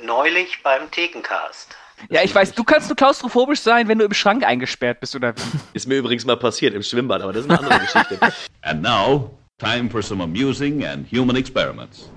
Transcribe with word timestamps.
Neulich 0.00 0.62
beim 0.62 0.90
Thekencast. 0.90 1.76
Ja, 2.08 2.22
ich 2.22 2.34
weiß, 2.34 2.52
du 2.54 2.64
kannst 2.64 2.88
nur 2.88 2.96
klaustrophobisch 2.96 3.60
sein, 3.60 3.88
wenn 3.88 3.98
du 3.98 4.06
im 4.06 4.14
Schrank 4.14 4.42
eingesperrt 4.42 5.00
bist, 5.00 5.14
oder 5.14 5.36
wie? 5.36 5.40
Ist 5.74 5.86
mir 5.86 5.96
übrigens 5.98 6.24
mal 6.24 6.36
passiert 6.38 6.74
im 6.74 6.82
Schwimmbad, 6.82 7.20
aber 7.20 7.34
das 7.34 7.44
ist 7.44 7.50
eine 7.50 7.60
andere 7.60 7.78
Geschichte. 7.78 8.18
And 8.62 8.80
now, 8.82 9.30
time 9.58 9.90
for 9.90 10.02
some 10.02 10.22
amusing 10.22 10.84
and 10.84 11.06
human 11.06 11.36
experiments. 11.36 12.08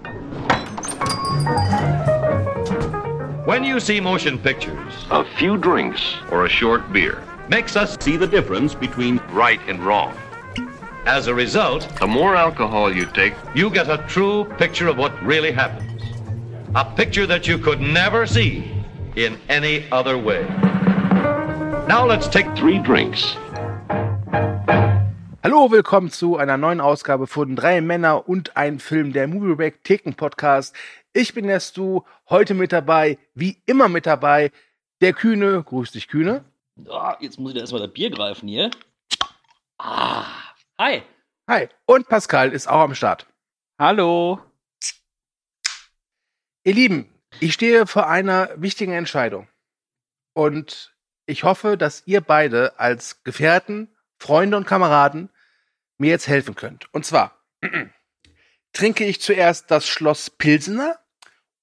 When 3.45 3.63
you 3.65 3.79
see 3.79 3.99
motion 3.99 4.39
pictures, 4.39 4.93
A 5.11 5.23
few 5.37 5.57
drinks 5.57 6.01
or 6.31 6.45
a 6.45 6.49
short 6.49 6.91
beer 6.93 7.21
Makes 7.49 7.75
us 7.75 7.95
see 7.99 8.17
the 8.17 8.25
difference 8.25 8.73
between 8.73 9.19
right 9.33 9.59
and 9.67 9.85
wrong. 9.85 10.13
As 11.05 11.27
a 11.27 11.33
result, 11.33 11.87
The 11.99 12.07
more 12.07 12.35
alcohol 12.35 12.91
you 12.91 13.05
take, 13.13 13.35
you 13.53 13.69
get 13.69 13.87
a 13.89 13.97
true 14.07 14.45
picture 14.57 14.87
of 14.87 14.97
what 14.97 15.11
really 15.21 15.51
happens. 15.51 15.94
A 16.77 16.83
picture 16.83 17.25
that 17.25 17.47
you 17.47 17.57
could 17.57 17.79
never 17.79 18.27
see 18.27 18.61
in 19.15 19.37
any 19.47 19.85
other 19.93 20.17
way. 20.17 20.45
Now 21.87 22.05
let's 22.05 22.27
take 22.27 22.53
three 22.53 22.79
drinks. 22.79 23.37
Hallo, 25.41 25.71
willkommen 25.71 26.11
zu 26.11 26.35
einer 26.35 26.57
neuen 26.57 26.81
Ausgabe 26.81 27.27
von 27.27 27.55
Drei 27.55 27.79
Männer 27.79 28.27
und 28.27 28.57
ein 28.57 28.79
Film 28.79 29.13
der 29.13 29.29
Movie 29.29 29.55
Break 29.55 29.85
Theken 29.85 30.15
Podcast. 30.15 30.75
Ich 31.13 31.33
bin 31.33 31.47
der 31.47 31.61
Stu, 31.61 32.01
heute 32.29 32.53
mit 32.53 32.73
dabei, 32.73 33.19
wie 33.35 33.55
immer 33.65 33.87
mit 33.87 34.05
dabei, 34.05 34.51
der 34.99 35.13
Kühne. 35.13 35.63
Grüß 35.63 35.93
dich, 35.93 36.09
Kühne. 36.09 36.43
Ah, 36.89 37.15
jetzt 37.21 37.39
muss 37.39 37.51
ich 37.51 37.55
da 37.55 37.61
erstmal 37.61 37.83
das 37.83 37.93
Bier 37.93 38.09
greifen 38.09 38.49
hier. 38.49 38.69
Ah, 39.77 40.25
hi. 40.77 41.03
Hi. 41.49 41.69
Und 41.85 42.09
Pascal 42.09 42.51
ist 42.51 42.67
auch 42.67 42.81
am 42.81 42.95
Start. 42.95 43.25
Hallo. 43.79 44.41
Ihr 46.65 46.73
Lieben, 46.73 47.13
ich 47.39 47.53
stehe 47.53 47.85
vor 47.85 48.07
einer 48.09 48.49
wichtigen 48.55 48.91
Entscheidung. 48.91 49.47
Und 50.33 50.95
ich 51.27 51.43
hoffe, 51.43 51.77
dass 51.77 52.01
ihr 52.07 52.21
beide 52.21 52.79
als 52.79 53.23
Gefährten, 53.23 53.95
Freunde 54.17 54.57
und 54.57 54.65
Kameraden 54.65 55.29
mir 55.99 56.09
jetzt 56.09 56.27
helfen 56.27 56.55
könnt. 56.55 56.91
Und 56.91 57.05
zwar, 57.05 57.39
trinke 58.73 59.05
ich 59.05 59.21
zuerst 59.21 59.69
das 59.69 59.87
Schloss 59.87 60.31
Pilsener 60.31 60.97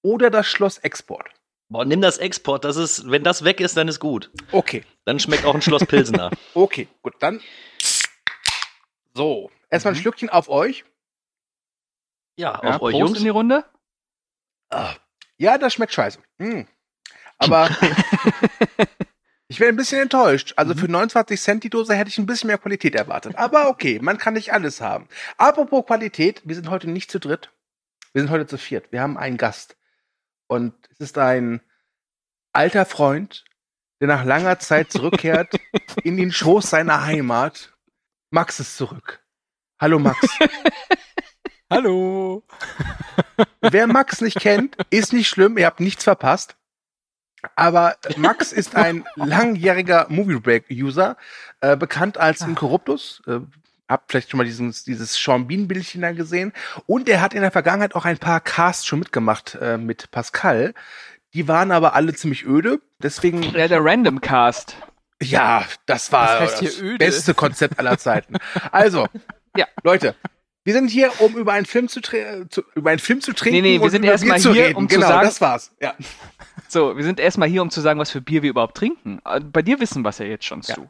oder 0.03 0.31
das 0.31 0.47
Schloss 0.47 0.79
Export? 0.79 1.29
Boah, 1.69 1.85
nimm 1.85 2.01
das 2.01 2.19
Export, 2.19 2.65
das 2.65 2.77
ist, 2.77 3.11
wenn 3.11 3.25
das 3.25 3.43
weg 3.43 3.59
ist, 3.59 3.77
dann 3.77 3.89
ist 3.89 3.99
gut. 3.99 4.31
Okay, 4.53 4.85
Dann 5.05 5.19
schmeckt 5.19 5.45
auch 5.45 5.55
ein 5.57 5.63
Schloss 5.63 5.85
Pilsener. 5.85 6.31
okay, 6.55 6.87
gut, 7.03 7.15
dann. 7.19 7.41
So, 9.15 9.51
erstmal 9.69 9.95
ein 9.95 10.01
Schlückchen 10.01 10.29
auf 10.29 10.49
euch. 10.49 10.85
Ja, 12.37 12.61
Ja, 12.63 12.77
auf 12.77 12.83
euch 12.83 12.93
Prost 12.93 13.01
Jungs. 13.01 13.19
in 13.19 13.25
die 13.25 13.31
Runde. 13.31 13.65
Ja, 15.37 15.59
das 15.59 15.75
schmeckt 15.75 15.93
scheiße. 15.93 16.19
Mm. 16.39 16.63
Aber 17.39 17.69
ich 19.49 19.59
bin 19.59 19.69
ein 19.69 19.77
bisschen 19.77 20.01
enttäuscht. 20.01 20.55
Also 20.57 20.75
für 20.75 20.89
29 20.89 21.41
Cent 21.41 21.65
die 21.65 21.71
Dose 21.71 21.95
hätte 21.95 22.11
ich 22.11 22.19
ein 22.19 22.27
bisschen 22.27 22.47
mehr 22.47 22.59
Qualität 22.59 22.95
erwartet. 22.95 23.37
Aber 23.37 23.69
okay, 23.69 23.99
man 24.01 24.19
kann 24.19 24.35
nicht 24.35 24.53
alles 24.53 24.81
haben. 24.81 25.09
Apropos 25.39 25.87
Qualität, 25.87 26.43
wir 26.45 26.55
sind 26.55 26.71
heute 26.71 26.89
nicht 26.89 27.11
zu 27.11 27.19
dritt. 27.19 27.51
Wir 28.13 28.23
sind 28.23 28.31
heute 28.31 28.47
zu 28.47 28.59
viert. 28.59 28.93
Wir 28.93 29.01
haben 29.01 29.19
einen 29.19 29.37
Gast. 29.37 29.77
Und 30.47 30.75
es 30.91 31.01
ist 31.01 31.19
ein 31.19 31.61
alter 32.53 32.85
Freund, 32.85 33.45
der 34.01 34.09
nach 34.09 34.25
langer 34.25 34.59
Zeit 34.59 34.93
zurückkehrt 34.93 35.55
in 36.05 36.17
den 36.17 36.33
Schoß 36.33 36.71
seiner 36.71 37.05
Heimat. 37.05 37.73
Max 38.31 38.61
ist 38.61 38.77
zurück. 38.77 39.25
Hallo 39.81 39.99
Max. 39.99 40.19
Hallo. 41.73 42.43
Wer 43.63 43.87
Max 43.87 44.21
nicht 44.21 44.39
kennt, 44.39 44.77
ist 44.91 45.15
nicht 45.15 45.29
schlimm, 45.29 45.57
ihr 45.57 45.65
habt 45.65 45.81
nichts 45.81 46.05
verpasst. 46.05 46.57
Aber 47.57 47.97
Max 48.19 48.53
ist 48.53 48.77
ein 48.77 49.05
langjähriger 49.17 50.05
Movie 50.11 50.39
Break 50.39 50.67
User, 50.71 51.17
äh, 51.61 51.75
bekannt 51.77 52.19
als 52.19 52.43
Incorruptus. 52.43 53.23
Äh, 53.27 53.41
habt 53.89 54.11
vielleicht 54.11 54.31
schon 54.31 54.39
mal 54.39 54.45
dieses, 54.45 54.85
dieses 54.85 55.15
Sean 55.15 55.47
Bean 55.49 55.67
Bildchen 55.67 56.03
da 56.03 56.13
gesehen. 56.13 56.53
Und 56.87 57.09
er 57.09 57.23
hat 57.23 57.33
in 57.33 57.41
der 57.41 57.51
Vergangenheit 57.51 57.95
auch 57.95 58.05
ein 58.05 58.19
paar 58.19 58.41
Casts 58.41 58.85
schon 58.87 58.99
mitgemacht 58.99 59.55
äh, 59.61 59.79
mit 59.79 60.11
Pascal. 60.11 60.75
Die 61.33 61.49
waren 61.49 61.73
aber 61.73 61.95
alle 61.95 62.13
ziemlich 62.13 62.45
öde. 62.45 62.81
Deswegen, 63.03 63.43
Ja, 63.43 63.67
der 63.67 63.83
Random 63.83 64.21
Cast. 64.21 64.77
ja, 65.23 65.65
das 65.87 66.13
war 66.13 66.43
Was 66.43 66.63
heißt 66.63 66.81
das 66.83 66.99
beste 66.99 67.33
Konzept 67.33 67.79
aller 67.79 67.97
Zeiten. 67.97 68.37
Also, 68.71 69.09
Ja. 69.57 69.67
Leute, 69.83 70.15
wir 70.65 70.73
sind 70.75 70.89
hier, 70.89 71.11
um 71.21 71.37
über 71.37 71.53
einen 71.53 71.67
Film 71.67 71.89
zu, 71.89 72.01
zu 72.01 72.63
über 72.75 72.91
einen 72.91 72.99
Film 72.99 73.21
zu 73.21 73.33
trinken. 73.33 73.57
Nee, 73.57 73.63
nee, 73.63 73.75
wir 73.79 73.83
und 73.83 73.91
sind 73.91 74.03
über 74.05 74.13
erstmal 74.13 74.37
Bier 74.37 74.43
zu 74.43 74.53
hier, 74.55 74.65
reden. 74.67 74.77
um 74.77 74.89
zu 74.89 74.95
genau, 74.97 75.09
sagen- 75.09 75.25
das 75.27 75.41
war's. 75.41 75.75
Ja. 75.81 75.95
So, 76.69 76.97
wir 76.97 77.05
sind 77.05 77.19
erstmal 77.21 77.49
hier, 77.49 77.63
um 77.63 77.71
zu 77.71 77.81
sagen, 77.81 77.99
was 77.99 78.11
für 78.11 78.21
Bier 78.21 78.43
wir 78.43 78.51
überhaupt 78.51 78.77
trinken. 78.77 79.21
Äh, 79.25 79.41
Bei 79.41 79.63
dir 79.63 79.81
wissen 79.81 80.03
wir 80.03 80.09
es 80.11 80.19
ja 80.19 80.27
jetzt 80.27 80.45
schon 80.45 80.61
Ja. 80.63 80.75
zu. 80.75 80.87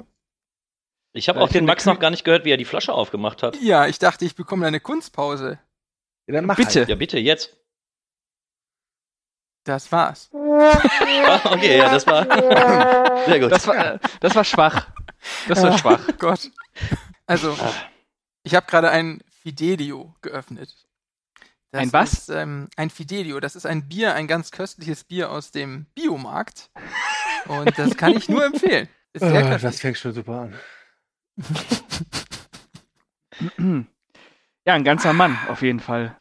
Ich 1.14 1.28
habe 1.28 1.38
Ja, 1.38 1.44
auch 1.44 1.48
ich 1.48 1.52
den 1.52 1.64
Max 1.66 1.84
noch 1.84 1.98
gar 1.98 2.10
nicht 2.10 2.24
gehört, 2.24 2.44
wie 2.44 2.50
er 2.50 2.56
die 2.56 2.64
Flasche 2.64 2.92
aufgemacht 2.92 3.42
hat. 3.42 3.56
Ja, 3.60 3.86
ich 3.86 3.98
dachte, 3.98 4.24
ich 4.24 4.34
bekomme 4.34 4.66
eine 4.66 4.80
Kunstpause. 4.80 5.58
Ja, 6.26 6.34
dann 6.34 6.46
mach 6.46 6.56
Bitte. 6.56 6.80
Halt. 6.80 6.88
Ja, 6.88 6.94
bitte, 6.94 7.18
jetzt. 7.18 7.56
Das 9.64 9.92
war's. 9.92 10.30
Ah, 10.34 11.40
okay, 11.52 11.78
ja, 11.78 11.88
das 11.90 12.06
war. 12.06 12.24
Sehr 13.26 13.40
gut. 13.40 13.52
Das 13.52 13.66
war, 13.66 13.94
äh, 13.94 13.98
das 14.20 14.34
war 14.34 14.44
schwach. 14.44 14.88
Das 15.48 15.62
war 15.62 15.78
schwach. 15.78 16.00
Oh 16.08 16.12
Gott. 16.18 16.50
Also, 17.26 17.56
ich 18.42 18.54
habe 18.56 18.66
gerade 18.66 18.90
ein 18.90 19.22
Fidelio 19.42 20.14
geöffnet. 20.22 20.74
Das 21.72 21.82
Ein 21.82 21.92
was? 21.92 22.12
Ist, 22.12 22.28
ähm, 22.28 22.68
ein 22.76 22.90
Fidelio. 22.90 23.40
Das 23.40 23.56
ist 23.56 23.66
ein 23.66 23.88
Bier, 23.88 24.14
ein 24.14 24.26
ganz 24.28 24.50
köstliches 24.50 25.04
Bier 25.04 25.30
aus 25.30 25.50
dem 25.50 25.86
Biomarkt. 25.94 26.70
Und 27.46 27.76
das 27.78 27.96
kann 27.96 28.16
ich 28.16 28.28
nur 28.28 28.44
empfehlen. 28.44 28.88
Ist 29.12 29.22
sehr 29.22 29.42
köstlich. 29.42 29.62
das 29.62 29.80
fängt 29.80 29.98
schon 29.98 30.12
super 30.12 30.40
an. 30.42 30.54
Ja, 34.64 34.74
ein 34.74 34.84
ganzer 34.84 35.12
Mann, 35.12 35.36
auf 35.48 35.62
jeden 35.62 35.80
Fall. 35.80 36.16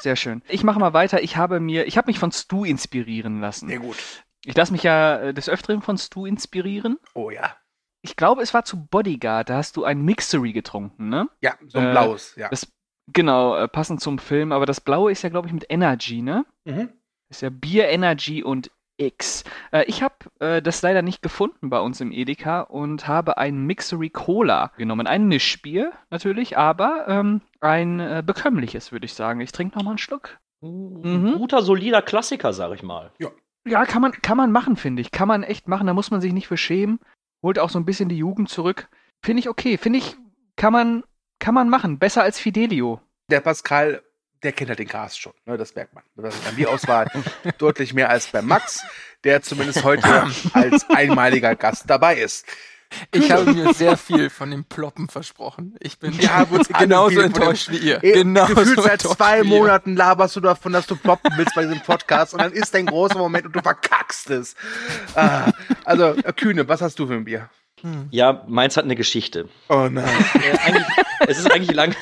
Sehr 0.00 0.16
schön. 0.16 0.42
Ich 0.48 0.64
mache 0.64 0.80
mal 0.80 0.92
weiter. 0.92 1.22
Ich 1.22 1.36
habe 1.36 1.60
mir, 1.60 1.86
ich 1.86 1.96
habe 1.96 2.08
mich 2.08 2.18
von 2.18 2.32
Stu 2.32 2.64
inspirieren 2.64 3.40
lassen. 3.40 3.68
Sehr 3.68 3.78
gut. 3.78 4.24
Ich 4.44 4.56
lasse 4.56 4.72
mich 4.72 4.82
ja 4.82 5.20
äh, 5.20 5.34
des 5.34 5.48
Öfteren 5.48 5.80
von 5.80 5.96
Stu 5.96 6.26
inspirieren. 6.26 6.98
Oh 7.14 7.30
ja. 7.30 7.54
Ich 8.02 8.16
glaube, 8.16 8.42
es 8.42 8.52
war 8.52 8.64
zu 8.64 8.84
Bodyguard. 8.86 9.48
Da 9.48 9.56
hast 9.56 9.76
du 9.76 9.84
ein 9.84 10.02
Mixery 10.02 10.52
getrunken, 10.52 11.08
ne? 11.08 11.28
Ja, 11.40 11.54
so 11.68 11.78
ein 11.78 11.86
Äh, 11.86 11.90
blaues, 11.92 12.34
ja. 12.36 12.48
Das, 12.48 12.70
genau, 13.12 13.56
äh, 13.56 13.68
passend 13.68 14.00
zum 14.00 14.18
Film. 14.18 14.52
Aber 14.52 14.66
das 14.66 14.80
Blaue 14.80 15.12
ist 15.12 15.22
ja, 15.22 15.28
glaube 15.28 15.46
ich, 15.48 15.54
mit 15.54 15.66
Energy, 15.68 16.22
ne? 16.22 16.44
Mhm. 16.64 16.90
ist 17.30 17.42
ja 17.42 17.48
Bier, 17.50 17.88
Energy 17.88 18.42
und 18.42 18.70
X. 18.98 19.44
Äh, 19.72 19.84
ich 19.86 20.02
habe 20.02 20.14
äh, 20.40 20.60
das 20.60 20.82
leider 20.82 21.00
nicht 21.00 21.22
gefunden 21.22 21.70
bei 21.70 21.80
uns 21.80 22.00
im 22.00 22.12
Edeka 22.12 22.60
und 22.60 23.08
habe 23.08 23.38
ein 23.38 23.64
Mixery 23.66 24.10
Cola 24.10 24.72
genommen. 24.76 25.06
Ein 25.06 25.28
Mischbier 25.28 25.92
natürlich, 26.10 26.58
aber 26.58 27.06
ähm, 27.08 27.40
ein 27.60 28.00
äh, 28.00 28.22
bekömmliches, 28.24 28.92
würde 28.92 29.06
ich 29.06 29.14
sagen. 29.14 29.40
Ich 29.40 29.50
trinke 29.52 29.76
noch 29.78 29.84
mal 29.84 29.92
einen 29.92 29.98
Schluck. 29.98 30.38
Ein 30.62 31.22
Mhm. 31.22 31.34
guter, 31.38 31.62
solider 31.62 32.02
Klassiker, 32.02 32.52
sag 32.52 32.72
ich 32.74 32.82
mal. 32.82 33.12
Ja, 33.66 33.84
kann 33.86 34.02
man, 34.02 34.12
kann 34.12 34.36
man 34.36 34.52
machen, 34.52 34.76
finde 34.76 35.00
ich. 35.02 35.10
Kann 35.10 35.28
man 35.28 35.42
echt 35.42 35.68
machen. 35.68 35.86
Da 35.86 35.94
muss 35.94 36.10
man 36.10 36.20
sich 36.20 36.32
nicht 36.32 36.48
für 36.48 36.56
schämen. 36.56 37.00
Holt 37.42 37.58
auch 37.58 37.70
so 37.70 37.78
ein 37.78 37.84
bisschen 37.84 38.08
die 38.08 38.16
Jugend 38.16 38.48
zurück. 38.48 38.88
Finde 39.22 39.40
ich 39.40 39.48
okay. 39.48 39.76
Finde 39.76 39.98
ich, 39.98 40.16
kann 40.56 40.72
man, 40.72 41.04
kann 41.38 41.54
man 41.54 41.68
machen. 41.68 41.98
Besser 41.98 42.22
als 42.22 42.38
Fidelio. 42.38 43.00
Der 43.28 43.40
Pascal, 43.40 44.02
der 44.42 44.52
kennt 44.52 44.68
halt 44.68 44.78
den 44.78 44.88
Cast 44.88 45.20
schon, 45.20 45.32
ne? 45.46 45.56
das 45.56 45.74
merkt 45.74 45.94
man. 45.94 46.04
Das 46.16 46.34
ist 46.34 46.46
an 46.46 46.56
die 46.56 46.66
Auswahl 46.66 47.08
deutlich 47.58 47.94
mehr 47.94 48.10
als 48.10 48.28
bei 48.28 48.42
Max, 48.42 48.84
der 49.24 49.42
zumindest 49.42 49.84
heute 49.84 50.26
als 50.52 50.88
einmaliger 50.90 51.54
Gast 51.56 51.84
dabei 51.88 52.16
ist. 52.16 52.46
Ich 53.12 53.30
habe 53.30 53.52
mir 53.52 53.72
sehr 53.74 53.96
viel 53.96 54.30
von 54.30 54.50
dem 54.50 54.64
Ploppen 54.64 55.08
versprochen. 55.08 55.76
Ich 55.80 55.98
bin 55.98 56.18
alle 56.28 56.46
genauso 56.78 57.20
enttäuscht 57.20 57.70
wie 57.70 57.78
ihr. 57.78 57.98
Gefühlt 58.00 58.82
seit 58.82 59.02
zwei. 59.02 59.42
Monaten 59.42 59.96
laberst 59.96 60.36
du 60.36 60.40
davon, 60.40 60.72
dass 60.72 60.86
du 60.86 60.96
ploppen 60.96 61.32
willst 61.36 61.54
bei 61.54 61.62
diesem 61.62 61.80
Podcast 61.80 62.34
und 62.34 62.40
dann 62.40 62.52
ist 62.52 62.74
dein 62.74 62.86
großer 62.86 63.18
Moment 63.18 63.46
und 63.46 63.56
du 63.56 63.60
verkackst 63.60 64.30
es. 64.30 64.54
Ah, 65.14 65.50
also, 65.84 66.14
äh, 66.14 66.32
Kühne, 66.32 66.68
was 66.68 66.80
hast 66.80 66.98
du 66.98 67.06
für 67.06 67.14
ein 67.14 67.24
Bier? 67.24 67.50
Ja, 68.10 68.44
meins 68.46 68.76
hat 68.76 68.84
eine 68.84 68.94
Geschichte. 68.94 69.48
Oh 69.68 69.88
nein. 69.90 70.08
Äh, 70.34 70.80
es 71.26 71.38
ist 71.38 71.50
eigentlich 71.50 71.74
lang. 71.74 71.96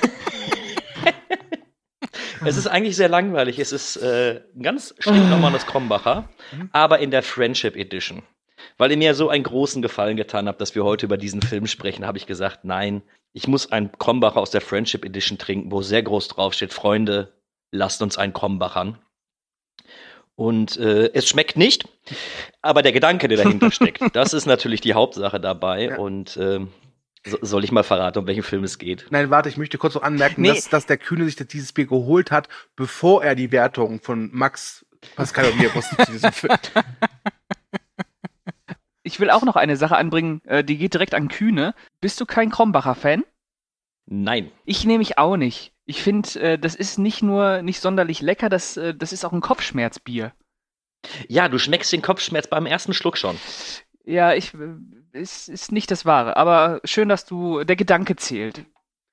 es 2.44 2.56
ist 2.56 2.66
eigentlich 2.66 2.96
sehr 2.96 3.08
langweilig. 3.08 3.58
Es 3.58 3.72
ist 3.72 3.96
äh, 3.96 4.42
ein 4.54 4.62
ganz 4.62 4.94
stinknormales 4.98 5.66
Krombacher, 5.66 6.28
aber 6.72 6.98
in 6.98 7.10
der 7.10 7.22
Friendship 7.22 7.76
Edition. 7.76 8.22
Weil 8.80 8.92
ihr 8.92 8.96
mir 8.96 9.14
so 9.14 9.28
einen 9.28 9.44
großen 9.44 9.82
Gefallen 9.82 10.16
getan 10.16 10.48
habt, 10.48 10.58
dass 10.58 10.74
wir 10.74 10.84
heute 10.84 11.04
über 11.04 11.18
diesen 11.18 11.42
Film 11.42 11.66
sprechen, 11.66 12.06
habe 12.06 12.16
ich 12.16 12.24
gesagt, 12.24 12.60
nein, 12.64 13.02
ich 13.34 13.46
muss 13.46 13.70
einen 13.70 13.92
Krombacher 13.92 14.40
aus 14.40 14.52
der 14.52 14.62
Friendship 14.62 15.04
Edition 15.04 15.36
trinken, 15.36 15.70
wo 15.70 15.82
sehr 15.82 16.02
groß 16.02 16.28
draufsteht, 16.28 16.72
Freunde, 16.72 17.30
lasst 17.72 18.00
uns 18.00 18.16
einen 18.16 18.32
Krombachern. 18.32 18.96
Und 20.34 20.78
äh, 20.78 21.10
es 21.12 21.28
schmeckt 21.28 21.58
nicht, 21.58 21.90
aber 22.62 22.80
der 22.80 22.92
Gedanke, 22.92 23.28
der 23.28 23.36
dahinter 23.36 23.70
steckt, 23.70 24.00
das 24.16 24.32
ist 24.32 24.46
natürlich 24.46 24.80
die 24.80 24.94
Hauptsache 24.94 25.40
dabei. 25.40 25.82
Ja. 25.82 25.98
Und 25.98 26.38
ähm, 26.38 26.68
so, 27.26 27.36
soll 27.42 27.64
ich 27.64 27.72
mal 27.72 27.82
verraten, 27.82 28.20
um 28.20 28.26
welchen 28.26 28.42
Film 28.42 28.64
es 28.64 28.78
geht? 28.78 29.08
Nein, 29.10 29.28
warte, 29.28 29.50
ich 29.50 29.58
möchte 29.58 29.76
kurz 29.76 29.94
noch 29.94 30.02
anmerken, 30.02 30.40
Nee. 30.40 30.54
dass, 30.54 30.70
dass 30.70 30.86
der 30.86 30.96
Kühne 30.96 31.26
sich 31.26 31.36
dieses 31.36 31.74
Bier 31.74 31.84
geholt 31.84 32.30
hat, 32.30 32.48
bevor 32.76 33.22
er 33.22 33.34
die 33.34 33.52
Wertung 33.52 34.00
von 34.00 34.30
Max 34.32 34.86
Pascal 35.16 35.50
und 35.50 35.58
mir 35.58 35.74
wussten 35.74 36.02
zu 36.02 36.12
diesem 36.12 36.32
Film. 36.32 36.54
Ich 39.10 39.18
will 39.18 39.30
auch 39.30 39.42
noch 39.42 39.56
eine 39.56 39.76
Sache 39.76 39.96
anbringen, 39.96 40.40
äh, 40.44 40.62
die 40.62 40.78
geht 40.78 40.94
direkt 40.94 41.14
an 41.14 41.26
Kühne. 41.26 41.74
Bist 42.00 42.20
du 42.20 42.26
kein 42.26 42.48
Krombacher-Fan? 42.48 43.24
Nein. 44.06 44.52
Ich 44.64 44.84
nehme 44.84 45.02
ich 45.02 45.18
auch 45.18 45.36
nicht. 45.36 45.72
Ich 45.84 46.00
finde, 46.00 46.28
äh, 46.40 46.58
das 46.60 46.76
ist 46.76 46.96
nicht 46.96 47.20
nur 47.20 47.60
nicht 47.62 47.80
sonderlich 47.80 48.20
lecker, 48.22 48.48
das, 48.48 48.76
äh, 48.76 48.94
das 48.94 49.12
ist 49.12 49.24
auch 49.24 49.32
ein 49.32 49.40
Kopfschmerzbier. 49.40 50.32
Ja, 51.26 51.48
du 51.48 51.58
schmeckst 51.58 51.92
den 51.92 52.02
Kopfschmerz 52.02 52.46
beim 52.46 52.66
ersten 52.66 52.94
Schluck 52.94 53.18
schon. 53.18 53.36
Ja, 54.04 54.32
ich, 54.32 54.52
es 55.10 55.48
ist 55.48 55.72
nicht 55.72 55.90
das 55.90 56.06
Wahre, 56.06 56.36
aber 56.36 56.80
schön, 56.84 57.08
dass 57.08 57.24
du, 57.24 57.64
der 57.64 57.74
Gedanke 57.74 58.14
zählt. 58.14 58.64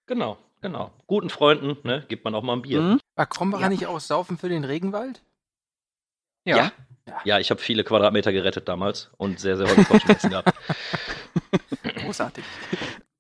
Genau, 0.06 0.38
genau. 0.62 0.92
Guten 1.08 1.32
Freunden, 1.32 1.76
ne, 1.88 2.06
gibt 2.08 2.24
man 2.24 2.36
auch 2.36 2.44
mal 2.44 2.54
ein 2.54 2.62
Bier. 2.62 2.82
Mhm. 2.82 3.00
War 3.16 3.26
Krombacher 3.26 3.64
Ja. 3.64 3.70
nicht 3.70 3.88
auch 3.88 4.00
Saufen 4.00 4.38
für 4.38 4.48
den 4.50 4.64
Regenwald? 4.64 5.24
Ja. 6.46 6.58
Ja, 6.58 6.72
ich 7.40 7.50
habe 7.50 7.62
viele 7.62 7.84
Quadratmeter 7.84 8.32
gerettet 8.32 8.68
damals 8.68 9.10
und 9.18 9.40
sehr, 9.40 9.58
sehr 9.58 9.68
häufig 9.68 9.88
Kopfschmerzen 9.88 10.30
gehabt. 10.30 10.54
Großartig. 11.96 12.44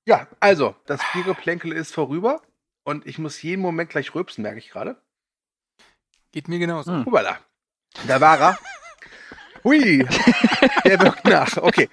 Ja, 0.05 0.27
also, 0.39 0.75
das 0.85 1.01
Biergeplänkel 1.13 1.71
ist 1.73 1.93
vorüber 1.93 2.41
und 2.83 3.05
ich 3.05 3.17
muss 3.17 3.41
jeden 3.41 3.61
Moment 3.61 3.89
gleich 3.89 4.15
rülpsen, 4.15 4.41
merke 4.41 4.59
ich 4.59 4.69
gerade. 4.69 4.95
Geht 6.31 6.47
mir 6.47 6.59
genauso. 6.59 6.91
Hm. 6.91 7.05
Hubala. 7.05 7.37
Da 8.07 8.21
war 8.21 8.39
er. 8.39 8.59
Hui, 9.63 10.07
der 10.85 10.99
wirkt 11.01 11.25
nach. 11.25 11.57
Okay. 11.57 11.89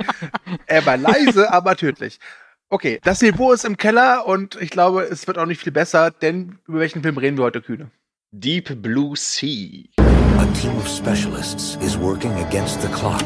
Er 0.67 0.87
war 0.87 0.97
leise, 0.97 1.52
aber 1.52 1.76
tödlich. 1.76 2.20
Okay, 2.69 3.00
das 3.02 3.20
Niveau 3.20 3.52
ist 3.52 3.64
im 3.64 3.76
Keller 3.76 4.26
und 4.26 4.55
ich 4.61 4.70
glaube, 4.70 5.02
es 5.02 5.26
wird 5.26 5.38
auch 5.38 5.47
nicht 5.47 5.62
viel 5.62 5.73
besser, 5.73 6.11
denn 6.11 6.58
über 6.67 6.81
welchen 6.81 7.02
Film 7.02 7.19
reden 7.19 7.37
wir 7.37 7.44
heute, 7.44 7.62
Kühne? 7.62 7.90
Deep 8.39 8.83
Blue 8.83 9.15
Sea. 9.15 9.87
A 9.99 10.53
team 10.57 10.77
of 10.79 10.89
specialists 10.89 11.77
is 11.77 11.97
working 11.97 12.33
against 12.41 12.81
the 12.81 12.89
clock 12.89 13.21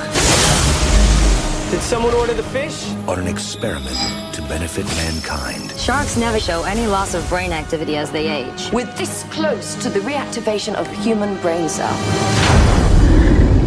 Did 1.70 1.80
someone 1.80 2.12
order 2.14 2.34
the 2.34 2.42
fish? 2.42 2.90
on 3.06 3.18
an 3.20 3.26
experiment 3.28 3.96
to 4.34 4.42
benefit 4.42 4.84
mankind. 4.86 5.70
Sharks 5.78 6.16
never 6.16 6.38
show 6.40 6.64
any 6.64 6.86
loss 6.86 7.14
of 7.14 7.26
brain 7.28 7.52
activity 7.52 7.96
as 7.96 8.10
they 8.10 8.28
age. 8.28 8.70
We're 8.72 8.84
this 8.96 9.22
close 9.30 9.76
to 9.76 9.88
the 9.88 10.00
reactivation 10.00 10.74
of 10.74 10.86
human 11.02 11.40
brain 11.40 11.68
cell. 11.68 11.96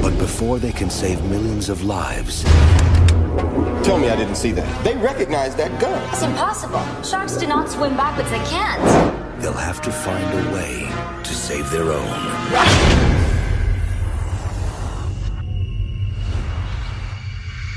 But 0.02 0.18
before 0.18 0.60
they 0.60 0.72
can 0.72 0.90
save 0.90 1.24
millions 1.24 1.70
of 1.70 1.84
lives, 1.84 2.44
Tell 3.84 3.98
me 3.98 4.10
I 4.10 4.16
didn't 4.16 4.36
see 4.36 4.52
that. 4.52 4.84
They 4.84 4.96
recognize 4.98 5.56
that 5.56 5.80
gun. 5.82 6.00
It's 6.14 6.22
impossible. 6.22 6.84
Sharks 7.04 7.36
do 7.36 7.48
not 7.48 7.68
swim 7.68 7.98
backwards. 7.98 8.30
They 8.30 8.44
can't. 8.46 9.42
they'll 9.42 9.54
have 9.54 9.82
to 9.82 9.92
find 9.92 10.24
a 10.38 10.54
way 10.54 11.01
to 11.24 11.34
save 11.34 11.70
their 11.72 11.84
own. 11.84 12.08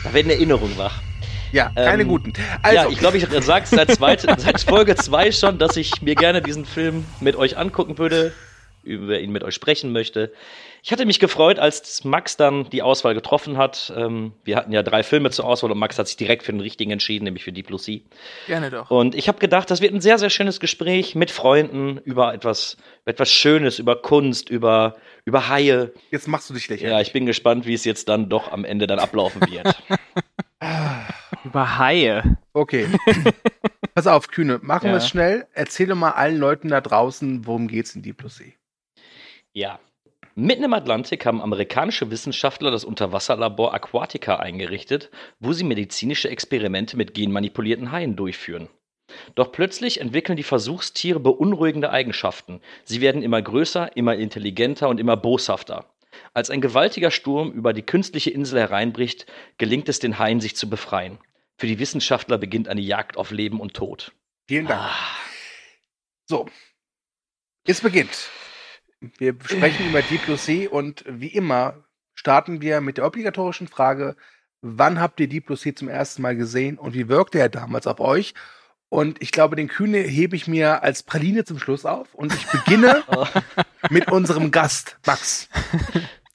Da 0.02 0.12
werden 0.12 0.30
Erinnerungen 0.30 0.76
wach. 0.76 1.00
Ja, 1.52 1.70
keine 1.74 2.02
Ähm, 2.02 2.08
guten. 2.08 2.32
Also, 2.62 2.76
ja, 2.76 2.88
ich 2.88 2.98
glaube, 2.98 3.16
ich 3.16 3.26
sag's 3.42 3.70
seit, 3.70 3.96
seit 4.40 4.60
Folge 4.60 4.96
2 4.96 5.30
schon, 5.32 5.58
dass 5.58 5.76
ich 5.76 6.02
mir 6.02 6.16
gerne 6.16 6.42
diesen 6.42 6.64
Film 6.66 7.04
mit 7.20 7.36
euch 7.36 7.56
angucken 7.56 7.96
würde, 7.96 8.32
über 8.84 9.18
ihn 9.20 9.30
mit 9.32 9.42
euch 9.42 9.54
sprechen 9.54 9.92
möchte. 9.92 10.32
Ich 10.82 10.92
hatte 10.92 11.06
mich 11.06 11.18
gefreut, 11.18 11.58
als 11.58 12.04
Max 12.04 12.36
dann 12.36 12.68
die 12.70 12.82
Auswahl 12.82 13.14
getroffen 13.14 13.56
hat. 13.56 13.92
Ähm, 13.96 14.32
wir 14.44 14.56
hatten 14.56 14.70
ja 14.72 14.82
drei 14.82 15.02
Filme 15.02 15.30
zur 15.30 15.46
Auswahl 15.46 15.72
und 15.72 15.78
Max 15.78 15.98
hat 15.98 16.06
sich 16.08 16.16
direkt 16.16 16.42
für 16.42 16.52
den 16.52 16.60
richtigen 16.60 16.90
entschieden, 16.90 17.24
nämlich 17.24 17.42
für 17.44 17.52
Deep 17.52 17.68
Blue 17.68 17.78
Sea. 17.78 18.00
Gerne 18.46 18.70
doch. 18.70 18.90
Und 18.90 19.14
ich 19.14 19.28
habe 19.28 19.38
gedacht, 19.38 19.70
das 19.70 19.80
wird 19.80 19.94
ein 19.94 20.00
sehr, 20.02 20.18
sehr 20.18 20.30
schönes 20.30 20.60
Gespräch 20.60 21.14
mit 21.14 21.30
Freunden 21.30 21.98
über 22.04 22.34
etwas, 22.34 22.76
etwas 23.06 23.30
Schönes, 23.30 23.78
über 23.78 23.96
Kunst, 23.96 24.50
über, 24.50 24.96
über 25.24 25.48
Haie. 25.48 25.92
jetzt 26.10 26.28
machst 26.28 26.50
du 26.50 26.54
dich 26.54 26.68
lächerlich. 26.68 26.92
Ja, 26.92 27.00
ich 27.00 27.12
bin 27.12 27.24
gespannt, 27.26 27.66
wie 27.66 27.74
es 27.74 27.84
jetzt 27.84 28.08
dann 28.10 28.28
doch 28.28 28.52
am 28.52 28.64
Ende 28.64 28.86
dann 28.86 28.98
ablaufen 28.98 29.40
wird. 29.50 29.74
Über 31.44 31.78
Haie. 31.78 32.38
Okay. 32.54 32.86
Pass 33.94 34.06
auf, 34.06 34.28
Kühne, 34.28 34.60
machen 34.62 34.84
wir 34.84 34.92
Ja. 34.92 34.96
es 34.96 35.08
schnell. 35.08 35.46
Erzähle 35.52 35.94
mal 35.94 36.12
allen 36.12 36.38
Leuten 36.38 36.68
da 36.68 36.80
draußen, 36.80 37.46
worum 37.46 37.68
geht's 37.68 37.94
in 37.94 38.02
Deep 38.02 38.16
Blue 38.16 38.30
Sea. 38.30 38.52
Ja. 39.54 39.78
Mitten 40.34 40.64
im 40.64 40.74
Atlantik 40.74 41.24
haben 41.26 41.40
amerikanische 41.40 42.10
Wissenschaftler 42.10 42.72
das 42.72 42.84
Unterwasserlabor 42.84 43.72
Aquatica 43.72 44.36
eingerichtet, 44.36 45.10
wo 45.38 45.52
sie 45.52 45.62
medizinische 45.62 46.28
Experimente 46.28 46.96
mit 46.96 47.14
genmanipulierten 47.14 47.92
Haien 47.92 48.16
durchführen. 48.16 48.68
Doch 49.36 49.52
plötzlich 49.52 50.00
entwickeln 50.00 50.36
die 50.36 50.42
Versuchstiere 50.42 51.20
beunruhigende 51.20 51.90
Eigenschaften. 51.90 52.60
Sie 52.82 53.00
werden 53.00 53.22
immer 53.22 53.40
größer, 53.40 53.96
immer 53.96 54.16
intelligenter 54.16 54.88
und 54.88 54.98
immer 54.98 55.16
boshafter. 55.16 55.86
Als 56.32 56.50
ein 56.50 56.60
gewaltiger 56.60 57.12
Sturm 57.12 57.52
über 57.52 57.72
die 57.72 57.82
künstliche 57.82 58.30
Insel 58.30 58.58
hereinbricht, 58.58 59.26
gelingt 59.58 59.88
es 59.88 60.00
den 60.00 60.18
Haien, 60.18 60.40
sich 60.40 60.56
zu 60.56 60.68
befreien. 60.68 61.18
Für 61.58 61.68
die 61.68 61.78
Wissenschaftler 61.78 62.38
beginnt 62.38 62.66
eine 62.66 62.80
Jagd 62.80 63.16
auf 63.16 63.30
Leben 63.30 63.60
und 63.60 63.74
Tod. 63.74 64.12
Vielen 64.48 64.66
Dank. 64.66 64.80
Ah. 64.80 64.96
So. 66.26 66.48
Es 67.66 67.80
beginnt. 67.80 68.30
Wir 69.18 69.34
sprechen 69.44 69.88
über 69.88 70.02
Deep 70.02 70.24
Blue 70.24 70.36
Sea 70.36 70.68
und 70.70 71.04
wie 71.08 71.28
immer 71.28 71.84
starten 72.14 72.60
wir 72.60 72.80
mit 72.80 72.98
der 72.98 73.06
obligatorischen 73.06 73.68
Frage, 73.68 74.16
wann 74.62 75.00
habt 75.00 75.20
ihr 75.20 75.28
Deep 75.28 75.46
Blue 75.46 75.58
Sea 75.58 75.74
zum 75.74 75.88
ersten 75.88 76.22
Mal 76.22 76.36
gesehen 76.36 76.78
und 76.78 76.94
wie 76.94 77.08
wirkte 77.08 77.38
er 77.38 77.48
damals 77.48 77.86
auf 77.86 78.00
euch? 78.00 78.34
Und 78.88 79.20
ich 79.20 79.32
glaube, 79.32 79.56
den 79.56 79.68
Kühne 79.68 79.98
hebe 79.98 80.36
ich 80.36 80.46
mir 80.46 80.82
als 80.82 81.02
Praline 81.02 81.44
zum 81.44 81.58
Schluss 81.58 81.84
auf 81.84 82.14
und 82.14 82.32
ich 82.32 82.46
beginne 82.46 83.02
mit 83.90 84.10
unserem 84.10 84.50
Gast, 84.50 84.98
Max. 85.04 85.48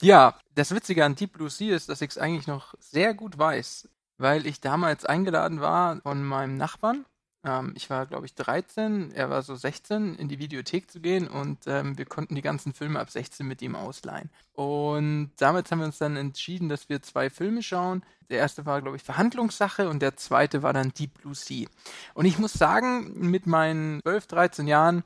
Ja, 0.01 0.38
das 0.56 0.74
Witzige 0.74 1.06
an 1.06 1.16
Deep 1.16 1.33
Blue 1.33 1.50
Sea 1.50 1.75
ist, 1.75 1.89
dass 1.89 2.01
ich 2.01 2.12
es 2.12 2.18
eigentlich 2.18 2.48
noch 2.48 2.74
sehr 2.80 3.13
gut 3.13 3.38
weiß, 3.38 3.89
weil 4.18 4.45
ich 4.45 4.62
damals 4.62 5.06
eingeladen 5.06 5.62
war 5.62 6.01
von 6.01 6.24
meinem 6.24 6.56
Nachbarn. 6.56 7.06
Ähm, 7.44 7.74
ich 7.75 7.89
war, 7.89 8.06
glaube 8.06 8.25
ich, 8.25 8.36
13, 8.36 9.12
er 9.12 9.30
war 9.30 9.41
so 9.41 9.56
16, 9.56 10.15
in 10.15 10.27
die 10.27 10.39
Videothek 10.39 10.91
zu 10.91 11.00
gehen 11.00 11.27
und 11.27 11.59
ähm, 11.68 11.97
wir 11.97 12.06
konnten 12.06 12.36
die 12.36 12.41
ganzen 12.41 12.74
Filme 12.74 13.00
ab 13.00 13.09
16 13.09 13.47
mit 13.47 13.62
ihm 13.62 13.75
ausleihen. 13.75 14.30
Und 14.53 15.31
damals 15.38 15.71
haben 15.71 15.80
wir 15.80 15.86
uns 15.86 16.00
dann 16.00 16.18
entschieden, 16.18 16.68
dass 16.68 16.89
wir 16.89 17.01
zwei 17.01 17.30
Filme 17.30 17.63
schauen. 17.63 18.03
Der 18.30 18.39
erste 18.39 18.65
war, 18.65 18.81
glaube 18.81 18.97
ich, 18.97 19.03
Verhandlungssache 19.03 19.89
und 19.89 20.01
der 20.01 20.18
zweite 20.18 20.63
war 20.63 20.74
dann 20.74 20.94
Deep 20.94 21.21
Blue 21.21 21.36
Sea. 21.36 21.68
Und 22.13 22.25
ich 22.25 22.38
muss 22.39 22.53
sagen, 22.53 23.30
mit 23.30 23.47
meinen 23.47 24.01
12, 24.01 24.27
13 24.27 24.68
Jahren, 24.68 25.03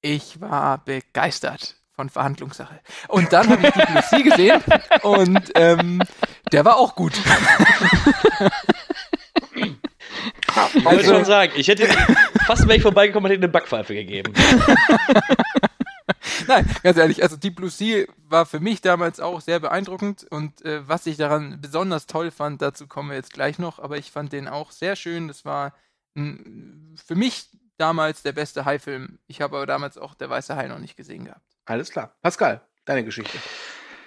ich 0.00 0.40
war 0.40 0.84
begeistert 0.84 1.76
von 1.90 2.08
Verhandlungssache. 2.08 2.80
Und 3.08 3.32
dann 3.32 3.48
habe 3.48 3.66
ich 3.66 3.74
Deep 3.74 3.86
Blue 3.88 4.02
Sea 4.02 4.20
gesehen 4.20 4.62
und 5.02 5.50
ähm, 5.56 6.00
der 6.52 6.64
war 6.64 6.76
auch 6.76 6.94
gut. 6.94 7.14
Ich 10.74 10.84
wollte 10.84 11.04
schon 11.04 11.24
sagen, 11.24 11.52
ich 11.56 11.68
hätte 11.68 11.86
fast, 12.46 12.66
wenn 12.66 12.76
ich 12.76 12.82
vorbeigekommen 12.82 13.30
hätte, 13.30 13.40
eine 13.40 13.48
Backpfeife 13.48 13.94
gegeben. 13.94 14.32
Nein, 16.46 16.66
ganz 16.82 16.96
ehrlich, 16.96 17.22
also 17.22 17.36
Deep 17.36 17.56
Blue 17.56 17.70
Sea 17.70 18.06
war 18.28 18.46
für 18.46 18.60
mich 18.60 18.80
damals 18.80 19.20
auch 19.20 19.40
sehr 19.40 19.60
beeindruckend 19.60 20.26
und 20.30 20.64
äh, 20.64 20.86
was 20.88 21.06
ich 21.06 21.16
daran 21.16 21.60
besonders 21.60 22.06
toll 22.06 22.30
fand, 22.30 22.62
dazu 22.62 22.86
kommen 22.86 23.10
wir 23.10 23.16
jetzt 23.16 23.32
gleich 23.34 23.58
noch, 23.58 23.78
aber 23.78 23.98
ich 23.98 24.10
fand 24.10 24.32
den 24.32 24.48
auch 24.48 24.70
sehr 24.70 24.96
schön. 24.96 25.28
Das 25.28 25.44
war 25.44 25.74
m, 26.14 26.94
für 27.06 27.14
mich 27.14 27.48
damals 27.76 28.22
der 28.22 28.32
beste 28.32 28.64
Hai-Film. 28.64 29.18
Ich 29.26 29.40
habe 29.40 29.56
aber 29.56 29.66
damals 29.66 29.98
auch 29.98 30.14
Der 30.14 30.30
Weiße 30.30 30.56
Hai 30.56 30.68
noch 30.68 30.78
nicht 30.78 30.96
gesehen 30.96 31.24
gehabt. 31.24 31.44
Alles 31.66 31.90
klar. 31.90 32.14
Pascal, 32.22 32.60
deine 32.84 33.04
Geschichte. 33.04 33.38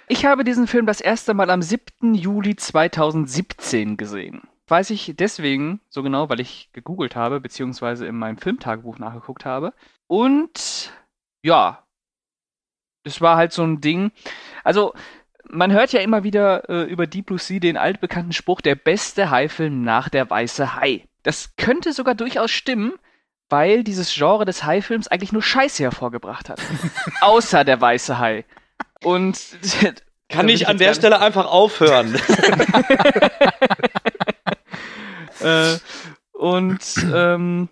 Ich 0.08 0.26
habe 0.26 0.44
diesen 0.44 0.66
Film 0.66 0.86
das 0.86 1.00
erste 1.00 1.32
Mal 1.34 1.48
am 1.50 1.62
7. 1.62 2.14
Juli 2.14 2.56
2017 2.56 3.96
gesehen. 3.96 4.42
Weiß 4.68 4.90
ich 4.90 5.14
deswegen 5.16 5.80
so 5.88 6.02
genau, 6.02 6.28
weil 6.28 6.40
ich 6.40 6.70
gegoogelt 6.72 7.16
habe, 7.16 7.40
beziehungsweise 7.40 8.06
in 8.06 8.16
meinem 8.16 8.38
Filmtagebuch 8.38 8.98
nachgeguckt 8.98 9.44
habe. 9.44 9.72
Und 10.06 10.92
ja, 11.42 11.84
das 13.04 13.20
war 13.20 13.36
halt 13.36 13.52
so 13.52 13.62
ein 13.64 13.80
Ding. 13.80 14.12
Also, 14.64 14.94
man 15.48 15.72
hört 15.72 15.92
ja 15.92 16.00
immer 16.00 16.24
wieder 16.24 16.68
äh, 16.70 16.84
über 16.84 17.06
Deep 17.06 17.26
Blue 17.26 17.38
Sea 17.38 17.58
den 17.58 17.76
altbekannten 17.76 18.32
Spruch, 18.32 18.60
der 18.60 18.76
beste 18.76 19.30
Haifilm 19.30 19.82
nach 19.82 20.08
der 20.08 20.30
Weiße 20.30 20.76
Hai. 20.76 21.06
Das 21.22 21.54
könnte 21.56 21.92
sogar 21.92 22.14
durchaus 22.14 22.50
stimmen, 22.50 22.94
weil 23.48 23.84
dieses 23.84 24.14
Genre 24.14 24.44
des 24.44 24.64
Haifilms 24.64 25.08
eigentlich 25.08 25.32
nur 25.32 25.42
Scheiße 25.42 25.82
hervorgebracht 25.82 26.48
hat. 26.48 26.60
Außer 27.20 27.64
der 27.64 27.80
Weiße 27.80 28.18
Hai. 28.18 28.44
Und 29.02 29.38
Kann 30.28 30.48
ich 30.48 30.68
an 30.68 30.78
der 30.78 30.94
Stelle 30.94 31.20
einfach 31.20 31.46
aufhören? 31.46 32.14
äh, 35.44 35.78
und 36.32 36.80
ähm, 37.14 37.68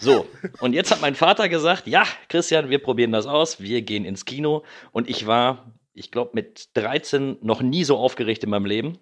So, 0.00 0.26
und 0.61 0.73
jetzt 0.73 0.90
hat 0.90 1.00
mein 1.00 1.14
Vater 1.14 1.49
gesagt, 1.49 1.87
ja, 1.87 2.04
Christian, 2.28 2.71
wir 2.71 2.78
probieren 2.78 3.12
das 3.12 3.26
aus, 3.26 3.61
wir 3.61 3.83
gehen 3.83 4.04
ins 4.04 4.25
Kino. 4.25 4.62
Und 4.92 5.11
ich 5.11 5.26
war, 5.26 5.73
ich 5.94 6.10
glaube, 6.10 6.32
mit 6.34 6.68
13 6.74 7.38
noch 7.40 7.62
nie 7.62 7.84
so 7.84 7.96
aufgeregt 7.96 8.44
in 8.44 8.50
meinem 8.50 8.66
Leben. 8.66 8.98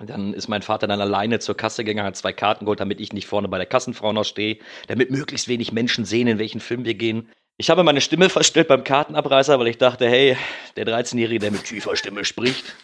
Dann 0.00 0.32
ist 0.32 0.48
mein 0.48 0.62
Vater 0.62 0.86
dann 0.86 1.00
alleine 1.00 1.38
zur 1.38 1.56
Kasse 1.56 1.84
gegangen, 1.84 2.06
hat 2.06 2.16
zwei 2.16 2.32
Karten 2.32 2.64
geholt, 2.64 2.80
damit 2.80 3.00
ich 3.00 3.12
nicht 3.12 3.26
vorne 3.26 3.48
bei 3.48 3.58
der 3.58 3.66
Kassenfrau 3.66 4.12
noch 4.12 4.24
stehe, 4.24 4.58
damit 4.88 5.10
möglichst 5.10 5.48
wenig 5.48 5.72
Menschen 5.72 6.04
sehen, 6.04 6.28
in 6.28 6.38
welchen 6.38 6.60
Film 6.60 6.84
wir 6.84 6.94
gehen. 6.94 7.28
Ich 7.58 7.68
habe 7.68 7.82
meine 7.82 8.00
Stimme 8.00 8.28
verstellt 8.30 8.68
beim 8.68 8.84
Kartenabreißer, 8.84 9.58
weil 9.58 9.68
ich 9.68 9.76
dachte, 9.76 10.08
hey, 10.08 10.36
der 10.76 10.86
13-Jährige, 10.86 11.40
der 11.40 11.50
mit 11.50 11.64
tiefer 11.64 11.94
Stimme 11.94 12.24
spricht, 12.24 12.74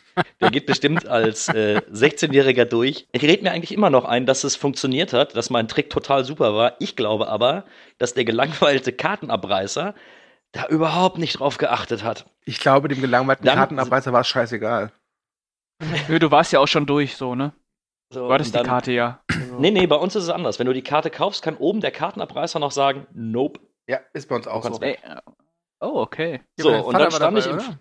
der 0.41 0.51
geht 0.51 0.67
bestimmt 0.67 1.07
als 1.07 1.49
äh, 1.49 1.81
16-Jähriger 1.91 2.67
durch. 2.67 3.07
Ich 3.13 3.23
rede 3.23 3.43
mir 3.43 3.53
eigentlich 3.53 3.73
immer 3.73 3.89
noch 3.89 4.05
ein, 4.05 4.27
dass 4.27 4.45
es 4.45 4.57
funktioniert 4.57 5.15
hat, 5.15 5.35
dass 5.35 5.49
mein 5.49 5.69
Trick 5.69 5.89
total 5.89 6.25
super 6.27 6.55
war. 6.55 6.77
Ich 6.79 6.95
glaube 6.95 7.29
aber, 7.29 7.65
dass 7.97 8.13
der 8.13 8.27
gelangweilte 8.27 8.93
Kartenabreißer 8.93 9.95
da 10.53 10.67
überhaupt 10.69 11.19
nicht 11.19 11.39
drauf 11.39 11.59
geachtet 11.59 12.03
hat. 12.05 12.27
Ich 12.45 12.59
glaube, 12.61 12.89
dem 12.89 13.01
gelangweilten 13.01 13.45
Dann- 13.47 13.57
Kartenabreißer 13.59 14.13
war 14.13 14.23
es 14.23 14.29
scheißegal. 14.29 14.93
Nö, 16.09 16.19
Du 16.19 16.31
warst 16.31 16.53
ja 16.53 16.61
auch 16.61 16.67
schon 16.69 16.87
durch, 16.87 17.17
so, 17.17 17.35
ne? 17.35 17.53
So, 18.13 18.27
Du 18.27 18.33
hattest 18.33 18.49
und 18.51 18.55
die 18.55 18.59
dann- 18.65 18.67
Karte 18.67 18.93
ja. 18.93 19.21
Nee, 19.59 19.71
nee, 19.71 19.87
bei 19.87 19.97
uns 19.97 20.17
ist 20.17 20.25
es 20.25 20.31
anders. 20.31 20.59
Wenn 20.59 20.67
du 20.67 20.73
die 20.73 20.83
Karte 20.83 21.11
kaufst, 21.11 21.43
kann 21.43 21.57
oben 21.57 21.81
der 21.81 21.91
Kartenabreißer 21.91 22.59
noch 22.59 22.71
sagen, 22.73 23.07
nope. 23.13 23.61
Ja, 23.89 24.01
ist 24.13 24.29
bei 24.29 24.37
uns 24.37 24.47
auch 24.47 24.63
so. 24.65 24.81
Ey, 24.81 24.99
oh, 25.81 26.01
okay. 26.01 26.41
So, 26.57 26.71
dein 26.71 26.83
und 26.83 26.99
dann 26.99 27.11
stand 27.11 27.39
ich 27.39 27.45
dabei, 27.45 27.59
im. 27.63 27.67
oder? 27.69 27.79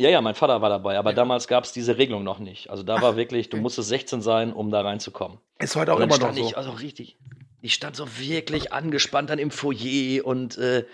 Ja, 0.00 0.10
ja, 0.10 0.20
mein 0.20 0.34
Vater 0.36 0.60
war 0.62 0.68
dabei, 0.68 0.96
aber 0.96 1.12
damals 1.12 1.48
gab 1.48 1.64
es 1.64 1.72
diese 1.72 1.98
Regelung 1.98 2.22
noch 2.22 2.38
nicht. 2.38 2.70
Also 2.70 2.84
da 2.84 3.02
war 3.02 3.16
wirklich, 3.16 3.48
du 3.50 3.56
musstest 3.56 3.88
16 3.88 4.22
sein, 4.22 4.52
um 4.52 4.70
da 4.70 4.80
reinzukommen. 4.82 5.38
Ist 5.58 5.74
heute 5.74 5.92
auch 5.92 5.96
und 5.98 6.08
dann 6.08 6.18
immer 6.20 6.28
noch 6.28 6.34
so. 6.36 6.40
ich 6.40 6.56
also 6.56 6.70
richtig, 6.70 7.18
ich 7.60 7.74
stand 7.74 7.96
so 7.96 8.18
wirklich 8.18 8.72
angespannt 8.72 9.30
dann 9.30 9.38
im 9.38 9.50
Foyer 9.50 10.24
und, 10.24 10.58
äh, 10.58 10.84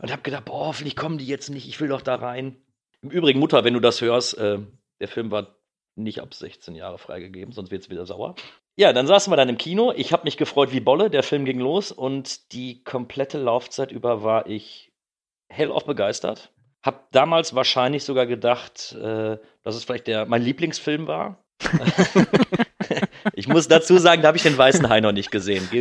und 0.00 0.12
hab 0.12 0.24
gedacht, 0.24 0.44
boah, 0.44 0.66
hoffentlich 0.66 0.96
kommen 0.96 1.18
die 1.18 1.26
jetzt 1.26 1.50
nicht, 1.50 1.68
ich 1.68 1.80
will 1.80 1.88
doch 1.88 2.02
da 2.02 2.16
rein. 2.16 2.56
Im 3.02 3.10
Übrigen, 3.10 3.40
Mutter, 3.40 3.64
wenn 3.64 3.74
du 3.74 3.80
das 3.80 4.00
hörst, 4.00 4.38
äh, 4.38 4.58
der 5.00 5.08
Film 5.08 5.30
war 5.30 5.56
nicht 5.96 6.20
ab 6.20 6.32
16 6.32 6.74
Jahre 6.74 6.98
freigegeben, 6.98 7.52
sonst 7.52 7.70
wird's 7.70 7.90
wieder 7.90 8.06
sauer. 8.06 8.34
Ja, 8.76 8.92
dann 8.92 9.06
saßen 9.06 9.30
wir 9.30 9.36
dann 9.36 9.50
im 9.50 9.58
Kino. 9.58 9.92
Ich 9.94 10.12
habe 10.12 10.24
mich 10.24 10.38
gefreut 10.38 10.72
wie 10.72 10.80
Bolle. 10.80 11.10
Der 11.10 11.22
Film 11.22 11.44
ging 11.44 11.58
los 11.58 11.92
und 11.92 12.52
die 12.52 12.82
komplette 12.84 13.38
Laufzeit 13.38 13.92
über 13.92 14.22
war 14.22 14.46
ich 14.46 14.92
hellauf 15.48 15.84
begeistert. 15.84 16.52
Hab 16.82 17.12
damals 17.12 17.54
wahrscheinlich 17.54 18.04
sogar 18.04 18.26
gedacht, 18.26 18.92
äh, 18.92 19.36
dass 19.62 19.76
es 19.76 19.84
vielleicht 19.84 20.06
der, 20.06 20.24
mein 20.24 20.42
Lieblingsfilm 20.42 21.06
war. 21.06 21.44
ich 23.34 23.48
muss 23.48 23.68
dazu 23.68 23.98
sagen, 23.98 24.22
da 24.22 24.28
habe 24.28 24.36
ich 24.36 24.42
den 24.42 24.56
Weißen 24.58 24.88
Hai 24.88 25.00
noch 25.00 25.12
nicht 25.12 25.30
gesehen. 25.30 25.68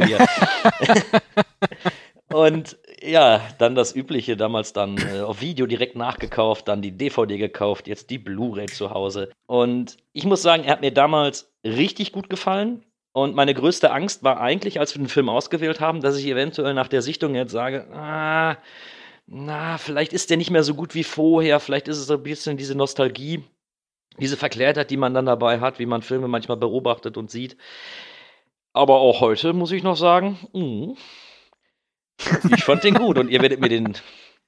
Und 2.34 2.78
ja, 3.02 3.42
dann 3.58 3.76
das 3.76 3.96
Übliche, 3.96 4.38
damals 4.38 4.74
dann 4.74 4.98
äh, 4.98 5.22
auf 5.22 5.42
Video 5.42 5.66
direkt 5.66 5.96
nachgekauft, 5.96 6.68
dann 6.68 6.82
die 6.82 6.92
DVD 6.92 7.38
gekauft, 7.38 7.88
jetzt 7.88 8.10
die 8.10 8.18
Blu-ray 8.18 8.68
zu 8.68 8.92
Hause. 8.92 9.32
Und 9.48 9.98
ich 10.14 10.26
muss 10.26 10.42
sagen, 10.42 10.64
er 10.64 10.74
hat 10.74 10.82
mir 10.82 10.92
damals 10.92 11.52
richtig 11.64 12.12
gut 12.12 12.30
gefallen. 12.30 12.84
Und 13.14 13.36
meine 13.36 13.54
größte 13.54 13.92
Angst 13.92 14.24
war 14.24 14.40
eigentlich, 14.40 14.80
als 14.80 14.96
wir 14.96 15.02
den 15.04 15.10
Film 15.10 15.28
ausgewählt 15.28 15.82
haben, 15.82 16.00
dass 16.00 16.18
ich 16.18 16.26
eventuell 16.28 16.74
nach 16.74 16.88
der 16.88 17.02
Sichtung 17.02 17.36
jetzt 17.36 17.52
sage, 17.52 17.88
ah, 17.94 18.56
na, 19.28 19.78
vielleicht 19.78 20.14
ist 20.14 20.30
der 20.30 20.38
nicht 20.38 20.52
mehr 20.52 20.64
so 20.64 20.76
gut 20.76 20.96
wie 20.96 21.04
vorher, 21.04 21.60
vielleicht 21.60 21.90
ist 21.90 21.98
es 21.98 22.08
so 22.08 22.14
ein 22.14 22.24
bisschen 22.24 22.56
diese 22.56 22.76
Nostalgie, 22.76 23.44
diese 24.22 24.38
Verklärtheit, 24.38 24.92
die 24.92 24.98
man 24.98 25.16
dann 25.16 25.26
dabei 25.26 25.60
hat, 25.60 25.80
wie 25.80 25.88
man 25.88 26.04
Filme 26.04 26.28
manchmal 26.28 26.58
beobachtet 26.58 27.18
und 27.18 27.32
sieht. 27.32 27.58
Aber 28.72 29.00
auch 29.00 29.20
heute 29.20 29.52
muss 29.52 29.72
ich 29.72 29.82
noch 29.84 29.98
sagen, 29.98 30.38
mm, 30.54 30.94
ich 32.54 32.64
fand 32.64 32.84
den 32.84 32.94
gut 32.94 33.18
und 33.18 33.30
ihr 33.30 33.42
werdet 33.42 33.60
mir 33.60 33.68
den, 33.68 33.98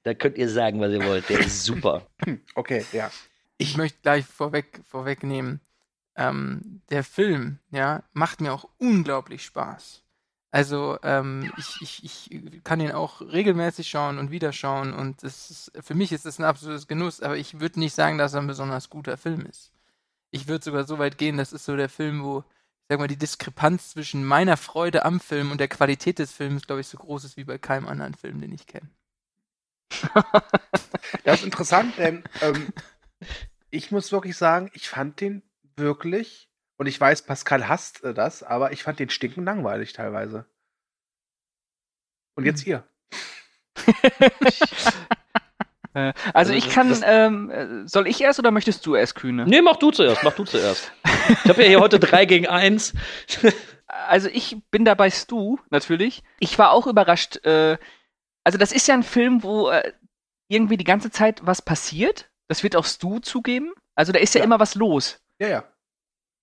da 0.04 0.14
könnt 0.14 0.38
ihr 0.38 0.48
sagen, 0.48 0.80
was 0.80 0.92
ihr 0.92 1.04
wollt, 1.04 1.28
der 1.28 1.40
ist 1.40 1.64
super. 1.64 2.06
Okay, 2.54 2.86
ja. 2.92 3.10
Ich 3.58 3.76
möchte 3.76 3.98
gleich 4.00 4.24
vorweg, 4.24 4.80
vorwegnehmen, 4.84 5.60
ähm, 6.16 6.82
der 6.90 7.02
Film, 7.02 7.58
ja, 7.72 8.04
macht 8.12 8.40
mir 8.40 8.52
auch 8.52 8.68
unglaublich 8.78 9.44
Spaß. 9.44 10.03
Also 10.54 11.00
ähm, 11.02 11.52
ich, 11.56 11.82
ich, 11.82 12.30
ich 12.30 12.62
kann 12.62 12.78
ihn 12.78 12.92
auch 12.92 13.20
regelmäßig 13.20 13.88
schauen 13.88 14.18
und 14.18 14.30
wieder 14.30 14.52
schauen 14.52 14.94
und 14.94 15.24
es 15.24 15.50
ist, 15.50 15.72
für 15.80 15.96
mich 15.96 16.12
ist 16.12 16.26
es 16.26 16.38
ein 16.38 16.44
absolutes 16.44 16.86
Genuss, 16.86 17.20
aber 17.20 17.36
ich 17.36 17.58
würde 17.58 17.80
nicht 17.80 17.92
sagen, 17.92 18.18
dass 18.18 18.34
er 18.34 18.40
ein 18.40 18.46
besonders 18.46 18.88
guter 18.88 19.16
Film 19.16 19.46
ist. 19.46 19.72
Ich 20.30 20.46
würde 20.46 20.64
sogar 20.64 20.84
so 20.84 21.00
weit 21.00 21.18
gehen, 21.18 21.38
das 21.38 21.52
ist 21.52 21.64
so 21.64 21.74
der 21.74 21.88
Film, 21.88 22.22
wo, 22.22 22.38
ich 22.38 22.86
sag 22.88 23.00
mal, 23.00 23.08
die 23.08 23.16
Diskrepanz 23.16 23.90
zwischen 23.90 24.24
meiner 24.24 24.56
Freude 24.56 25.04
am 25.04 25.18
Film 25.18 25.50
und 25.50 25.58
der 25.58 25.66
Qualität 25.66 26.20
des 26.20 26.30
Films, 26.30 26.68
glaube 26.68 26.82
ich, 26.82 26.86
so 26.86 26.98
groß 26.98 27.24
ist 27.24 27.36
wie 27.36 27.42
bei 27.42 27.58
keinem 27.58 27.88
anderen 27.88 28.14
Film, 28.14 28.40
den 28.40 28.52
ich 28.52 28.68
kenne. 28.68 28.88
Das 31.24 31.40
ist 31.40 31.46
interessant, 31.46 31.98
denn 31.98 32.22
ähm, 32.42 32.72
ich 33.70 33.90
muss 33.90 34.12
wirklich 34.12 34.36
sagen, 34.36 34.70
ich 34.72 34.88
fand 34.88 35.20
den 35.20 35.42
wirklich, 35.74 36.48
und 36.76 36.86
ich 36.86 37.00
weiß, 37.00 37.22
Pascal 37.22 37.68
hasst 37.68 38.00
das, 38.02 38.42
aber 38.42 38.72
ich 38.72 38.82
fand 38.82 38.98
den 38.98 39.10
stinkend 39.10 39.46
langweilig 39.46 39.92
teilweise. 39.92 40.46
Und 42.36 42.44
jetzt 42.44 42.66
ihr. 42.66 42.84
Äh, 45.96 46.12
also 46.32 46.52
Also 46.52 46.52
ich 46.54 46.70
kann, 46.70 47.04
ähm, 47.06 47.50
äh, 47.50 47.86
soll 47.86 48.08
ich 48.08 48.20
erst 48.20 48.40
oder 48.40 48.50
möchtest 48.50 48.84
du 48.84 48.96
erst, 48.96 49.14
Kühne? 49.14 49.46
Nee, 49.46 49.62
mach 49.62 49.76
du 49.76 49.92
zuerst, 49.92 50.24
mach 50.24 50.34
du 50.34 50.42
zuerst. 50.44 50.90
Ich 51.44 51.48
habe 51.48 51.62
ja 51.62 51.68
hier 51.68 51.78
heute 51.80 52.00
3 52.00 52.24
gegen 52.26 52.46
1. 52.48 52.94
Also 53.86 54.28
ich 54.28 54.56
bin 54.72 54.84
da 54.84 54.94
bei 54.94 55.08
Stu, 55.08 55.58
natürlich. 55.70 56.24
Ich 56.40 56.58
war 56.58 56.72
auch 56.72 56.88
überrascht. 56.88 57.44
Äh, 57.46 57.78
also 58.42 58.58
das 58.58 58.72
ist 58.72 58.88
ja 58.88 58.94
ein 58.94 59.04
Film, 59.04 59.44
wo 59.44 59.68
äh, 59.68 59.92
irgendwie 60.48 60.76
die 60.76 60.84
ganze 60.84 61.10
Zeit 61.12 61.46
was 61.46 61.62
passiert. 61.62 62.28
Das 62.48 62.64
wird 62.64 62.74
auch 62.74 62.84
Stu 62.86 63.20
zugeben. 63.20 63.72
Also 63.94 64.10
da 64.10 64.18
ist 64.18 64.34
ja, 64.34 64.40
Ja. 64.40 64.46
immer 64.46 64.58
was 64.58 64.74
los. 64.74 65.20
Ja, 65.38 65.46
ja. 65.46 65.64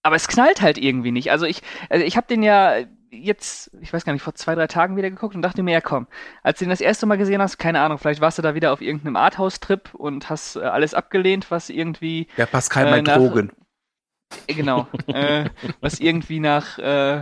Aber 0.03 0.15
es 0.15 0.27
knallt 0.27 0.61
halt 0.61 0.77
irgendwie 0.77 1.11
nicht. 1.11 1.31
Also 1.31 1.45
ich, 1.45 1.61
also 1.89 2.05
ich 2.05 2.17
habe 2.17 2.27
den 2.27 2.41
ja 2.43 2.77
jetzt, 3.11 3.71
ich 3.81 3.91
weiß 3.91 4.05
gar 4.05 4.13
nicht, 4.13 4.21
vor 4.21 4.35
zwei, 4.35 4.55
drei 4.55 4.67
Tagen 4.67 4.95
wieder 4.95 5.09
geguckt 5.09 5.35
und 5.35 5.41
dachte 5.41 5.63
mir, 5.63 5.73
ja 5.73 5.81
komm, 5.81 6.07
als 6.43 6.59
du 6.59 6.65
ihn 6.65 6.69
das 6.69 6.81
erste 6.81 7.05
Mal 7.05 7.17
gesehen 7.17 7.41
hast, 7.41 7.57
keine 7.57 7.81
Ahnung, 7.81 7.97
vielleicht 7.97 8.21
warst 8.21 8.37
du 8.37 8.41
da 8.41 8.55
wieder 8.55 8.71
auf 8.73 8.81
irgendeinem 8.81 9.17
Arthouse-Trip 9.17 9.93
und 9.93 10.29
hast 10.29 10.55
äh, 10.55 10.61
alles 10.61 10.93
abgelehnt, 10.93 11.51
was 11.51 11.69
irgendwie. 11.69 12.27
Ja, 12.37 12.45
Pascal, 12.45 12.87
äh, 12.87 12.91
mein 12.91 13.03
nach- 13.03 13.17
Drogen. 13.17 13.49
Äh, 14.47 14.53
Genau. 14.53 14.87
äh, 15.07 15.49
was 15.81 15.99
irgendwie 15.99 16.39
nach 16.39 16.79
äh, 16.79 17.21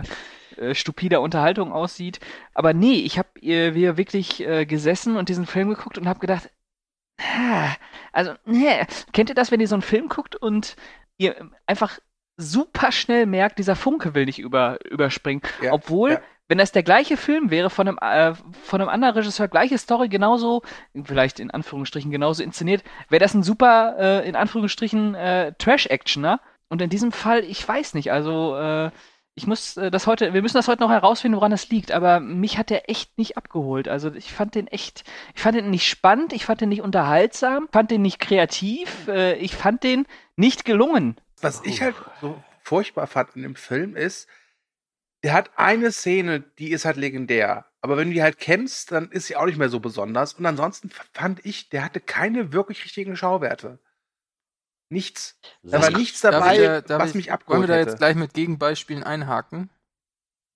äh, 0.56 0.74
stupider 0.76 1.20
Unterhaltung 1.20 1.72
aussieht. 1.72 2.20
Aber 2.54 2.72
nee, 2.72 3.00
ich 3.00 3.18
habe 3.18 3.28
äh, 3.42 3.74
wir 3.74 3.96
wirklich 3.96 4.46
äh, 4.46 4.64
gesessen 4.64 5.16
und 5.16 5.28
diesen 5.28 5.44
Film 5.46 5.70
geguckt 5.70 5.98
und 5.98 6.06
habe 6.08 6.20
gedacht, 6.20 6.50
ah, 7.20 7.70
also, 8.12 8.34
nee. 8.44 8.86
Kennt 9.12 9.28
ihr 9.28 9.34
das, 9.34 9.50
wenn 9.50 9.58
ihr 9.60 9.66
so 9.68 9.74
einen 9.74 9.82
Film 9.82 10.08
guckt 10.08 10.36
und 10.36 10.76
ihr 11.18 11.50
einfach 11.66 11.98
super 12.40 12.92
schnell 12.92 13.26
merkt, 13.26 13.58
dieser 13.58 13.76
Funke 13.76 14.14
will 14.14 14.24
nicht 14.24 14.38
über, 14.38 14.78
überspringen. 14.90 15.42
Ja, 15.62 15.72
Obwohl, 15.72 16.12
ja. 16.12 16.20
wenn 16.48 16.58
das 16.58 16.72
der 16.72 16.82
gleiche 16.82 17.16
Film 17.16 17.50
wäre, 17.50 17.70
von 17.70 17.88
einem, 17.88 17.98
äh, 18.00 18.34
von 18.62 18.80
einem 18.80 18.90
anderen 18.90 19.14
Regisseur, 19.14 19.48
gleiche 19.48 19.78
Story, 19.78 20.08
genauso, 20.08 20.62
vielleicht 21.04 21.40
in 21.40 21.50
Anführungsstrichen 21.50 22.10
genauso 22.10 22.42
inszeniert, 22.42 22.82
wäre 23.08 23.20
das 23.20 23.34
ein 23.34 23.42
super, 23.42 23.96
äh, 23.98 24.28
in 24.28 24.36
Anführungsstrichen, 24.36 25.14
äh, 25.14 25.52
Trash-Actioner. 25.58 26.40
Und 26.68 26.80
in 26.82 26.90
diesem 26.90 27.12
Fall, 27.12 27.44
ich 27.44 27.66
weiß 27.66 27.94
nicht, 27.94 28.12
also, 28.12 28.56
äh, 28.56 28.90
ich 29.34 29.46
muss 29.46 29.76
äh, 29.76 29.90
das 29.90 30.06
heute, 30.06 30.34
wir 30.34 30.42
müssen 30.42 30.56
das 30.56 30.68
heute 30.68 30.82
noch 30.82 30.90
herausfinden, 30.90 31.36
woran 31.36 31.50
das 31.50 31.68
liegt, 31.70 31.92
aber 31.92 32.20
mich 32.20 32.58
hat 32.58 32.70
der 32.70 32.90
echt 32.90 33.16
nicht 33.16 33.36
abgeholt. 33.36 33.88
Also 33.88 34.12
ich 34.12 34.32
fand 34.32 34.54
den 34.54 34.66
echt, 34.66 35.04
ich 35.34 35.42
fand 35.42 35.56
den 35.56 35.70
nicht 35.70 35.88
spannend, 35.88 36.32
ich 36.32 36.44
fand 36.44 36.60
den 36.60 36.68
nicht 36.68 36.82
unterhaltsam, 36.82 37.68
fand 37.72 37.90
den 37.90 38.02
nicht 38.02 38.18
kreativ, 38.18 39.08
äh, 39.08 39.34
ich 39.36 39.54
fand 39.54 39.82
den 39.82 40.06
nicht 40.36 40.64
gelungen. 40.64 41.16
Was 41.42 41.62
ich 41.64 41.80
halt 41.82 41.96
so 42.20 42.42
furchtbar 42.62 43.06
fand 43.06 43.34
in 43.36 43.42
dem 43.42 43.54
Film 43.56 43.96
ist, 43.96 44.28
der 45.22 45.32
hat 45.34 45.50
eine 45.56 45.92
Szene, 45.92 46.40
die 46.40 46.70
ist 46.70 46.84
halt 46.84 46.96
legendär. 46.96 47.66
Aber 47.82 47.96
wenn 47.96 48.08
du 48.08 48.14
die 48.14 48.22
halt 48.22 48.38
kennst, 48.38 48.92
dann 48.92 49.10
ist 49.10 49.26
sie 49.26 49.36
auch 49.36 49.46
nicht 49.46 49.58
mehr 49.58 49.68
so 49.70 49.80
besonders. 49.80 50.34
Und 50.34 50.44
ansonsten 50.46 50.90
fand 51.12 51.44
ich, 51.46 51.68
der 51.70 51.84
hatte 51.84 52.00
keine 52.00 52.52
wirklich 52.52 52.84
richtigen 52.84 53.16
Schauwerte. 53.16 53.78
Nichts. 54.90 55.38
Da 55.62 55.80
war 55.80 55.90
nichts 55.90 56.20
Darf 56.20 56.32
dabei, 56.32 56.54
ich, 56.56 56.60
äh, 56.62 56.82
darf 56.82 57.02
was 57.02 57.10
ich, 57.10 57.14
mich 57.14 57.26
Wollen 57.26 57.34
abgeholt 57.34 57.62
wir 57.62 57.66
da 57.68 57.74
hätte. 57.74 57.90
jetzt 57.90 57.98
gleich 57.98 58.16
mit 58.16 58.34
Gegenbeispielen 58.34 59.04
einhaken? 59.04 59.70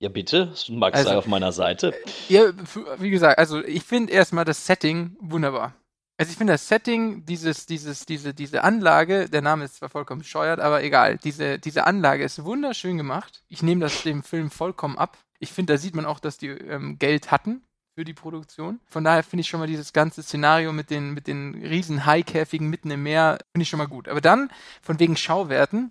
Ja, 0.01 0.09
bitte, 0.09 0.53
magst 0.71 0.99
Also- 0.99 1.11
sei 1.11 1.17
auf 1.17 1.27
meiner 1.27 1.53
Seite. 1.53 1.95
Ja, 2.29 2.47
f- 2.49 2.81
wie 2.99 3.11
gesagt, 3.11 3.39
also 3.39 3.63
ich 3.63 3.85
finde 3.85 4.13
erstmal 4.13 4.45
das 4.45 4.67
Setting 4.67 5.17
wunderbar. 5.21 5.75
Also 6.17 6.31
ich 6.31 6.39
finde 6.39 6.53
das 6.53 6.69
Setting, 6.69 7.25
dieses, 7.25 7.67
dieses, 7.67 8.07
diese, 8.07 8.35
diese 8.35 8.63
Anlage, 8.63 9.29
der 9.29 9.43
Name 9.43 9.65
ist 9.65 9.77
zwar 9.77 9.89
vollkommen 9.89 10.21
bescheuert, 10.21 10.61
aber 10.61 10.83
egal, 10.85 11.19
diese, 11.19 11.59
diese 11.59 11.87
Anlage 11.87 12.23
ist 12.23 12.45
wunderschön 12.45 12.97
gemacht. 12.97 13.43
Ich 13.49 13.63
nehme 13.65 13.81
das 13.81 14.03
dem 14.05 14.23
Film 14.23 14.51
vollkommen 14.51 14.97
ab. 14.97 15.19
Ich 15.41 15.53
finde, 15.53 15.73
da 15.73 15.79
sieht 15.79 15.97
man 15.97 16.07
auch, 16.07 16.21
dass 16.21 16.39
die 16.39 16.49
ähm, 16.49 16.99
Geld 16.99 17.33
hatten 17.33 17.65
für 17.97 18.05
die 18.05 18.15
Produktion. 18.15 18.81
Von 18.87 19.03
daher 19.03 19.25
finde 19.25 19.41
ich 19.41 19.49
schon 19.49 19.59
mal 19.59 19.67
dieses 19.67 19.93
ganze 19.93 20.23
Szenario 20.23 20.73
mit 20.73 20.91
den, 20.91 21.15
mit 21.15 21.27
den 21.27 21.55
riesen 21.55 22.07
Haikäfigen 22.07 22.71
mitten 22.71 22.93
im 22.93 23.03
Meer, 23.03 23.39
finde 23.53 23.63
ich 23.63 23.69
schon 23.69 23.79
mal 23.79 23.89
gut. 23.89 24.09
Aber 24.09 24.21
dann, 24.21 24.51
von 24.83 25.01
wegen 25.01 25.17
Schauwerten, 25.17 25.91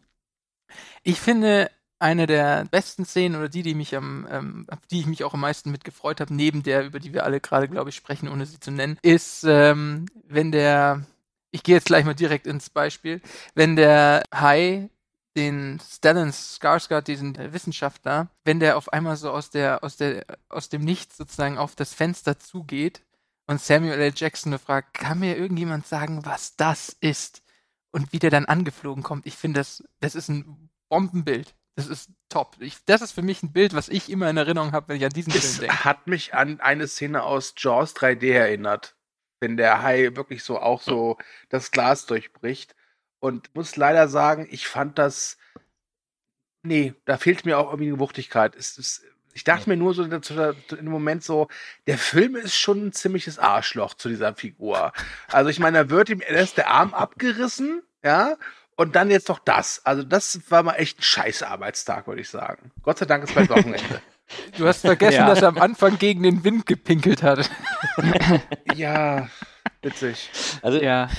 ich 1.03 1.19
finde, 1.19 1.69
eine 2.03 2.27
der 2.27 2.65
besten 2.65 3.05
Szenen 3.05 3.37
oder 3.37 3.49
die, 3.49 3.63
die 3.63 3.73
mich 3.73 3.95
am, 3.95 4.27
ähm, 4.29 4.67
die 4.91 4.99
ich 4.99 5.05
mich 5.05 5.23
auch 5.23 5.33
am 5.33 5.39
meisten 5.39 5.71
mitgefreut 5.71 6.19
habe, 6.19 6.33
neben 6.33 6.61
der, 6.61 6.85
über 6.85 6.99
die 6.99 7.13
wir 7.13 7.23
alle 7.23 7.39
gerade, 7.39 7.69
glaube 7.69 7.89
ich, 7.89 7.95
sprechen, 7.95 8.27
ohne 8.27 8.45
sie 8.45 8.59
zu 8.59 8.71
nennen, 8.71 8.99
ist, 9.01 9.45
ähm, 9.47 10.07
wenn 10.27 10.51
der, 10.51 11.05
ich 11.51 11.63
gehe 11.63 11.75
jetzt 11.75 11.87
gleich 11.87 12.03
mal 12.05 12.13
direkt 12.13 12.45
ins 12.45 12.69
Beispiel, 12.69 13.21
wenn 13.55 13.77
der 13.77 14.23
Hai 14.33 14.89
den 15.35 15.79
Stellan 15.79 16.31
Skarsgård, 16.31 17.07
diesen 17.07 17.37
Wissenschaftler, 17.53 18.27
wenn 18.43 18.59
der 18.59 18.77
auf 18.77 18.91
einmal 18.91 19.15
so 19.15 19.31
aus 19.31 19.49
der, 19.49 19.83
aus 19.83 19.95
der, 19.95 20.25
aus 20.49 20.69
dem 20.69 20.83
Nichts 20.83 21.17
sozusagen 21.17 21.57
auf 21.57 21.75
das 21.75 21.93
Fenster 21.93 22.37
zugeht 22.37 23.01
und 23.47 23.61
Samuel 23.61 23.99
L. 23.99 24.13
Jackson 24.13 24.59
fragt, 24.59 24.93
kann 24.93 25.19
mir 25.19 25.37
irgendjemand 25.37 25.87
sagen, 25.87 26.25
was 26.25 26.55
das 26.57 26.95
ist? 26.99 27.41
Und 27.91 28.11
wie 28.11 28.19
der 28.19 28.31
dann 28.31 28.45
angeflogen 28.45 29.03
kommt. 29.03 29.25
Ich 29.25 29.35
finde, 29.35 29.59
das, 29.59 29.83
das 29.99 30.15
ist 30.15 30.27
ein 30.27 30.69
Bombenbild. 30.89 31.53
Das 31.75 31.87
ist 31.87 32.11
top. 32.29 32.55
Ich, 32.59 32.83
das 32.85 33.01
ist 33.01 33.13
für 33.13 33.23
mich 33.23 33.41
ein 33.41 33.51
Bild, 33.51 33.73
was 33.73 33.89
ich 33.89 34.09
immer 34.09 34.29
in 34.29 34.37
Erinnerung 34.37 34.71
habe, 34.73 34.89
wenn 34.89 34.97
ich 34.97 35.05
an 35.05 35.11
diesen 35.11 35.31
Film 35.31 35.43
Es 35.43 35.59
denke. 35.59 35.83
hat 35.83 36.07
mich 36.07 36.33
an 36.33 36.59
eine 36.59 36.87
Szene 36.87 37.23
aus 37.23 37.53
Jaws 37.57 37.95
3D 37.95 38.31
erinnert. 38.31 38.95
Wenn 39.39 39.57
der 39.57 39.81
Hai 39.81 40.11
wirklich 40.15 40.43
so 40.43 40.59
auch 40.59 40.81
so 40.81 41.17
das 41.49 41.71
Glas 41.71 42.05
durchbricht. 42.05 42.75
Und 43.19 43.53
muss 43.55 43.75
leider 43.75 44.07
sagen, 44.07 44.47
ich 44.51 44.67
fand 44.67 44.99
das. 44.99 45.37
Nee, 46.61 46.93
da 47.05 47.17
fehlt 47.17 47.45
mir 47.45 47.57
auch 47.57 47.67
irgendwie 47.71 47.89
eine 47.89 47.99
Wuchtigkeit. 47.99 48.55
Es, 48.55 48.77
es, 48.77 49.03
ich 49.33 49.43
dachte 49.43 49.69
mir 49.69 49.75
nur 49.75 49.93
so 49.93 50.03
in 50.03 50.11
dem 50.11 50.85
Moment 50.85 51.23
so, 51.23 51.47
der 51.87 51.97
Film 51.97 52.35
ist 52.35 52.55
schon 52.55 52.87
ein 52.87 52.93
ziemliches 52.93 53.39
Arschloch 53.39 53.95
zu 53.95 54.09
dieser 54.09 54.35
Figur. 54.35 54.93
Also 55.27 55.49
ich 55.49 55.59
meine, 55.59 55.79
da 55.85 55.89
wird 55.89 56.09
ihm 56.09 56.21
erst 56.25 56.57
der 56.57 56.69
Arm 56.69 56.93
abgerissen, 56.93 57.81
ja, 58.03 58.37
und 58.75 58.95
dann 58.95 59.09
jetzt 59.11 59.29
noch 59.29 59.39
das. 59.39 59.81
Also 59.85 60.03
das 60.03 60.39
war 60.49 60.63
mal 60.63 60.73
echt 60.73 60.99
ein 60.99 61.03
scheiß 61.03 61.43
Arbeitstag, 61.43 62.07
würde 62.07 62.21
ich 62.21 62.29
sagen. 62.29 62.71
Gott 62.81 62.97
sei 62.97 63.05
Dank 63.05 63.23
ist 63.23 63.35
bald 63.35 63.49
Wochenende. 63.49 63.79
Du 64.57 64.65
hast 64.65 64.81
vergessen, 64.81 65.17
Ja. 65.17 65.27
dass 65.27 65.41
er 65.43 65.49
am 65.49 65.59
Anfang 65.59 65.99
gegen 65.99 66.23
den 66.23 66.43
Wind 66.43 66.65
gepinkelt 66.65 67.21
hat. 67.21 67.51
ja, 68.75 69.27
witzig. 69.81 70.29
Also, 70.61 70.81
Ja, 70.81 71.09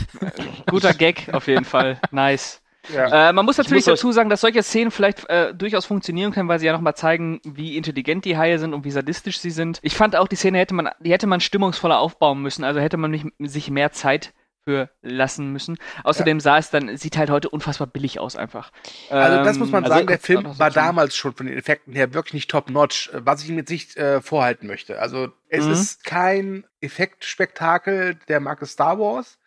guter 0.68 0.94
Gag 0.94 1.28
auf 1.32 1.46
jeden 1.46 1.64
Fall. 1.64 2.00
Nice. 2.10 2.60
Ja. 2.92 3.28
Äh, 3.28 3.32
man 3.32 3.44
muss 3.46 3.56
natürlich 3.56 3.86
muss 3.86 4.00
dazu 4.00 4.12
sagen, 4.12 4.28
dass 4.28 4.40
solche 4.42 4.62
Szenen 4.62 4.90
vielleicht 4.90 5.28
äh, 5.30 5.54
durchaus 5.54 5.86
funktionieren 5.86 6.32
können, 6.32 6.48
weil 6.48 6.58
sie 6.58 6.66
ja 6.66 6.72
nochmal 6.72 6.94
zeigen, 6.96 7.40
wie 7.44 7.76
intelligent 7.76 8.24
die 8.24 8.36
Haie 8.36 8.58
sind 8.58 8.74
und 8.74 8.84
wie 8.84 8.90
sadistisch 8.90 9.38
sie 9.38 9.50
sind. 9.50 9.78
Ich 9.82 9.96
fand 9.96 10.16
auch, 10.16 10.28
die 10.28 10.36
Szene 10.36 10.58
hätte 10.58 10.74
man, 10.74 10.90
die 11.00 11.12
hätte 11.12 11.26
man 11.26 11.40
stimmungsvoller 11.40 11.98
aufbauen 11.98 12.42
müssen, 12.42 12.64
also 12.64 12.80
hätte 12.80 12.96
man 12.96 13.10
mich, 13.10 13.24
sich 13.38 13.70
mehr 13.70 13.92
Zeit 13.92 14.32
für 14.66 14.90
lassen 15.02 15.52
müssen. 15.52 15.76
Außerdem 16.04 16.40
sah 16.40 16.58
es 16.58 16.70
dann, 16.70 16.96
sieht 16.96 17.16
halt 17.18 17.30
heute 17.30 17.50
unfassbar 17.50 17.86
billig 17.86 18.18
aus 18.18 18.34
einfach. 18.34 18.72
Also 19.10 19.44
das 19.44 19.58
muss 19.58 19.70
man 19.70 19.84
Ähm, 19.84 19.90
sagen, 19.90 20.06
der 20.06 20.16
also- 20.16 20.26
Film 20.26 20.46
also- 20.46 20.58
war 20.58 20.70
damals 20.70 21.14
schon 21.14 21.34
von 21.34 21.46
den 21.46 21.56
Effekten 21.56 21.92
her 21.94 22.14
wirklich 22.14 22.34
nicht 22.34 22.50
top-notch, 22.50 23.10
was 23.12 23.42
ich 23.42 23.50
ihm 23.50 23.58
jetzt 23.58 23.70
nicht 23.70 23.96
äh, 23.96 24.20
vorhalten 24.22 24.66
möchte. 24.66 24.98
Also 24.98 25.28
es 25.48 25.66
Mhm. 25.66 25.72
ist 25.72 26.04
kein 26.04 26.64
Effektspektakel 26.80 28.16
der 28.28 28.40
Marke 28.40 28.66
Star 28.66 28.98
Wars, 28.98 29.38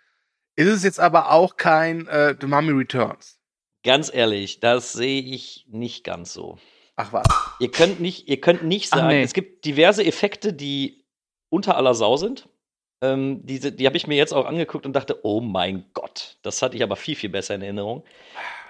ist 0.56 0.68
es 0.70 0.84
jetzt 0.84 1.00
aber 1.00 1.32
auch 1.32 1.58
kein 1.58 2.08
äh, 2.08 2.36
The 2.40 2.48
Mummy 2.48 2.72
Returns. 2.72 3.40
ganz 3.84 4.14
ehrlich, 4.14 4.60
das 4.60 4.94
sehe 4.94 5.22
ich 5.22 5.66
nicht 5.70 6.04
ganz 6.04 6.34
so. 6.34 6.58
Ach 6.96 7.14
was. 7.14 7.26
Ihr 7.60 7.72
könnt 7.72 8.00
nicht, 8.00 8.28
ihr 8.28 8.42
könnt 8.42 8.64
nicht 8.64 8.90
sagen, 8.90 9.08
nee. 9.08 9.22
es 9.24 9.34
gibt 9.34 9.66
diverse 9.66 10.04
Effekte, 10.04 10.52
die 10.52 11.06
unter 11.50 11.78
aller 11.78 11.94
Sau 11.94 12.18
sind. 12.18 12.50
Ähm, 13.02 13.46
diese, 13.46 13.72
die 13.72 13.86
habe 13.86 13.98
ich 13.98 14.08
mir 14.08 14.16
jetzt 14.16 14.34
auch 14.34 14.46
angeguckt 14.46 14.86
und 14.86 14.94
dachte, 14.94 15.20
oh 15.24 15.42
mein 15.42 15.86
Gott, 15.94 16.38
das 16.42 16.62
hatte 16.62 16.76
ich 16.76 16.84
aber 16.84 16.96
viel, 16.96 17.16
viel 17.16 17.30
besser 17.30 17.56
in 17.56 17.62
Erinnerung. 17.62 18.04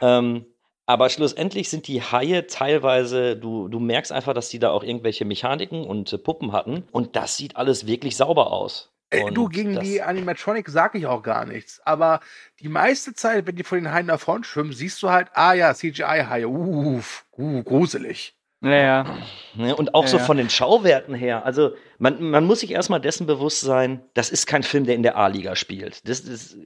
Ähm, 0.01 0.45
aber 0.85 1.09
schlussendlich 1.09 1.69
sind 1.69 1.87
die 1.87 2.01
Haie 2.01 2.47
teilweise, 2.47 3.35
du, 3.35 3.67
du 3.67 3.79
merkst 3.79 4.11
einfach, 4.11 4.33
dass 4.33 4.47
die 4.47 4.59
da 4.59 4.71
auch 4.71 4.83
irgendwelche 4.83 5.25
Mechaniken 5.25 5.85
und 5.85 6.13
äh, 6.13 6.17
Puppen 6.17 6.53
hatten. 6.53 6.83
Und 6.91 7.15
das 7.17 7.35
sieht 7.35 7.57
alles 7.57 7.87
wirklich 7.87 8.15
sauber 8.15 8.51
aus. 8.51 8.93
Und 9.13 9.35
du, 9.35 9.47
gegen 9.47 9.79
die 9.79 10.01
Animatronic 10.01 10.67
sage 10.69 10.97
ich 10.97 11.05
auch 11.05 11.23
gar 11.23 11.45
nichts. 11.45 11.81
Aber 11.85 12.21
die 12.59 12.69
meiste 12.69 13.13
Zeit, 13.13 13.47
wenn 13.47 13.55
die 13.55 13.63
von 13.63 13.77
den 13.77 13.91
Haien 13.91 14.07
davon 14.07 14.43
schwimmen, 14.43 14.73
siehst 14.73 15.01
du 15.01 15.09
halt, 15.09 15.29
ah 15.33 15.53
ja, 15.53 15.73
CGI-Haie, 15.73 16.47
uff, 16.47 17.25
uh, 17.37 17.63
gruselig. 17.63 18.36
Ja, 18.61 18.75
ja. 18.75 19.17
Ne? 19.53 19.75
Und 19.75 19.93
auch 19.93 20.03
Ja, 20.03 20.09
so 20.09 20.19
von 20.19 20.37
den 20.37 20.49
Schauwerten 20.49 21.13
her. 21.13 21.45
Also 21.45 21.73
man, 21.99 22.21
man 22.21 22.45
muss 22.45 22.61
sich 22.61 22.71
erstmal 22.71 22.99
dessen 22.99 23.27
bewusst 23.27 23.61
sein, 23.61 24.01
das 24.15 24.29
ist 24.29 24.47
kein 24.47 24.63
Film, 24.63 24.85
der 24.85 24.95
in 24.95 25.03
der 25.03 25.15
A-Liga 25.15 25.55
spielt. 25.55 26.07
Das 26.07 26.21
ist, 26.21 26.57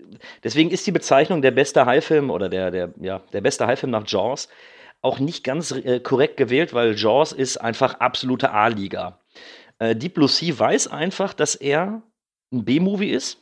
deswegen 0.43 0.71
ist 0.71 0.87
die 0.87 0.91
Bezeichnung 0.91 1.41
der 1.41 1.51
beste 1.51 1.85
Haifilm 1.85 2.29
oder 2.29 2.47
der, 2.47 2.71
der, 2.71 2.93
ja, 3.01 3.21
der 3.33 3.41
beste 3.41 3.67
Haifilm 3.67 3.91
nach 3.91 4.07
Jaws 4.07 4.47
auch 5.01 5.19
nicht 5.19 5.43
ganz 5.43 5.71
äh, 5.71 5.99
korrekt 5.99 6.37
gewählt, 6.37 6.73
weil 6.73 6.95
Jaws 6.95 7.31
ist 7.31 7.57
einfach 7.57 7.95
absolute 7.95 8.51
A-Liga. 8.51 9.19
Äh, 9.79 9.95
Deep 9.95 10.13
Blue 10.13 10.27
Sea 10.27 10.57
weiß 10.57 10.87
einfach, 10.87 11.33
dass 11.33 11.55
er 11.55 12.03
ein 12.53 12.65
B-Movie 12.65 13.09
ist. 13.09 13.39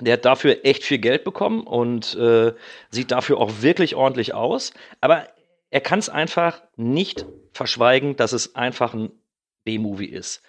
Der 0.00 0.14
hat 0.14 0.24
dafür 0.24 0.64
echt 0.64 0.82
viel 0.82 0.98
Geld 0.98 1.22
bekommen 1.22 1.62
und 1.62 2.16
äh, 2.16 2.52
sieht 2.90 3.12
dafür 3.12 3.38
auch 3.38 3.52
wirklich 3.60 3.94
ordentlich 3.94 4.34
aus. 4.34 4.72
Aber 5.00 5.28
er 5.70 5.80
kann 5.80 6.00
es 6.00 6.08
einfach 6.08 6.62
nicht 6.76 7.24
verschweigen, 7.54 8.16
dass 8.16 8.32
es 8.32 8.54
einfach 8.54 8.94
ein 8.94 9.10
B-Movie 9.64 10.06
ist. 10.06 10.42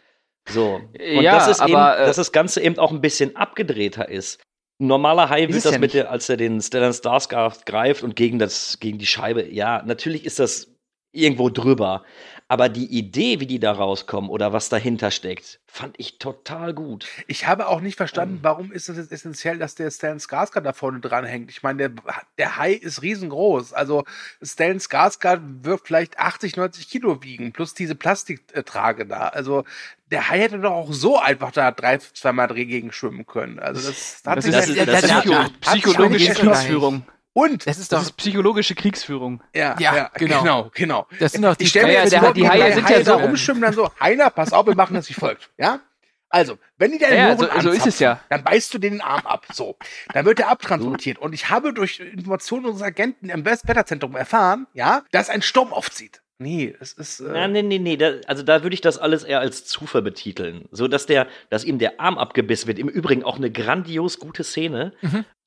So. 0.48 0.76
Und 0.76 1.00
Ja, 1.00 1.38
das 1.38 1.48
ist 1.48 1.62
eben, 1.62 1.76
aber, 1.76 2.00
äh, 2.00 2.06
dass 2.06 2.18
das 2.18 2.32
Ganze 2.32 2.62
eben 2.62 2.78
auch 2.78 2.92
ein 2.92 3.02
bisschen 3.02 3.36
abgedrehter 3.36 4.10
ist. 4.10 4.42
Ein 4.80 4.88
normaler 4.88 5.30
Hai 5.30 5.44
Ist 5.44 5.54
wird 5.54 5.66
das 5.66 5.72
ja 5.74 5.80
mit 5.80 5.94
der, 5.94 6.12
als 6.12 6.28
er 6.28 6.38
den 6.38 6.62
Stellan 6.62 6.92
Skarsgård 6.92 7.66
greift 7.66 8.04
und 8.04 8.16
gegen 8.16 8.40
das, 8.40 8.80
gegen 8.80 8.98
die 8.98 9.06
Scheibe, 9.06 9.48
ja, 9.50 9.82
natürlich 9.86 10.26
ist 10.26 10.40
das 10.40 10.68
irgendwo 11.14 11.50
drüber. 11.50 12.04
Aber 12.48 12.70
die 12.70 12.86
Idee, 12.86 13.40
wie 13.40 13.48
die 13.48 13.60
da 13.60 13.72
rauskommen 13.72 14.30
oder 14.30 14.54
was 14.54 14.70
dahinter 14.70 15.10
steckt, 15.10 15.60
fand 15.66 15.96
ich 15.98 16.20
total 16.20 16.76
gut. 16.76 17.08
Ich 17.26 17.48
habe 17.48 17.68
auch 17.68 17.82
nicht 17.82 17.98
verstanden, 17.98 18.38
warum 18.44 18.72
ist 18.72 18.88
es 18.88 18.98
jetzt 18.98 19.12
essentiell, 19.12 19.58
dass 19.58 19.74
der 19.74 19.90
Stan 19.90 20.20
Skarsgård 20.20 20.62
da 20.62 20.72
vorne 20.72 21.00
dran 21.00 21.26
hängt. 21.26 21.50
Ich 21.50 21.64
meine, 21.64 21.90
der, 21.90 22.04
der 22.38 22.58
Hai 22.58 22.74
ist 22.74 23.02
riesengroß. 23.02 23.74
Also 23.74 24.04
Stan 24.44 24.78
Skarsgård 24.80 25.42
wird 25.64 25.82
vielleicht 25.86 26.20
80, 26.20 26.56
90 26.56 26.88
Kilo 26.88 27.24
wiegen, 27.24 27.52
plus 27.52 27.74
diese 27.74 27.96
Plastiktrage 27.96 29.08
da. 29.08 29.30
Also 29.30 29.64
der 30.12 30.30
Hai 30.30 30.38
hätte 30.40 30.60
doch 30.60 30.72
auch 30.72 30.94
so 30.94 31.18
einfach 31.20 31.50
da 31.52 31.72
drei, 31.72 31.98
zweimal 31.98 32.48
gegen 32.54 32.92
schwimmen 32.92 33.26
können. 33.26 33.58
Also 33.58 33.88
das, 33.90 34.22
hat 34.24 34.38
Das 34.38 34.46
sich 34.46 34.54
ist, 34.54 34.88
das 34.88 35.04
ist 35.04 35.10
ja- 35.10 35.20
Psycho 35.22 35.34
ja- 35.34 35.50
psychologische 35.62 36.30
hat 36.30 36.36
sich 36.38 36.44
nicht 36.46 36.54
Kriegsführung. 36.54 37.06
Und 37.38 37.68
Das 37.68 37.78
ist 37.80 37.92
Das 37.92 38.00
doch. 38.00 38.06
ist 38.08 38.18
psychologische 38.18 38.76
Kriegsführung. 38.76 39.44
ja, 39.54 39.76
Ja, 39.78 39.96
ja, 39.96 40.12
genau. 40.16 40.40
genau, 40.42 40.72
genau. 40.74 41.08
Das 41.20 41.34
sind 41.34 41.42
doch 41.42 41.56
die 41.58 41.66
ich 41.66 41.70
stelle 41.70 41.88
mir 41.88 41.94
Ja, 41.96 42.02
jetzt 42.04 42.14
der- 42.14 42.22
vor, 42.22 42.34
die 42.34 42.48
Haie 42.50 42.74
sind 42.74 42.90
ja 42.90 42.96
Haie 42.96 43.04
da 43.04 43.20
so- 43.20 43.26
rumschwimmen, 43.26 43.62
dann 43.62 43.74
so, 43.74 43.90
Heiner, 44.00 44.30
pass 44.30 44.54
auf, 44.54 44.66
wir 44.66 44.76
machen 44.76 44.94
das 44.94 45.10
wie 45.10 45.14
folgt, 45.14 45.50
ja? 45.58 45.82
Also, 46.30 46.58
wenn 46.78 46.92
die 46.94 46.98
deine 46.98 47.16
Ja, 47.18 47.26
Möhren 47.36 47.38
so- 47.38 47.60
so 47.62 47.70
ist 47.72 47.86
es 47.88 48.00
ja. 48.00 48.20
dann 48.30 48.44
beißt 48.44 48.74
du 48.74 48.78
den 48.80 49.02
Arm 49.02 49.26
ab, 49.26 49.46
so. 49.54 49.76
Dann 50.14 50.26
wird 50.26 50.40
er 50.40 50.48
abtransportiert. 50.50 51.18
Und 51.20 51.34
ich 51.34 51.50
habe 51.50 51.74
durch 51.74 52.00
Informationen 52.00 52.66
unseres 52.68 52.88
Agenten 52.88 53.30
im 53.30 53.44
Westwetterzentrum 53.46 54.16
erfahren, 54.16 54.66
ja, 54.74 55.04
dass 55.12 55.30
ein 55.30 55.42
Sturm 55.42 55.74
aufzieht. 55.74 56.22
Nee, 56.38 56.76
es 56.82 56.92
ist, 56.94 57.22
äh, 57.22 57.34
Ja, 57.34 57.48
nee, 57.48 57.62
nee, 57.62 57.80
nee. 57.80 57.96
Da, 57.96 58.16
also 58.28 58.44
da 58.44 58.64
würde 58.64 58.74
ich 58.74 58.82
das 58.82 58.98
alles 58.98 59.24
eher 59.24 59.40
als 59.40 59.64
Zufall 59.66 60.02
betiteln. 60.02 60.68
So 60.72 60.90
dass 60.90 61.06
der, 61.06 61.28
dass 61.50 61.64
ihm 61.64 61.80
der 61.80 62.02
Arm 62.02 62.18
abgebissen 62.18 62.68
wird. 62.68 62.78
Im 62.80 62.90
Übrigen 62.90 63.24
auch 63.24 63.38
eine 63.38 63.50
grandios 63.52 64.20
gute 64.20 64.44
Szene. 64.44 64.92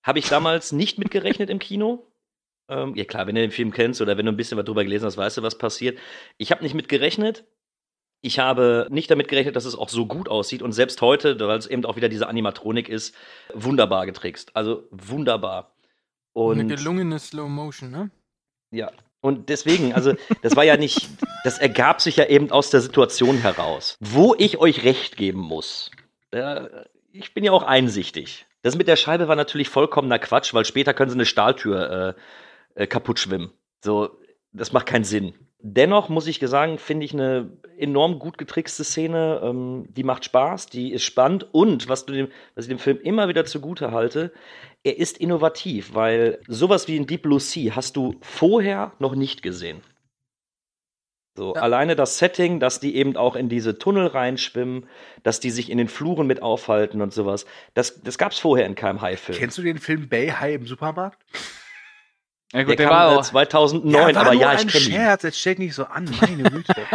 Habe 0.09 0.21
ich 0.21 0.29
damals 0.31 0.73
nicht 0.73 0.99
mitgerechnet 0.99 1.51
im 1.51 1.59
Kino. 1.59 2.11
Ähm, 2.71 2.95
ja 2.97 3.05
klar, 3.05 3.27
wenn 3.27 3.35
du 3.35 3.43
den 3.43 3.51
Film 3.51 3.73
kennst 3.73 4.01
oder 4.01 4.17
wenn 4.17 4.25
du 4.25 4.33
ein 4.33 4.39
bisschen 4.39 4.57
was 4.57 4.65
drüber 4.65 4.83
gelesen 4.83 5.05
hast, 5.05 5.19
weißt 5.19 5.37
du, 5.37 5.43
was 5.43 5.59
passiert. 5.59 5.99
Ich 6.39 6.51
habe 6.51 6.63
nicht 6.63 6.73
mitgerechnet. 6.73 7.45
Ich 8.23 8.39
habe 8.39 8.89
nicht 8.91 9.11
damit 9.11 9.29
gerechnet, 9.29 9.55
dass 9.55 9.67
es 9.67 9.75
auch 9.75 9.91
so 9.91 10.07
gut 10.07 10.31
aussieht 10.31 10.63
und 10.63 10.73
selbst 10.73 11.03
heute, 11.03 11.39
weil 11.39 11.59
es 11.59 11.67
eben 11.67 11.85
auch 11.85 11.97
wieder 11.97 12.09
diese 12.09 12.27
Animatronik 12.27 12.89
ist, 12.89 13.15
wunderbar 13.53 14.07
getrickst. 14.07 14.57
Also 14.57 14.89
wunderbar. 14.91 15.75
Und 16.33 16.59
Eine 16.59 16.75
gelungene 16.75 17.19
Slow 17.19 17.51
Motion, 17.51 17.91
ne? 17.91 18.11
ja. 18.71 18.91
Und 19.21 19.51
deswegen, 19.51 19.93
also, 19.93 20.15
das 20.41 20.57
war 20.57 20.65
ja 20.65 20.79
nicht, 20.79 21.07
das 21.45 21.59
ergab 21.59 22.01
sich 22.01 22.17
ja 22.17 22.25
eben 22.25 22.51
aus 22.51 22.71
der 22.71 22.81
Situation 22.81 23.37
heraus. 23.37 23.99
Wo 24.01 24.35
ich 24.39 24.57
euch 24.57 24.85
recht 24.85 25.19
geben 25.19 25.41
muss, 25.41 25.91
äh, 26.31 26.63
ich 27.13 27.35
bin 27.35 27.45
ja 27.45 27.53
auch 27.53 27.65
einsichtig. 27.65 28.47
Das 28.63 28.77
mit 28.77 28.89
der 28.89 28.97
Scheibe 28.97 29.29
war 29.29 29.37
natürlich 29.37 29.69
vollkommener 29.69 30.19
Quatsch, 30.19 30.53
weil 30.55 30.65
später 30.65 30.95
können 30.95 31.11
sie 31.11 31.17
eine 31.17 31.27
Stahltür 31.27 32.17
äh, 32.77 32.83
äh, 32.83 32.87
kaputt 32.87 33.19
schwimmen. 33.19 33.53
So, 33.85 34.19
das 34.53 34.73
macht 34.73 34.87
keinen 34.87 35.05
Sinn. 35.05 35.35
Dennoch 35.61 36.09
muss 36.09 36.29
ich 36.29 36.39
sagen, 36.39 36.79
finde 36.79 37.05
ich 37.05 37.13
eine 37.13 37.51
enorm 37.77 38.21
gut 38.21 38.39
getrickste 38.39 38.85
Szene. 38.85 39.41
Ähm, 39.43 39.87
die 39.89 40.05
macht 40.05 40.25
Spaß, 40.25 40.67
die 40.67 40.93
ist 40.93 41.03
spannend 41.03 41.47
und 41.53 41.89
was, 41.89 42.07
du 42.07 42.13
dem, 42.13 42.29
was 42.55 42.67
ich 42.67 42.69
dem 42.69 42.79
Film 42.79 43.01
immer 43.01 43.29
wieder 43.29 43.45
zugute 43.45 43.91
halte, 43.91 44.33
er 44.85 44.99
ist 44.99 45.19
innovativ, 45.19 45.95
weil 45.95 46.41
sowas 46.47 46.87
wie 46.87 46.97
in 46.97 47.07
Deep 47.07 47.23
Blue 47.23 47.41
Sea 47.41 47.75
hast 47.75 47.97
du 47.97 48.15
vorher 48.21 48.93
noch 49.01 49.17
nicht 49.17 49.43
gesehen. 49.43 49.83
So, 51.39 51.55
Ja. 51.55 51.63
alleine 51.63 51.95
das 51.95 52.19
Setting, 52.19 52.59
dass 52.59 52.81
die 52.81 52.97
eben 52.97 53.17
auch 53.17 53.37
in 53.37 53.49
diese 53.49 53.79
Tunnel 53.79 54.09
reinschwimmen, 54.09 54.87
dass 55.23 55.39
die 55.39 55.51
sich 55.51 55.71
in 55.71 55.79
den 55.79 55.87
Fluren 55.89 56.27
mit 56.27 56.43
aufhalten 56.43 57.01
und 57.01 57.15
sowas, 57.15 57.47
das, 57.75 58.03
das 58.03 58.19
gab 58.19 58.33
es 58.33 58.41
vorher 58.41 58.67
in 58.67 58.75
keinem 58.75 59.01
Hai-Film. 59.01 59.39
kennst 59.39 59.57
du 59.57 59.63
den 59.63 59.79
Film 59.79 60.09
Bay 60.09 60.29
High 60.31 60.57
im 60.57 60.67
Supermarkt? 60.67 61.17
Ja, 62.53 62.61
Der 62.61 62.65
gut, 62.65 62.79
der, 62.79 62.89
kam 62.89 62.97
war 62.97 63.19
auch. 63.19 63.23
2009, 63.23 64.15
war 64.15 64.23
aber 64.23 64.33
nur 64.33 64.41
ja, 64.41 64.55
ich 64.55 64.67
kenne 64.67 64.85
ihn. 64.85 64.93
Scherz, 64.93 65.23
jetzt 65.23 65.39
stell 65.39 65.57
nicht 65.57 65.75
so 65.75 65.85
an, 65.85 66.09
meine 66.21 66.45
Güte. 66.45 66.75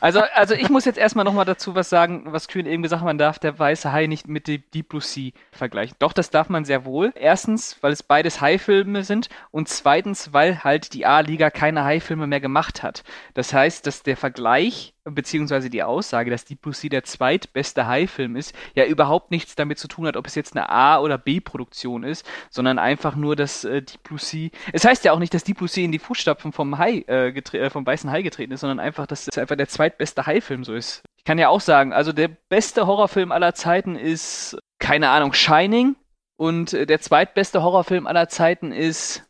Also, 0.00 0.20
also 0.34 0.54
ich 0.54 0.68
muss 0.68 0.84
jetzt 0.84 0.98
erstmal 0.98 1.24
nochmal 1.24 1.44
dazu 1.44 1.74
was 1.74 1.88
sagen, 1.88 2.24
was 2.26 2.48
Kühn 2.48 2.66
eben 2.66 2.82
gesagt 2.82 3.00
hat, 3.00 3.06
man 3.06 3.18
darf 3.18 3.38
der 3.38 3.58
weiße 3.58 3.92
Hai 3.92 4.06
nicht 4.06 4.26
mit 4.26 4.48
dem 4.48 4.62
Deep 4.74 4.88
Blue 4.88 5.00
Sea 5.00 5.32
vergleichen. 5.52 5.96
Doch, 5.98 6.12
das 6.12 6.30
darf 6.30 6.48
man 6.48 6.64
sehr 6.64 6.84
wohl. 6.84 7.12
Erstens, 7.14 7.76
weil 7.82 7.92
es 7.92 8.02
beides 8.02 8.40
Hai-Filme 8.40 9.04
sind 9.04 9.28
und 9.50 9.68
zweitens, 9.68 10.32
weil 10.32 10.64
halt 10.64 10.92
die 10.92 11.06
A-Liga 11.06 11.50
keine 11.50 11.84
Hai-Filme 11.84 12.26
mehr 12.26 12.40
gemacht 12.40 12.82
hat. 12.82 13.04
Das 13.34 13.52
heißt, 13.52 13.86
dass 13.86 14.02
der 14.02 14.16
Vergleich 14.16 14.94
beziehungsweise 15.10 15.70
die 15.70 15.82
Aussage, 15.82 16.30
dass 16.30 16.44
Deep 16.44 16.62
Blue 16.62 16.74
Sea 16.74 16.90
der 16.90 17.04
zweitbeste 17.04 17.86
Hai-Film 17.86 18.36
ist, 18.36 18.54
ja 18.74 18.84
überhaupt 18.84 19.30
nichts 19.30 19.54
damit 19.54 19.78
zu 19.78 19.88
tun 19.88 20.06
hat, 20.06 20.16
ob 20.16 20.26
es 20.26 20.34
jetzt 20.34 20.56
eine 20.56 20.68
A- 20.68 21.00
oder 21.00 21.18
B-Produktion 21.18 22.02
ist, 22.02 22.26
sondern 22.50 22.78
einfach 22.78 23.16
nur, 23.16 23.36
dass 23.36 23.64
äh, 23.64 23.82
Deep 23.82 24.02
Blue 24.02 24.18
Sea. 24.18 24.50
Es 24.72 24.84
heißt 24.84 25.04
ja 25.04 25.12
auch 25.12 25.18
nicht, 25.18 25.32
dass 25.34 25.44
Deep 25.44 25.58
Blue 25.58 25.68
Sea 25.68 25.84
in 25.84 25.92
die 25.92 25.98
Fußstapfen 25.98 26.52
vom 26.52 26.78
Hai, 26.78 27.04
äh, 27.08 27.28
äh, 27.28 27.70
vom 27.70 27.86
weißen 27.86 28.10
Hai 28.10 28.22
getreten 28.22 28.52
ist, 28.52 28.60
sondern 28.60 28.80
einfach, 28.80 29.06
dass 29.06 29.28
es 29.28 29.38
einfach 29.38 29.56
der 29.56 29.68
zweitbeste 29.68 30.26
Hai-Film 30.26 30.64
so 30.64 30.74
ist. 30.74 31.02
Ich 31.16 31.24
kann 31.24 31.38
ja 31.38 31.48
auch 31.48 31.60
sagen, 31.60 31.92
also 31.92 32.12
der 32.12 32.28
beste 32.28 32.86
Horrorfilm 32.86 33.32
aller 33.32 33.54
Zeiten 33.54 33.96
ist, 33.96 34.58
keine 34.78 35.10
Ahnung, 35.10 35.32
Shining. 35.32 35.96
Und 36.36 36.74
äh, 36.74 36.86
der 36.86 37.00
zweitbeste 37.00 37.62
Horrorfilm 37.62 38.06
aller 38.06 38.28
Zeiten 38.28 38.72
ist. 38.72 39.22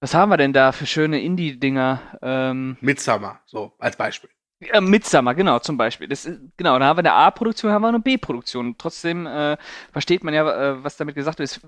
Was 0.00 0.14
haben 0.14 0.28
wir 0.28 0.36
denn 0.36 0.52
da 0.52 0.72
für 0.72 0.86
schöne 0.86 1.20
Indie-Dinger? 1.20 2.18
Ähm, 2.22 2.76
Midsummer, 2.80 3.40
so, 3.46 3.72
als 3.78 3.96
Beispiel. 3.96 4.30
Äh, 4.60 4.80
Midsummer, 4.80 5.34
genau, 5.34 5.58
zum 5.58 5.76
Beispiel. 5.76 6.08
Das 6.08 6.24
ist, 6.26 6.40
genau, 6.56 6.78
da 6.78 6.86
haben 6.86 6.96
wir 6.96 7.00
eine 7.00 7.12
A-Produktion, 7.12 7.72
haben 7.72 7.82
wir 7.82 7.88
eine 7.88 8.00
B-Produktion. 8.00 8.74
Trotzdem 8.78 9.26
äh, 9.26 9.56
versteht 9.92 10.24
man 10.24 10.34
ja, 10.34 10.72
äh, 10.72 10.84
was 10.84 10.96
damit 10.96 11.14
gesagt 11.14 11.38
wird. 11.38 11.60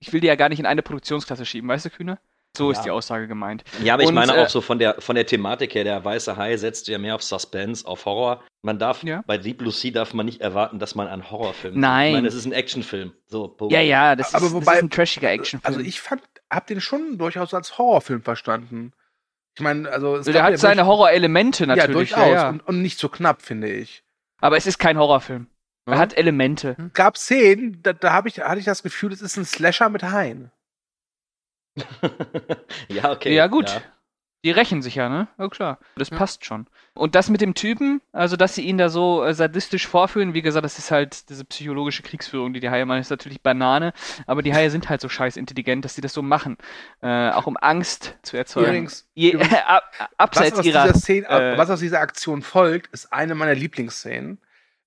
Ich 0.00 0.12
will 0.12 0.20
die 0.20 0.26
ja 0.26 0.34
gar 0.34 0.48
nicht 0.48 0.58
in 0.58 0.66
eine 0.66 0.82
Produktionsklasse 0.82 1.46
schieben, 1.46 1.68
weißt 1.68 1.86
du, 1.86 1.90
Kühne? 1.90 2.18
So 2.56 2.70
ist 2.70 2.78
Ja. 2.78 2.84
die 2.84 2.90
Aussage 2.90 3.28
gemeint. 3.28 3.64
Ja, 3.82 3.94
aber 3.94 4.02
ich 4.02 4.08
Und, 4.08 4.14
meine 4.14 4.34
äh, 4.34 4.42
auch 4.42 4.48
so 4.48 4.62
von 4.62 4.78
der, 4.78 4.96
von 5.00 5.14
der 5.14 5.26
Thematik 5.26 5.74
her, 5.74 5.84
der 5.84 6.02
weiße 6.02 6.36
Hai 6.38 6.56
setzt 6.56 6.88
ja 6.88 6.96
mehr 6.98 7.14
auf 7.14 7.22
Suspense, 7.22 7.86
auf 7.86 8.06
Horror. 8.06 8.42
Man 8.62 8.78
darf, 8.78 9.02
Ja. 9.02 9.22
bei 9.26 9.36
Deep 9.36 9.58
Blue 9.58 9.70
Sea 9.72 9.90
darf 9.92 10.14
man 10.14 10.24
nicht 10.24 10.40
erwarten, 10.40 10.78
dass 10.78 10.94
man 10.94 11.06
einen 11.06 11.30
Horrorfilm. 11.30 11.78
Nein. 11.78 12.08
Ich 12.08 12.14
meine, 12.14 12.28
es 12.28 12.34
ist 12.34 12.46
ein 12.46 12.52
Actionfilm. 12.52 13.12
So, 13.26 13.48
Punkt. 13.48 13.74
Ja, 13.74 13.80
ja, 13.82 14.16
das, 14.16 14.34
Aber 14.34 14.46
ist, 14.46 14.52
wobei- 14.54 14.64
das 14.64 14.74
ist 14.76 14.82
ein 14.84 14.90
trashiger 14.90 15.30
Actionfilm. 15.30 15.74
Also 15.74 15.86
ich 15.86 16.00
fand, 16.00 16.22
hab 16.50 16.66
den 16.66 16.80
schon 16.80 17.18
durchaus 17.18 17.52
als 17.52 17.76
Horrorfilm 17.76 18.22
verstanden. 18.22 18.92
Ich 19.58 19.62
meine, 19.62 19.88
also 19.90 20.12
es 20.14 20.18
Also 20.20 20.32
der 20.32 20.42
ja 20.42 20.46
hat 20.52 20.58
seine 20.58 20.82
durch- 20.82 20.86
Horrorelemente 20.88 21.64
Ja, 21.64 21.74
natürlich. 21.76 22.10
durchaus. 22.10 22.28
ja. 22.34 22.48
Und, 22.50 22.66
und 22.66 22.82
nicht 22.82 22.98
so 22.98 23.08
knapp, 23.08 23.42
finde 23.42 23.68
ich. 23.70 24.04
Aber 24.40 24.56
es 24.56 24.66
ist 24.66 24.78
kein 24.78 24.98
Horrorfilm. 24.98 25.46
Er 25.86 25.94
Ja. 25.94 25.98
hat 25.98 26.16
Elemente. 26.16 26.76
Es 26.78 26.92
gab 26.92 27.16
Szenen, 27.16 27.82
da, 27.82 27.92
da 27.94 28.12
hab 28.12 28.26
ich, 28.26 28.40
hatte 28.40 28.58
ich 28.58 28.64
das 28.66 28.82
Gefühl, 28.82 29.12
es 29.12 29.22
ist 29.22 29.36
ein 29.36 29.44
Slasher 29.46 29.88
mit 29.88 30.02
Haien. 30.02 30.50
ja, 32.88 33.10
okay. 33.12 33.34
Ja, 33.34 33.46
gut. 33.46 33.70
Ja. 33.70 33.82
Die 34.44 34.50
rächen 34.52 34.80
sich 34.80 34.94
ja, 34.94 35.08
ne? 35.08 35.26
Ja, 35.38 35.48
klar. 35.48 35.78
Das 35.96 36.10
passt 36.10 36.44
schon. 36.44 36.66
Und 36.94 37.14
das 37.14 37.28
mit 37.30 37.40
dem 37.40 37.54
Typen, 37.54 38.00
also 38.12 38.36
dass 38.36 38.54
sie 38.54 38.62
ihn 38.62 38.78
da 38.78 38.88
so 38.88 39.24
äh, 39.24 39.34
sadistisch 39.34 39.86
vorführen, 39.86 40.34
wie 40.34 40.42
gesagt, 40.42 40.64
das 40.64 40.78
ist 40.78 40.90
halt 40.90 41.28
diese 41.28 41.44
psychologische 41.44 42.02
Kriegsführung, 42.02 42.52
die 42.52 42.60
die 42.60 42.70
Haie 42.70 42.86
machen, 42.86 43.00
ist 43.00 43.10
natürlich 43.10 43.42
Banane, 43.42 43.92
aber 44.26 44.42
die 44.42 44.54
Haie 44.54 44.70
sind 44.70 44.88
halt 44.88 45.00
so 45.00 45.08
scheiß 45.08 45.36
intelligent, 45.36 45.84
dass 45.84 45.94
sie 45.96 46.00
das 46.00 46.12
so 46.12 46.22
machen. 46.22 46.56
Äh, 47.02 47.30
auch 47.30 47.46
um 47.46 47.56
Angst 47.60 48.16
zu 48.22 48.36
erzeugen. 48.36 48.66
Übrigens- 48.68 49.08
Je, 49.14 49.32
übrigens, 49.32 49.54
ab, 49.66 49.82
abseits 50.16 50.52
was 50.52 50.60
aus, 50.60 50.66
ihrer. 50.66 50.82
dieser 50.86 50.98
Szene, 50.98 51.26
äh, 51.28 51.58
was 51.58 51.68
aus 51.70 51.80
dieser 51.80 52.00
Aktion 52.00 52.42
folgt, 52.42 52.92
ist 52.92 53.12
eine 53.12 53.34
meiner 53.34 53.54
Lieblingsszenen. 53.54 54.38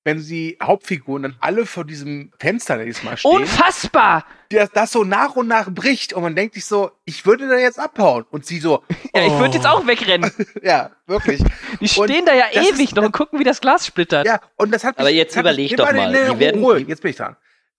Wenn 0.09 0.25
die 0.25 0.57
Hauptfiguren 0.59 1.21
dann 1.21 1.35
alle 1.39 1.67
vor 1.67 1.85
diesem 1.85 2.31
Fenster 2.39 2.83
diesmal 2.83 3.15
stehen, 3.15 3.29
unfassbar! 3.31 4.25
das, 4.49 4.71
das 4.71 4.91
so 4.91 5.03
nach 5.03 5.35
und 5.35 5.47
nach 5.47 5.69
bricht 5.69 6.13
und 6.13 6.23
man 6.23 6.35
denkt 6.35 6.55
sich 6.55 6.65
so, 6.65 6.89
ich 7.05 7.27
würde 7.27 7.47
da 7.47 7.57
jetzt 7.57 7.77
abhauen. 7.77 8.25
Und 8.31 8.43
sie 8.43 8.59
so, 8.59 8.83
Ja, 9.13 9.23
ich 9.23 9.33
würde 9.33 9.51
oh. 9.51 9.53
jetzt 9.53 9.67
auch 9.67 9.85
wegrennen. 9.85 10.31
Ja, 10.63 10.89
wirklich. 11.05 11.43
Die 11.79 11.87
stehen 11.87 12.25
da 12.25 12.33
ja 12.33 12.45
ewig 12.51 12.87
ist- 12.89 12.95
noch 12.95 13.03
und 13.03 13.11
gucken, 13.11 13.39
wie 13.39 13.43
das 13.43 13.61
Glas 13.61 13.85
splittert. 13.85 14.25
Ja, 14.25 14.41
und 14.55 14.73
das 14.73 14.83
hat 14.83 14.97
mich, 14.97 15.01
Aber 15.01 15.11
jetzt 15.11 15.35
überleg 15.35 15.77
doch 15.77 15.91
mal, 15.93 16.11
die 16.11 16.39
werden- 16.39 16.63
Ruhe, 16.63 16.79
jetzt 16.79 17.03
bin 17.03 17.11
ich 17.11 17.17
dran. 17.17 17.35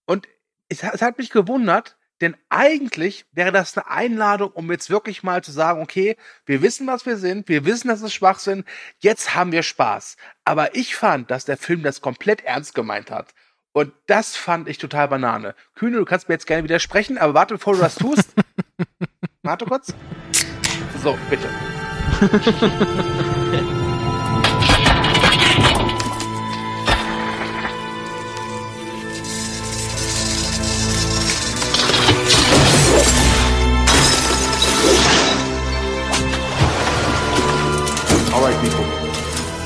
Und 0.06 0.28
es, 0.68 0.84
es 0.84 1.02
hat 1.02 1.18
mich 1.18 1.30
gewundert, 1.30 1.96
denn 2.20 2.36
eigentlich 2.48 3.24
wäre 3.32 3.52
das 3.52 3.76
eine 3.76 3.88
Einladung, 3.88 4.50
um 4.50 4.70
jetzt 4.70 4.90
wirklich 4.90 5.22
mal 5.22 5.42
zu 5.42 5.52
sagen, 5.52 5.82
okay, 5.82 6.16
wir 6.46 6.62
wissen, 6.62 6.86
was 6.86 7.06
wir 7.06 7.16
sind, 7.16 7.48
wir 7.48 7.64
wissen, 7.64 7.88
dass 7.88 8.02
es 8.02 8.12
Schwachsinn, 8.12 8.64
jetzt 8.98 9.34
haben 9.34 9.52
wir 9.52 9.62
Spaß. 9.62 10.16
Aber 10.44 10.74
ich 10.74 10.94
fand, 10.94 11.30
dass 11.30 11.44
der 11.44 11.56
Film 11.56 11.82
das 11.82 12.00
komplett 12.00 12.44
ernst 12.44 12.74
gemeint 12.74 13.10
hat. 13.10 13.34
Und 13.72 13.92
das 14.06 14.36
fand 14.36 14.68
ich 14.68 14.78
total 14.78 15.08
Banane. 15.08 15.54
Kühne, 15.74 15.98
du 15.98 16.04
kannst 16.04 16.28
mir 16.28 16.34
jetzt 16.34 16.46
gerne 16.46 16.64
widersprechen, 16.64 17.18
aber 17.18 17.34
warte, 17.34 17.54
bevor 17.54 17.74
du 17.74 17.80
das 17.80 17.94
tust. 17.94 18.34
warte 19.42 19.64
kurz. 19.64 19.94
So, 21.02 21.16
bitte. 21.30 21.48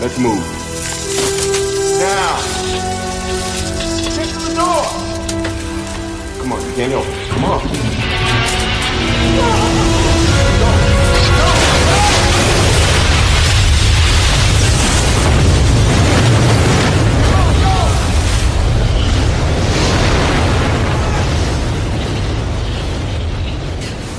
Let's 0.05 0.19
move. 0.19 0.45
Now. 1.99 2.37
Get 4.15 4.29
to 4.29 4.39
the 4.39 4.55
door. 4.55 4.85
Come 6.43 6.53
on, 6.53 6.61
you. 6.77 7.03
Come 7.31 7.45
on. 7.47 7.63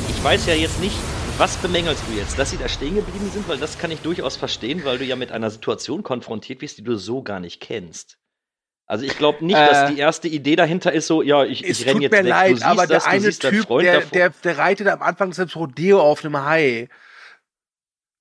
Ich 0.09 0.23
weiß 0.23 0.47
ja 0.47 0.55
jetzt 0.55 0.79
nicht, 0.79 0.95
was 1.37 1.57
bemängelst 1.57 2.03
du 2.07 2.13
jetzt? 2.13 2.39
Dass 2.39 2.51
sie 2.51 2.57
da 2.57 2.69
stehen 2.69 2.95
geblieben 2.95 3.29
sind? 3.33 3.47
Weil 3.47 3.57
das 3.57 3.77
kann 3.77 3.91
ich 3.91 3.99
durchaus 3.99 4.37
verstehen, 4.37 4.85
weil 4.85 4.97
du 4.97 5.03
ja 5.05 5.15
mit 5.15 5.31
einer 5.31 5.49
Situation 5.51 6.01
konfrontiert 6.03 6.61
wirst, 6.61 6.77
die 6.77 6.83
du 6.83 6.95
so 6.95 7.23
gar 7.23 7.39
nicht 7.39 7.59
kennst. 7.61 8.17
Also 8.87 9.03
ich 9.05 9.17
glaube 9.17 9.43
nicht, 9.43 9.57
Äh. 9.57 9.65
dass 9.67 9.91
die 9.91 9.97
erste 9.99 10.27
Idee 10.27 10.55
dahinter 10.55 10.93
ist 10.93 11.07
so, 11.07 11.21
ja, 11.21 11.43
ich, 11.43 11.63
Es 11.67 11.79
ich 11.81 11.85
renn 11.87 11.93
tut 11.95 12.03
jetzt 12.03 12.11
mir 12.11 12.19
weg. 12.19 12.25
leid, 12.29 12.51
du 12.51 12.55
siehst 12.57 12.65
aber 12.67 12.87
das, 12.87 13.03
der 13.03 13.11
eine 13.11 13.29
Typ, 13.31 13.67
der, 13.79 14.01
der, 14.01 14.29
der 14.29 14.57
reitet 14.57 14.87
am 14.87 15.01
Anfang 15.01 15.33
selbst 15.33 15.55
Rodeo 15.55 15.99
auf 16.01 16.23
einem 16.23 16.37
Hai. 16.37 16.87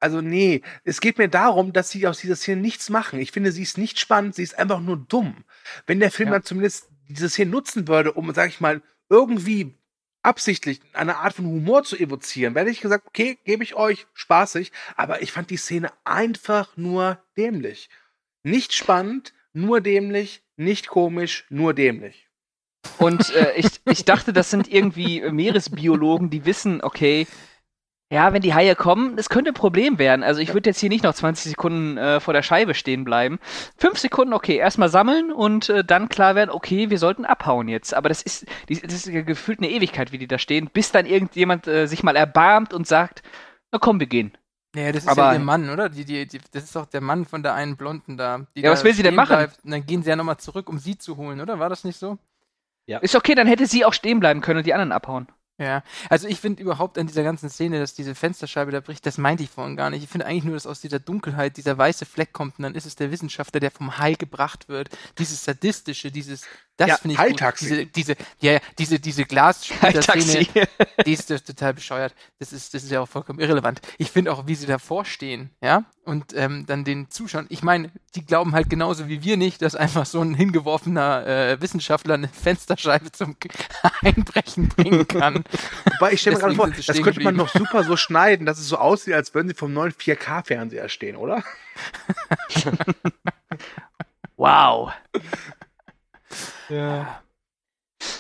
Also 0.01 0.21
nee, 0.21 0.63
es 0.85 1.01
geht 1.01 1.19
mir 1.19 1.29
darum, 1.29 1.73
dass 1.73 1.91
sie 1.91 2.07
aus 2.07 2.19
dieser 2.19 2.37
Szene 2.37 2.61
nichts 2.61 2.91
machen. 2.91 3.21
Ich 3.21 3.31
finde, 3.33 3.53
sie 3.53 3.63
ist 3.63 3.79
nicht 3.79 3.99
spannend, 4.01 4.35
sie 4.35 4.43
ist 4.43 4.59
einfach 4.59 4.81
nur 4.81 4.97
dumm. 4.97 5.45
Wenn 5.87 6.01
der 6.01 6.11
Film 6.11 6.29
Ja. 6.31 6.35
dann 6.35 6.45
zumindest 6.45 6.89
diese 7.09 7.29
Szene 7.29 7.51
nutzen 7.51 7.87
würde, 7.89 8.13
um, 8.13 8.33
sag 8.35 8.49
ich 8.49 8.61
mal, 8.61 8.83
irgendwie 9.09 9.79
absichtlich 10.25 10.81
eine 10.93 11.19
Art 11.19 11.35
von 11.35 11.47
Humor 11.47 11.85
zu 11.85 11.97
evozieren, 11.97 12.57
hätte 12.57 12.71
ich 12.71 12.81
gesagt, 12.81 13.07
okay, 13.07 13.39
gebe 13.45 13.63
ich 13.63 13.75
euch, 13.75 14.07
spaßig, 14.15 14.73
aber 14.97 15.23
ich 15.23 15.33
fand 15.33 15.51
die 15.51 15.57
Szene 15.57 15.93
einfach 16.05 16.77
nur 16.77 17.19
dämlich. 17.37 17.89
Nicht 18.43 18.73
spannend, 18.73 19.33
nur 19.53 19.81
dämlich, 19.81 20.43
nicht 20.57 20.89
komisch, 20.89 21.47
nur 21.49 21.75
dämlich. 21.75 22.29
Und 22.99 23.35
äh, 23.35 23.55
ich, 23.57 23.81
ich 23.91 24.05
dachte, 24.05 24.33
das 24.33 24.51
sind 24.51 24.71
irgendwie 24.71 25.21
Meeresbiologen, 25.21 26.31
die 26.31 26.45
wissen, 26.45 26.83
okay, 26.83 27.27
ja, 28.15 28.33
wenn 28.33 28.43
die 28.43 28.55
Haie 28.55 28.77
kommen, 28.77 29.17
das 29.17 29.29
könnte 29.29 29.51
ein 29.51 29.55
Problem 29.55 29.99
werden. 29.99 30.23
Also 30.23 30.41
ich 30.41 30.55
würde 30.55 30.71
jetzt 30.71 30.79
hier 30.79 30.89
nicht 30.89 31.03
noch 31.03 31.15
20 31.15 31.51
Sekunden 31.51 31.99
äh, 31.99 32.21
vor 32.21 32.33
der 32.33 32.43
Scheibe 32.45 32.75
stehen 32.75 33.05
bleiben. 33.05 33.41
Fünf 33.77 33.99
Sekunden, 33.99 34.33
okay, 34.35 34.55
erstmal 34.57 34.89
sammeln 34.89 35.33
und 35.33 35.69
äh, 35.69 35.83
dann 35.85 36.09
klar 36.09 36.37
werden, 36.37 36.51
okay, 36.51 36.91
wir 36.91 36.99
sollten 37.01 37.25
abhauen 37.25 37.67
jetzt. 37.67 37.93
Aber 37.93 38.09
das 38.09 38.23
ist, 38.23 38.47
das 38.69 38.79
ist 38.83 39.07
ja 39.07 39.23
gefühlt 39.23 39.59
eine 39.59 39.69
Ewigkeit, 39.69 40.13
wie 40.13 40.19
die 40.19 40.29
da 40.29 40.39
stehen, 40.39 40.71
bis 40.73 40.93
dann 40.93 41.07
irgendjemand 41.07 41.67
äh, 41.67 41.87
sich 41.89 42.05
mal 42.05 42.15
erbarmt 42.15 42.73
und 42.73 42.87
sagt, 42.87 43.25
na 43.73 43.81
komm, 43.81 43.99
wir 43.99 44.07
gehen. 44.07 44.39
Ja, 44.77 44.93
das 44.93 45.03
ist 45.03 45.09
Aber- 45.09 45.33
ja 45.33 45.33
ihr 45.33 45.41
Mann, 45.41 45.69
oder? 45.69 45.89
Die, 45.89 46.05
die, 46.05 46.25
die, 46.25 46.39
das 46.53 46.63
ist 46.63 46.77
doch 46.77 46.87
der 46.87 47.01
Mann 47.01 47.25
von 47.25 47.43
der 47.43 47.55
einen 47.55 47.77
Blonden 47.77 48.17
da. 48.17 48.47
Die 48.57 48.61
Ja, 48.61 48.71
was 48.71 48.81
da 48.81 48.85
will 48.85 48.95
sie 48.95 49.03
denn 49.03 49.17
machen? 49.17 49.35
Bleibt. 49.37 49.65
Und 49.65 49.73
dann 49.73 49.85
gehen 49.87 50.05
sie 50.05 50.11
ja 50.11 50.15
nochmal 50.15 50.37
zurück, 50.37 50.69
um 50.69 50.79
sie 50.79 50.97
zu 50.97 51.17
holen, 51.17 51.41
oder? 51.41 51.59
War 51.59 51.69
das 51.69 51.83
nicht 51.83 51.99
so? 51.99 52.19
Ist 52.87 53.17
okay, 53.17 53.35
dann 53.35 53.49
hätte 53.49 53.67
sie 53.67 53.85
auch 53.85 53.93
stehen 53.93 54.21
bleiben 54.21 54.41
können 54.41 54.59
und 54.59 54.67
die 54.67 54.75
anderen 54.75 54.93
abhauen. 54.93 55.27
Ja, 55.57 55.85
also 56.11 56.27
ich 56.27 56.41
finde 56.41 56.61
überhaupt 56.61 56.99
an 56.99 57.07
dieser 57.07 57.23
ganzen 57.23 57.49
Szene, 57.49 57.79
dass 57.79 57.95
diese 57.95 58.17
Fensterscheibe 58.17 58.73
da 58.73 58.81
bricht, 58.81 59.07
das 59.07 59.19
meinte 59.19 59.45
ich 59.45 59.51
vorhin 59.51 59.77
gar 59.77 59.89
nicht. 59.89 60.03
Ich 60.03 60.09
finde 60.09 60.27
eigentlich 60.27 60.43
nur, 60.43 60.55
dass 60.55 60.67
aus 60.67 60.81
dieser 60.81 60.99
Dunkelheit 60.99 61.57
dieser 61.57 61.79
weiße 61.79 62.07
Fleck 62.07 62.33
kommt 62.33 62.59
und 62.59 62.65
dann 62.65 62.75
ist 62.75 62.87
es 62.87 62.97
der 62.97 63.13
Wissenschaftler, 63.13 63.61
der 63.61 63.71
vom 63.71 63.97
Hai 63.99 64.15
gebracht 64.15 64.69
wird. 64.69 64.89
Dieses 65.17 65.45
sadistische, 65.45 66.11
dieses, 66.11 66.45
das 66.77 66.89
Ja, 66.89 66.97
finde 66.97 67.15
ich 67.15 67.39
gut. 67.39 67.61
Diese, 67.61 67.87
diese, 67.87 68.17
ja, 68.41 68.59
diese, 68.79 68.99
diese 68.99 69.25
Glassplitter-Szene, 69.25 70.67
die 71.07 71.13
ist 71.13 71.31
das 71.31 71.45
total 71.45 71.75
bescheuert. 71.75 72.15
Das 72.41 72.53
ist, 72.53 72.75
das 72.75 72.83
ist 72.83 72.91
ja 72.91 73.01
auch 73.01 73.09
vollkommen 73.09 73.39
irrelevant. 73.39 73.81
Ich 73.99 74.11
finde 74.11 74.33
auch, 74.33 74.49
wie 74.49 74.57
sie 74.57 74.67
davor 74.67 75.05
stehen, 75.05 75.51
ja, 75.63 75.85
und 76.05 76.35
ähm, 76.35 76.67
dann 76.67 76.85
den 76.85 77.11
Zuschauern, 77.11 77.47
ich 77.49 77.63
meine, 77.63 77.93
die 78.17 78.25
glauben 78.25 78.53
halt 78.55 78.69
genauso 78.69 79.09
wie 79.09 79.23
wir 79.23 79.37
nicht, 79.37 79.63
dass 79.63 79.77
einfach 79.77 80.05
so 80.05 80.21
ein 80.21 80.35
hingeworfener 80.35 81.27
äh, 81.27 81.61
Wissenschaftler 81.61 82.15
eine 82.15 82.29
Fensterscheibe 82.29 83.13
zum 83.13 83.37
Einbrechen 84.03 84.69
bringen 84.69 85.07
kann. 85.07 85.45
Wobei 85.85 86.13
ich 86.13 86.21
stelle 86.21 86.37
mir 86.37 86.43
gerade 86.43 86.55
vor, 86.57 86.71
das 86.71 86.87
könnte 86.87 87.05
man 87.05 87.15
geblieben. 87.15 87.37
noch 87.37 87.49
super 87.51 87.85
so 87.85 87.97
schneiden, 87.97 88.47
dass 88.47 88.59
es 88.59 88.69
so 88.69 88.79
aussieht, 88.79 89.15
als 89.15 89.33
würden 89.33 89.49
sie 89.49 89.55
vom 89.55 89.73
neuen 89.73 89.93
4K-Fernseher 89.93 90.89
stehen, 90.89 91.15
oder? 91.17 91.45
Wow. 94.37 94.93
Ja. 96.69 97.21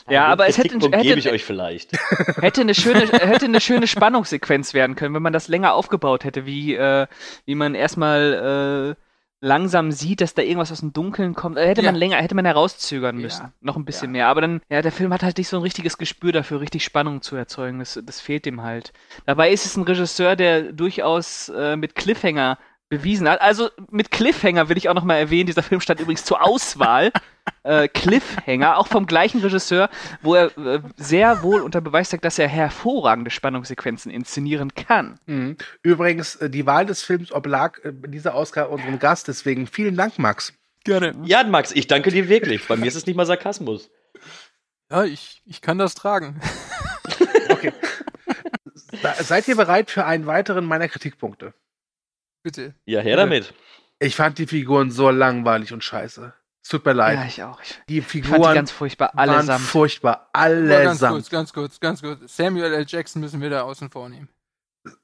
Ja, 0.09 0.26
aber 0.26 0.46
es 0.48 0.57
hätte, 0.59 0.78
gebe 0.78 1.00
ich 1.00 1.09
hätte, 1.09 1.30
euch 1.33 1.44
vielleicht. 1.44 1.92
hätte, 2.40 2.61
eine 2.62 2.74
schöne, 2.74 3.00
hätte 3.07 3.46
eine 3.46 3.61
schöne 3.61 3.87
Spannungssequenz 3.87 4.72
werden 4.74 4.96
können, 4.96 5.14
wenn 5.14 5.22
man 5.22 5.33
das 5.33 5.48
länger 5.48 5.74
aufgebaut 5.74 6.24
hätte, 6.24 6.46
wie, 6.46 6.74
äh, 6.74 7.07
wie 7.44 7.54
man 7.54 7.74
erstmal 7.74 8.96
äh, 8.96 9.02
langsam 9.40 9.92
sieht, 9.92 10.20
dass 10.22 10.33
da 10.35 10.42
irgendwas 10.42 10.72
aus 10.72 10.80
dem 10.80 10.92
Dunkeln 10.92 11.35
kommt. 11.35 11.59
Äh, 11.59 11.66
hätte 11.66 11.83
Ja. 11.83 11.90
man 11.90 11.96
länger, 11.98 12.16
hätte 12.16 12.35
man 12.35 12.44
herauszögern 12.46 13.16
Ja. 13.16 13.22
müssen. 13.22 13.52
Noch 13.61 13.76
ein 13.76 13.85
bisschen 13.85 14.12
mehr. 14.12 14.28
Aber 14.28 14.40
dann, 14.40 14.61
ja, 14.70 14.80
der 14.80 14.92
Film 14.92 15.12
hat 15.12 15.22
halt 15.22 15.37
nicht 15.38 15.48
so 15.48 15.57
ein 15.59 15.62
richtiges 15.62 15.98
Gespür 15.98 16.33
dafür, 16.33 16.61
richtig 16.61 16.85
Spannung 16.85 17.20
zu 17.20 17.37
erzeugen. 17.37 17.78
Das, 17.80 17.98
das 18.02 18.20
fehlt 18.20 18.46
ihm 18.46 18.62
halt. 18.62 18.92
Dabei 19.26 19.50
ist 19.52 19.66
es 19.66 19.76
ein 19.76 19.83
Regisseur, 19.85 20.37
der 20.37 20.72
durchaus 20.72 21.50
äh, 21.50 21.76
mit 21.76 21.94
Cliffhanger 21.94 22.59
bewiesen 22.98 23.28
hat. 23.28 23.40
Also 23.40 23.70
mit 23.90 24.11
Cliffhanger 24.11 24.68
will 24.68 24.76
ich 24.76 24.88
auch 24.88 24.94
noch 24.94 25.04
mal 25.04 25.16
erwähnen, 25.16 25.46
dieser 25.46 25.62
Film 25.62 25.80
stand 25.80 26.00
übrigens 26.00 26.24
zur 26.24 26.42
Auswahl. 26.42 27.12
äh, 27.62 27.88
Cliffhanger, 27.88 28.78
auch 28.78 28.87
vom 28.87 29.07
gleichen 29.07 29.40
Regisseur, 29.40 29.90
wo 30.22 30.35
er 30.35 30.57
äh, 30.57 30.80
sehr 30.96 31.42
wohl 31.42 31.61
unter 31.61 31.80
Beweis 31.80 32.11
sagt, 32.11 32.24
dass 32.24 32.38
er 32.38 32.48
hervorragende 32.48 33.30
Spannungssequenzen 33.30 34.11
inszenieren 34.11 34.74
kann. 34.74 35.18
Mhm. 35.26 35.57
Übrigens, 35.83 36.37
äh, 36.37 36.50
die 36.50 36.66
Wahl 36.66 36.87
des 36.87 37.02
Films 37.02 37.33
oblag 37.33 37.78
äh, 37.85 37.88
in 37.88 38.12
dieser 38.12 38.35
Ausgabe 38.35 38.70
unserem 38.70 38.98
Gast, 38.98 39.28
deswegen 39.28 39.66
vielen 39.66 39.96
Dank, 39.96 40.18
Max. 40.18 40.54
Gerne. 40.85 41.14
Ja, 41.24 41.42
Max, 41.44 41.72
ich 41.72 41.87
danke 41.87 42.11
dir 42.11 42.28
wirklich. 42.28 42.66
Bei 42.68 42.76
mir 42.76 42.87
ist 42.87 42.94
es 42.94 43.07
nicht 43.07 43.16
mal 43.16 43.26
Sarkasmus. 43.26 43.90
Ja, 44.90 45.04
ich, 45.04 45.42
ich 45.46 45.61
kann 45.61 45.78
das 45.78 45.94
tragen. 45.94 46.40
Da, 49.02 49.14
seid 49.14 49.48
ihr 49.48 49.57
bereit 49.57 49.90
für 49.90 50.07
einen 50.07 50.26
weiteren 50.26 50.64
meiner 50.64 50.88
Kritikpunkte? 50.88 51.52
Bitte. 52.44 52.74
Ja, 52.85 53.00
her 53.00 53.16
damit. 53.16 53.52
Ich 53.98 54.14
fand 54.14 54.38
die 54.38 54.46
Figuren 54.46 54.90
so 54.92 55.11
langweilig 55.11 55.72
und 55.72 55.83
scheiße. 55.83 56.33
Es 56.62 56.68
tut 56.68 56.85
mir 56.85 56.92
leid. 56.92 57.18
Ja, 57.18 57.24
ich 57.26 57.42
auch. 57.42 57.61
Ich, 57.62 57.78
die 57.88 57.98
ich 57.98 58.07
Figuren 58.07 58.42
fand 58.42 58.52
die 58.52 58.54
ganz 58.59 58.70
furchtbar, 58.70 59.11
waren 59.14 59.28
allesamt. 59.30 59.61
furchtbar, 59.64 60.30
Nur 60.35 60.42
ganz 60.44 60.70
allesamt. 60.70 61.12
kurz, 61.14 61.30
ganz 61.30 61.52
kurz, 61.52 61.80
ganz 61.80 62.02
kurz. 62.02 62.37
Samuel 62.37 62.72
L. 62.72 62.85
Jackson 62.87 63.20
müssen 63.20 63.40
wir 63.40 63.50
da 63.50 63.62
außen 63.62 63.90
vor 63.90 64.09
nehmen. 64.09 64.28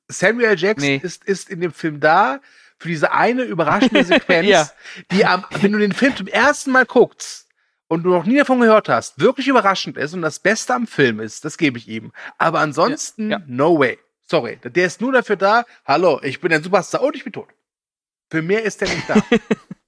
Samuel 0.08 0.58
Jackson 0.58 0.88
Nee. 0.88 1.00
ist, 1.02 1.24
ist 1.24 1.48
in 1.50 1.60
dem 1.60 1.72
Film 1.72 2.00
da 2.00 2.40
für 2.78 2.88
diese 2.88 3.12
eine 3.12 3.42
überraschende 3.42 4.04
Sequenz, 4.04 4.46
Ja. 4.48 4.70
die 5.10 5.24
am, 5.26 5.44
wenn 5.60 5.72
du 5.72 5.78
den 5.78 5.92
Film 5.92 6.14
zum 6.16 6.26
ersten 6.26 6.70
Mal 6.72 6.86
guckst 6.86 7.48
und 7.88 8.02
du 8.04 8.10
noch 8.10 8.24
nie 8.24 8.36
davon 8.38 8.60
gehört 8.60 8.88
hast, 8.88 9.18
wirklich 9.20 9.48
überraschend 9.48 9.96
ist 9.96 10.14
und 10.14 10.22
das 10.22 10.38
Beste 10.38 10.74
am 10.74 10.86
Film 10.86 11.20
ist, 11.20 11.44
das 11.44 11.58
gebe 11.58 11.78
ich 11.78 11.88
ihm. 11.88 12.12
Aber 12.38 12.60
ansonsten, 12.60 13.30
Ja, 13.30 13.38
ja. 13.38 13.44
no 13.46 13.78
way. 13.78 13.98
Sorry. 14.30 14.58
Der 14.62 14.86
ist 14.86 15.00
nur 15.00 15.10
dafür 15.12 15.34
da, 15.36 15.64
hallo, 15.84 16.20
ich 16.22 16.40
bin 16.40 16.52
ein 16.52 16.62
Superstar 16.62 17.02
und 17.02 17.16
ich 17.16 17.24
bin 17.24 17.32
tot. 17.32 17.48
Für 18.30 18.42
mehr 18.42 18.62
ist 18.62 18.80
der 18.80 18.88
nicht 18.88 19.08
da. 19.10 19.16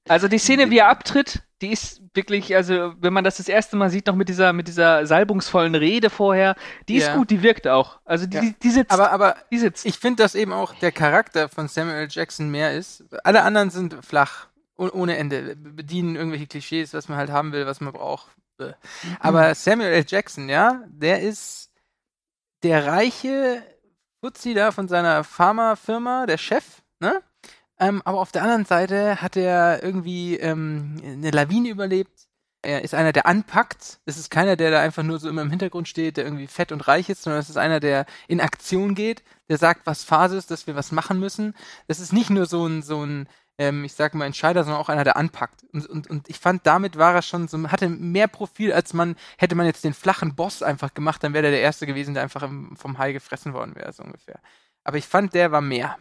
Also 0.09 0.27
die 0.27 0.39
Szene, 0.39 0.69
wie 0.71 0.79
er 0.79 0.89
abtritt, 0.89 1.45
die 1.63 1.71
ist 1.71 2.03
wirklich, 2.13 2.57
also 2.57 2.93
wenn 2.99 3.13
man 3.13 3.23
das 3.23 3.37
das 3.37 3.47
erste 3.47 3.77
Mal 3.77 3.89
sieht, 3.89 4.09
noch 4.09 4.17
mit 4.17 4.29
dieser, 4.29 4.53
mit 4.53 4.67
dieser 4.67 5.07
salbungsvollen 5.07 5.77
Rede 5.77 6.11
vorher, 6.11 6.57
die 6.89 6.97
ist 6.97 7.07
Ja. 7.07 7.15
gut, 7.15 7.31
die 7.31 7.41
wirkt 7.45 7.69
auch. 7.69 8.01
Also 8.05 8.27
die, 8.27 8.35
Ja. 8.37 8.41
die, 8.43 8.53
die 8.61 8.71
sitzt. 8.71 8.91
Aber, 8.91 9.13
aber 9.13 9.37
die 9.53 9.59
sitzt. 9.59 9.87
ich 9.87 9.97
finde, 10.01 10.25
dass 10.25 10.35
eben 10.35 10.53
auch 10.53 10.75
der 10.75 10.91
Charakter 10.91 11.49
von 11.49 11.69
Samuel 11.69 11.99
L. 11.99 12.09
Jackson 12.11 12.51
mehr 12.51 12.73
ist. 12.77 13.05
Alle 13.25 13.45
anderen 13.45 13.71
sind 13.71 14.05
flach, 14.05 14.49
oh- 14.77 14.91
ohne 14.93 15.17
Ende, 15.17 15.55
bedienen 15.55 16.17
irgendwelche 16.17 16.49
Klischees, 16.49 16.93
was 16.95 17.09
man 17.09 17.17
halt 17.17 17.31
haben 17.31 17.53
will, 17.53 17.65
was 17.67 17.81
man 17.81 17.93
braucht. 17.93 18.27
Aber 19.21 19.55
Samuel 19.55 19.93
L. 19.93 20.05
Jackson, 20.05 20.49
ja, 20.49 20.83
der 20.89 21.21
ist 21.21 21.71
der 22.65 22.87
reiche 22.87 23.63
Fuzzi 24.23 24.55
da 24.55 24.71
von 24.71 24.87
seiner 24.87 25.25
Pharmafirma, 25.25 26.27
der 26.27 26.39
Chef, 26.39 26.83
ne? 27.01 27.23
Ähm, 27.81 28.03
aber 28.05 28.21
auf 28.21 28.31
der 28.31 28.43
anderen 28.43 28.65
Seite 28.65 29.21
hat 29.21 29.37
er 29.37 29.83
irgendwie 29.83 30.37
ähm, 30.37 30.95
eine 31.03 31.33
Lawine 31.33 31.71
überlebt. 31.71 32.29
Er 32.65 32.85
ist 32.85 32.95
einer, 32.95 33.11
der 33.11 33.27
anpackt. 33.27 33.99
Es 34.05 34.19
ist 34.19 34.31
keiner, 34.31 34.55
der 34.55 34.71
da 34.71 34.81
einfach 34.81 35.03
nur 35.03 35.19
so 35.19 35.29
immer 35.29 35.43
im 35.43 35.51
Hintergrund 35.51 35.89
steht, 35.89 36.17
der 36.17 36.25
irgendwie 36.25 36.47
fett 36.47 36.71
und 36.71 36.87
reich 36.87 37.09
ist, 37.09 37.25
sondern 37.25 37.41
es 37.41 37.51
ist 37.51 37.57
einer, 37.57 37.81
der 37.81 38.07
in 38.29 38.41
Aktion 38.41 38.95
geht, 38.95 39.25
der 39.49 39.59
sagt, 39.59 39.87
was 39.87 40.05
Phase 40.05 40.37
ist, 40.37 40.53
dass 40.53 40.69
wir 40.69 40.77
was 40.77 40.93
machen 40.93 41.19
müssen. 41.19 41.57
Das 41.89 41.99
ist 41.99 42.13
nicht 42.13 42.31
nur 42.31 42.47
so 42.47 42.65
ein, 42.65 42.83
so 42.83 43.05
ein, 43.05 43.29
ähm, 43.63 43.85
ich 43.85 43.93
sag 43.95 44.15
mal, 44.15 44.27
Entscheider, 44.27 44.65
sondern 44.65 44.81
auch 44.81 44.89
einer, 44.89 45.05
der 45.05 45.17
anpackt. 45.17 45.63
Und, 45.73 45.87
und, 45.87 46.11
und 46.11 46.29
ich 46.29 46.39
fand, 46.39 46.67
damit 46.67 46.99
war 46.99 47.15
er 47.15 47.23
schon 47.23 47.47
so, 47.47 47.71
hatte 47.71 47.89
mehr 47.89 48.27
Profil, 48.27 48.73
als 48.73 48.93
man, 48.93 49.17
hätte 49.39 49.55
man 49.55 49.67
jetzt 49.67 49.85
den 49.85 49.95
flachen 49.95 50.35
Boss 50.35 50.63
einfach 50.63 50.95
gemacht, 50.95 51.23
dann 51.23 51.33
wäre 51.33 51.43
der 51.43 51.53
der 51.53 51.61
Erste 51.61 51.87
gewesen, 51.87 52.15
der 52.15 52.25
einfach 52.25 52.43
im, 52.43 52.77
vom 52.77 52.99
Hai 52.99 53.13
gefressen 53.13 53.55
worden 53.55 53.77
wäre, 53.77 53.93
so 53.93 54.03
ungefähr. 54.03 54.41
Aber 54.83 54.99
ich 54.99 55.07
fand, 55.07 55.35
der 55.35 55.53
war 55.53 55.61
mehr. 55.61 55.97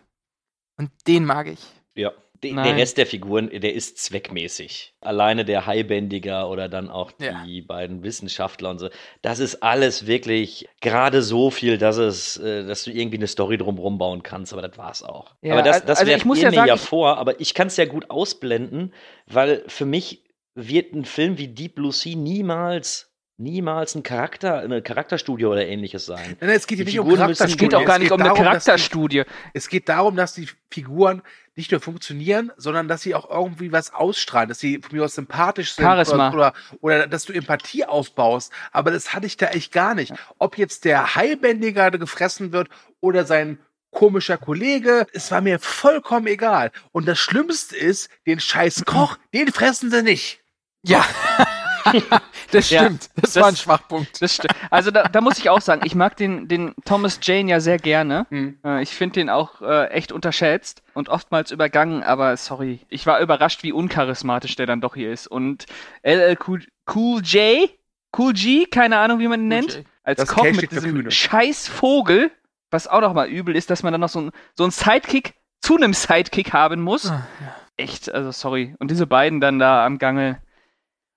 Und 0.78 0.90
den 1.08 1.24
mag 1.26 1.48
ich. 1.48 1.64
Ja. 1.94 2.12
De-. 2.44 2.54
Der 2.56 2.76
Rest 2.76 2.98
der 2.98 3.06
Figuren, 3.06 3.50
der 3.50 3.74
ist 3.74 3.98
zweckmäßig. 4.00 4.94
Alleine 5.02 5.46
der 5.46 5.66
Haibändiger 5.68 6.50
oder 6.50 6.70
dann 6.70 6.90
auch 6.90 7.12
Ja. 7.20 7.44
die 7.46 7.62
beiden 7.62 8.04
Wissenschaftler 8.04 8.72
und 8.72 8.80
so. 8.80 8.90
Das 9.22 9.40
ist 9.40 9.62
alles 9.62 10.08
wirklich 10.08 10.68
gerade 10.82 11.22
so 11.22 11.52
viel, 11.52 11.78
dass 11.78 11.98
es, 11.98 12.38
äh, 12.38 12.66
dass 12.66 12.84
du 12.84 12.92
irgendwie 12.92 13.18
eine 13.18 13.28
Story 13.28 13.58
drumherum 13.58 13.98
bauen 13.98 14.24
kannst, 14.24 14.54
aber 14.54 14.62
das 14.62 14.78
war's 14.78 15.04
auch. 15.04 15.36
Ja, 15.42 15.54
aber 15.54 15.62
das, 15.64 15.86
das 15.86 16.00
also 16.00 16.12
ich 16.12 16.26
werft 16.26 16.38
ihr 16.38 16.44
ja 16.44 16.50
mir 16.50 16.56
sagen, 16.56 16.68
ja 16.68 16.78
vor, 16.78 17.18
aber 17.18 17.40
ich 17.40 17.54
kann 17.54 17.68
es 17.68 17.78
ja 17.78 17.86
gut 17.86 18.10
ausblenden, 18.10 18.94
weil 19.28 19.64
für 19.68 19.86
mich 19.86 20.24
wird 20.56 20.94
ein 20.94 21.06
Film 21.06 21.38
wie 21.38 21.48
Deep 21.48 21.76
Blue 21.76 21.92
Sea 21.94 22.16
niemals 22.16 23.11
niemals 23.42 23.96
ein 23.96 24.04
Charakter, 24.04 24.60
eine 24.60 24.82
Charakterstudie 24.82 25.46
oder 25.46 25.66
ähnliches 25.68 26.06
sein. 26.06 26.20
Nein, 26.26 26.38
nein, 26.42 26.50
es 26.52 26.68
geht 26.68 26.80
Die 26.80 26.86
nicht 26.86 27.00
um 27.00 27.10
Figuren 27.10 27.28
müssen- 27.28 27.38
Charakterstudie. 27.40 27.66
Es 27.66 27.70
geht 27.72 27.76
auch 27.76 27.86
gar 27.86 28.00
nicht 28.00 28.12
um 28.12 28.20
eine 28.20 28.30
darum, 28.30 28.38
die- 28.38 28.44
Charakterstudie. 28.46 29.24
Es 29.54 29.68
geht 29.70 29.90
darum, 29.90 30.16
dass 30.16 30.34
die 30.34 30.48
Figuren 30.70 31.22
nicht 31.56 31.72
nur 31.72 31.82
funktionieren, 31.82 32.52
sondern 32.56 32.88
dass 32.88 33.02
sie 33.02 33.14
auch 33.14 33.30
irgendwie 33.30 33.72
was 33.72 33.94
ausstrahlen, 33.94 34.48
dass 34.50 34.60
sie 34.60 34.80
von 34.82 34.98
mir 34.98 35.04
aus 35.04 35.16
sympathisch 35.16 35.74
sind 35.74 35.84
Charisma. 35.84 36.30
Oder, 36.30 36.34
oder, 36.34 36.54
oder 36.80 37.08
dass 37.08 37.26
du 37.26 37.34
Empathie 37.34 37.86
aufbaust. 37.86 38.54
Aber 38.72 38.90
das 38.92 39.14
hatte 39.14 39.26
ich 39.26 39.36
da 39.38 39.48
echt 39.48 39.72
gar 39.74 39.94
nicht. 39.96 40.14
Ob 40.38 40.58
jetzt 40.58 40.86
der 40.86 41.16
Heilbändiger 41.16 41.92
gefressen 41.92 42.54
wird 42.54 42.70
oder 43.02 43.26
sein 43.26 43.60
komischer 43.92 44.38
Kollege, 44.38 45.06
es 45.12 45.30
war 45.32 45.42
mir 45.42 45.60
vollkommen 45.60 46.28
egal. 46.28 46.72
Und 46.94 47.06
das 47.10 47.20
Schlimmste 47.20 47.76
ist, 47.76 48.10
den 48.26 48.40
scheiß 48.40 48.86
Koch, 48.86 49.18
den 49.34 49.50
fressen 49.52 49.92
sie 49.92 50.04
nicht. 50.04 50.40
Ja. 50.84 51.04
das 52.52 52.70
Ja, 52.70 52.82
stimmt. 52.84 53.10
das, 53.16 53.34
das- 53.34 53.42
war 53.44 53.50
ein 53.50 53.56
Schwachpunkt. 53.56 54.22
Das 54.22 54.36
stimmt. 54.36 54.54
Also 54.70 54.92
da, 54.92 55.04
da 55.04 55.22
muss 55.22 55.38
ich 55.38 55.50
auch 55.50 55.62
sagen, 55.62 55.82
ich 55.86 55.96
mag 55.96 56.16
den, 56.18 56.48
den 56.48 56.74
Thomas 56.86 57.20
Jane 57.22 57.50
ja 57.50 57.60
sehr 57.60 57.78
gerne. 57.78 58.26
Hm. 58.30 58.58
Äh, 58.66 58.82
ich 58.84 58.92
finde 58.92 59.14
den 59.16 59.30
auch 59.30 59.62
äh, 59.62 59.88
echt 59.88 60.12
unterschätzt 60.12 60.84
und 60.94 61.10
oftmals 61.10 61.52
übergangen, 61.52 62.04
aber 62.04 62.36
sorry, 62.38 62.80
ich 62.90 63.06
war 63.06 63.20
überrascht, 63.20 63.64
wie 63.64 63.72
uncharismatisch 63.72 64.56
der 64.56 64.66
dann 64.66 64.82
doch 64.82 64.96
hier 64.96 65.12
ist. 65.12 65.28
Und 65.28 65.66
LL 66.04 66.38
Cool, 66.48 66.64
cool 66.96 67.22
J, 67.24 67.70
Cool 68.18 68.34
G, 68.34 68.66
keine 68.66 68.98
Ahnung, 68.98 69.20
wie 69.20 69.28
man 69.28 69.42
ihn 69.42 69.48
nennt, 69.48 69.76
J. 69.76 69.86
als 70.04 70.18
Das 70.20 70.30
Koch 70.30 70.44
mit 70.44 70.72
diesem 70.72 70.94
Kühne. 70.96 71.12
scheiß 71.12 71.68
Vogel, 71.70 72.30
was 72.70 72.88
auch 72.88 73.02
noch 73.02 73.14
mal 73.14 73.28
übel 73.30 73.56
ist, 73.56 73.70
dass 73.70 73.84
man 73.84 73.94
dann 73.94 74.02
noch 74.02 74.10
so, 74.10 74.20
ein, 74.22 74.32
so 74.56 74.64
einen 74.64 74.72
Sidekick 74.72 75.34
zu 75.62 75.78
einem 75.78 75.94
Sidekick 75.94 76.54
haben 76.54 76.82
muss. 76.82 77.10
Ah, 77.10 77.26
ja. 77.40 77.56
Echt, 77.78 78.12
also 78.14 78.32
sorry. 78.32 78.76
Und 78.80 78.92
diese 78.92 79.08
beiden 79.08 79.40
dann 79.40 79.60
da 79.60 79.86
am 79.86 79.98
Gange, 79.98 80.42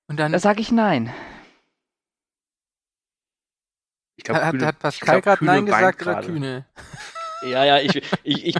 Und 0.08 0.18
dann 0.18 0.32
da 0.32 0.38
sage 0.38 0.60
ich 0.60 0.70
nein. 0.70 1.12
Ich 4.16 4.24
glaub, 4.24 4.36
hat, 4.38 4.54
Kühne- 4.54 4.66
hat 4.66 4.74
ich 4.76 4.80
Pascal 4.80 5.20
gerade 5.22 5.44
Nein 5.44 5.66
gesagt 5.66 6.02
oder 6.02 6.12
gerade. 6.14 6.26
Kühne? 6.26 6.66
Ja, 7.42 7.62
ja, 7.62 7.78
ich, 7.78 7.96
ich, 8.22 8.46
ich, 8.46 8.56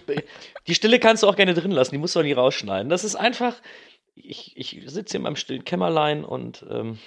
die 0.67 0.75
Stille 0.75 1.01
kannst 1.01 1.23
du 1.23 1.27
auch 1.27 1.37
gerne 1.37 1.55
drin 1.55 1.71
lassen, 1.71 1.93
die 1.93 1.99
musst 1.99 2.15
du 2.15 2.21
auch 2.21 2.25
nie 2.25 2.35
rausschneiden. 2.35 2.91
Das 2.91 3.03
ist 3.03 3.17
einfach, 3.17 3.55
ich, 4.15 4.55
ich 4.59 4.83
sitze 4.89 5.13
hier 5.13 5.21
in 5.21 5.23
meinem 5.23 5.37
stillen 5.37 5.65
Kämmerlein 5.65 6.23
und 6.23 6.67
ähm, 6.69 6.99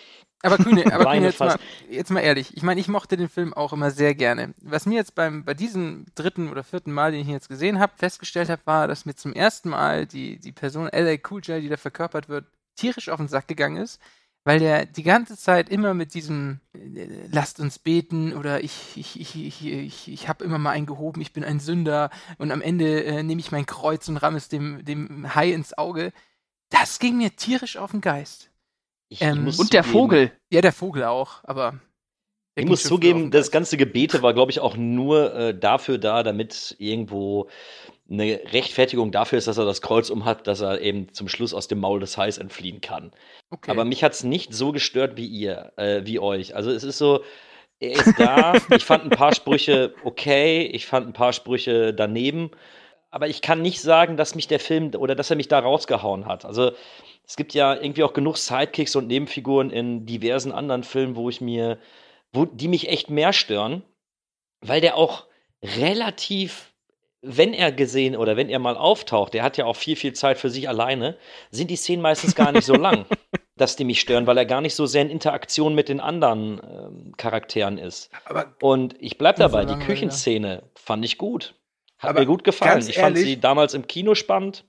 Aber 0.41 0.57
Kühne, 0.57 0.85
aber 0.91 1.11
Kühne 1.11 1.27
jetzt, 1.27 1.39
mal, 1.39 1.55
jetzt 1.87 2.09
mal 2.09 2.21
ehrlich. 2.21 2.57
Ich 2.57 2.63
meine, 2.63 2.81
ich 2.81 2.87
mochte 2.87 3.15
den 3.15 3.29
Film 3.29 3.53
auch 3.53 3.73
immer 3.73 3.91
sehr 3.91 4.15
gerne. 4.15 4.55
Was 4.63 4.87
mir 4.87 4.95
jetzt 4.95 5.13
beim, 5.13 5.45
bei 5.45 5.53
diesem 5.53 6.07
dritten 6.15 6.49
oder 6.49 6.63
vierten 6.63 6.91
Mal, 6.93 7.11
den 7.11 7.21
ich 7.21 7.27
jetzt 7.27 7.47
gesehen 7.47 7.77
habe, 7.77 7.93
festgestellt 7.95 8.49
habe, 8.49 8.63
war, 8.65 8.87
dass 8.87 9.05
mir 9.05 9.13
zum 9.13 9.33
ersten 9.33 9.69
Mal 9.69 10.07
die, 10.07 10.39
die 10.39 10.53
Person 10.53 10.89
LA 10.91 11.17
Cool 11.29 11.41
J, 11.43 11.61
die 11.61 11.69
da 11.69 11.77
verkörpert 11.77 12.27
wird, 12.27 12.45
tierisch 12.75 13.09
auf 13.09 13.17
den 13.17 13.27
Sack 13.27 13.47
gegangen 13.47 13.77
ist, 13.77 14.01
weil 14.47 14.59
der 14.59 14.85
die 14.85 15.03
ganze 15.03 15.35
Zeit 15.37 15.67
immer 15.69 15.93
mit 15.93 16.13
diesem 16.13 16.61
äh, 16.73 17.05
Lasst 17.31 17.59
uns 17.59 17.79
beten 17.79 18.31
oder 18.33 18.63
ich, 18.63 18.73
ich, 18.95 19.19
ich, 19.19 19.35
ich, 19.35 19.65
ich, 19.65 20.07
ich 20.11 20.29
habe 20.29 20.45
immer 20.45 20.57
mal 20.57 20.71
einen 20.71 20.85
gehoben, 20.85 21.19
ich 21.19 21.33
bin 21.33 21.43
ein 21.43 21.59
Sünder 21.59 22.09
und 22.37 22.51
am 22.51 22.61
Ende 22.61 23.03
äh, 23.03 23.23
nehme 23.23 23.41
ich 23.41 23.51
mein 23.51 23.65
Kreuz 23.65 24.07
und 24.07 24.15
ramme 24.17 24.37
es 24.37 24.47
dem, 24.47 24.85
dem 24.85 25.35
Hai 25.35 25.51
ins 25.51 25.77
Auge. 25.77 26.13
Das 26.69 26.99
ging 26.99 27.17
mir 27.17 27.35
tierisch 27.35 27.75
auf 27.77 27.91
den 27.91 27.99
Geist. 28.01 28.49
ich, 29.09 29.21
Ähm, 29.21 29.43
muss 29.43 29.59
Und 29.59 29.73
der 29.73 29.83
zugeben- 29.83 29.93
Vogel. 29.99 30.31
Ja, 30.49 30.61
der 30.61 30.73
Vogel 30.73 31.03
auch, 31.03 31.43
aber. 31.43 31.79
Ich 32.55 32.65
muss 32.65 32.83
zugeben, 32.83 33.29
das 33.29 33.51
ganze 33.51 33.77
Gebete 33.77 34.23
war, 34.23 34.33
glaube 34.33 34.51
ich, 34.51 34.59
auch 34.61 34.75
nur 34.77 35.33
äh, 35.35 35.59
dafür 35.59 35.97
da, 35.99 36.23
damit 36.23 36.75
irgendwo 36.79 37.49
eine 38.09 38.39
Rechtfertigung 38.51 39.11
dafür 39.11 39.37
ist, 39.37 39.47
dass 39.47 39.57
er 39.57 39.65
das 39.65 39.81
Kreuz 39.81 40.09
umhat, 40.09 40.47
dass 40.47 40.61
er 40.61 40.81
eben 40.81 41.13
zum 41.13 41.27
Schluss 41.27 41.53
aus 41.53 41.67
dem 41.67 41.79
Maul 41.79 41.99
des 41.99 42.17
Hais 42.17 42.37
entfliehen 42.37 42.81
kann. 42.81 43.11
Okay. 43.49 43.71
Aber 43.71 43.85
mich 43.85 44.03
hat's 44.03 44.23
nicht 44.23 44.53
so 44.53 44.71
gestört 44.71 45.17
wie 45.17 45.27
ihr, 45.27 45.73
äh, 45.75 46.01
wie 46.05 46.19
euch. 46.19 46.55
Also 46.55 46.71
es 46.71 46.83
ist 46.83 46.97
so, 46.97 47.23
er 47.79 47.91
ist 47.91 48.13
da. 48.17 48.53
ich 48.75 48.85
fand 48.85 49.03
ein 49.03 49.09
paar 49.09 49.33
Sprüche 49.35 49.93
okay, 50.03 50.63
ich 50.63 50.85
fand 50.85 51.07
ein 51.07 51.13
paar 51.13 51.33
Sprüche 51.33 51.93
daneben. 51.93 52.51
Aber 53.09 53.27
ich 53.27 53.41
kann 53.41 53.61
nicht 53.61 53.81
sagen, 53.81 54.17
dass 54.17 54.35
mich 54.35 54.47
der 54.47 54.59
Film 54.59 54.91
oder 54.95 55.15
dass 55.15 55.29
er 55.29 55.37
mich 55.37 55.47
da 55.47 55.59
rausgehauen 55.59 56.25
hat. 56.25 56.45
Also 56.45 56.71
es 57.25 57.35
gibt 57.35 57.53
ja 57.53 57.73
irgendwie 57.73 58.03
auch 58.03 58.13
genug 58.13 58.37
Sidekicks 58.37 58.95
und 58.95 59.07
Nebenfiguren 59.07 59.69
in 59.69 60.05
diversen 60.05 60.51
anderen 60.51 60.83
Filmen, 60.83 61.15
wo 61.15 61.29
ich 61.29 61.41
mir, 61.41 61.77
wo 62.31 62.45
die 62.45 62.67
mich 62.67 62.89
echt 62.89 63.09
mehr 63.09 63.33
stören, 63.33 63.83
weil 64.61 64.81
der 64.81 64.95
auch 64.95 65.25
relativ, 65.61 66.73
wenn 67.21 67.53
er 67.53 67.71
gesehen 67.71 68.15
oder 68.15 68.37
wenn 68.37 68.49
er 68.49 68.59
mal 68.59 68.77
auftaucht, 68.77 69.33
der 69.33 69.43
hat 69.43 69.57
ja 69.57 69.65
auch 69.65 69.75
viel, 69.75 69.95
viel 69.95 70.13
Zeit 70.13 70.37
für 70.37 70.49
sich 70.49 70.69
alleine, 70.69 71.17
sind 71.49 71.69
die 71.71 71.75
Szenen 71.75 72.01
meistens 72.01 72.35
gar 72.35 72.51
nicht 72.51 72.65
so 72.65 72.75
lang, 72.75 73.05
dass 73.55 73.75
die 73.75 73.85
mich 73.85 73.99
stören, 73.99 74.27
weil 74.27 74.37
er 74.37 74.45
gar 74.45 74.61
nicht 74.61 74.75
so 74.75 74.85
sehr 74.85 75.01
in 75.01 75.09
Interaktion 75.09 75.73
mit 75.73 75.89
den 75.89 75.99
anderen 75.99 76.61
ähm, 76.63 77.13
Charakteren 77.17 77.77
ist. 77.77 78.11
Aber 78.25 78.53
Und 78.61 78.95
ich 78.99 79.17
bleib 79.17 79.39
Ja, 79.39 79.49
so 79.49 79.57
dabei, 79.57 79.73
die 79.73 79.83
Küchenszene 79.83 80.63
fand 80.75 81.03
ich 81.03 81.17
gut. 81.17 81.55
Hat 81.97 82.11
Aber 82.11 82.19
mir 82.19 82.27
gut 82.27 82.43
gefallen. 82.43 82.87
Ich 82.87 82.99
fand 82.99 83.17
sie 83.17 83.39
damals 83.39 83.73
im 83.73 83.87
Kino 83.87 84.13
spannend. 84.13 84.65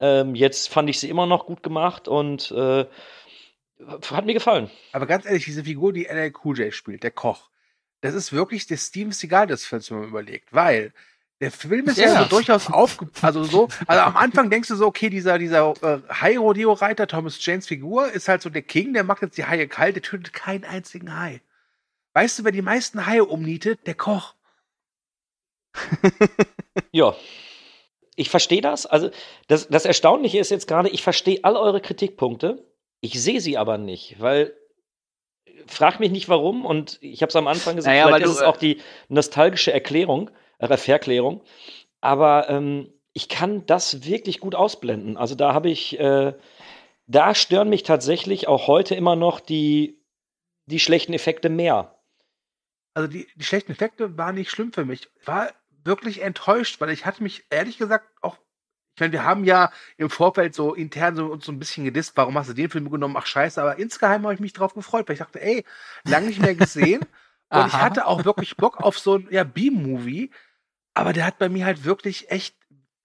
Ähm, 0.00 0.34
jetzt 0.34 0.68
fand 0.70 0.88
ich 0.88 0.98
sie 0.98 1.10
immer 1.10 1.26
noch 1.26 1.46
gut 1.46 1.62
gemacht 1.62 2.08
und 2.08 2.50
äh, 2.52 2.86
hat 4.10 4.24
mir 4.24 4.34
gefallen. 4.34 4.70
Aber 4.92 5.06
ganz 5.06 5.26
ehrlich, 5.26 5.44
diese 5.44 5.64
Figur, 5.64 5.92
die 5.92 6.04
LL 6.04 6.32
Cool 6.42 6.58
J 6.58 6.72
spielt, 6.72 7.02
der 7.02 7.10
Koch, 7.10 7.50
das 8.00 8.14
ist 8.14 8.32
wirklich 8.32 8.66
der 8.66 8.76
Steven 8.76 9.12
Seagal 9.12 9.46
des 9.46 9.66
Films, 9.66 9.90
wenn 9.90 10.00
man 10.00 10.08
überlegt, 10.08 10.52
weil 10.52 10.92
der 11.40 11.50
Film 11.50 11.86
ist 11.86 11.98
ja, 11.98 12.06
Ja. 12.06 12.22
so 12.22 12.28
durchaus 12.28 12.70
aufge... 12.70 13.08
Also 13.22 13.44
so, 13.44 13.68
also 13.86 14.02
am 14.02 14.16
Anfang 14.16 14.48
denkst 14.50 14.68
du 14.68 14.76
so, 14.76 14.86
okay, 14.86 15.10
dieser, 15.10 15.38
dieser 15.38 15.74
äh, 15.82 16.00
Hai-Rodeo-Reiter, 16.10 17.06
Thomas 17.06 17.44
Janes 17.44 17.66
Figur, 17.66 18.10
ist 18.10 18.28
halt 18.28 18.42
so 18.42 18.48
der 18.50 18.62
King, 18.62 18.94
der 18.94 19.04
macht 19.04 19.22
jetzt 19.22 19.36
die 19.36 19.44
Haie 19.44 19.68
kalt, 19.68 19.96
der 19.96 20.02
tötet 20.02 20.32
keinen 20.32 20.64
einzigen 20.64 21.18
Hai. 21.18 21.42
Weißt 22.14 22.38
du, 22.38 22.44
wer 22.44 22.52
die 22.52 22.62
meisten 22.62 23.06
Haie 23.06 23.24
umnietet? 23.24 23.86
Der 23.86 23.94
Koch. 23.94 24.34
Ja. 26.92 27.14
Ich 28.14 28.30
verstehe 28.30 28.62
das. 28.62 28.86
Also, 28.86 29.10
das, 29.48 29.68
das 29.68 29.84
Erstaunliche 29.84 30.38
ist 30.38 30.50
jetzt 30.50 30.66
gerade, 30.66 30.88
ich 30.88 31.02
verstehe 31.02 31.40
all 31.42 31.56
eure 31.56 31.82
Kritikpunkte. 31.82 32.64
Ich 33.00 33.20
sehe 33.22 33.40
sie 33.40 33.58
aber 33.58 33.76
nicht, 33.76 34.20
weil. 34.20 34.54
Frag 35.66 36.00
mich 36.00 36.10
nicht 36.10 36.28
warum 36.28 36.64
und 36.64 36.98
ich 37.00 37.22
habe 37.22 37.28
es 37.30 37.36
am 37.36 37.48
Anfang 37.48 37.76
gesagt, 37.76 37.92
Naja, 37.92 38.06
vielleicht 38.06 38.22
weil 38.24 38.30
ist 38.30 38.38
du, 38.38 38.42
es 38.42 38.46
auch 38.46 38.56
die 38.56 38.80
nostalgische 39.08 39.72
Erklärung, 39.72 40.28
äh, 40.28 40.32
Verklärung. 40.58 41.42
Aber 42.00 42.48
ähm, 42.48 42.92
ich 43.12 43.28
kann 43.28 43.64
das 43.66 44.04
wirklich 44.04 44.40
gut 44.40 44.54
ausblenden. 44.54 45.16
Also 45.16 45.34
da 45.34 45.54
habe 45.54 45.70
ich, 45.70 45.98
äh, 45.98 46.34
da 47.06 47.34
stören 47.34 47.70
mich 47.70 47.82
tatsächlich 47.82 48.46
auch 48.46 48.66
heute 48.66 48.94
immer 48.94 49.16
noch 49.16 49.40
die, 49.40 50.02
die 50.66 50.80
schlechten 50.80 51.14
Effekte 51.14 51.48
mehr. 51.48 51.96
Also 52.92 53.08
die, 53.08 53.26
die 53.34 53.44
schlechten 53.44 53.72
Effekte 53.72 54.16
waren 54.18 54.34
nicht 54.34 54.50
schlimm 54.50 54.72
für 54.72 54.84
mich. 54.84 55.08
Ich 55.20 55.26
war 55.26 55.50
wirklich 55.84 56.22
enttäuscht, 56.22 56.80
weil 56.80 56.90
ich 56.90 57.06
hatte 57.06 57.22
mich 57.22 57.44
ehrlich 57.50 57.78
gesagt 57.78 58.06
auch. 58.20 58.36
Ich 58.94 59.00
meine, 59.00 59.12
wir 59.12 59.24
haben 59.24 59.44
ja 59.44 59.70
im 59.98 60.08
Vorfeld 60.08 60.54
so 60.54 60.74
intern 60.74 61.16
so 61.16 61.26
uns 61.26 61.44
so 61.44 61.52
ein 61.52 61.58
bisschen 61.58 61.84
gedisst, 61.84 62.16
warum 62.16 62.36
hast 62.38 62.48
du 62.48 62.54
den 62.54 62.70
Film 62.70 62.90
genommen? 62.90 63.16
Ach 63.18 63.26
scheiße, 63.26 63.60
aber 63.60 63.78
insgeheim 63.78 64.22
habe 64.22 64.34
ich 64.34 64.40
mich 64.40 64.54
drauf 64.54 64.72
gefreut, 64.74 65.06
weil 65.08 65.14
ich 65.14 65.20
dachte, 65.20 65.40
ey, 65.40 65.64
lange 66.04 66.28
nicht 66.28 66.40
mehr 66.40 66.54
gesehen. 66.54 67.00
und 67.50 67.66
ich 67.66 67.74
hatte 67.74 68.06
auch 68.06 68.24
wirklich 68.24 68.56
Bock 68.56 68.80
auf 68.80 68.98
so 68.98 69.16
ein 69.16 69.28
ja, 69.30 69.44
B-Movie, 69.44 70.30
aber 70.96 71.12
der 71.12 71.26
hat 71.26 71.38
bei 71.38 71.48
mir 71.48 71.66
halt 71.66 71.84
wirklich 71.84 72.30
echt 72.30 72.56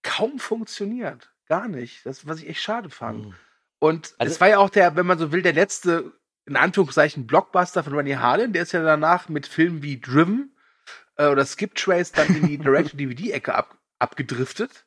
kaum 0.01 0.39
funktioniert. 0.39 1.31
Gar 1.47 1.67
nicht. 1.67 2.05
Das, 2.05 2.25
was 2.25 2.39
ich 2.39 2.47
echt 2.49 2.61
schade 2.61 2.89
fand. 2.89 3.35
Und 3.79 4.15
Also- 4.17 4.31
es 4.33 4.41
war 4.41 4.47
ja 4.47 4.57
auch 4.59 4.69
der, 4.69 4.95
wenn 4.95 5.05
man 5.05 5.19
so 5.19 5.31
will, 5.31 5.41
der 5.41 5.53
letzte, 5.53 6.13
in 6.45 6.55
Anführungszeichen, 6.55 7.27
Blockbuster 7.27 7.83
von 7.83 7.93
Rennie 7.93 8.15
Harlan. 8.15 8.53
Der 8.53 8.63
ist 8.63 8.71
ja 8.71 8.81
danach 8.81 9.27
mit 9.29 9.45
Filmen 9.45 9.83
wie 9.83 9.99
Driven 9.99 10.55
äh, 11.17 11.27
oder 11.27 11.45
Skip 11.45 11.75
Trace 11.75 12.13
dann 12.13 12.27
in 12.35 12.47
die 12.47 12.57
Direct-DVD-Ecke 12.59 13.53
ab, 13.53 13.77
abgedriftet. 13.99 14.85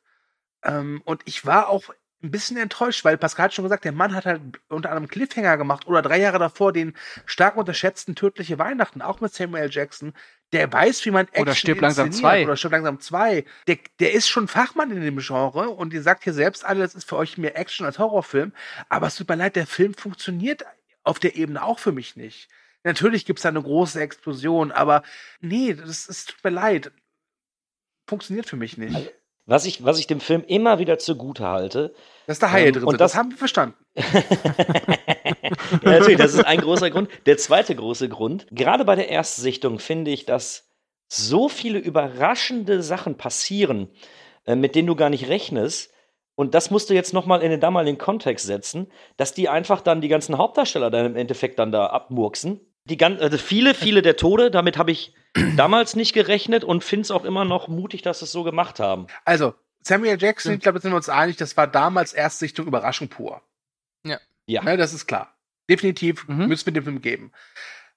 Ähm, 0.63 1.01
und 1.05 1.21
ich 1.25 1.45
war 1.45 1.69
auch 1.69 1.93
ein 2.23 2.31
bisschen 2.31 2.57
enttäuscht, 2.57 3.05
weil 3.05 3.17
Pascal 3.19 3.45
hat 3.45 3.53
schon 3.53 3.63
gesagt, 3.65 3.85
der 3.85 3.91
Mann 3.91 4.15
hat 4.15 4.25
halt 4.25 4.41
unter 4.67 4.89
anderem 4.89 5.07
Cliffhanger 5.07 5.57
gemacht 5.57 5.85
oder 5.85 6.01
drei 6.01 6.19
Jahre 6.19 6.39
davor 6.39 6.73
den 6.73 6.95
stark 7.27 7.55
unterschätzten 7.55 8.15
Tödliche 8.15 8.57
Weihnachten, 8.57 9.03
auch 9.03 9.21
mit 9.21 9.31
Samuel. 9.33 9.69
Jackson. 9.69 10.13
Der 10.53 10.71
weiß, 10.71 11.03
wie 11.05 11.11
man 11.11 11.25
Action 11.27 11.41
Oder 11.41 11.55
Stirb 11.55 11.81
langsam. 11.81 12.11
2. 12.11 12.43
Oder 12.45 12.55
Stirb 12.55 12.71
langsam 12.71 12.99
2. 12.99 13.43
Der, 13.67 13.77
der 13.99 14.13
ist 14.13 14.27
schon 14.29 14.47
Fachmann 14.47 14.91
in 14.91 15.01
dem 15.01 15.17
Genre 15.17 15.69
und 15.69 15.91
ihr 15.93 16.01
sagt 16.01 16.23
hier 16.23 16.33
selbst 16.33 16.63
alle, 16.63 16.81
das 16.81 16.95
ist 16.95 17.09
für 17.09 17.17
euch 17.17 17.37
mehr 17.37 17.57
Action 17.57 17.85
als 17.85 17.99
Horrorfilm. 17.99 18.53
Aber 18.87 19.07
es 19.07 19.15
tut 19.15 19.27
mir 19.27 19.35
leid, 19.35 19.55
der 19.55 19.67
Film 19.67 19.93
funktioniert 19.95 20.63
auf 21.03 21.19
der 21.19 21.35
Ebene 21.35 21.63
auch 21.63 21.79
für 21.79 21.91
mich 21.91 22.15
nicht. 22.15 22.47
Natürlich 22.83 23.25
gibt 23.25 23.39
es 23.39 23.43
da 23.43 23.49
eine 23.49 23.61
große 23.63 23.99
Explosion, 23.99 24.71
aber 24.71 25.01
nee, 25.41 25.73
das, 25.73 26.07
es 26.07 26.25
tut 26.25 26.43
mir 26.43 26.51
leid. 26.51 26.91
Funktioniert 28.07 28.47
für 28.47 28.55
mich 28.57 28.77
nicht. 28.77 29.11
Was 29.47 29.65
ich, 29.65 29.83
was 29.83 29.99
ich 29.99 30.07
dem 30.07 30.19
Film 30.21 30.43
immer 30.47 30.79
wieder 30.79 30.97
zugute 30.99 31.47
halte, 31.47 31.93
Dass 32.27 32.39
da 32.39 32.51
Haie 32.51 32.67
Ähm, 32.67 32.73
drin 32.73 32.83
und 32.83 32.91
sind, 32.91 33.01
das, 33.01 33.11
das- 33.11 33.19
haben 33.19 33.31
wir 33.31 33.37
verstanden. 33.37 33.75
ja, 33.95 35.79
natürlich, 35.83 36.17
das 36.17 36.33
ist 36.33 36.45
ein 36.45 36.59
großer 36.59 36.89
Grund. 36.89 37.09
Der 37.25 37.37
zweite 37.37 37.75
große 37.75 38.09
Grund, 38.09 38.47
gerade 38.51 38.83
bei 38.83 38.95
der 38.95 39.09
Erstsichtung 39.09 39.79
finde 39.79 40.11
ich, 40.11 40.25
dass 40.25 40.69
so 41.07 41.49
viele 41.49 41.79
überraschende 41.79 42.83
Sachen 42.83 43.15
passieren, 43.15 43.89
äh, 44.45 44.55
mit 44.55 44.75
denen 44.75 44.87
du 44.87 44.95
gar 44.95 45.09
nicht 45.09 45.29
rechnest. 45.29 45.91
Und 46.35 46.53
das 46.53 46.69
musst 46.69 46.89
du 46.89 46.93
jetzt 46.93 47.13
noch 47.13 47.25
mal 47.25 47.41
in 47.41 47.51
den 47.51 47.61
damaligen 47.61 47.97
Kontext 47.97 48.45
setzen, 48.45 48.91
dass 49.15 49.33
die 49.33 49.47
einfach 49.47 49.79
dann 49.79 50.01
die 50.01 50.09
ganzen 50.09 50.37
Hauptdarsteller 50.37 50.91
dann 50.91 51.05
im 51.05 51.15
Endeffekt 51.15 51.59
dann 51.59 51.71
da 51.71 51.87
abmurksen. 51.87 52.59
Die 52.83 52.97
gan 52.97 53.19
also 53.19 53.37
viele, 53.37 53.73
viele 53.73 54.01
der 54.01 54.17
Tode, 54.17 54.51
damit 54.51 54.77
habe 54.77 54.91
ich 54.91 55.13
damals 55.55 55.95
nicht 55.95 56.13
gerechnet 56.13 56.65
und 56.65 56.83
finde 56.83 57.03
es 57.03 57.11
auch 57.11 57.23
immer 57.23 57.45
noch 57.45 57.69
mutig, 57.69 58.01
dass 58.01 58.19
sie 58.19 58.25
es 58.25 58.31
so 58.33 58.43
gemacht 58.43 58.79
haben. 58.81 59.07
Also, 59.23 59.53
Samuel 59.81 60.17
Jackson, 60.19 60.53
ich 60.53 60.59
glaube, 60.59 60.79
sind 60.79 60.91
wir 60.91 60.97
uns 60.97 61.09
einig, 61.09 61.37
das 61.37 61.55
war 61.55 61.67
damals 61.67 62.11
Erstsichtung 62.11 62.67
Überraschung 62.67 63.07
pur. 63.07 63.41
Ja. 64.47 64.63
Ne, 64.63 64.77
das 64.77 64.93
ist 64.93 65.07
klar. 65.07 65.35
Definitiv 65.69 66.27
Mhm. 66.27 66.47
müssen 66.47 66.65
wir 66.67 66.73
dem 66.73 66.83
Film 66.83 67.01
geben. 67.01 67.31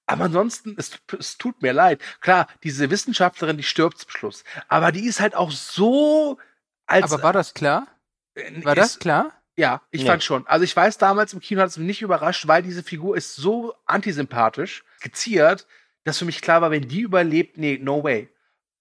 Aber 0.07 0.25
ansonsten, 0.25 0.75
es, 0.79 0.99
es 1.19 1.37
tut 1.37 1.61
mir 1.61 1.73
leid. 1.75 2.01
Klar, 2.23 2.49
diese 2.63 2.89
Wissenschaftlerin, 2.91 3.59
die 3.59 3.63
stirbt 3.63 3.99
zum 3.99 4.11
Schluss. 4.11 4.43
Aber 4.69 4.91
die 4.91 5.05
ist 5.07 5.21
halt 5.21 5.35
auch 5.35 5.51
so 5.51 6.39
als. 6.87 7.13
Aber 7.13 7.23
war 7.23 7.33
das 7.35 7.53
klar? 7.53 7.87
äh, 8.35 8.65
War 8.65 8.73
ist, 8.77 8.83
das 8.95 8.99
klar? 8.99 9.33
Ja, 9.57 9.83
ich 9.91 10.03
Nee. 10.03 10.07
fand 10.09 10.25
schon. 10.25 10.47
Also 10.47 10.65
ich 10.65 10.75
weiß, 10.75 10.97
damals 10.99 11.35
im 11.35 11.41
Kino 11.41 11.61
hat 11.61 11.69
es 11.69 11.77
mich 11.77 11.87
nicht 11.87 12.03
überrascht, 12.03 12.47
weil 12.49 12.63
diese 12.63 12.83
Figur 12.83 13.17
ist 13.19 13.35
so 13.37 13.75
antisympathisch, 13.85 14.85
skizziert, 14.99 15.67
dass 16.05 16.19
für 16.19 16.25
mich 16.25 16.41
klar 16.41 16.63
war, 16.63 16.71
wenn 16.71 16.89
die 16.89 17.01
überlebt, 17.01 17.59
nee, 17.59 17.77
no 17.83 18.03
way. 18.03 18.31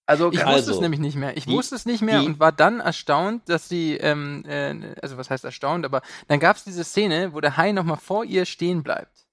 Also, 0.09 0.31
Ich 0.31 0.39
Also, 0.45 0.57
wusste 0.57 0.71
es 0.71 0.79
nämlich 0.79 0.99
nicht 1.01 1.15
mehr. 1.17 1.35
Ich 1.37 1.45
die- 1.45 1.51
wusste 1.51 1.75
es 1.75 1.85
nicht 1.85 2.01
mehr 2.01 2.21
die- 2.21 2.25
und 2.27 2.39
war 2.39 2.51
dann 2.53 2.79
erstaunt, 2.79 3.47
dass 3.49 3.67
sie, 3.69 3.97
ähm, 3.97 4.43
äh, 4.47 4.95
also 5.01 5.17
was 5.17 5.29
heißt 5.29 5.43
erstaunt, 5.43 5.85
aber 5.85 6.01
dann 6.29 6.39
gab 6.39 6.55
es 6.55 6.63
diese 6.63 6.83
Szene, 6.85 7.33
wo 7.33 7.41
der 7.41 7.57
Hai 7.57 7.73
nochmal 7.73 7.97
vor 7.97 8.23
ihr 8.23 8.45
stehen 8.45 8.83
bleibt. 8.83 9.25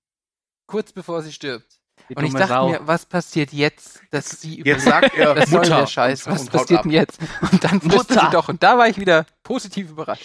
Kurz 0.67 0.93
bevor 0.93 1.23
sie 1.23 1.33
stirbt. 1.33 1.79
Und 2.15 2.25
ich 2.25 2.33
dachte 2.35 2.49
Sau. 2.49 2.69
mir, 2.71 2.81
was 2.87 3.07
passiert 3.07 3.53
jetzt, 3.53 4.01
dass 4.11 4.29
sie 4.41 4.61
jetzt 4.63 4.85
sagt 4.85 5.15
er 5.17 5.37
was 5.37 5.49
soll 5.49 5.61
Mutter. 5.61 5.77
der 5.81 5.87
Scheiß? 5.87 6.27
und- 6.27 6.33
Was 6.35 6.47
passiert 6.47 6.79
ab. 6.81 6.83
denn 6.83 6.93
jetzt? 6.93 7.19
Und 7.53 7.63
dann 7.65 7.83
wusste 7.85 7.97
Mutter. 8.15 8.21
sie 8.27 8.31
doch. 8.33 8.49
Und 8.49 8.63
da 8.63 8.77
war 8.77 8.89
ich 8.89 8.99
wieder 8.99 9.25
positiv 9.45 9.91
überrascht. 9.91 10.25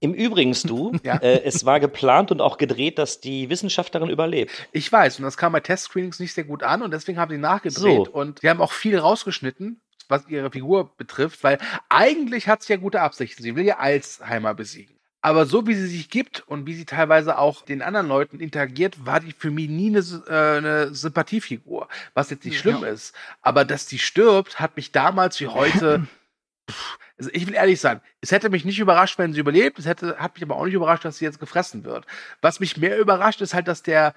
Im 0.00 0.12
Übrigen, 0.12 0.54
du, 0.64 0.92
Ja. 1.04 1.16
äh, 1.16 1.42
es 1.44 1.64
war 1.64 1.80
geplant 1.80 2.30
und 2.30 2.40
auch 2.40 2.58
gedreht, 2.58 2.98
dass 2.98 3.20
die 3.20 3.48
Wissenschaftlerin 3.48 4.10
überlebt. 4.10 4.52
Ich 4.72 4.90
weiß, 4.90 5.18
und 5.18 5.24
das 5.24 5.36
kam 5.36 5.52
bei 5.52 5.60
Testscreenings 5.60 6.18
nicht 6.20 6.34
sehr 6.34 6.44
gut 6.44 6.62
an 6.62 6.82
und 6.82 6.90
deswegen 6.92 7.18
haben 7.18 7.30
sie 7.32 7.38
nachgedreht 7.38 8.06
So. 8.06 8.10
und 8.12 8.40
sie 8.40 8.50
haben 8.50 8.60
auch 8.60 8.72
viel 8.72 8.98
rausgeschnitten, 8.98 9.80
was 10.08 10.28
ihre 10.28 10.50
Figur 10.50 10.94
betrifft, 10.96 11.42
weil 11.42 11.58
eigentlich 11.88 12.48
hat 12.48 12.62
sie 12.62 12.74
ja 12.74 12.78
gute 12.78 13.00
Absichten. 13.00 13.42
Sie 13.42 13.56
will 13.56 13.64
ja 13.64 13.78
Alzheimer 13.78 14.52
besiegen. 14.54 14.94
Aber 15.22 15.46
so 15.46 15.66
wie 15.66 15.74
sie 15.74 15.86
sich 15.86 16.10
gibt 16.10 16.40
und 16.48 16.66
wie 16.66 16.74
sie 16.74 16.84
teilweise 16.84 17.38
auch 17.38 17.62
den 17.62 17.80
anderen 17.80 18.08
Leuten 18.08 18.40
interagiert, 18.40 19.06
war 19.06 19.20
die 19.20 19.32
für 19.32 19.50
mich 19.50 19.70
nie 19.70 19.86
eine, 19.88 20.00
äh, 20.28 20.58
eine 20.58 20.94
Sympathiefigur, 20.94 21.88
was 22.12 22.28
jetzt 22.28 22.44
nicht 22.44 22.58
schlimm 22.58 22.84
ist. 22.84 23.14
Aber 23.40 23.64
dass 23.64 23.86
die 23.86 23.98
stirbt, 23.98 24.60
hat 24.60 24.76
mich 24.76 24.92
damals 24.92 25.40
wie 25.40 25.46
heute. 25.46 26.06
Pff, 26.70 26.98
also 27.24 27.30
ich 27.34 27.46
will 27.46 27.54
ehrlich 27.54 27.80
sein, 27.80 28.00
es 28.20 28.30
hätte 28.32 28.50
mich 28.50 28.64
nicht 28.64 28.78
überrascht, 28.78 29.18
wenn 29.18 29.32
sie 29.32 29.40
überlebt. 29.40 29.78
Es 29.78 29.86
hätte, 29.86 30.18
hat 30.18 30.34
mich 30.34 30.42
aber 30.42 30.56
auch 30.56 30.64
nicht 30.64 30.74
überrascht, 30.74 31.04
dass 31.04 31.18
sie 31.18 31.24
jetzt 31.24 31.40
gefressen 31.40 31.84
wird. 31.84 32.06
Was 32.42 32.60
mich 32.60 32.76
mehr 32.76 32.98
überrascht, 32.98 33.40
ist 33.40 33.54
halt, 33.54 33.68
dass 33.68 33.82
der 33.82 34.14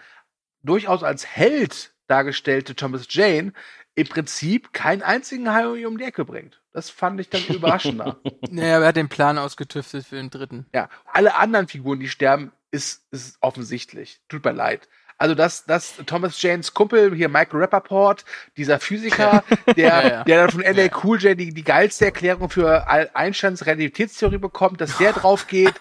durchaus 0.64 1.04
als 1.04 1.26
Held 1.26 1.94
dargestellte 2.08 2.76
Thomas 2.76 3.08
Jane 3.10 3.54
im 3.96 4.08
Prinzip 4.08 4.74
keinen 4.74 5.02
einzigen 5.02 5.52
Hai 5.52 5.88
um 5.88 5.98
die 5.98 6.04
Ecke 6.04 6.26
bringt. 6.26 6.62
Das 6.72 6.90
fand 6.90 7.20
ich 7.20 7.30
dann 7.30 7.44
überraschender. 7.50 8.20
Naja, 8.50 8.80
er 8.80 8.88
hat 8.88 8.96
den 8.96 9.10
Plan 9.10 9.38
ausgetüftelt 9.38 10.06
für 10.06 10.18
den 10.18 10.30
dritten. 10.30 10.66
ja, 10.74 10.90
alle 11.06 11.36
anderen 11.36 11.68
Figuren, 11.68 12.00
die 12.00 12.10
sterben, 12.10 12.52
ist, 12.72 13.06
ist 13.12 13.38
offensichtlich. 13.42 14.20
Tut 14.28 14.44
mir 14.44 14.52
leid. 14.52 14.90
Also, 15.20 15.34
dass, 15.36 15.66
dass 15.66 15.96
Thomas 16.06 16.40
Janes 16.42 16.74
Kumpel, 16.74 17.16
hier 17.16 17.28
Michael 17.30 17.60
Rappaport, 17.62 18.24
dieser 18.56 18.80
Physiker, 18.80 19.44
der, 19.76 19.88
Ja, 19.88 20.08
ja. 20.08 20.24
der 20.24 20.38
dann 20.48 20.52
von 20.52 20.62
LA 20.62 20.90
Cool 21.04 21.20
J 21.20 21.38
die, 21.40 21.54
die 21.54 21.64
geilste 21.64 22.06
Erklärung 22.06 22.50
für 22.50 22.88
Einsteins 22.88 23.66
Relativitätstheorie 23.66 24.38
bekommt, 24.38 24.80
dass 24.82 24.98
der 24.98 25.14
drauf 25.14 25.48
geht. 25.48 25.74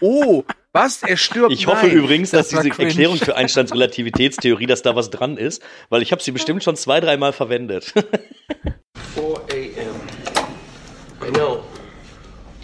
Oh, 0.00 0.44
was? 0.72 1.02
Er 1.04 1.16
stirbt. 1.16 1.52
Ich 1.52 1.66
hoffe 1.68 1.86
Nein. 1.86 1.96
übrigens, 1.96 2.30
dass 2.32 2.48
das 2.48 2.56
war 2.56 2.62
diese 2.64 2.74
cringe. 2.74 2.88
Erklärung 2.90 3.16
für 3.16 3.36
Einsteins 3.36 3.70
Relativitätstheorie, 3.74 4.66
dass 4.66 4.82
da 4.82 4.96
was 4.96 5.08
dran 5.08 5.36
ist, 5.36 5.62
weil 5.88 6.02
ich 6.02 6.10
habe 6.12 6.20
sie 6.22 6.32
bestimmt 6.32 6.62
schon 6.64 6.74
zwei, 6.76 7.00
dreimal 7.00 7.32
verwendet. 7.32 7.94
4 9.14 9.24
a.m. 9.52 9.94
I 11.26 11.30
know. 11.32 11.62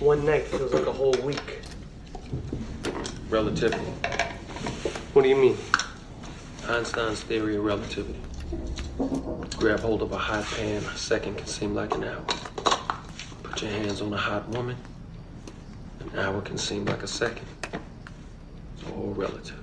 One 0.01 0.23
night 0.25 0.43
feels 0.49 0.73
like 0.73 0.87
a 0.87 0.93
whole 0.93 1.15
week. 1.27 1.61
Relativity. 3.31 3.77
What 5.15 5.23
do 5.23 5.29
you 5.29 5.37
mean? 5.37 5.57
Einstein's 6.71 7.23
theory 7.23 7.57
of 7.57 7.65
relativity. 7.65 8.21
Grab 9.57 9.81
hold 9.81 10.03
of 10.03 10.13
a 10.13 10.19
hot 10.19 10.45
pan, 10.57 10.83
a 10.85 10.97
second 10.97 11.37
can 11.37 11.47
seem 11.47 11.75
like 11.75 11.93
an 11.97 12.05
hour. 12.05 12.25
Put 13.43 13.63
your 13.63 13.73
hands 13.73 14.01
on 14.01 14.13
a 14.13 14.17
hot 14.17 14.49
woman, 14.51 14.77
an 16.01 16.19
hour 16.19 16.41
can 16.41 16.57
seem 16.57 16.85
like 16.85 17.03
a 17.03 17.09
second. 17.09 17.47
It's 18.75 18.85
all 18.93 19.13
relative. 19.15 19.59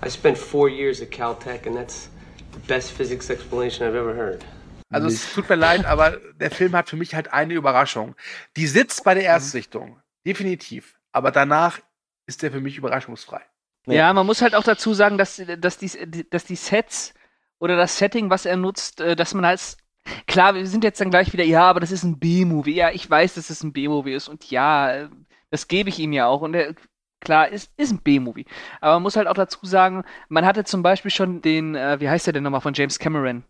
I 0.00 0.08
spent 0.08 0.38
four 0.38 0.68
years 0.68 1.00
at 1.00 1.10
Caltech, 1.10 1.66
and 1.66 1.76
that's 1.76 2.08
the 2.52 2.60
best 2.60 2.92
physics 2.92 3.30
explanation 3.30 3.84
I've 3.86 3.96
ever 3.96 4.14
heard. 4.14 4.44
Also 4.90 5.08
es 5.08 5.34
tut 5.34 5.48
mir 5.48 5.56
leid, 5.56 5.84
aber 5.84 6.18
der 6.40 6.52
Film 6.52 6.72
hat 6.76 6.88
für 6.88 6.96
mich 6.96 7.14
halt 7.16 7.32
eine 7.32 7.54
Überraschung. 7.54 8.14
Die 8.56 8.68
sitzt 8.68 9.02
bei 9.02 9.14
der 9.14 9.24
mhm. 9.24 9.30
Erstsichtung, 9.30 10.00
definitiv. 10.24 10.94
Aber 11.12 11.32
danach 11.32 11.80
ist 12.28 12.42
der 12.42 12.52
für 12.52 12.60
mich 12.60 12.76
überraschungsfrei. 12.76 13.40
Ja, 13.86 14.12
man 14.12 14.26
muss 14.26 14.42
halt 14.42 14.54
auch 14.54 14.62
dazu 14.62 14.92
sagen, 14.92 15.16
dass, 15.16 15.42
dass, 15.58 15.78
die, 15.78 16.28
dass 16.28 16.44
die 16.44 16.56
Sets 16.56 17.14
oder 17.58 17.76
das 17.76 17.96
Setting, 17.96 18.28
was 18.28 18.44
er 18.44 18.56
nutzt, 18.56 19.00
äh, 19.00 19.16
dass 19.16 19.32
man 19.32 19.46
als 19.46 19.78
klar, 20.26 20.54
wir 20.54 20.66
sind 20.66 20.84
jetzt 20.84 21.00
dann 21.00 21.10
gleich 21.10 21.32
wieder, 21.32 21.44
ja, 21.44 21.62
aber 21.62 21.80
das 21.80 21.90
ist 21.90 22.04
ein 22.04 22.18
B-Movie. 22.18 22.74
Ja, 22.74 22.90
ich 22.90 23.08
weiß, 23.08 23.34
dass 23.34 23.50
es 23.50 23.62
ein 23.62 23.72
B-Movie 23.72 24.12
ist 24.12 24.28
und 24.28 24.50
ja, 24.50 24.92
äh, 24.92 25.08
das 25.50 25.68
gebe 25.68 25.88
ich 25.88 25.98
ihm 25.98 26.12
ja 26.12 26.26
auch. 26.26 26.42
Und 26.42 26.54
er, 26.54 26.74
klar, 27.20 27.48
ist, 27.48 27.72
ist 27.78 27.92
ein 27.92 28.02
B-Movie. 28.02 28.44
Aber 28.80 28.94
man 28.94 29.04
muss 29.04 29.16
halt 29.16 29.26
auch 29.26 29.34
dazu 29.34 29.58
sagen, 29.64 30.04
man 30.28 30.44
hatte 30.44 30.64
zum 30.64 30.82
Beispiel 30.82 31.10
schon 31.10 31.40
den, 31.40 31.74
äh, 31.74 31.98
wie 32.00 32.10
heißt 32.10 32.26
der 32.26 32.34
denn 32.34 32.42
nochmal 32.42 32.60
von 32.60 32.74
James 32.74 32.98
Cameron? 32.98 33.44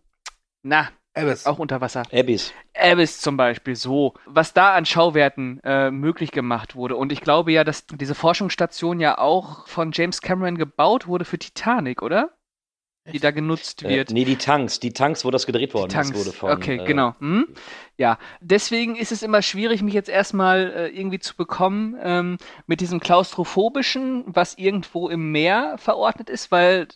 Na, 0.63 0.89
Abyss. 1.15 1.45
auch 1.45 1.59
unter 1.59 1.81
Wasser. 1.81 2.03
Abyss. 2.13 2.53
Abyss 2.79 3.19
zum 3.19 3.35
Beispiel, 3.37 3.75
so. 3.75 4.13
Was 4.25 4.53
da 4.53 4.75
an 4.75 4.85
Schauwerten 4.85 5.59
äh, 5.63 5.91
möglich 5.91 6.31
gemacht 6.31 6.75
wurde. 6.75 6.95
Und 6.95 7.11
ich 7.11 7.21
glaube 7.21 7.51
ja, 7.51 7.63
dass 7.63 7.85
diese 7.87 8.15
Forschungsstation 8.15 8.99
ja 8.99 9.17
auch 9.17 9.67
von 9.67 9.91
James 9.93 10.21
Cameron 10.21 10.57
gebaut 10.57 11.07
wurde 11.07 11.25
für 11.25 11.39
Titanic, 11.39 12.01
oder? 12.01 12.31
Die 13.11 13.19
da 13.19 13.31
genutzt 13.31 13.81
Äh, 13.83 13.89
wird. 13.89 14.11
nee, 14.11 14.23
die 14.23 14.35
Tanks. 14.35 14.79
Die 14.79 14.93
Tanks, 14.93 15.25
wo 15.25 15.31
das 15.31 15.47
gedreht 15.47 15.73
worden 15.73 15.89
Tanks. 15.89 16.11
ist, 16.11 16.15
wurde 16.17 16.31
von. 16.31 16.51
okay, 16.51 16.77
äh, 16.77 16.85
genau. 16.85 17.15
Hm? 17.19 17.47
Ja, 17.97 18.19
deswegen 18.39 18.95
ist 18.95 19.11
es 19.11 19.23
immer 19.23 19.41
schwierig, 19.41 19.81
mich 19.81 19.95
jetzt 19.95 20.09
erstmal 20.09 20.71
äh, 20.71 20.87
irgendwie 20.89 21.17
zu 21.17 21.35
bekommen 21.35 21.97
ähm, 22.03 22.37
mit 22.67 22.81
diesem 22.81 22.99
klaustrophobischen, 22.99 24.25
was 24.27 24.57
irgendwo 24.59 25.09
im 25.09 25.31
Meer 25.31 25.75
verordnet 25.79 26.29
ist, 26.29 26.51
weil 26.51 26.87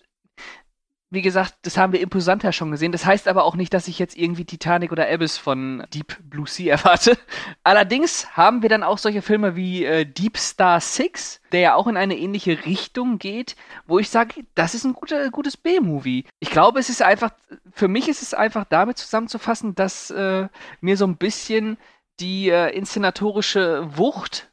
wie 1.14 1.22
gesagt, 1.22 1.54
das 1.62 1.78
haben 1.78 1.94
wir 1.94 2.02
imposanter 2.02 2.52
schon 2.52 2.72
gesehen. 2.72 2.92
Das 2.92 3.06
heißt 3.06 3.28
aber 3.28 3.44
auch 3.44 3.56
nicht, 3.56 3.72
dass 3.74 3.88
ich 3.88 4.00
jetzt 4.00 4.18
irgendwie 4.18 4.46
Titanic 4.46 4.92
oder 4.92 5.08
Abyss 5.08 5.38
von 5.38 5.86
Deep 5.94 6.18
Blue 6.24 6.48
Sea 6.48 6.72
erwarte. 6.78 7.18
Allerdings 7.64 8.36
haben 8.36 8.64
wir 8.64 8.70
dann 8.70 8.82
auch 8.82 8.98
solche 8.98 9.22
Filme 9.22 9.56
wie 9.56 9.86
äh, 9.86 10.06
Deep 10.06 10.38
Star 10.38 10.80
Six, 10.80 11.40
der 11.52 11.60
ja 11.60 11.76
auch 11.76 11.86
in 11.86 11.98
eine 11.98 12.18
ähnliche 12.18 12.66
Richtung 12.66 13.20
geht, 13.20 13.56
wo 13.86 14.00
ich 14.00 14.10
sage, 14.10 14.44
das 14.56 14.74
ist 14.74 14.86
ein 14.86 14.94
guter, 14.94 15.30
gutes 15.30 15.56
B-Movie. 15.56 16.26
Ich 16.40 16.50
glaube, 16.50 16.80
es 16.80 16.90
ist 16.90 17.04
einfach, 17.04 17.30
für 17.72 17.88
mich 17.88 18.10
ist 18.10 18.24
es 18.24 18.34
einfach 18.34 18.66
damit 18.68 18.98
zusammenzufassen, 18.98 19.76
dass 19.76 20.10
äh, 20.10 20.48
mir 20.82 20.98
so 20.98 21.06
ein 21.06 21.18
bisschen 21.18 21.78
die 22.20 22.50
äh, 22.50 22.76
inszenatorische 22.76 23.88
Wucht 23.98 24.50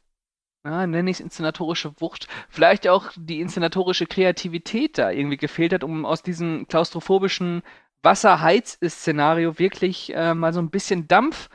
ja, 0.65 0.85
nenne 0.87 1.09
ich 1.09 1.17
es 1.17 1.21
inszenatorische 1.21 1.93
Wucht, 1.99 2.27
vielleicht 2.49 2.87
auch 2.87 3.11
die 3.15 3.41
inszenatorische 3.41 4.05
Kreativität 4.05 4.97
da 4.97 5.09
irgendwie 5.11 5.37
gefehlt 5.37 5.73
hat, 5.73 5.83
um 5.83 6.05
aus 6.05 6.21
diesem 6.23 6.67
klaustrophobischen 6.67 7.63
Wasserheiz-Szenario 8.03 9.59
wirklich 9.59 10.13
äh, 10.15 10.33
mal 10.33 10.53
so 10.53 10.59
ein 10.61 10.69
bisschen 10.69 11.07
Dampf 11.07 11.49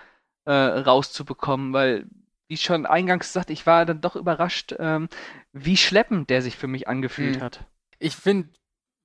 äh, 0.44 0.52
rauszubekommen, 0.52 1.72
weil, 1.72 2.06
wie 2.48 2.56
schon 2.56 2.86
eingangs 2.86 3.28
gesagt, 3.28 3.50
ich 3.50 3.66
war 3.66 3.84
dann 3.84 4.00
doch 4.00 4.16
überrascht, 4.16 4.74
ähm, 4.78 5.08
wie 5.52 5.76
schleppend 5.76 6.30
der 6.30 6.42
sich 6.42 6.56
für 6.56 6.68
mich 6.68 6.88
angefühlt 6.88 7.36
Mhm. 7.36 7.40
hat. 7.40 7.64
Ich 7.98 8.14
finde, 8.14 8.48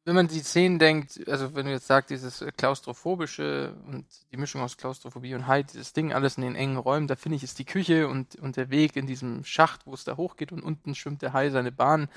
wenn 0.04 0.16
man 0.16 0.28
die 0.28 0.40
Szenen 0.40 0.80
denkt, 0.80 1.22
also 1.28 1.54
wenn 1.54 1.66
du 1.66 1.72
jetzt 1.72 1.88
sagst, 1.88 2.10
dieses 2.10 2.42
äh, 2.42 2.52
klaustrophobische 2.52 3.76
und 3.88 4.06
die 4.32 4.38
Mischung 4.38 4.62
aus 4.62 4.78
Klaustrophobie 4.78 5.36
und 5.36 5.48
Hyde, 5.48 5.70
dieses 5.72 5.94
Ding 5.94 6.12
alles 6.12 6.38
in 6.38 6.44
den 6.44 6.56
engen 6.56 6.78
Räumen, 6.78 7.08
da 7.08 7.16
finde 7.16 7.36
ich, 7.36 7.44
ist 7.44 7.60
die 7.60 7.66
Küche 7.66 8.08
und, 8.08 8.36
und 8.36 8.58
der 8.58 8.72
Weg 8.72 8.96
in 8.96 9.06
diesem 9.06 9.44
Schacht, 9.44 9.86
wo 9.86 9.94
es 9.94 10.04
da 10.04 10.18
hochgeht 10.18 10.52
und 10.52 10.64
unten 10.64 10.96
schwimmt 10.96 11.22
der 11.22 11.34
Hai 11.34 11.50
seine 11.52 11.72
Bahn, 11.72 12.10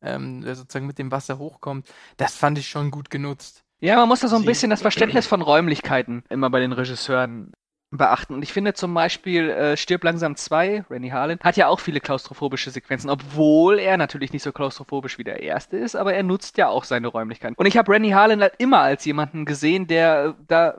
ähm, 0.00 0.42
der 0.42 0.54
sozusagen 0.54 0.86
mit 0.86 0.98
dem 0.98 1.10
Wasser 1.10 1.38
hochkommt, 1.38 1.88
das 2.16 2.36
fand 2.36 2.58
ich 2.58 2.68
schon 2.68 2.90
gut 2.90 3.10
genutzt. 3.10 3.64
Ja, 3.80 3.96
man 3.96 4.08
muss 4.08 4.20
da 4.20 4.28
so 4.28 4.36
ein 4.36 4.44
bisschen 4.44 4.70
das 4.70 4.82
Verständnis 4.82 5.26
von 5.26 5.42
Räumlichkeiten 5.42 6.22
immer 6.30 6.48
bei 6.50 6.60
den 6.60 6.72
Regisseuren 6.72 7.52
beachten. 7.96 8.34
Und 8.34 8.42
ich 8.42 8.52
finde 8.52 8.74
zum 8.74 8.94
Beispiel 8.94 9.50
äh, 9.50 9.76
Stirb 9.76 10.04
langsam 10.04 10.36
2, 10.36 10.84
Rennie 10.90 11.12
Harlan, 11.12 11.38
hat 11.42 11.56
ja 11.56 11.68
auch 11.68 11.80
viele 11.80 12.00
klaustrophobische 12.00 12.70
Sequenzen, 12.70 13.10
obwohl 13.10 13.78
er 13.78 13.96
natürlich 13.96 14.32
nicht 14.32 14.42
so 14.42 14.52
klaustrophobisch 14.52 15.18
wie 15.18 15.24
der 15.24 15.42
erste 15.42 15.76
ist, 15.76 15.96
aber 15.96 16.14
er 16.14 16.22
nutzt 16.22 16.58
ja 16.58 16.68
auch 16.68 16.84
seine 16.84 17.08
Räumlichkeiten. 17.08 17.54
Und 17.56 17.66
ich 17.66 17.76
habe 17.76 17.92
Rennie 17.92 18.14
Harlan 18.14 18.40
halt 18.40 18.54
immer 18.58 18.80
als 18.80 19.04
jemanden 19.04 19.44
gesehen, 19.44 19.86
der 19.86 20.34
äh, 20.38 20.44
da 20.46 20.76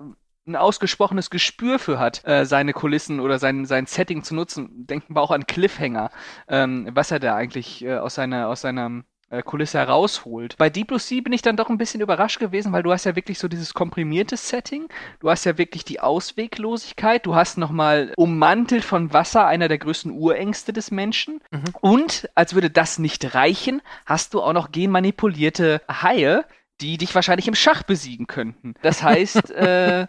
ein 0.48 0.56
ausgesprochenes 0.56 1.30
Gespür 1.30 1.80
für 1.80 1.98
hat, 1.98 2.26
äh, 2.26 2.46
seine 2.46 2.74
Kulissen 2.74 3.20
oder 3.20 3.40
sein, 3.40 3.66
sein 3.66 3.88
Setting 3.88 4.24
zu 4.24 4.36
nutzen. 4.36 4.86
Denken 4.86 5.16
wir 5.16 5.22
auch 5.22 5.32
an 5.32 5.48
Cliffhanger, 5.48 6.12
ähm, 6.48 6.88
was 6.92 7.12
er 7.12 7.20
da 7.20 7.36
eigentlich 7.36 7.84
äh, 7.84 7.98
aus, 7.98 8.16
seiner, 8.16 8.48
aus 8.48 8.62
seinem 8.62 9.06
Kulisse 9.44 9.80
herausholt. 9.80 10.56
Bei 10.58 10.70
Deep 10.70 10.88
Blue 10.88 11.00
Sea 11.00 11.22
bin 11.22 11.34
ich 11.34 11.42
dann 11.42 11.58
doch 11.58 11.70
ein 11.70 11.78
bisschen 11.78 12.02
überrascht 12.02 12.40
gewesen, 12.40 12.72
weil 12.72 12.84
du 12.84 12.92
hast 12.92 13.06
ja 13.06 13.16
wirklich 13.16 13.40
so 13.40 13.48
dieses 13.48 13.74
komprimierte 13.74 14.38
Setting, 14.38 14.88
du 15.20 15.30
hast 15.30 15.46
ja 15.46 15.58
wirklich 15.58 15.84
die 15.84 16.00
Ausweglosigkeit, 16.00 17.26
du 17.26 17.36
hast 17.36 17.58
nochmal 17.58 18.14
ummantelt 18.18 18.84
von 18.84 19.14
Wasser 19.14 19.48
einer 19.48 19.68
der 19.68 19.78
größten 19.78 20.12
Urängste 20.12 20.74
des 20.74 20.92
Menschen 20.92 21.42
und 21.82 22.30
als 22.36 22.54
würde 22.54 22.70
das 22.70 23.00
nicht 23.00 23.34
reichen, 23.36 23.82
hast 24.06 24.34
du 24.34 24.42
auch 24.42 24.54
noch 24.54 24.72
genmanipulierte 24.72 25.82
Haie, 25.90 26.46
die 26.82 26.98
dich 26.98 27.16
wahrscheinlich 27.16 27.48
im 27.48 27.56
Schach 27.56 27.84
besiegen 27.84 28.28
könnten. 28.28 28.76
Das 28.82 29.02
heißt, 29.02 29.52
äh, 29.52 30.08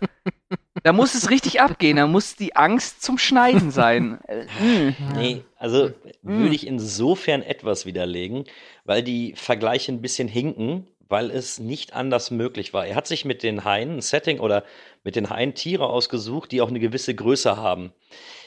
da 0.86 0.92
muss 0.92 1.14
es 1.14 1.30
richtig 1.30 1.60
abgehen, 1.60 1.96
da 1.96 2.06
muss 2.06 2.36
die 2.36 2.54
Angst 2.54 3.02
zum 3.02 3.18
Schneiden 3.18 3.72
sein. 3.72 4.20
Äh, 4.28 4.44
mh. 4.44 4.94
Nee, 5.18 5.42
also 5.58 5.86
Hm. 5.86 5.94
würde 6.22 6.54
ich 6.54 6.64
insofern 6.64 7.42
etwas 7.42 7.86
widerlegen, 7.86 8.44
weil 8.84 9.02
die 9.02 9.34
Vergleiche 9.34 9.90
ein 9.90 10.00
bisschen 10.00 10.28
hinken, 10.28 10.86
weil 11.08 11.32
es 11.32 11.58
nicht 11.58 11.92
anders 11.92 12.30
möglich 12.30 12.72
war. 12.72 12.86
Er 12.86 12.94
hat 12.94 13.08
sich 13.08 13.24
mit 13.24 13.42
den 13.42 13.64
Haien 13.64 13.96
ein 13.96 14.00
Setting 14.00 14.38
oder 14.38 14.64
mit 15.02 15.16
den 15.16 15.28
Haien 15.28 15.54
Tiere 15.54 15.88
ausgesucht, 15.88 16.52
die 16.52 16.60
auch 16.60 16.68
eine 16.68 16.80
gewisse 16.80 17.14
Größe 17.16 17.56
haben. 17.56 17.92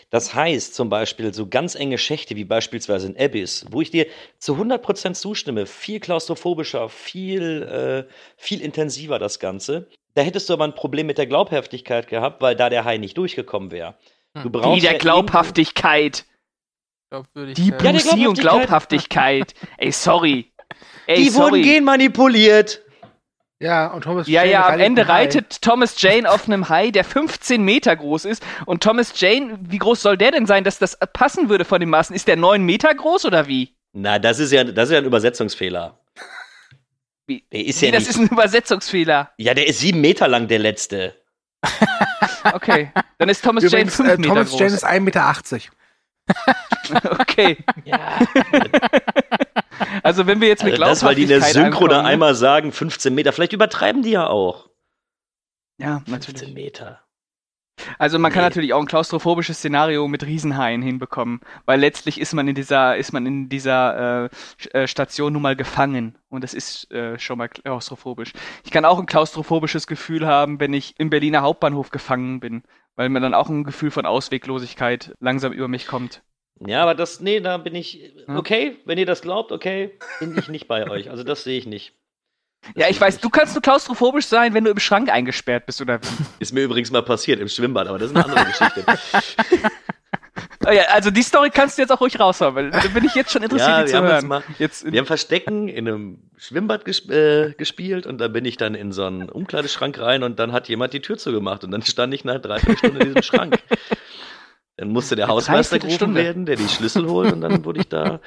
Das 0.10 0.34
heißt 0.34 0.74
zum 0.74 0.90
Beispiel 0.90 1.34
so 1.34 1.48
ganz 1.48 1.76
enge 1.76 1.98
Schächte 1.98 2.36
wie 2.38 2.46
beispielsweise 2.46 3.08
in 3.08 3.18
Abyss, 3.18 3.66
wo 3.70 3.82
ich 3.82 3.92
dir 3.92 4.08
zu 4.38 4.56
100% 4.56 5.14
zustimme, 5.14 5.66
viel 5.66 6.00
klaustrophobischer, 6.00 6.88
viel, 6.90 7.64
äh, 8.08 8.14
viel 8.38 8.62
intensiver 8.62 9.20
das 9.20 9.40
Ganze. 9.40 9.88
Da 10.20 10.26
hättest 10.26 10.50
du 10.50 10.54
aber 10.54 10.66
ein 10.66 10.76
Problem 10.76 11.08
mit 11.08 11.18
der 11.18 11.28
Glaubhaftigkeit 11.28 12.10
gehabt, 12.10 12.42
weil 12.42 12.54
da 12.54 12.70
der 12.70 12.84
Hai 12.84 12.98
nicht 12.98 13.18
durchgekommen 13.18 13.72
wäre. 13.72 13.96
Du 14.34 14.44
Wie 14.44 14.50
brauchst 14.50 14.84
der 14.84 14.92
ja 14.92 14.98
Glaubhaftigkeit. 14.98 16.26
Die 17.14 17.70
Ja, 17.70 17.78
der 17.78 17.78
Blue 17.78 18.00
Sea 18.02 18.28
und 18.28 18.38
Glaubhaftigkeit. 18.38 19.54
Ey, 19.78 19.94
sorry. 19.94 20.52
Ey, 21.08 21.24
Die 21.24 21.30
sorry. 21.30 21.52
wurden 21.52 21.64
genmanipuliert. 21.64 22.82
Ja, 23.62 23.88
und 23.94 24.04
Thomas 24.04 24.28
Ja, 24.28 24.42
Jane 24.42 24.52
ja, 24.52 24.60
am 24.66 24.72
reitet 24.72 24.86
Ende 24.86 25.02
einen 25.04 25.10
Hai. 25.10 25.14
reitet 25.22 25.62
Thomas 25.62 26.02
Jane 26.02 26.30
auf 26.30 26.48
einem 26.48 26.68
Hai, 26.68 26.92
der 26.92 27.06
15 27.06 27.64
Meter 27.64 27.96
groß 27.96 28.26
ist. 28.26 28.46
Und 28.66 28.84
Thomas 28.84 29.14
Jane, 29.20 29.58
wie 29.62 29.78
groß 29.78 30.02
soll 30.02 30.18
der 30.18 30.32
denn 30.32 30.48
sein, 30.48 30.66
dass 30.66 30.80
das 30.80 30.98
passen 31.14 31.48
würde 31.48 31.64
von 31.64 31.80
den 31.80 31.90
Maßen? 31.90 32.14
Ist 32.14 32.28
der 32.28 32.36
9 32.36 32.62
Meter 32.62 32.94
groß 32.94 33.24
oder 33.24 33.48
wie? 33.48 33.74
Na, 33.94 34.20
das 34.20 34.40
ist 34.40 34.52
ja, 34.52 34.66
das 34.66 34.90
ist 34.90 34.94
ja 34.94 35.00
ein 35.00 35.06
Übersetzungsfehler. 35.06 35.99
Wie? 37.30 37.46
Der 37.52 37.64
ist 37.64 37.80
Wie, 37.82 37.86
ja 37.86 37.92
das 37.92 38.08
nicht, 38.08 38.10
ist 38.10 38.18
ein 38.18 38.28
Übersetzungsfehler. 38.28 39.32
ja, 39.38 39.54
der 39.54 39.68
ist 39.68 39.80
sieben 39.80 40.02
Meter 40.02 40.28
lang, 40.28 40.48
der 40.48 40.60
letzte. 40.60 41.16
Okay, 42.54 42.92
dann 43.18 43.28
ist 43.28 43.44
Thomas 43.44 43.66
Übrigens, 43.66 43.98
Jane 43.98 44.10
5 44.10 44.10
äh, 44.10 44.18
Meter 44.18 44.30
Thomas 44.30 44.50
groß. 44.50 44.60
Jane 44.62 44.74
ist 44.74 44.86
1,80 44.88 45.02
Meter. 45.02 45.34
okay. 47.20 47.58
Also 50.04 50.28
wenn 50.28 50.42
wir 50.42 50.48
jetzt 50.48 50.64
mit 50.64 50.74
Also 50.74 50.86
das, 50.86 51.04
weil 51.04 51.16
die 51.16 51.24
in 51.24 51.30
der 51.30 51.42
Synchro 51.42 51.88
da 51.88 52.02
ne? 52.02 52.08
einmal 52.08 52.36
sagen, 52.36 52.72
15 52.72 53.14
Meter. 53.14 53.34
Vielleicht 53.34 53.54
übertreiben 53.54 54.04
die 54.04 54.12
ja 54.12 54.28
auch. 54.28 54.70
Ja, 55.78 56.02
15 56.06 56.54
Meter. 56.54 57.02
Also 57.98 58.20
man 58.20 58.32
kann 58.32 58.42
Nee. 58.42 58.48
natürlich 58.50 58.74
auch 58.74 58.80
ein 58.82 58.88
klaustrophobisches 58.88 59.58
Szenario 59.58 60.08
mit 60.08 60.26
Riesenhaien 60.26 60.82
hinbekommen, 60.82 61.42
weil 61.66 61.80
letztlich 61.80 62.20
ist 62.20 62.34
man 62.34 62.48
in 62.48 62.56
dieser 62.56 62.98
ist 62.98 63.12
man 63.14 63.26
in 63.26 63.50
dieser 63.50 64.26
äh, 64.26 64.78
äh, 64.78 64.88
Station 64.88 65.34
nun 65.34 65.42
mal 65.42 65.56
gefangen 65.56 66.18
und 66.30 66.44
das 66.44 66.54
ist 66.54 66.92
äh, 66.92 67.18
schon 67.20 67.38
mal 67.38 67.50
klaustrophobisch. 67.50 68.34
Ich 68.64 68.72
kann 68.72 68.86
auch 68.86 69.00
ein 69.00 69.06
klaustrophobisches 69.06 69.88
Gefühl 69.88 70.26
haben, 70.28 70.60
wenn 70.60 70.74
ich 70.74 70.96
im 71.00 71.10
Berliner 71.10 71.42
Hauptbahnhof 71.42 71.90
gefangen 71.92 72.40
bin, 72.40 72.64
weil 72.96 73.10
mir 73.10 73.20
dann 73.22 73.34
auch 73.34 73.50
ein 73.50 73.64
Gefühl 73.64 73.92
von 73.92 74.06
Ausweglosigkeit 74.06 75.14
langsam 75.20 75.52
über 75.54 75.68
mich 75.68 75.88
kommt. 75.88 76.22
Ja, 76.66 76.82
aber 76.82 76.94
das, 76.96 77.22
nee, 77.22 77.40
da 77.40 77.58
bin 77.58 77.74
ich, 77.76 78.14
okay, 78.28 78.78
wenn 78.86 78.98
ihr 78.98 79.06
das 79.06 79.22
glaubt, 79.22 79.52
okay, 79.54 79.98
bin 80.20 80.38
ich 80.38 80.50
nicht 80.50 80.68
bei 80.68 80.90
euch. 80.90 81.10
Also 81.10 81.24
das 81.24 81.44
sehe 81.46 81.58
ich 81.58 81.66
nicht. 81.66 81.94
Ja, 82.76 82.88
ich 82.90 83.00
weiß, 83.00 83.20
du 83.20 83.30
kannst 83.30 83.56
nur 83.56 83.62
klaustrophobisch 83.62 84.26
sein, 84.26 84.54
wenn 84.54 84.64
du 84.64 84.72
im 84.72 84.80
Schrank 84.80 85.10
eingesperrt 85.10 85.66
bist 85.66 85.82
oder 85.82 86.02
wie. 86.02 86.08
Ist 86.40 86.54
mir 86.54 86.64
übrigens 86.64 86.92
mal 86.92 87.02
passiert 87.02 87.40
im 87.40 87.48
Schwimmbad, 87.48 87.88
aber 87.88 87.98
das 87.98 88.12
ist 88.12 88.16
eine 88.16 88.26
andere 88.26 88.46
Geschichte. 88.46 88.86
Oh 90.68 90.72
ja, 90.72 90.84
also 90.90 91.10
die 91.10 91.22
Story 91.22 91.50
kannst 91.50 91.78
du 91.78 91.82
jetzt 91.82 91.92
auch 91.92 92.02
ruhig 92.02 92.20
raushauen, 92.20 92.54
weil 92.54 92.70
da 92.70 92.80
bin 92.94 93.06
ich 93.06 93.16
jetzt 93.16 93.32
schon 93.32 93.44
interessiert, 93.44 93.70
ja, 93.70 93.78
die 93.80 93.86
wir 93.86 93.92
zu 93.92 93.98
haben, 93.98 94.08
hören. 94.08 94.28
mal, 94.28 94.44
wir 94.58 95.00
haben 95.00 95.06
Verstecken 95.06 95.70
in 95.70 95.88
einem 95.88 96.20
Schwimmbad 96.38 96.84
gesp 96.86 97.10
äh, 97.12 97.54
gespielt 97.58 98.06
und 98.06 98.20
da 98.20 98.28
bin 98.28 98.44
ich 98.46 98.58
dann 98.58 98.76
in 98.76 98.92
so 98.92 99.06
einen 99.06 99.30
Umkleideschrank 99.30 99.98
rein 100.00 100.22
und 100.22 100.38
dann 100.38 100.52
hat 100.52 100.68
jemand 100.68 100.94
die 100.94 101.00
Tür 101.00 101.18
zugemacht 101.18 101.64
und 101.64 101.72
dann 101.72 101.82
stand 101.82 102.14
ich 102.14 102.26
nach 102.26 102.36
einer 102.36 102.42
Dreiviertelstunde 102.42 103.00
in 103.00 103.06
diesem 103.08 103.24
Schrank. 103.24 103.60
Dann 104.76 104.90
musste 104.90 105.16
der 105.16 105.28
Hausmeister 105.28 105.80
gerufen 105.80 106.16
werden, 106.16 106.46
der 106.46 106.56
die 106.56 106.68
Schlüssel 106.68 107.08
holt 107.08 107.34
und 107.34 107.42
dann 107.42 107.64
wurde 107.66 107.82
ich 107.82 107.90
da. 107.90 108.20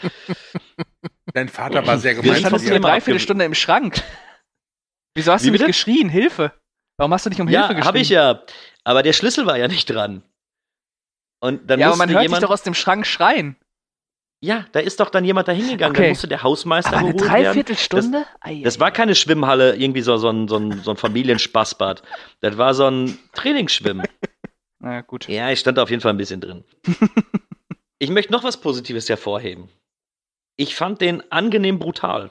Dein 1.34 1.48
Vater 1.48 1.86
war 1.86 1.98
sehr 1.98 2.14
gemein. 2.14 2.34
zu 2.34 2.40
standest 2.40 2.66
du 2.66 2.70
eine 2.70 2.80
Dreiviertelstunde 2.80 3.44
im 3.44 3.54
Schrank. 3.54 4.02
Wieso 5.14 5.32
hast 5.32 5.42
Wie 5.42 5.46
du 5.46 5.52
nicht 5.52 5.60
bitte? 5.60 5.70
geschrien? 5.70 6.08
Hilfe! 6.08 6.52
Warum 6.98 7.12
hast 7.12 7.26
du 7.26 7.30
nicht 7.30 7.40
um 7.40 7.48
Hilfe 7.48 7.60
Ja, 7.62 7.68
geschrien? 7.68 7.84
habe 7.86 7.98
ich 7.98 8.08
ja. 8.08 8.42
Aber 8.84 9.02
der 9.02 9.12
Schlüssel 9.12 9.46
war 9.46 9.56
ja 9.58 9.68
nicht 9.68 9.86
dran. 9.86 10.22
Und 11.40 11.68
dann 11.70 11.80
ja, 11.80 11.86
aber 11.86 11.96
musste 11.96 12.06
man 12.06 12.14
hört 12.14 12.22
jemand. 12.22 12.42
dich 12.42 12.46
doch 12.48 12.52
aus 12.52 12.62
dem 12.62 12.74
Schrank 12.74 13.06
schreien. 13.06 13.56
ja, 14.40 14.66
da 14.72 14.80
ist 14.80 15.00
doch 15.00 15.10
dann 15.10 15.24
jemand 15.24 15.48
da 15.48 15.52
hingegangen. 15.52 15.94
Okay. 15.96 16.02
Dann 16.04 16.10
musste 16.10 16.28
der 16.28 16.42
Hausmeister 16.42 16.96
Aber 16.96 17.08
eine. 17.08 17.14
Dreiviertelstunde? 17.14 18.26
Ei, 18.40 18.60
Das 18.62 18.78
war 18.80 18.90
keine 18.90 19.14
Schwimmhalle, 19.14 19.76
irgendwie 19.76 20.02
so, 20.02 20.16
so 20.18 20.28
ein, 20.30 20.48
so 20.48 20.56
ein, 20.58 20.80
so 20.82 20.90
ein 20.92 20.96
Familienspaßbad. 20.96 22.02
Das 22.40 22.58
war 22.58 22.74
so 22.74 22.86
ein 22.86 23.18
Trainingsschwimmen. 23.34 24.06
Na 24.80 25.00
gut. 25.00 25.28
Ja, 25.28 25.50
ich 25.50 25.60
stand 25.60 25.78
da 25.78 25.82
auf 25.82 25.90
jeden 25.90 26.02
Fall 26.02 26.12
ein 26.12 26.16
bisschen 26.18 26.40
drin. 26.40 26.64
ich 27.98 28.10
möchte 28.10 28.32
noch 28.32 28.44
was 28.44 28.60
Positives 28.60 29.08
hervorheben. 29.08 29.68
Ich 30.62 30.76
fand 30.76 31.00
den 31.00 31.22
angenehm 31.32 31.78
brutal. 31.78 32.30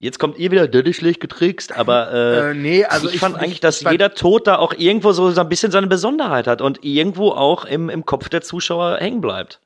Jetzt 0.00 0.18
kommt 0.20 0.38
ihr 0.38 0.50
wieder, 0.52 0.68
der 0.68 0.86
ist 0.86 0.96
schlecht 0.96 1.20
getrickst, 1.20 1.76
aber 1.76 2.12
äh, 2.12 2.50
Äh, 2.50 2.54
nee, 2.54 2.84
also 2.84 3.08
ich, 3.08 3.14
ich- 3.14 3.20
fand 3.20 3.36
ich- 3.36 3.42
eigentlich, 3.42 3.60
dass 3.60 3.80
jeder 3.80 4.14
Tod 4.14 4.46
da 4.46 4.56
auch 4.58 4.72
irgendwo 4.72 5.12
so, 5.12 5.28
ein 5.28 5.48
bisschen 5.48 5.72
seine 5.72 5.86
Besonderheit 5.88 6.46
hat 6.46 6.60
und 6.60 6.84
irgendwo 6.84 7.30
auch 7.30 7.64
im, 7.64 7.88
im 7.90 8.04
Kopf 8.06 8.28
der 8.28 8.42
Zuschauer 8.42 8.98
hängen 8.98 9.20
bleibt. 9.20 9.60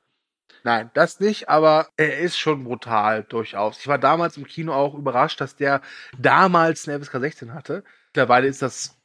Nein, 0.64 0.90
das 0.94 1.18
nicht, 1.20 1.48
aber 1.48 1.88
er 1.96 2.18
ist 2.20 2.38
schon 2.38 2.62
brutal 2.64 3.24
durchaus. 3.24 3.78
Ich 3.80 3.88
war 3.88 3.98
damals 3.98 4.36
im 4.36 4.46
Kino 4.46 4.72
auch 4.72 4.94
überrascht, 4.94 5.40
dass 5.40 5.56
der 5.56 5.80
damals 6.18 6.88
eine 6.88 6.98
FSK 7.02 7.18
16 7.20 7.52
hatte. 7.54 7.82
Mittlerweile 8.14 8.46
ist 8.46 8.62
das 8.62 8.96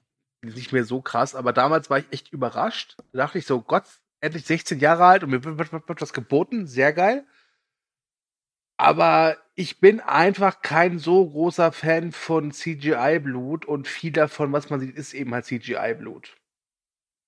nicht 0.43 0.71
mehr 0.71 0.83
so 0.85 1.01
krass, 1.01 1.33
aber 1.33 1.53
damals 1.53 1.89
war 1.89 1.97
ich 1.97 2.05
echt 2.11 2.31
überrascht. 2.31 2.95
Da 3.11 3.23
dachte 3.23 3.39
ich 3.39 3.47
so, 3.47 3.59
Gott, 3.61 3.85
endlich 4.21 4.45
16 4.45 4.79
Jahre 4.79 5.05
alt 5.05 5.23
und 5.23 5.31
mir 5.31 5.43
wird, 5.43 5.57
wird, 5.57 5.73
wird, 5.73 5.89
wird 5.89 6.01
was 6.01 6.13
geboten, 6.13 6.67
sehr 6.67 6.93
geil. 6.93 7.25
Aber 8.77 9.37
ich 9.55 9.79
bin 9.79 9.99
einfach 9.99 10.61
kein 10.61 10.99
so 10.99 11.27
großer 11.27 11.71
Fan 11.71 12.11
von 12.11 12.51
CGI-Blut 12.51 13.65
und 13.65 13.87
viel 13.87 14.11
davon, 14.11 14.53
was 14.53 14.69
man 14.69 14.79
sieht, 14.79 14.95
ist 14.95 15.13
eben 15.13 15.33
halt 15.33 15.45
CGI-Blut. 15.45 16.35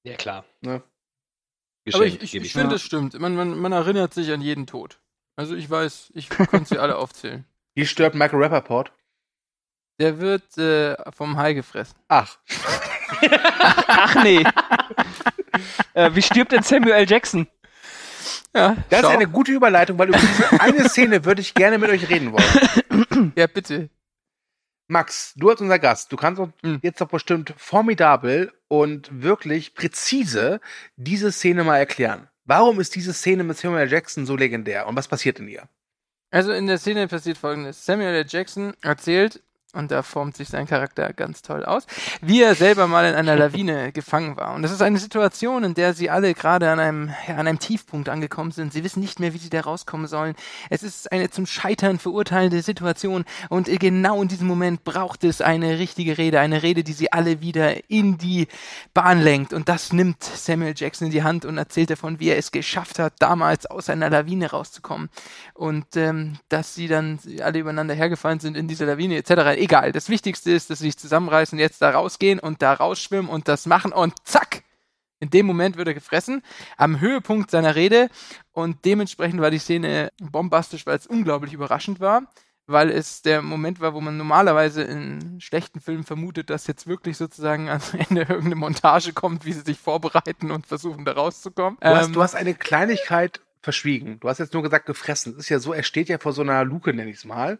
Ja, 0.04 0.16
klar. 0.16 0.46
Ne? 0.62 0.84
Aber 1.92 2.06
ich, 2.06 2.22
ich, 2.22 2.36
ich 2.36 2.54
finde, 2.54 2.70
das 2.70 2.84
stimmt. 2.84 3.20
Man, 3.20 3.36
man, 3.36 3.58
man 3.58 3.72
erinnert 3.72 4.14
sich 4.14 4.32
an 4.32 4.42
jeden 4.42 4.68
Tod. 4.68 5.00
Also 5.36 5.56
ich 5.56 5.70
weiß, 5.70 6.12
ich 6.14 6.30
konnte 6.52 6.66
sie 6.66 6.78
alle 6.78 6.98
aufzählen. 6.98 7.46
Wie 7.74 7.86
stirbt 7.86 8.16
Michael 8.16 8.44
Rappaport? 8.44 8.92
Der 10.00 10.20
wird 10.20 10.58
äh, 10.58 10.96
vom 11.12 11.36
Hai 11.38 11.54
gefressen. 11.54 11.98
Ach. 12.08 12.38
Ach 13.88 14.24
nee. 14.24 14.44
äh, 15.94 16.14
wie 16.14 16.22
stirbt 16.22 16.52
denn 16.52 16.64
Samuel 16.64 16.94
L. 16.94 17.10
Jackson? 17.10 17.48
Ja, 18.56 18.76
Das 18.90 19.02
schau. 19.02 19.10
ist 19.10 19.14
eine 19.16 19.28
gute 19.28 19.52
Überleitung, 19.52 19.98
weil 20.00 20.10
über 20.10 20.18
diese 20.18 20.52
eine 20.62 20.90
Szene 20.90 21.24
würde 21.26 21.42
ich 21.42 21.54
gerne 21.54 21.78
mit 21.78 21.90
euch 21.90 22.10
reden 22.10 22.32
wollen. 22.34 23.34
Ja, 23.36 23.48
bitte. 23.48 23.90
Max, 24.88 25.34
du 25.36 25.50
als 25.50 25.62
unser 25.62 25.78
Gast, 25.78 26.12
du 26.12 26.16
kannst 26.18 26.40
uns 26.40 26.54
Hm. 26.64 26.80
jetzt 26.82 27.00
doch 27.02 27.10
bestimmt 27.10 27.54
formidabel 27.58 28.52
und 28.68 29.10
wirklich 29.22 29.76
präzise 29.76 30.62
diese 30.96 31.32
Szene 31.32 31.64
mal 31.64 31.78
erklären. 31.78 32.28
Warum 32.46 32.80
ist 32.80 32.96
diese 32.96 33.14
Szene 33.14 33.44
mit 33.44 33.58
Samuel 33.58 33.84
L. 33.84 33.92
Jackson 33.92 34.26
so 34.26 34.36
legendär 34.36 34.88
und 34.88 34.96
was 34.96 35.08
passiert 35.08 35.40
in 35.40 35.48
ihr? 35.48 35.68
Also 36.32 36.52
in 36.52 36.66
der 36.68 36.78
Szene 36.80 37.08
passiert 37.08 37.38
folgendes. 37.38 37.86
Samuel 37.86 38.16
L. 38.16 38.26
Jackson 38.28 38.74
erzählt, 38.82 39.44
und 39.74 39.92
da 39.92 40.02
formt 40.02 40.36
sich 40.36 40.50
sein 40.50 40.66
Charakter 40.66 41.14
ganz 41.14 41.44
toll 41.44 41.64
aus, 41.64 41.86
wie 42.22 42.42
er 42.42 42.56
selber 42.56 42.88
mal 42.88 43.06
in 43.06 43.14
einer 43.14 43.36
Lawine 43.36 43.92
gefangen 43.94 44.36
war. 44.36 44.56
Und 44.56 44.64
das 44.64 44.72
ist 44.72 44.82
eine 44.82 44.98
Situation, 44.98 45.64
in 45.64 45.76
der 45.76 45.94
sie 45.94 46.10
alle 46.10 46.34
gerade 46.34 46.72
an 46.72 46.80
einem, 46.80 47.12
ja, 47.28 47.36
an 47.36 47.48
einem 47.48 47.60
Tiefpunkt 47.60 48.10
angekommen 48.10 48.50
sind. 48.52 48.74
Sie 48.74 48.84
wissen 48.84 49.00
nicht 49.00 49.20
mehr, 49.20 49.36
wie 49.36 49.38
sie 49.38 49.52
da 49.52 49.62
rauskommen 49.62 50.08
sollen. 50.08 50.34
Es 50.72 50.82
ist 50.82 51.12
eine 51.12 51.30
zum 51.30 51.46
Scheitern 51.46 52.00
verurteilende 52.00 52.64
Situation. 52.64 53.26
Und 53.50 53.68
genau 53.80 54.24
in 54.24 54.28
diesem 54.28 54.48
Moment 54.48 54.84
braucht 54.84 55.24
es 55.24 55.40
eine 55.40 55.78
richtige 55.78 56.18
Rede, 56.18 56.40
eine 56.40 56.64
Rede, 56.64 56.84
die 56.84 56.94
sie 56.94 57.12
alle 57.12 57.42
wieder 57.42 57.92
in 57.92 58.18
die 58.18 58.48
Bahn 58.96 59.22
lenkt. 59.22 59.54
Und 59.54 59.70
das 59.70 59.94
nimmt 59.94 60.24
Samuel 60.24 60.74
Jackson 60.76 61.08
in 61.08 61.12
die 61.12 61.22
Hand 61.22 61.46
und 61.46 61.60
erzählt 61.60 61.92
davon, 61.92 62.20
wie 62.20 62.30
er 62.30 62.38
es 62.38 62.52
geschafft 62.52 62.98
hat, 62.98 63.14
damals 63.20 63.68
aus 63.68 63.88
einer 63.92 64.10
Lawine 64.10 64.50
rauszukommen. 64.50 65.10
Und 65.54 65.96
ähm, 65.96 66.40
dass 66.50 66.74
sie 66.74 66.88
dann 66.88 67.20
alle 67.44 67.60
übereinander 67.60 67.94
hergefallen 67.94 68.40
sind 68.40 68.58
in 68.58 68.68
dieser 68.68 68.88
Lawine 68.88 69.18
etc. 69.18 69.59
Egal. 69.60 69.92
Das 69.92 70.10
Wichtigste 70.10 70.52
ist, 70.52 70.70
dass 70.70 70.80
sie 70.80 70.86
sich 70.86 70.98
zusammenreißen, 70.98 71.60
jetzt 71.60 71.82
da 71.82 71.92
rausgehen 71.92 72.40
und 72.40 72.62
da 72.62 72.74
rausschwimmen 72.74 73.30
und 73.30 73.48
das 73.48 73.66
machen 73.66 73.92
und 73.94 74.14
zack! 74.28 74.64
In 75.22 75.30
dem 75.32 75.46
Moment 75.46 75.76
wird 75.76 75.88
er 75.90 75.94
gefressen, 75.94 76.42
am 76.78 77.02
Höhepunkt 77.02 77.52
seiner 77.52 77.76
Rede. 77.76 78.10
Und 78.54 78.86
dementsprechend 78.86 79.42
war 79.42 79.52
die 79.52 79.60
Szene 79.60 80.12
bombastisch, 80.22 80.86
weil 80.86 80.98
es 80.98 81.08
unglaublich 81.08 81.54
überraschend 81.54 82.00
war. 82.00 82.24
weil 82.68 82.90
es 82.92 83.22
der 83.24 83.42
Moment 83.42 83.80
war, 83.82 83.94
wo 83.96 84.02
man 84.02 84.16
normalerweise 84.18 84.84
in 84.84 85.42
schlechten 85.42 85.80
Filmen 85.82 86.04
vermutet, 86.04 86.50
dass 86.52 86.68
jetzt 86.68 86.86
wirklich 86.88 87.18
sozusagen 87.18 87.68
am 87.70 87.82
Ende 88.10 88.22
irgendeine 88.22 88.56
Montage 88.56 89.12
kommt, 89.14 89.44
wie 89.46 89.54
sie 89.54 89.62
sich 89.62 89.80
vorbereiten 89.80 90.52
und 90.52 90.68
versuchen 90.68 91.04
da 91.04 91.14
rauszukommen. 91.14 91.80
Du, 91.84 91.96
hast, 91.96 92.08
Ähm, 92.08 92.14
du 92.14 92.22
hast 92.24 92.36
eine 92.36 92.54
Kleinigkeit 92.54 93.42
verschwiegen. 93.62 94.20
Du 94.20 94.30
hast 94.30 94.38
jetzt 94.38 94.54
nur 94.54 94.64
gesagt, 94.64 94.86
gefressen. 94.86 95.34
Es 95.34 95.40
ist 95.40 95.50
ja 95.50 95.60
so, 95.60 95.74
er 95.74 95.84
steht 95.84 96.10
ja 96.10 96.20
vor 96.20 96.32
so 96.34 96.42
einer 96.44 96.64
Luke, 96.64 96.94
nenne 96.94 97.10
ich 97.10 97.18
es 97.18 97.26
mal. 97.26 97.60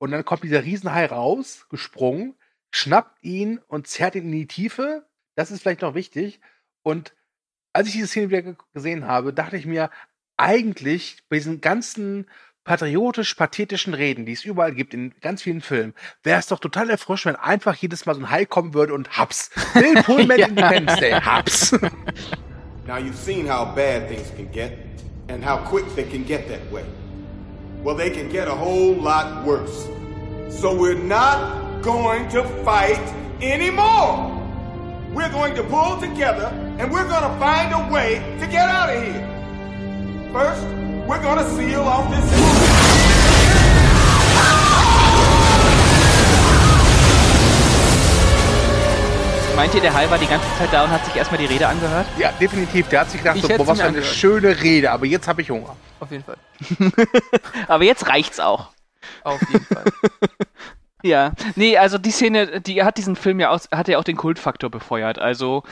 Und 0.00 0.10
dann 0.12 0.24
kommt 0.24 0.42
dieser 0.42 0.64
Riesenhai 0.64 1.06
raus, 1.06 1.66
gesprungen, 1.68 2.34
schnappt 2.70 3.22
ihn 3.22 3.60
und 3.68 3.86
zerrt 3.86 4.14
ihn 4.14 4.24
in 4.24 4.32
die 4.32 4.46
Tiefe. 4.46 5.06
Das 5.36 5.50
ist 5.50 5.60
vielleicht 5.62 5.82
noch 5.82 5.94
wichtig. 5.94 6.40
Und 6.82 7.14
als 7.74 7.86
ich 7.88 7.92
diese 7.94 8.06
Szene 8.06 8.30
wieder 8.30 8.42
ge- 8.42 8.54
gesehen 8.72 9.06
habe, 9.06 9.32
dachte 9.34 9.56
ich 9.58 9.66
mir, 9.66 9.90
eigentlich 10.38 11.18
bei 11.28 11.36
diesen 11.36 11.60
ganzen 11.60 12.26
patriotisch-pathetischen 12.64 13.92
Reden, 13.94 14.24
die 14.24 14.32
es 14.32 14.44
überall 14.44 14.74
gibt, 14.74 14.94
in 14.94 15.14
ganz 15.20 15.42
vielen 15.42 15.60
Filmen, 15.60 15.94
wäre 16.22 16.38
es 16.38 16.46
doch 16.46 16.58
total 16.60 16.88
erfrischend, 16.88 17.34
wenn 17.34 17.42
einfach 17.42 17.74
jedes 17.74 18.06
Mal 18.06 18.14
so 18.14 18.20
ein 18.22 18.30
Hai 18.30 18.46
kommen 18.46 18.72
würde 18.74 18.94
und 18.94 19.18
haps. 19.18 19.50
Bill 19.74 20.02
Pullman 20.02 20.38
Ja. 20.38 20.46
Independence 20.46 20.98
Day, 21.00 21.12
haps. 21.12 21.72
Now 22.86 22.96
you've 22.96 23.14
seen 23.16 23.46
how 23.48 23.74
bad 23.74 24.08
things 24.08 24.32
can 24.36 24.50
get 24.50 24.72
and 25.28 25.44
how 25.46 25.58
quick 25.58 25.84
they 25.94 26.04
can 26.04 26.24
get 26.24 26.48
that 26.48 26.72
way. 26.72 26.84
Well, 27.82 27.94
they 27.94 28.10
can 28.10 28.28
get 28.28 28.46
a 28.46 28.54
whole 28.54 28.94
lot 28.94 29.44
worse. 29.46 29.88
So 30.50 30.74
we're 30.76 30.94
not 30.98 31.82
going 31.82 32.28
to 32.28 32.44
fight 32.62 33.00
anymore. 33.40 34.36
We're 35.14 35.30
going 35.30 35.54
to 35.54 35.62
pull 35.62 35.98
together 35.98 36.46
and 36.78 36.92
we're 36.92 37.08
going 37.08 37.22
to 37.22 37.38
find 37.38 37.72
a 37.72 37.92
way 37.92 38.16
to 38.38 38.46
get 38.46 38.68
out 38.68 38.90
of 38.94 39.02
here. 39.02 40.30
First, 40.32 40.62
we're 41.08 41.22
going 41.22 41.38
to 41.38 41.50
seal 41.56 41.80
off 41.80 42.10
this. 42.10 42.79
Meint 49.60 49.74
ihr, 49.74 49.82
der 49.82 49.92
Hai 49.92 50.08
war 50.08 50.16
die 50.16 50.26
ganze 50.26 50.46
Zeit 50.56 50.72
da 50.72 50.84
und 50.84 50.90
hat 50.90 51.04
sich 51.04 51.14
erstmal 51.14 51.38
die 51.38 51.44
Rede 51.44 51.68
angehört? 51.68 52.06
Ja, 52.18 52.32
definitiv. 52.32 52.88
Der 52.88 53.00
hat 53.00 53.10
sich 53.10 53.20
gedacht, 53.20 53.36
Ich 53.36 53.42
so, 53.42 53.48
hätte 53.50 53.58
boah, 53.58 53.66
was 53.66 53.76
mir 53.76 53.82
für 53.84 53.88
eine 53.88 53.98
angehört. 53.98 54.16
schöne 54.16 54.62
Rede, 54.62 54.90
aber 54.90 55.04
jetzt 55.04 55.28
habe 55.28 55.42
ich 55.42 55.50
Hunger. 55.50 55.76
auf 56.00 56.10
jeden 56.10 56.24
Fall. 56.24 56.38
Aber 57.68 57.84
jetzt 57.84 58.08
reicht's 58.08 58.40
auch. 58.40 58.70
Auf 59.22 59.38
jeden 59.52 59.66
Fall. 59.66 59.84
Ja, 61.02 61.32
nee, 61.56 61.76
also 61.76 61.98
die 61.98 62.10
Szene, 62.10 62.62
die 62.62 62.82
hat 62.84 62.96
diesen 62.96 63.16
Film 63.16 63.38
ja 63.38 63.50
auch, 63.50 63.60
hat 63.70 63.88
ja 63.88 63.98
auch 63.98 64.04
den 64.04 64.16
Kultfaktor 64.16 64.70
befeuert. 64.70 65.18
Also 65.18 65.62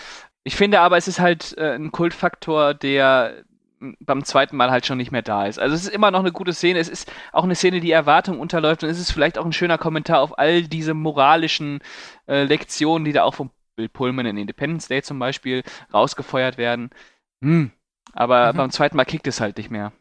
ich 0.45 0.55
finde 0.55 0.81
aber, 0.81 0.99
es 0.99 1.09
ist 1.09 1.19
halt 1.21 1.57
äh, 1.57 1.75
ein 1.75 1.91
Kultfaktor, 1.91 2.75
der 2.75 3.37
m, 3.81 3.97
beim 4.01 4.25
zweiten 4.25 4.57
Mal 4.57 4.71
halt 4.71 4.85
schon 4.85 4.99
nicht 4.99 5.13
mehr 5.13 5.23
da 5.23 5.47
ist. 5.47 5.59
Also 5.59 5.75
es 5.75 5.85
ist 5.85 5.95
immer 5.95 6.11
noch 6.11 6.21
eine 6.21 6.33
gute 6.33 6.53
Szene. 6.53 6.79
Es 6.79 6.89
ist 6.91 7.11
auch 7.33 7.45
eine 7.45 7.55
Szene, 7.55 7.81
die 7.81 7.91
Erwartung 7.91 8.39
unterläuft 8.39 8.85
und 8.85 8.91
es 8.91 8.99
ist 9.01 9.13
vielleicht 9.13 9.39
auch 9.39 9.47
ein 9.47 9.53
schöner 9.55 9.79
Kommentar 9.79 10.21
auf 10.21 10.39
all 10.39 10.63
diese 10.63 10.93
moralischen 10.93 11.81
äh, 12.27 12.45
Lektionen, 12.45 13.07
die 13.07 13.13
da 13.13 13.23
auch 13.25 13.35
vom 13.35 13.51
Bill 13.79 13.89
Pullman 13.89 14.27
in 14.27 14.37
Independence 14.37 14.89
Day 14.89 15.03
zum 15.03 15.21
Beispiel 15.21 15.63
rausgefeuert 15.95 16.59
werden. 16.59 16.91
Hm. 17.43 17.71
Aber 18.13 18.53
Mhm. 18.53 18.57
beim 18.57 18.71
zweiten 18.73 18.97
Mal 18.97 19.05
kickt 19.05 19.27
es 19.29 19.41
halt 19.41 19.57
nicht 19.57 19.71
mehr. 19.71 19.93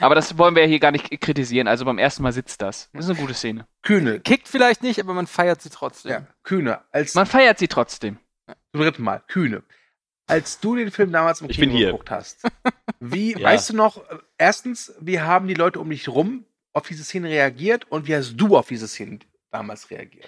Aber 0.00 0.16
das 0.16 0.36
wollen 0.36 0.56
wir 0.56 0.66
hier 0.66 0.80
gar 0.80 0.90
nicht 0.90 1.08
kritisieren. 1.20 1.68
Also 1.68 1.84
beim 1.84 1.98
ersten 1.98 2.24
Mal 2.24 2.32
sitzt 2.32 2.60
das. 2.62 2.90
Das 2.92 3.04
ist 3.04 3.10
eine 3.12 3.20
gute 3.20 3.34
Szene. 3.34 3.68
Kühne, 3.82 4.18
Kickt 4.18 4.48
vielleicht 4.48 4.82
nicht, 4.82 4.98
aber 4.98 5.14
man 5.14 5.28
feiert 5.28 5.62
sie 5.62 5.70
trotzdem. 5.70 6.10
ja, 6.10 6.26
Kühne, 6.42 6.80
als 6.90 7.14
Man 7.14 7.26
feiert 7.26 7.58
sie 7.60 7.68
trotzdem. 7.68 8.18
zum 8.72 8.80
dritten 8.80 9.04
Mal, 9.04 9.22
Kühne. 9.28 9.62
Als 10.26 10.58
du 10.58 10.74
den 10.74 10.90
Film 10.90 11.12
damals 11.12 11.40
im 11.40 11.48
Ich 11.48 11.54
Kino 11.56 11.68
bin 11.68 11.76
hier. 11.76 11.86
geguckt 11.92 12.10
hast, 12.10 12.42
wie, 12.98 13.34
Ja. 13.38 13.46
weißt 13.46 13.70
du 13.70 13.76
noch, 13.76 14.02
erstens, 14.38 14.92
wie 15.00 15.20
haben 15.20 15.46
die 15.46 15.54
Leute 15.54 15.78
um 15.78 15.88
dich 15.88 16.08
rum 16.08 16.44
auf 16.72 16.88
diese 16.88 17.04
Szene 17.04 17.28
reagiert 17.28 17.84
und 17.88 18.08
wie 18.08 18.16
hast 18.16 18.34
du 18.34 18.56
auf 18.56 18.66
diese 18.66 18.88
Szene 18.88 19.20
damals 19.52 19.88
reagiert? 19.92 20.26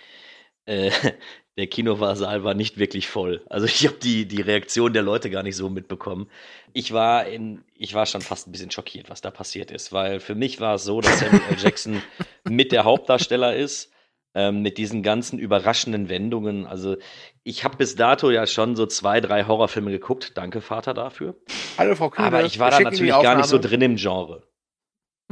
Äh, 0.69 0.91
der 1.57 1.67
Kinosaal 1.67 2.45
war 2.45 2.55
nicht 2.55 2.79
wirklich 2.79 3.09
voll. 3.09 3.43
Also 3.49 3.67
ich 3.67 3.85
habe 3.85 3.97
die, 3.97 4.27
die 4.27 4.43
Reaktion 4.43 4.93
der 4.93 5.03
Leute 5.03 5.29
gar 5.29 5.43
nicht 5.43 5.57
so 5.57 5.69
mitbekommen. 5.69 6.31
Ich 6.73 6.93
war 6.93 7.27
in, 7.27 7.65
ich 7.75 7.95
war 7.95 8.07
schon 8.07 8.21
fast 8.21 8.47
ein 8.47 8.53
bisschen 8.53 8.71
schockiert, 8.71 9.11
was 9.11 9.23
da 9.23 9.33
passiert 9.33 9.73
ist, 9.73 9.93
weil 9.93 10.21
für 10.21 10.37
mich 10.37 10.61
war 10.61 10.77
es 10.77 10.85
so, 10.85 11.01
dass 11.01 11.19
Samuel 11.19 11.43
L. 11.51 11.57
Jackson 11.59 12.03
mit 12.49 12.71
der 12.71 12.85
Hauptdarsteller 12.85 13.57
ist, 13.57 13.91
ähm, 14.35 14.63
mit 14.63 14.79
diesen 14.79 15.03
ganzen 15.03 15.41
überraschenden 15.41 16.09
Wendungen. 16.09 16.65
Also 16.65 16.97
ich 17.43 17.65
habe 17.65 17.77
bis 17.77 17.97
dato 17.97 18.31
ja 18.31 18.47
schon 18.47 18.77
so 18.77 18.87
zwei, 18.87 19.21
drei 19.21 19.45
Horrorfilme 19.45 19.91
geguckt. 19.91 20.37
Danke, 20.37 20.61
Vater, 20.61 20.95
dafür. 20.95 21.35
Hallo 21.77 21.97
Frau 21.97 22.11
Kühne. 22.11 22.29
Aber 22.29 22.45
ich 22.45 22.61
war 22.61 22.71
da 22.71 22.79
natürlich 22.79 23.11
gar 23.11 23.37
nicht 23.37 23.49
so 23.49 23.59
drin 23.59 23.81
im 23.81 23.97
Genre. 23.97 24.48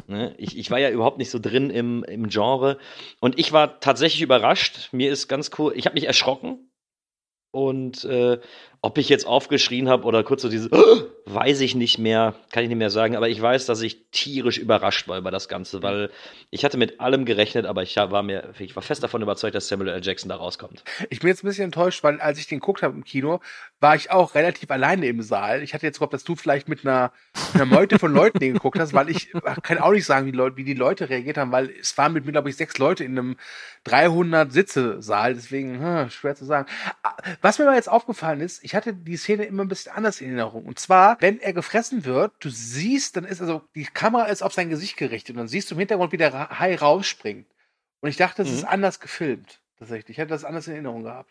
Ne? 0.06 0.34
Ich, 0.38 0.56
ich 0.56 0.70
war 0.70 0.78
ja 0.78 0.90
überhaupt 0.90 1.18
nicht 1.18 1.30
so 1.30 1.38
drin 1.38 1.70
im, 1.70 2.04
im 2.04 2.28
Genre. 2.28 2.78
Und 3.20 3.38
ich 3.38 3.52
war 3.52 3.80
tatsächlich 3.80 4.22
überrascht. 4.22 4.92
Mir 4.92 5.10
ist 5.10 5.28
ganz 5.28 5.50
cool, 5.58 5.72
ich 5.74 5.86
habe 5.86 5.94
mich 5.94 6.06
erschrocken. 6.06 6.70
Und 7.50 8.04
äh, 8.04 8.38
ob 8.86 8.98
ich 8.98 9.08
jetzt 9.08 9.26
aufgeschrien 9.26 9.88
habe 9.88 10.04
oder 10.04 10.22
kurz 10.22 10.42
so 10.42 10.48
dieses, 10.48 10.70
weiß 11.24 11.60
ich 11.60 11.74
nicht 11.74 11.98
mehr, 11.98 12.34
kann 12.52 12.62
ich 12.62 12.68
nicht 12.68 12.78
mehr 12.78 12.90
sagen. 12.90 13.16
Aber 13.16 13.28
ich 13.28 13.42
weiß, 13.42 13.66
dass 13.66 13.82
ich 13.82 14.10
tierisch 14.12 14.58
überrascht 14.58 15.08
war 15.08 15.18
über 15.18 15.32
das 15.32 15.48
Ganze, 15.48 15.82
weil 15.82 16.10
ich 16.50 16.64
hatte 16.64 16.78
mit 16.78 17.00
allem 17.00 17.24
gerechnet, 17.24 17.66
aber 17.66 17.82
ich 17.82 17.96
war 17.96 18.22
mir, 18.22 18.54
ich 18.60 18.76
war 18.76 18.84
fest 18.84 19.02
davon 19.02 19.22
überzeugt, 19.22 19.56
dass 19.56 19.66
Samuel 19.66 19.88
L. 19.88 20.04
Jackson 20.04 20.28
da 20.28 20.36
rauskommt. 20.36 20.84
Ich 21.10 21.18
bin 21.18 21.28
jetzt 21.28 21.42
ein 21.42 21.48
bisschen 21.48 21.64
enttäuscht, 21.64 22.04
weil 22.04 22.20
als 22.20 22.38
ich 22.38 22.46
den 22.46 22.60
geguckt 22.60 22.84
habe 22.84 22.94
im 22.94 23.02
Kino, 23.02 23.40
war 23.80 23.96
ich 23.96 24.12
auch 24.12 24.36
relativ 24.36 24.70
alleine 24.70 25.06
im 25.06 25.20
Saal. 25.20 25.64
Ich 25.64 25.74
hatte 25.74 25.84
jetzt 25.84 25.98
gehofft, 25.98 26.12
dass 26.12 26.22
du 26.22 26.36
vielleicht 26.36 26.68
mit 26.68 26.86
einer, 26.86 27.10
einer 27.54 27.66
Meute 27.66 27.98
von 27.98 28.14
Leuten 28.14 28.38
den 28.38 28.54
geguckt 28.54 28.78
hast, 28.78 28.94
weil 28.94 29.10
ich 29.10 29.32
kann 29.64 29.78
auch 29.78 29.90
nicht 29.90 30.06
sagen, 30.06 30.26
wie, 30.26 30.30
die 30.30 30.38
Leute, 30.38 30.56
wie 30.56 30.64
die 30.64 30.74
Leute 30.74 31.10
reagiert 31.10 31.38
haben, 31.38 31.50
weil 31.50 31.70
es 31.80 31.98
waren 31.98 32.12
mit 32.12 32.24
mir, 32.24 32.32
glaube 32.32 32.50
ich, 32.50 32.56
sechs 32.56 32.78
Leute 32.78 33.02
in 33.02 33.18
einem 33.18 33.36
300 33.82 34.52
Sitze 34.52 35.02
Saal. 35.02 35.34
Deswegen 35.34 35.80
hm, 35.80 36.10
schwer 36.10 36.36
zu 36.36 36.44
sagen. 36.44 36.68
Ah, 37.02 37.16
Was 37.42 37.58
mir 37.58 37.66
aber 37.66 37.74
jetzt 37.74 37.90
aufgefallen 37.90 38.40
ist, 38.40 38.62
ich 38.62 38.75
hatte 38.76 38.94
die 38.94 39.16
Szene 39.16 39.44
immer 39.44 39.64
ein 39.64 39.68
bisschen 39.68 39.92
anders 39.92 40.20
in 40.20 40.28
Erinnerung. 40.28 40.64
Und 40.66 40.78
zwar, 40.78 41.16
wenn 41.20 41.40
er 41.40 41.52
gefressen 41.52 42.04
wird, 42.04 42.32
du 42.40 42.50
siehst, 42.50 43.16
dann 43.16 43.24
ist 43.24 43.40
also 43.40 43.62
die 43.74 43.84
Kamera 43.84 44.26
ist 44.26 44.42
auf 44.42 44.52
sein 44.52 44.70
Gesicht 44.70 44.96
gerichtet 44.96 45.30
und 45.34 45.38
dann 45.38 45.48
siehst 45.48 45.70
du 45.70 45.74
im 45.74 45.78
Hintergrund, 45.80 46.12
wie 46.12 46.16
der 46.16 46.58
Hai 46.58 46.76
rausspringt. 46.76 47.46
Und 48.00 48.08
ich 48.08 48.16
dachte, 48.16 48.42
das 48.42 48.52
ist 48.52 48.62
Mhm. 48.62 48.68
anders 48.68 49.00
gefilmt. 49.00 49.60
Tatsächlich. 49.78 50.10
Ich 50.10 50.18
hätte 50.18 50.28
das 50.30 50.44
anders 50.44 50.66
in 50.68 50.74
Erinnerung 50.74 51.02
gehabt. 51.02 51.30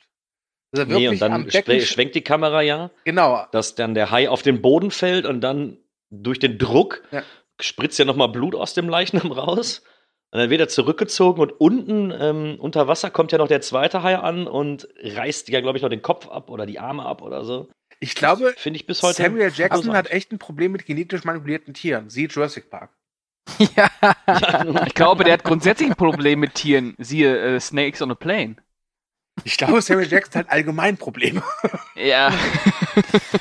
Dass 0.71 0.87
Nee, 0.87 1.07
und 1.07 1.21
dann 1.21 1.49
schwenkt 1.49 2.15
die 2.15 2.21
Kamera 2.21 2.61
ja. 2.61 2.91
Genau. 3.05 3.45
dass 3.51 3.75
dann 3.75 3.93
der 3.93 4.11
Hai 4.11 4.27
auf 4.29 4.41
den 4.41 4.61
Boden 4.61 4.91
fällt 4.91 5.25
und 5.25 5.41
dann 5.41 5.77
durch 6.09 6.39
den 6.39 6.57
Druck 6.57 7.01
Ja. 7.11 7.23
spritzt 7.61 7.97
ja 7.97 8.05
nochmal 8.05 8.29
Blut 8.29 8.55
aus 8.55 8.73
dem 8.73 8.89
Leichnam 8.89 9.31
raus. 9.31 9.83
Und 10.35 10.41
dann 10.41 10.49
wird 10.49 10.59
er 10.59 10.67
zurückgezogen 10.67 11.39
und 11.39 11.53
unten 11.61 12.11
ähm, 12.11 12.57
unter 12.59 12.89
Wasser 12.89 13.09
kommt 13.09 13.31
ja 13.31 13.37
noch 13.37 13.47
der 13.47 13.61
zweite 13.61 14.03
Hai 14.03 14.17
an 14.17 14.47
und 14.47 14.85
reißt 15.01 15.47
ja, 15.47 15.61
glaube 15.61 15.77
ich, 15.77 15.81
noch 15.81 15.87
den 15.87 16.01
Kopf 16.01 16.27
ab 16.27 16.49
oder 16.49 16.65
die 16.65 16.77
Arme 16.77 17.05
ab 17.05 17.21
oder 17.21 17.45
so. 17.45 17.69
Ich 18.01 18.15
glaube, 18.15 18.53
Finde 18.57 18.75
ich 18.75 18.85
bis 18.85 19.01
heute. 19.01 19.23
Samuel 19.23 19.49
Jackson 19.55 19.85
großartig. 19.85 19.93
hat 19.93 20.11
echt 20.11 20.33
ein 20.33 20.37
Problem 20.37 20.73
mit 20.73 20.85
genetisch 20.85 21.23
manipulierten 21.23 21.73
Tieren. 21.73 22.09
Siehe 22.09 22.27
Jurassic 22.27 22.69
Park. 22.69 22.89
ja. 23.77 23.89
Ich 24.87 24.93
glaube, 24.93 25.23
der 25.23 25.31
hat 25.31 25.45
grundsätzlich 25.45 25.89
ein 25.89 25.95
Problem 25.95 26.41
mit 26.41 26.55
Tieren. 26.55 26.95
Siehe 26.97 27.55
äh, 27.55 27.59
Snakes 27.61 28.01
on 28.01 28.11
a 28.11 28.15
Plane. 28.15 28.57
Ich 29.45 29.55
glaube, 29.55 29.81
Samuel 29.81 30.11
Jackson 30.11 30.41
hat 30.41 30.49
allgemein 30.49 30.97
Probleme. 30.97 31.43
Ja. 31.95 32.33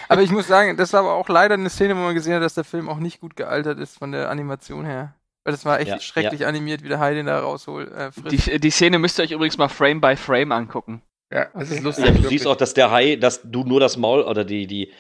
Aber 0.09 0.23
ich 0.23 0.31
muss 0.31 0.47
sagen, 0.47 0.77
das 0.77 0.93
war 0.93 1.01
aber 1.01 1.15
auch 1.15 1.29
leider 1.29 1.55
eine 1.55 1.71
Szene, 1.71 1.97
wo 1.97 2.01
man 2.03 2.15
gesehen 2.15 2.35
hat, 2.35 2.43
dass 2.43 2.55
der 2.55 2.63
Film 2.63 2.89
auch 2.89 2.99
nicht 2.99 3.21
gut 3.21 3.35
gealtert 3.35 3.81
ist 3.81 3.99
von 3.99 4.13
der 4.13 4.31
Animation 4.31 4.85
her. 4.85 5.17
Weil 5.45 5.53
das 5.53 5.65
war 5.65 5.79
echt 5.81 5.89
Ja, 5.89 6.01
schrecklich 6.01 6.47
animiert, 6.47 6.83
wie 6.83 6.89
der 6.89 6.99
Hai 6.99 7.15
den 7.15 7.27
da 7.27 7.39
rausholt. 7.41 7.91
Äh. 7.93 8.11
Die, 8.31 8.59
die 8.61 8.71
Szene 8.71 8.99
müsst 8.99 9.19
ihr 9.19 9.25
euch 9.25 9.31
übrigens 9.33 9.59
mal 9.59 9.69
Frame 9.69 10.01
by 10.01 10.17
Frame 10.17 10.53
angucken. 10.53 11.03
Ja, 11.31 11.49
das 11.55 11.71
ist 11.71 11.83
lustig. 11.83 12.05
Ja, 12.07 12.11
du 12.13 12.23
siehst 12.29 12.47
auch, 12.47 12.57
dass 12.57 12.75
der 12.75 12.91
Hai, 12.91 13.17
dass 13.17 13.43
du 13.43 13.65
nur 13.65 13.81
das 13.81 13.97
Maul 13.97 14.23
oder 14.23 14.45
die, 14.45 14.67
die, 14.67 14.93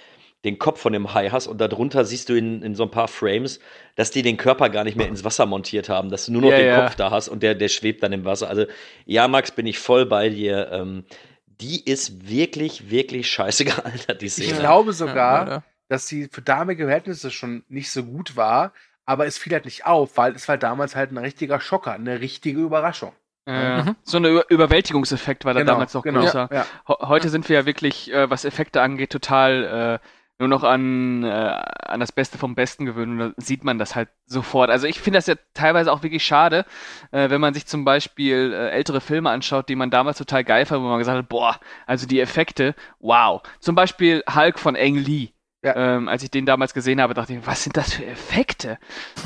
den 0.45 0.59
Kopf 0.59 0.81
von 0.81 0.93
dem 0.93 1.15
Hai 1.15 1.31
hast 1.31 1.47
und 1.47 1.59
darunter 1.59 2.05
siehst 2.05 2.29
du 2.29 2.35
in, 2.35 2.63
in 2.63 2.75
so 2.75 2.83
ein 2.83 2.91
paar 2.91 3.09
Frames, 3.09 3.61
dass 3.97 4.11
die 4.11 4.23
den 4.23 4.37
Körper 4.37 4.69
gar 4.69 4.85
nicht 4.85 4.97
mehr 4.97 5.09
ins 5.09 5.25
Wasser 5.25 5.47
montiert 5.47 5.89
haben, 5.89 6.11
dass 6.11 6.27
du 6.27 6.33
nur 6.33 6.43
noch 6.43 6.51
Ja, 6.51 6.57
den 6.57 6.67
ja. 6.67 6.75
Kopf 6.75 6.95
da 6.97 7.11
hast 7.11 7.29
und 7.29 7.43
der, 7.43 7.55
der 7.55 7.69
schwebt 7.69 8.03
dann 8.03 8.13
im 8.13 8.25
Wasser. 8.25 8.49
Also, 8.51 8.67
ja, 9.07 9.29
Max, 9.29 9.53
bin 9.53 9.67
ich 9.67 9.79
voll 9.79 10.05
bei 10.07 10.29
dir. 10.29 10.71
Ähm, 10.73 11.05
die 11.47 11.85
ist 11.85 12.29
wirklich, 12.29 12.91
wirklich 12.91 13.31
scheiße 13.31 13.65
gealtert, 13.67 14.21
die 14.21 14.29
Szene. 14.29 14.49
Ich 14.49 14.55
glaube 14.55 14.93
Ja, 14.93 14.93
sogar, 14.93 15.47
leider. 15.47 15.65
dass 15.89 16.09
sie 16.09 16.29
für 16.31 16.43
damalige 16.43 16.85
Verhältnisse 16.85 17.31
schon 17.31 17.65
nicht 17.69 17.91
so 17.91 18.05
gut 18.05 18.37
war, 18.37 18.73
aber 19.07 19.27
es 19.27 19.39
fiel 19.39 19.53
halt 19.53 19.65
nicht 19.65 19.87
auf, 19.87 20.17
weil 20.17 20.35
es 20.35 20.49
war 20.49 20.59
damals 20.59 20.97
halt 20.97 21.13
ein 21.13 21.19
richtiger 21.19 21.61
Schocker, 21.61 21.93
eine 21.93 22.21
richtige 22.21 22.61
Überraschung. 22.61 23.13
Äh, 23.47 23.83
Mhm. 23.83 23.97
So 24.05 24.17
ein 24.19 24.25
Über 24.25 24.51
Überwältigungseffekt 24.51 25.45
war 25.45 25.55
da 25.55 25.65
damals 25.65 25.93
noch 25.95 26.03
genau. 26.03 26.21
größer. 26.21 26.49
Ja, 26.51 26.67
ja. 26.89 26.99
Heute 27.09 27.29
sind 27.29 27.49
wir 27.49 27.57
ja 27.57 27.67
wirklich, 27.67 28.11
äh, 28.13 28.31
was 28.31 28.45
Effekte 28.45 28.81
angeht, 28.81 29.11
total 29.11 30.01
äh, 30.01 30.09
nur 30.39 30.49
noch 30.49 30.65
an, 30.65 31.23
äh, 31.23 31.29
an 31.29 32.01
das 32.01 32.11
Beste 32.11 32.39
vom 32.39 32.55
Besten 32.55 32.87
gewöhnt. 32.87 33.13
Und 33.13 33.19
da 33.19 33.33
sieht 33.37 33.63
man 33.63 33.79
das 33.79 33.95
halt 33.95 34.09
sofort. 34.27 34.71
Also 34.71 34.87
ich 34.87 34.99
finde 35.01 35.19
das 35.19 35.27
ja 35.27 35.35
teilweise 35.53 35.93
auch 35.93 36.03
wirklich 36.03 36.25
schade, 36.25 36.65
äh, 37.13 37.31
wenn 37.31 37.41
man 37.41 37.55
sich 37.55 37.67
zum 37.67 37.85
Beispiel 37.85 38.53
äh, 38.53 38.71
ältere 38.71 39.01
Filme 39.01 39.31
anschaut, 39.31 39.69
die 39.69 39.77
man 39.77 39.91
damals 39.91 40.19
total 40.19 40.43
geil 40.43 40.67
fand, 40.67 40.83
wo 40.83 40.89
man 40.89 40.99
gesagt 40.99 41.19
hat, 41.19 41.29
boah, 41.29 41.61
also 41.87 42.07
die 42.07 42.21
Effekte, 42.21 42.75
wow. 42.99 43.43
Zum 43.61 43.75
Beispiel 43.75 44.25
Hulk 44.35 44.59
von 44.59 44.75
Ang 44.75 44.97
Lee. 44.97 45.34
Ja. 45.65 45.97
Ähm, 45.97 46.09
als 46.09 46.23
ich 46.23 46.31
den 46.31 46.47
damals 46.47 46.75
gesehen 46.75 47.01
habe, 47.01 47.15
dachte 47.15 47.33
ich, 47.35 47.47
was 47.47 47.65
sind 47.65 47.77
das 47.77 47.95
für 47.95 48.07
Effekte? 48.07 48.79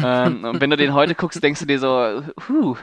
ähm, 0.03 0.45
und 0.45 0.61
wenn 0.61 0.70
du 0.70 0.76
den 0.76 0.95
heute 0.95 1.14
guckst, 1.14 1.43
denkst 1.43 1.61
du 1.61 1.66
dir 1.66 1.80
so, 1.80 2.22
huh, 2.49 2.76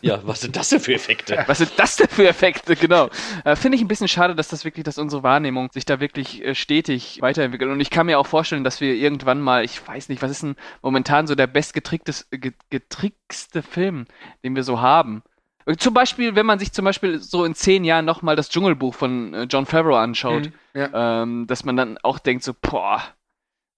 Ja, 0.00 0.20
was 0.26 0.40
sind 0.40 0.56
das 0.56 0.68
denn 0.70 0.80
für 0.80 0.94
Effekte? 0.94 1.42
Was 1.46 1.58
sind 1.58 1.72
das 1.76 1.96
denn 1.96 2.08
für 2.08 2.28
Effekte? 2.28 2.76
Genau. 2.76 3.10
Äh, 3.44 3.56
Finde 3.56 3.76
ich 3.76 3.82
ein 3.82 3.88
bisschen 3.88 4.08
schade, 4.08 4.34
dass 4.34 4.48
das 4.48 4.64
wirklich, 4.64 4.84
dass 4.84 4.98
unsere 4.98 5.22
Wahrnehmung 5.22 5.70
sich 5.72 5.84
da 5.84 6.00
wirklich 6.00 6.44
äh, 6.44 6.54
stetig 6.54 7.20
weiterentwickelt. 7.20 7.70
Und 7.70 7.80
ich 7.80 7.90
kann 7.90 8.06
mir 8.06 8.18
auch 8.18 8.26
vorstellen, 8.26 8.64
dass 8.64 8.80
wir 8.80 8.94
irgendwann 8.94 9.40
mal, 9.40 9.64
ich 9.64 9.86
weiß 9.86 10.08
nicht, 10.08 10.22
was 10.22 10.30
ist 10.30 10.42
denn 10.42 10.56
momentan 10.82 11.26
so 11.26 11.34
der 11.34 11.46
bestgetrickste 11.48 12.38
ge 12.38 12.52
getrickste 12.70 13.62
Film, 13.62 14.06
den 14.44 14.56
wir 14.56 14.62
so 14.62 14.80
haben? 14.80 15.22
Zum 15.76 15.92
Beispiel, 15.92 16.34
wenn 16.34 16.46
man 16.46 16.58
sich 16.58 16.72
zum 16.72 16.84
Beispiel 16.84 17.18
so 17.20 17.44
in 17.44 17.54
zehn 17.54 17.84
Jahren 17.84 18.04
nochmal 18.06 18.36
das 18.36 18.48
Dschungelbuch 18.48 18.94
von 18.94 19.34
äh, 19.34 19.42
John 19.44 19.66
Favreau 19.66 19.96
anschaut, 19.96 20.46
Mhm, 20.46 20.52
ja. 20.80 21.22
ähm, 21.22 21.46
dass 21.46 21.64
man 21.64 21.76
dann 21.76 21.98
auch 21.98 22.18
denkt 22.18 22.42
so, 22.44 22.54
boah. 22.54 23.02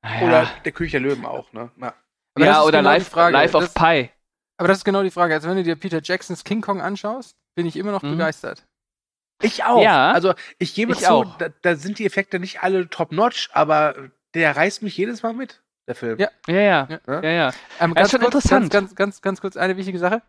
naja. 0.03 0.26
Oder 0.26 0.51
der 0.64 0.72
König 0.72 0.93
der 0.93 1.01
Löwen 1.01 1.24
auch, 1.26 1.53
ne? 1.53 1.70
Ja. 1.80 1.95
Ja, 2.38 2.62
oder 2.62 2.78
genau 2.82 3.01
Frage. 3.01 3.32
Life 3.32 3.57
of 3.57 3.64
Das- 3.64 3.74
Pi. 3.74 4.11
Aber 4.57 4.68
das 4.68 4.78
ist 4.78 4.84
genau 4.84 5.03
die 5.03 5.11
Frage. 5.11 5.34
Also 5.34 5.49
wenn 5.49 5.57
du 5.57 5.62
dir 5.64 5.74
Peter 5.74 6.01
Jacksons 6.03 6.45
King 6.45 6.61
Kong 6.61 6.80
anschaust, 6.80 7.34
bin 7.57 7.66
ich 7.66 7.76
immer 7.76 7.93
noch 7.93 8.03
Mhm. 8.03 8.12
begeistert. 8.12 8.66
Ich 9.43 9.64
auch. 9.64 9.82
Ja. 9.82 10.12
Also 10.12 10.34
ich 10.59 10.74
gebe 10.74 10.93
Ich 10.93 10.99
zu, 10.99 11.11
auch. 11.11 11.38
da, 11.38 11.49
da 11.62 11.74
sind 11.76 11.99
die 11.99 12.05
Effekte 12.07 12.38
nicht 12.38 12.62
alle 12.62 12.88
top-notch, 12.88 13.49
aber 13.53 13.95
der 14.34 14.55
reißt 14.55 14.82
mich 14.82 14.97
jedes 14.97 15.22
Mal 15.22 15.32
mit, 15.32 15.62
der 15.88 15.95
Film. 15.95 16.18
Ja. 16.18 16.28
Ja, 16.47 16.55
ja, 16.61 16.88
Ja. 17.07 17.22
ja, 17.22 17.30
ja. 17.30 17.53
Ähm, 17.80 17.95
Ja, 17.97 18.03
ist 18.03 18.11
schon 18.11 18.20
kurz, 18.20 18.34
interessant. 18.34 18.70
Ganz, 18.70 18.91
ganz, 18.91 18.97
ganz, 18.97 19.22
ganz 19.22 19.41
kurz 19.41 19.57
eine 19.57 19.76
wichtige 19.76 19.99
Sache. 19.99 20.22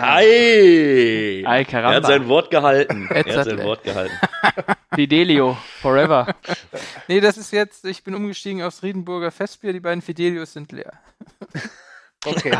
Ah. 0.00 0.16
Ei! 0.16 1.44
Ei, 1.46 1.58
Er 1.58 1.64
caramba. 1.64 1.96
hat 1.96 2.06
sein 2.06 2.28
Wort 2.28 2.50
gehalten. 2.50 3.08
Er 3.10 3.36
hat 3.36 3.44
sein. 3.44 3.62
Wort 3.62 3.82
gehalten. 3.84 4.14
Fidelio, 4.94 5.56
forever. 5.80 6.34
Nee, 7.08 7.20
das 7.20 7.36
ist 7.38 7.50
jetzt, 7.52 7.84
ich 7.84 8.02
bin 8.04 8.14
umgestiegen 8.14 8.62
aufs 8.62 8.82
Riedenburger 8.82 9.30
Festbier, 9.30 9.72
die 9.72 9.80
beiden 9.80 10.02
Fidelius 10.02 10.52
sind 10.52 10.72
leer. 10.72 10.92
Okay. 12.24 12.52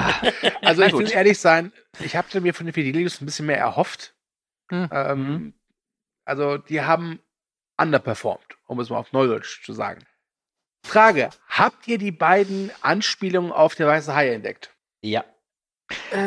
Also 0.63 0.81
Na 0.81 0.89
ich 0.89 0.93
will 0.93 1.09
ehrlich 1.13 1.39
sein, 1.39 1.73
ich 2.01 2.17
habe 2.17 2.41
mir 2.41 2.53
von 2.53 2.67
den 2.67 2.73
Fidelius 2.73 3.21
ein 3.21 3.27
bisschen 3.27 3.47
mehr 3.47 3.59
erhofft. 3.59 4.13
Hm. 4.73 4.89
Ähm, 4.91 5.19
Mhm. 5.29 5.55
Also 6.25 6.59
die 6.59 6.81
haben 6.83 7.21
underperformed, 7.77 8.57
um 8.67 8.81
es 8.81 8.91
mal 8.91 8.99
auf 8.99 9.13
Neudeutsch 9.13 9.65
zu 9.65 9.73
sagen. 9.73 10.05
Frage, 10.85 11.31
habt 11.49 11.87
ihr 11.87 11.99
die 11.99 12.11
beiden 12.11 12.73
Anspielungen 12.81 13.53
auf 13.53 13.77
der 13.77 13.87
Weiße 13.87 14.13
Hai 14.13 14.31
entdeckt? 14.35 14.75
Ja. 15.01 15.25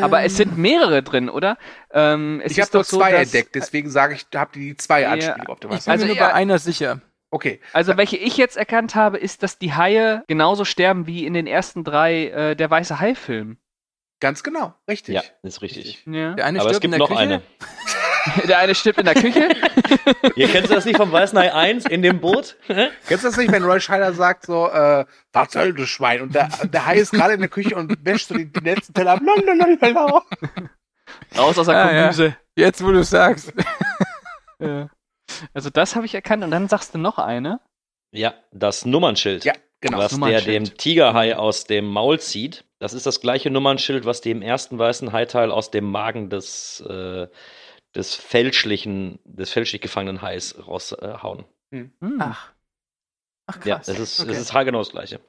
Aber 0.02 0.24
es 0.24 0.38
sind 0.38 0.58
mehrere 0.58 1.04
drin, 1.04 1.30
oder? 1.30 1.58
Ähm, 1.92 2.42
es 2.44 2.52
ich 2.54 2.60
habe 2.60 2.68
nur 2.68 2.72
doch 2.74 2.84
so, 2.84 2.98
zwei 2.98 3.12
entdeckt, 3.12 3.56
deswegen 3.56 3.90
sage 3.90 4.16
ich, 4.16 4.26
habt 4.36 4.56
ihr 4.56 4.62
die 4.62 4.78
zwei 4.78 5.02
Ja. 5.02 5.12
Anspielungen 5.12 5.48
auf 5.48 5.60
bin 5.60 5.70
Hai. 5.72 5.92
Also 5.92 6.06
mir 6.06 6.12
nur 6.16 6.20
bei 6.20 6.34
einer 6.34 6.60
sicher. 6.60 7.02
Okay, 7.32 7.60
Also 7.74 7.98
welche 7.98 8.16
ich 8.18 8.38
jetzt 8.38 8.56
erkannt 8.56 8.96
habe, 8.96 9.18
ist, 9.18 9.44
dass 9.44 9.58
die 9.58 9.74
Haie 9.74 10.24
genauso 10.28 10.64
sterben 10.64 11.06
wie 11.08 11.26
in 11.26 11.34
den 11.34 11.48
ersten 11.48 11.84
drei 11.84 12.28
äh, 12.30 12.56
der 12.56 12.70
Weiße 12.70 13.00
Hai-Filmen. 13.00 13.58
ganz 14.22 14.42
genau, 14.44 14.74
richtig. 14.88 15.16
Ja, 15.16 15.22
ist 15.44 15.62
richtig. 15.62 16.04
Ja. 16.06 16.34
Der 16.36 16.46
eine 16.46 16.62
Aber 16.62 16.70
es 16.70 16.78
stirbt 16.78 16.86
in 16.86 16.92
gibt 16.92 16.94
der 16.94 17.00
noch 17.00 17.08
Küche. 17.10 17.20
eine. 17.20 17.42
Der 18.48 18.60
eine 18.60 18.76
stirbt 18.76 19.00
in 19.00 19.06
der 19.06 19.16
Küche. 19.16 19.50
Ihr 20.36 20.48
kennt 20.48 20.70
das 20.70 20.86
nicht 20.86 20.98
vom 20.98 21.12
Weißen 21.12 21.38
Hai 21.38 21.54
1 21.54 21.86
in 21.86 22.02
dem 22.02 22.20
Boot? 22.20 22.58
Kennst 22.68 23.24
du 23.24 23.28
das 23.28 23.38
nicht, 23.38 23.52
wenn 23.52 23.64
Roy 23.64 23.80
Scheider 23.80 24.14
sagt 24.14 24.46
so, 24.46 24.68
äh, 24.70 25.06
was 25.34 25.52
soll 25.52 25.74
du 25.74 25.86
Schwein? 25.86 26.22
Und 26.22 26.36
der, 26.36 26.50
der 26.66 26.86
Hai 26.86 26.98
ist 26.98 27.12
gerade 27.12 27.34
in 27.34 27.40
der 27.40 27.50
Küche 27.50 27.76
und 27.76 27.94
wäscht 28.04 28.28
so 28.30 28.36
die, 28.36 28.52
die 28.52 28.60
letzten 28.62 28.94
Teller 28.94 29.14
ab. 29.14 29.22
Lalalala. 29.24 30.24
Raus 31.38 31.58
aus 31.58 31.68
der 31.68 31.76
Ah, 31.76 31.94
ja. 31.94 32.02
Kombüse. 32.04 32.36
Jetzt, 32.56 32.84
wo 32.84 32.92
du 32.92 33.00
es 33.00 33.10
sagst. 33.10 33.54
Ja. 34.60 34.90
Also 35.54 35.70
das 35.70 35.96
habe 35.96 36.06
ich 36.06 36.16
erkannt. 36.16 36.44
Und 36.44 36.52
dann 36.52 36.68
sagst 36.68 36.94
du 36.94 36.98
noch 36.98 37.20
eine. 37.20 37.60
Ja, 38.12 38.34
das 38.52 38.86
Nummernschild. 38.86 39.46
Ja, 39.46 39.54
genau. 39.82 40.00
was 40.00 40.20
der 40.20 40.42
dem 40.42 40.64
Tigerhai 40.64 41.36
aus 41.36 41.66
dem 41.66 41.86
Maul 41.86 42.20
zieht. 42.20 42.66
Das 42.80 42.94
ist 42.94 43.06
das 43.06 43.22
gleiche 43.22 43.52
Nummernschild, 43.52 44.06
was 44.06 44.22
die 44.22 44.32
im 44.32 44.42
ersten 44.42 44.78
weißen 44.80 45.12
Haiteil 45.12 45.52
aus 45.52 45.72
dem 45.72 45.90
Magen 45.92 46.30
des, 46.30 46.82
äh, 46.90 47.28
des 47.96 48.16
fälschlichen, 48.16 49.20
des 49.24 49.52
fälschlich 49.52 49.82
gefangenen 49.82 50.22
Hais 50.22 50.56
raushauen. 50.68 51.46
Hm. 51.72 51.92
Ach. 52.20 52.52
Ach 53.48 53.60
krass. 53.60 53.66
ja, 53.66 53.78
das 53.78 54.00
ist, 54.00 54.20
okay. 54.20 54.30
das 54.30 54.40
ist 54.40 54.54
haargenau 54.54 54.80
das 54.80 54.90
gleiche. 54.90 55.20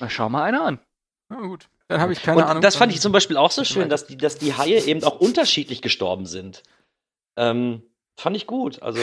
Na, 0.00 0.08
schau 0.08 0.28
mal 0.28 0.42
einer 0.42 0.62
an. 0.62 0.80
Na 1.28 1.40
gut. 1.40 1.68
Dann 1.88 2.00
habe 2.00 2.12
ich 2.12 2.22
keine 2.22 2.38
Und 2.38 2.44
Ahnung. 2.44 2.62
das 2.62 2.76
fand 2.76 2.92
ich 2.92 3.00
zum 3.00 3.12
Beispiel 3.12 3.36
auch 3.36 3.50
so 3.50 3.62
schön, 3.64 3.88
dass 3.88 4.06
die, 4.06 4.16
dass 4.16 4.38
die 4.38 4.54
Haie 4.54 4.80
eben 4.80 5.04
auch 5.04 5.20
unterschiedlich 5.20 5.82
gestorben 5.82 6.26
sind. 6.26 6.62
Ähm, 7.36 7.82
fand 8.18 8.36
ich 8.36 8.46
gut. 8.46 8.82
Also. 8.82 9.00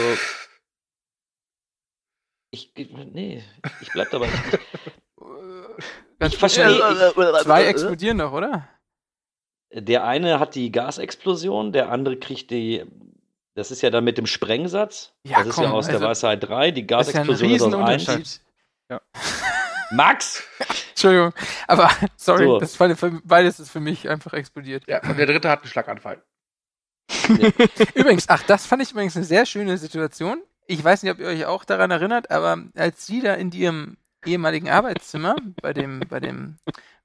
Ich, 2.51 2.73
nee, 2.75 3.43
ich 3.81 3.91
bleib 3.93 4.11
dabei. 4.11 4.27
Ich, 4.27 5.85
Ganz 6.19 6.33
ich 6.33 6.39
verstehe. 6.39 6.65
Äh, 6.65 7.43
Zwei 7.43 7.65
explodieren 7.65 8.17
doch, 8.17 8.33
oder? 8.33 8.67
Der 9.73 10.03
eine 10.03 10.39
hat 10.39 10.53
die 10.55 10.71
Gasexplosion, 10.71 11.71
der 11.71 11.89
andere 11.89 12.17
kriegt 12.17 12.51
die. 12.51 12.85
Das 13.55 13.71
ist 13.71 13.81
ja 13.81 13.89
dann 13.89 14.03
mit 14.03 14.17
dem 14.17 14.25
Sprengsatz. 14.25 15.13
Ja, 15.23 15.39
das 15.39 15.49
ist 15.49 15.57
ja 15.57 15.63
komm, 15.65 15.73
aus 15.73 15.85
der 15.85 15.95
also, 15.95 16.07
Weisheit 16.07 16.43
3. 16.43 16.71
Die 16.71 16.87
Das 16.87 17.07
ist 17.07 17.13
ja 17.13 17.21
ein 17.21 17.27
Gasexplosion 17.27 17.51
ist, 17.51 17.61
aus 17.61 17.73
1. 17.73 18.09
Riesenunterschied. 18.09 18.41
Max! 19.91 20.43
Entschuldigung. 20.89 21.33
Aber, 21.67 21.89
sorry, 22.15 22.45
So. 22.45 22.59
das 22.59 22.79
war 22.79 22.95
für, 22.95 23.21
beides 23.23 23.59
ist 23.59 23.69
für 23.69 23.79
mich 23.79 24.09
einfach 24.09 24.33
explodiert. 24.33 24.85
Ja, 24.87 25.01
und 25.03 25.17
der 25.17 25.25
dritte 25.25 25.49
hat 25.49 25.61
einen 25.61 25.69
Schlaganfall. 25.69 26.23
Übrigens, 27.93 28.27
ach, 28.29 28.43
das 28.43 28.65
fand 28.65 28.81
ich 28.81 28.91
übrigens 28.91 29.15
eine 29.15 29.25
sehr 29.25 29.45
schöne 29.45 29.77
Situation. 29.77 30.41
Ich 30.65 30.83
weiß 30.83 31.03
nicht, 31.03 31.11
ob 31.11 31.19
ihr 31.19 31.27
euch 31.27 31.45
auch 31.45 31.65
daran 31.65 31.91
erinnert, 31.91 32.31
aber 32.31 32.63
als 32.75 33.05
sie 33.05 33.21
da 33.21 33.33
in 33.33 33.51
ihrem 33.51 33.97
ehemaligen 34.25 34.69
Arbeitszimmer 34.69 35.35
bei 35.61 35.73
dem, 35.73 36.01
bei 36.09 36.19
dem 36.19 36.57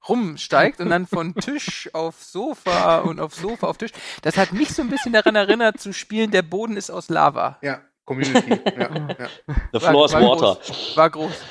rumsteigt 0.09 0.81
und 0.81 0.91
dann 0.91 1.07
von 1.07 1.35
Tisch 1.35 1.91
auf 1.93 2.23
Sofa 2.23 2.99
und 2.99 3.21
auf 3.21 3.35
Sofa 3.35 3.67
auf 3.67 3.79
Tisch, 3.79 3.93
das 4.23 4.37
hat 4.37 4.53
mich 4.53 4.71
so 4.71 4.83
ein 4.83 4.89
bisschen 4.89 5.13
daran 5.13 5.35
erinnert 5.35 5.81
zu 5.81 5.93
spielen, 5.93 6.31
der 6.31 6.43
Boden 6.43 6.77
ist 6.77 6.91
aus 6.91 7.09
Lava. 7.09 7.59
Ja, 7.63 7.83
Community. 8.05 8.61
ja, 8.65 9.09
ja. 9.19 9.29
The 9.73 9.81
floor 9.81 10.07
is 10.07 10.13
war 10.13 10.23
water. 10.23 10.61
Groß, 10.61 10.97
war 10.97 11.11
groß. 11.11 11.43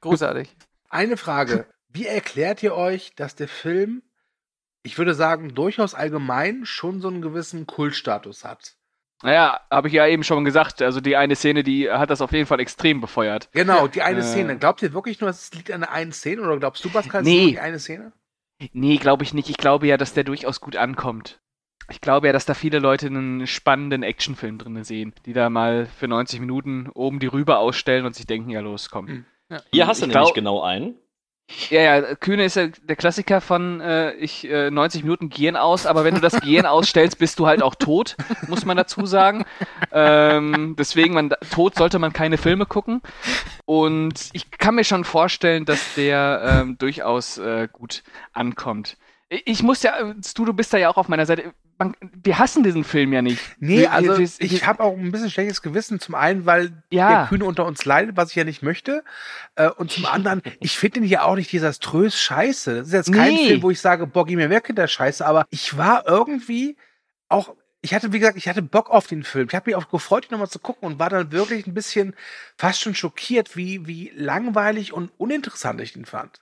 Großartig. 0.00 0.56
Eine 0.88 1.16
Frage. 1.16 1.66
Wie 1.88 2.06
erklärt 2.06 2.62
ihr 2.62 2.74
euch, 2.74 3.14
dass 3.14 3.34
der 3.34 3.48
Film, 3.48 4.02
ich 4.82 4.98
würde 4.98 5.14
sagen, 5.14 5.54
durchaus 5.54 5.94
allgemein 5.94 6.64
schon 6.64 7.00
so 7.00 7.08
einen 7.08 7.22
gewissen 7.22 7.66
Kultstatus 7.66 8.44
hat? 8.44 8.77
Naja, 9.22 9.60
habe 9.70 9.88
ich 9.88 9.94
ja 9.94 10.06
eben 10.06 10.22
schon 10.22 10.44
gesagt. 10.44 10.80
Also 10.80 11.00
die 11.00 11.16
eine 11.16 11.34
Szene, 11.34 11.64
die 11.64 11.90
hat 11.90 12.10
das 12.10 12.20
auf 12.20 12.32
jeden 12.32 12.46
Fall 12.46 12.60
extrem 12.60 13.00
befeuert. 13.00 13.48
Genau, 13.52 13.88
die 13.88 14.02
eine 14.02 14.20
Äh. 14.20 14.22
Szene. 14.22 14.56
Glaubt 14.58 14.80
ihr 14.82 14.92
wirklich 14.92 15.20
nur, 15.20 15.28
es 15.30 15.52
liegt 15.52 15.70
an 15.72 15.80
der 15.80 15.90
einen 15.92 16.12
Szene 16.12 16.42
oder 16.42 16.56
glaubst 16.58 16.84
du, 16.84 16.88
Pascal, 16.88 17.22
es 17.22 17.26
Nee. 17.26 17.36
ist 17.38 17.42
nur 17.44 17.50
die 17.52 17.60
eine 17.60 17.78
Szene? 17.78 18.12
Nee, 18.72 18.96
glaube 18.96 19.24
ich 19.24 19.34
nicht. 19.34 19.48
Ich 19.50 19.56
glaube 19.56 19.86
ja, 19.86 19.96
dass 19.96 20.14
der 20.14 20.24
durchaus 20.24 20.60
gut 20.60 20.76
ankommt. 20.76 21.40
Ich 21.90 22.00
glaube 22.00 22.26
ja, 22.26 22.32
dass 22.32 22.44
da 22.44 22.54
viele 22.54 22.80
Leute 22.80 23.06
einen 23.06 23.46
spannenden 23.46 24.02
Actionfilm 24.02 24.58
drin 24.58 24.84
sehen, 24.84 25.14
die 25.26 25.32
da 25.32 25.48
mal 25.48 25.86
für 25.86 26.06
90 26.06 26.38
Minuten 26.40 26.88
oben 26.94 27.18
die 27.18 27.28
Rübe 27.28 27.56
ausstellen 27.56 28.04
und 28.04 28.14
sich 28.14 28.26
denken, 28.26 28.50
ja 28.50 28.60
los, 28.60 28.90
komm. 28.90 29.06
Mhm. 29.06 29.24
Hier 29.72 29.86
hast 29.86 30.02
du 30.02 30.06
Ich 30.06 30.12
nämlich 30.14 30.34
genau 30.34 30.60
einen. 30.62 30.96
Ja, 31.70 31.80
ja, 31.80 32.14
Kühne 32.14 32.44
ist 32.44 32.56
ja 32.56 32.66
der 32.66 32.96
Klassiker 32.96 33.40
von 33.40 33.80
äh, 33.80 34.12
ich 34.12 34.48
äh, 34.48 34.70
90 34.70 35.02
Minuten 35.02 35.30
Gehen 35.30 35.56
aus, 35.56 35.86
aber 35.86 36.04
wenn 36.04 36.14
du 36.14 36.20
das 36.20 36.40
Gehen 36.40 36.66
ausstellst, 36.66 37.18
bist 37.18 37.38
du 37.38 37.46
halt 37.46 37.62
auch 37.62 37.74
tot, 37.74 38.16
muss 38.48 38.66
man 38.66 38.76
dazu 38.76 39.06
sagen. 39.06 39.46
Ähm, 39.90 40.76
deswegen, 40.78 41.14
man, 41.14 41.30
tot 41.50 41.76
sollte 41.76 41.98
man 41.98 42.12
keine 42.12 42.36
Filme 42.36 42.66
gucken. 42.66 43.00
Und 43.64 44.28
ich 44.34 44.50
kann 44.50 44.74
mir 44.74 44.84
schon 44.84 45.04
vorstellen, 45.04 45.64
dass 45.64 45.94
der 45.94 46.42
ähm, 46.44 46.76
durchaus 46.78 47.38
äh, 47.38 47.66
gut 47.72 48.02
ankommt. 48.34 48.98
Ich, 49.30 49.62
muss 49.62 49.82
ja, 49.82 50.14
Stu, 50.24 50.44
du 50.44 50.52
bist 50.52 50.72
da 50.72 50.78
ja 50.78 50.90
auch 50.90 50.96
auf 50.96 51.08
meiner 51.08 51.26
Seite. 51.26 51.52
Man, 51.78 51.94
wir 52.00 52.38
hassen 52.40 52.64
diesen 52.64 52.82
Film 52.82 53.12
ja 53.12 53.22
nicht. 53.22 53.40
Nee, 53.60 53.78
Wir- 53.82 53.92
also 53.92 54.18
wir- 54.18 54.28
ich 54.40 54.66
habe 54.66 54.82
auch 54.82 54.96
ein 54.96 55.12
bisschen 55.12 55.30
schlechtes 55.30 55.62
Gewissen. 55.62 56.00
Zum 56.00 56.16
einen, 56.16 56.44
weil 56.44 56.82
Ja. 56.90 57.08
der 57.20 57.26
Kühne 57.28 57.44
unter 57.44 57.64
uns 57.66 57.84
leidet, 57.84 58.16
was 58.16 58.30
ich 58.30 58.36
ja 58.36 58.42
nicht 58.44 58.62
möchte. 58.62 59.04
Äh, 59.54 59.68
und 59.70 59.92
zum 59.92 60.04
anderen, 60.06 60.42
ich 60.60 60.76
finde 60.76 60.98
ihn 61.00 61.06
ja 61.06 61.22
auch 61.22 61.36
nicht 61.36 61.52
desaströs 61.52 62.18
scheiße. 62.20 62.78
Das 62.78 62.88
ist 62.88 62.92
jetzt 62.94 63.12
kein 63.12 63.32
Nee. 63.32 63.46
Film, 63.48 63.62
wo 63.62 63.70
ich 63.70 63.80
sage, 63.80 64.06
boah, 64.08 64.26
geh 64.26 64.34
mir 64.34 64.50
weg 64.50 64.72
der 64.74 64.88
Scheiße. 64.88 65.24
Aber 65.24 65.46
ich 65.50 65.76
war 65.78 66.06
irgendwie 66.08 66.76
auch, 67.28 67.54
ich 67.80 67.94
hatte, 67.94 68.12
wie 68.12 68.18
gesagt, 68.18 68.36
ich 68.36 68.48
hatte 68.48 68.62
Bock 68.62 68.90
auf 68.90 69.06
den 69.06 69.22
Film. 69.22 69.46
Ich 69.48 69.54
habe 69.54 69.70
mich 69.70 69.76
auch 69.76 69.88
gefreut, 69.88 70.24
ihn 70.24 70.32
nochmal 70.32 70.48
zu 70.50 70.58
gucken 70.58 70.84
und 70.88 70.98
war 70.98 71.10
dann 71.10 71.30
wirklich 71.30 71.68
ein 71.68 71.74
bisschen 71.74 72.14
fast 72.56 72.80
schon 72.80 72.96
schockiert, 72.96 73.56
wie, 73.56 73.86
wie 73.86 74.10
langweilig 74.16 74.92
und 74.92 75.12
uninteressant 75.16 75.80
ich 75.80 75.94
ihn 75.94 76.06
fand. 76.06 76.40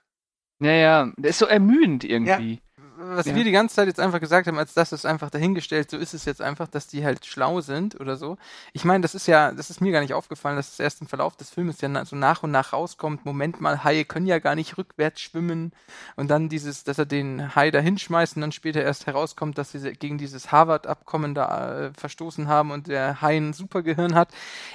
Ja, 0.59 0.71
ja, 0.71 1.11
der 1.15 1.29
ist 1.29 1.37
so 1.37 1.45
ermüdend 1.45 2.03
irgendwie. 2.03 2.59
Was 2.99 3.27
Ja. 3.27 3.35
wir 3.35 3.43
die 3.43 3.51
ganze 3.51 3.75
Zeit 3.75 3.87
jetzt 3.87 3.99
einfach 3.99 4.19
gesagt 4.19 4.47
haben, 4.47 4.57
als 4.57 4.73
das 4.73 4.91
ist 4.91 5.05
einfach 5.05 5.29
dahingestellt, 5.29 5.91
so 5.91 5.97
ist 5.97 6.15
es 6.15 6.25
jetzt 6.25 6.41
einfach, 6.41 6.67
dass 6.67 6.87
die 6.87 7.05
halt 7.05 7.25
schlau 7.27 7.61
sind 7.61 7.99
oder 7.99 8.17
so. 8.17 8.37
Ich 8.73 8.85
meine, 8.85 9.01
das 9.01 9.13
ist 9.13 9.27
ja, 9.27 9.51
das 9.51 9.69
ist 9.69 9.81
mir 9.81 9.91
gar 9.91 10.01
nicht 10.01 10.13
aufgefallen, 10.15 10.55
dass 10.55 10.73
es 10.73 10.79
erst 10.79 11.01
im 11.01 11.07
Verlauf 11.07 11.35
des 11.35 11.51
Filmes 11.51 11.79
ja 11.81 12.05
so 12.05 12.15
nach 12.15 12.41
und 12.41 12.49
nach 12.51 12.73
rauskommt, 12.73 13.23
Moment 13.23 13.61
mal, 13.61 13.83
Haie 13.83 14.03
können 14.03 14.25
ja 14.25 14.39
gar 14.39 14.55
nicht 14.55 14.77
rückwärts 14.79 15.21
schwimmen 15.21 15.73
und 16.15 16.29
dann 16.29 16.49
dieses, 16.49 16.83
dass 16.85 16.97
er 16.97 17.05
den 17.05 17.55
Hai 17.55 17.69
da 17.69 17.79
hinschmeißt 17.79 18.35
und 18.35 18.41
dann 18.41 18.51
später 18.51 18.81
erst 18.81 19.05
herauskommt, 19.05 19.57
dass 19.59 19.71
sie 19.73 19.93
gegen 19.93 20.17
dieses 20.17 20.51
Harvard-Abkommen 20.51 21.35
da 21.35 21.85
äh, 21.87 21.91
verstoßen 21.93 22.47
haben 22.47 22.71
und 22.71 22.87
der 22.87 23.21
Hai 23.21 23.37
ein 23.37 23.53
Supergehirn 23.53 24.15
hat. 24.15 24.29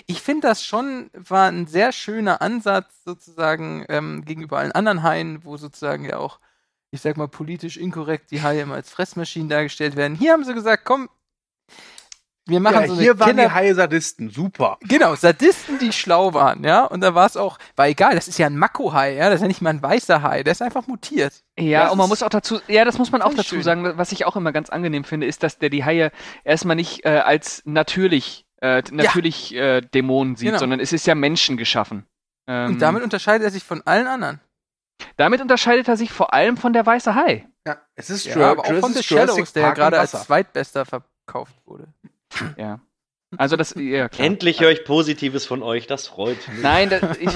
Ich 0.06 0.22
finde 0.22 0.46
das 0.46 0.64
schon, 0.64 1.10
war 1.14 1.48
ein 1.48 1.66
sehr 1.66 1.90
schöner 1.92 2.40
Ansatz 2.40 3.02
sozusagen 3.04 3.84
ähm, 3.88 4.24
gegenüber 4.24 4.58
allen 4.58 4.72
anderen 4.72 5.02
Haien, 5.02 5.44
wo 5.44 5.56
sozusagen 5.56 6.04
ja 6.04 6.18
auch 6.18 6.38
ich 6.92 7.00
sag 7.00 7.16
mal, 7.16 7.26
politisch 7.26 7.78
inkorrekt 7.78 8.30
die 8.30 8.42
Haie 8.42 8.60
immer 8.62 8.74
als 8.74 8.90
Fressmaschinen 8.90 9.48
dargestellt 9.48 9.96
werden. 9.96 10.14
Hier 10.14 10.32
haben 10.32 10.44
sie 10.44 10.54
gesagt, 10.54 10.84
komm, 10.84 11.08
wir 12.46 12.58
machen 12.60 12.82
Ja, 12.82 12.86
so 12.88 12.94
hier 13.00 13.10
eine 13.12 13.20
waren 13.20 13.28
Kinder 13.28 13.44
die 13.44 13.50
Haie 13.52 13.74
Sadisten, 13.74 14.28
super. 14.28 14.76
Genau, 14.82 15.14
Sadisten, 15.14 15.78
die 15.78 15.92
schlau 15.92 16.34
waren, 16.34 16.64
ja. 16.64 16.84
Und 16.84 17.00
da 17.00 17.14
war 17.14 17.24
es 17.24 17.36
auch, 17.36 17.56
war 17.76 17.86
egal, 17.88 18.14
das 18.16 18.26
ist 18.28 18.36
ja 18.38 18.46
ein 18.46 18.58
Mako-Hai, 18.58 19.14
ja. 19.14 19.26
Das 19.30 19.36
ist 19.36 19.42
ja 19.42 19.48
nicht 19.48 19.62
mal 19.62 19.70
ein 19.70 19.82
weißer 19.82 20.22
Hai, 20.22 20.42
der 20.42 20.50
ist 20.52 20.60
einfach 20.60 20.86
mutiert. 20.86 21.32
Ja, 21.58 21.84
Das 21.84 21.92
und 21.92 21.98
man 21.98 22.08
muss 22.08 22.22
auch 22.22 22.28
dazu, 22.28 22.60
ja, 22.68 22.84
das 22.84 22.98
muss 22.98 23.10
man 23.12 23.22
auch 23.22 23.32
dazu 23.32 23.54
schön. 23.54 23.62
sagen, 23.62 23.96
was 23.96 24.12
ich 24.12 24.26
auch 24.26 24.36
immer 24.36 24.52
ganz 24.52 24.68
angenehm 24.70 25.04
finde, 25.04 25.26
ist, 25.28 25.42
dass 25.44 25.58
der 25.58 25.70
die 25.70 25.84
Haie 25.84 26.10
erstmal 26.44 26.76
nicht 26.76 27.06
äh, 27.06 27.20
als 27.20 27.62
natürlich, 27.64 28.44
äh, 28.60 28.82
natürlich 28.90 29.54
äh, 29.54 29.80
Dämonen 29.80 30.34
sieht, 30.36 30.48
Genau. 30.48 30.58
sondern 30.58 30.80
es 30.80 30.92
ist 30.92 31.06
ja 31.06 31.14
Menschen 31.14 31.56
geschaffen. 31.56 32.06
Ähm, 32.48 32.72
Und 32.72 32.82
damit 32.82 33.02
unterscheidet 33.04 33.44
er 33.44 33.50
sich 33.52 33.62
von 33.62 33.82
allen 33.86 34.08
anderen. 34.08 34.40
Damit 35.16 35.40
unterscheidet 35.40 35.88
er 35.88 35.96
sich 35.96 36.12
vor 36.12 36.32
allem 36.34 36.56
von 36.56 36.72
der 36.72 36.84
weiße 36.84 37.14
Hai. 37.14 37.46
Ja, 37.66 37.78
es 37.94 38.10
ist 38.10 38.26
Ja, 38.26 38.50
aber 38.52 38.62
auch 38.62 38.66
von 38.80 38.90
ist 38.92 38.96
The 38.96 39.02
Shallows, 39.02 39.52
der 39.52 39.62
ja 39.62 39.70
gerade 39.72 39.98
als 39.98 40.12
zweitbester 40.12 40.84
verkauft 40.84 41.54
wurde. 41.64 41.88
Ja. 42.56 42.80
Also 43.38 43.56
das, 43.56 43.74
ja 43.78 44.10
klar. 44.10 44.26
Endlich 44.26 44.60
höre 44.60 44.70
ich 44.72 44.84
Positives 44.84 45.46
von 45.46 45.62
euch, 45.62 45.86
das 45.86 46.06
freut 46.08 46.36
mich. 46.48 46.60
Nein, 46.62 46.90
das, 46.90 47.00
ich 47.18 47.30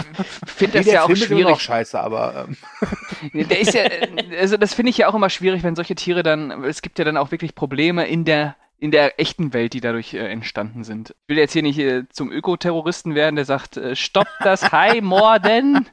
finde 0.47 0.79
Nee, 0.79 0.79
das 0.79 0.85
der 0.85 0.95
ja 0.95 1.03
auch 1.03 1.07
Film 1.07 1.17
ist 1.19 1.31
immer 1.31 1.41
noch 1.41 1.47
schwierig. 1.49 1.63
scheiße, 1.63 1.99
aber 2.01 2.49
ähm, 3.33 3.49
Der 3.49 3.61
ist 3.61 3.73
ja, 3.73 3.85
also 4.39 4.59
das 4.59 4.75
finde 4.75 4.91
ich 4.91 4.99
ja 4.99 5.09
auch 5.09 5.15
immer 5.15 5.31
schwierig, 5.31 5.63
wenn 5.63 5.75
solche 5.75 5.95
Tiere 5.95 6.23
dann, 6.23 6.65
es 6.65 6.83
gibt 6.83 6.99
ja 6.99 7.05
dann 7.07 7.17
auch 7.17 7.31
wirklich 7.31 7.55
Probleme 7.55 8.07
in 8.07 8.25
der 8.27 8.57
in 8.79 8.91
der 8.91 9.19
echten 9.19 9.55
Welt, 9.55 9.73
die 9.73 9.81
dadurch 9.81 10.13
äh, 10.13 10.19
entstanden 10.19 10.85
sind. 10.85 11.15
Ich 11.23 11.29
will 11.31 11.39
jetzt 11.39 11.55
hier 11.55 11.63
nicht 11.63 11.79
äh, 11.79 12.07
zum 12.11 12.31
Ökoterroristen 12.31 13.15
werden, 13.15 13.37
der 13.37 13.47
sagt, 13.47 13.79
äh, 13.79 13.97
stopp 13.97 14.29
das 14.45 14.71
Hai-Morden. 14.71 15.89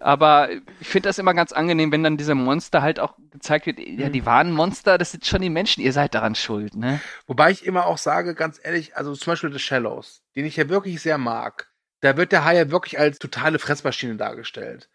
Aber 0.00 0.50
ich 0.80 0.88
finde 0.88 1.08
das 1.08 1.18
immer 1.18 1.34
ganz 1.34 1.52
angenehm, 1.52 1.92
wenn 1.92 2.02
dann 2.02 2.16
diese 2.16 2.34
Monster 2.34 2.82
halt 2.82 2.98
auch 2.98 3.14
gezeigt 3.30 3.66
wird, 3.66 3.78
ja, 3.78 4.08
die 4.08 4.26
wahren 4.26 4.52
Monster, 4.52 4.98
das 4.98 5.12
sind 5.12 5.24
schon 5.24 5.40
die 5.40 5.50
Menschen, 5.50 5.82
ihr 5.82 5.92
seid 5.92 6.14
daran 6.14 6.34
schuld, 6.34 6.74
ne? 6.74 7.00
Wobei 7.26 7.50
ich 7.50 7.64
immer 7.64 7.86
auch 7.86 7.98
sage, 7.98 8.34
ganz 8.34 8.60
ehrlich, 8.62 8.96
also 8.96 9.14
zum 9.14 9.32
Beispiel 9.32 9.52
The 9.52 9.58
Shallows, 9.58 10.22
den 10.34 10.46
ich 10.46 10.56
ja 10.56 10.68
wirklich 10.68 11.00
sehr 11.00 11.18
mag, 11.18 11.70
da 12.00 12.16
wird 12.16 12.32
der 12.32 12.44
Hai 12.44 12.56
ja 12.56 12.70
wirklich 12.70 12.98
als 12.98 13.18
totale 13.18 13.58
Fressmaschine 13.58 14.16
dargestellt. 14.16 14.88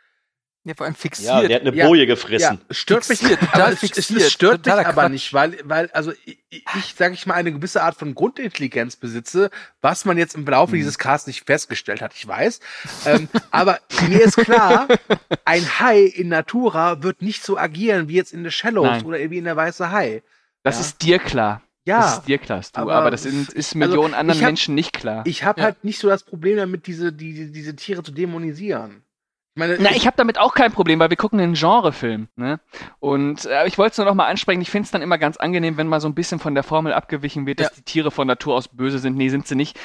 Ja, 0.66 0.74
vor 0.76 0.86
allem 0.86 0.96
fixiert. 0.96 1.28
Ja, 1.30 1.46
der 1.46 1.56
hat 1.60 1.68
eine 1.68 1.76
Ja, 1.76 1.88
Boje 1.88 2.06
gefressen. 2.06 2.60
Ja, 2.70 2.74
stört 2.74 3.04
Fixiert, 3.06 3.42
mich, 3.42 3.50
total 3.50 3.62
aber 3.64 3.74
es, 3.74 3.80
fixiert, 3.80 4.22
es 4.22 4.32
stört 4.32 4.66
mich 4.66 4.74
aber 4.74 4.94
Quatsch. 4.94 5.12
nicht, 5.12 5.34
weil, 5.34 5.58
weil 5.66 5.90
also 5.92 6.14
ich, 6.26 6.38
ich 6.50 6.96
sage 6.98 7.14
ich 7.16 7.26
mal, 7.26 7.34
eine 7.34 7.52
gewisse 7.52 7.84
Art 7.84 7.96
von 7.98 8.16
Grundintelligenz 8.16 8.96
besitze, 8.96 9.50
was 9.82 10.06
man 10.06 10.18
jetzt 10.18 10.36
im 10.36 10.46
Laufe 10.46 10.72
Mhm. 10.74 10.78
dieses 10.78 10.98
Casts 10.98 11.28
nicht 11.28 11.46
festgestellt 11.46 12.02
hat, 12.02 12.14
ich 12.16 12.26
weiß. 12.26 12.62
ähm, 13.06 13.28
aber 13.52 13.80
mir 14.08 14.22
ist 14.22 14.38
klar, 14.38 14.88
ein 15.46 15.66
Hai 15.82 16.00
in 16.04 16.30
Natura 16.30 17.04
wird 17.04 17.22
nicht 17.22 17.44
so 17.44 17.58
agieren 17.58 18.08
wie 18.08 18.16
jetzt 18.16 18.32
in 18.32 18.46
The 18.46 18.52
Shallows 18.52 18.86
Nein. 18.88 19.06
oder 19.06 19.18
wie 19.30 19.38
in 19.40 19.44
der 19.44 19.58
Weiße 19.58 19.92
Hai. 19.92 20.24
Das 20.64 20.76
Ja. 20.76 20.82
ist 20.82 21.02
dir 21.02 21.20
klar. 21.20 21.62
Ja, 21.86 22.00
Das 22.00 22.14
ist 22.20 22.28
dir 22.30 22.38
klar, 22.38 22.62
du. 22.62 22.80
Aber, 22.80 22.96
aber 22.96 23.12
das 23.12 23.26
ist, 23.26 23.52
ist 23.52 23.76
also, 23.76 23.78
Millionen 23.80 24.14
anderen 24.14 24.38
ich 24.40 24.44
hab- 24.46 24.52
Menschen 24.52 24.76
nicht 24.76 24.94
klar. 24.94 25.24
Ich 25.26 25.44
habe 25.44 25.60
Ja. 25.60 25.66
halt 25.66 25.84
nicht 25.84 26.00
so 26.00 26.08
das 26.08 26.24
Problem 26.24 26.56
damit, 26.56 26.88
diese, 26.88 27.12
die, 27.12 27.52
diese 27.52 27.76
Tiere 27.76 28.02
zu 28.04 28.14
dämonisieren. 28.14 29.03
Ich 29.56 29.60
meine, 29.60 29.78
Na, 29.80 29.92
ich 29.92 30.08
habe 30.08 30.18
damit 30.18 30.40
auch 30.40 30.56
kein 30.56 30.72
Problem, 30.72 30.98
weil 31.00 31.12
wir 31.12 31.18
gucken 31.18 31.40
einen 31.40 31.54
Genrefilm. 31.54 32.28
Ne? 32.36 32.60
Und 33.00 33.46
äh, 33.46 33.68
ich 33.68 33.78
wollte 33.78 33.92
es 33.92 33.98
nur 34.00 34.08
noch 34.08 34.16
mal 34.16 34.26
ansprechen. 34.26 34.62
Ich 34.62 34.72
finde 34.72 34.86
es 34.86 34.92
dann 34.92 35.04
immer 35.04 35.20
ganz 35.20 35.38
angenehm, 35.38 35.78
wenn 35.78 35.88
mal 35.88 36.00
so 36.02 36.08
ein 36.08 36.16
bisschen 36.16 36.40
von 36.40 36.56
der 36.56 36.64
Formel 36.64 36.92
abgewichen 36.92 37.46
wird, 37.46 37.60
dass 37.60 37.68
Ja. 37.68 37.74
die 37.78 37.84
Tiere 37.84 38.10
von 38.10 38.26
Natur 38.26 38.56
aus 38.56 38.68
böse 38.68 38.98
sind. 38.98 39.16
Nee, 39.16 39.30
sind 39.30 39.46
sie 39.46 39.54
nicht. 39.56 39.80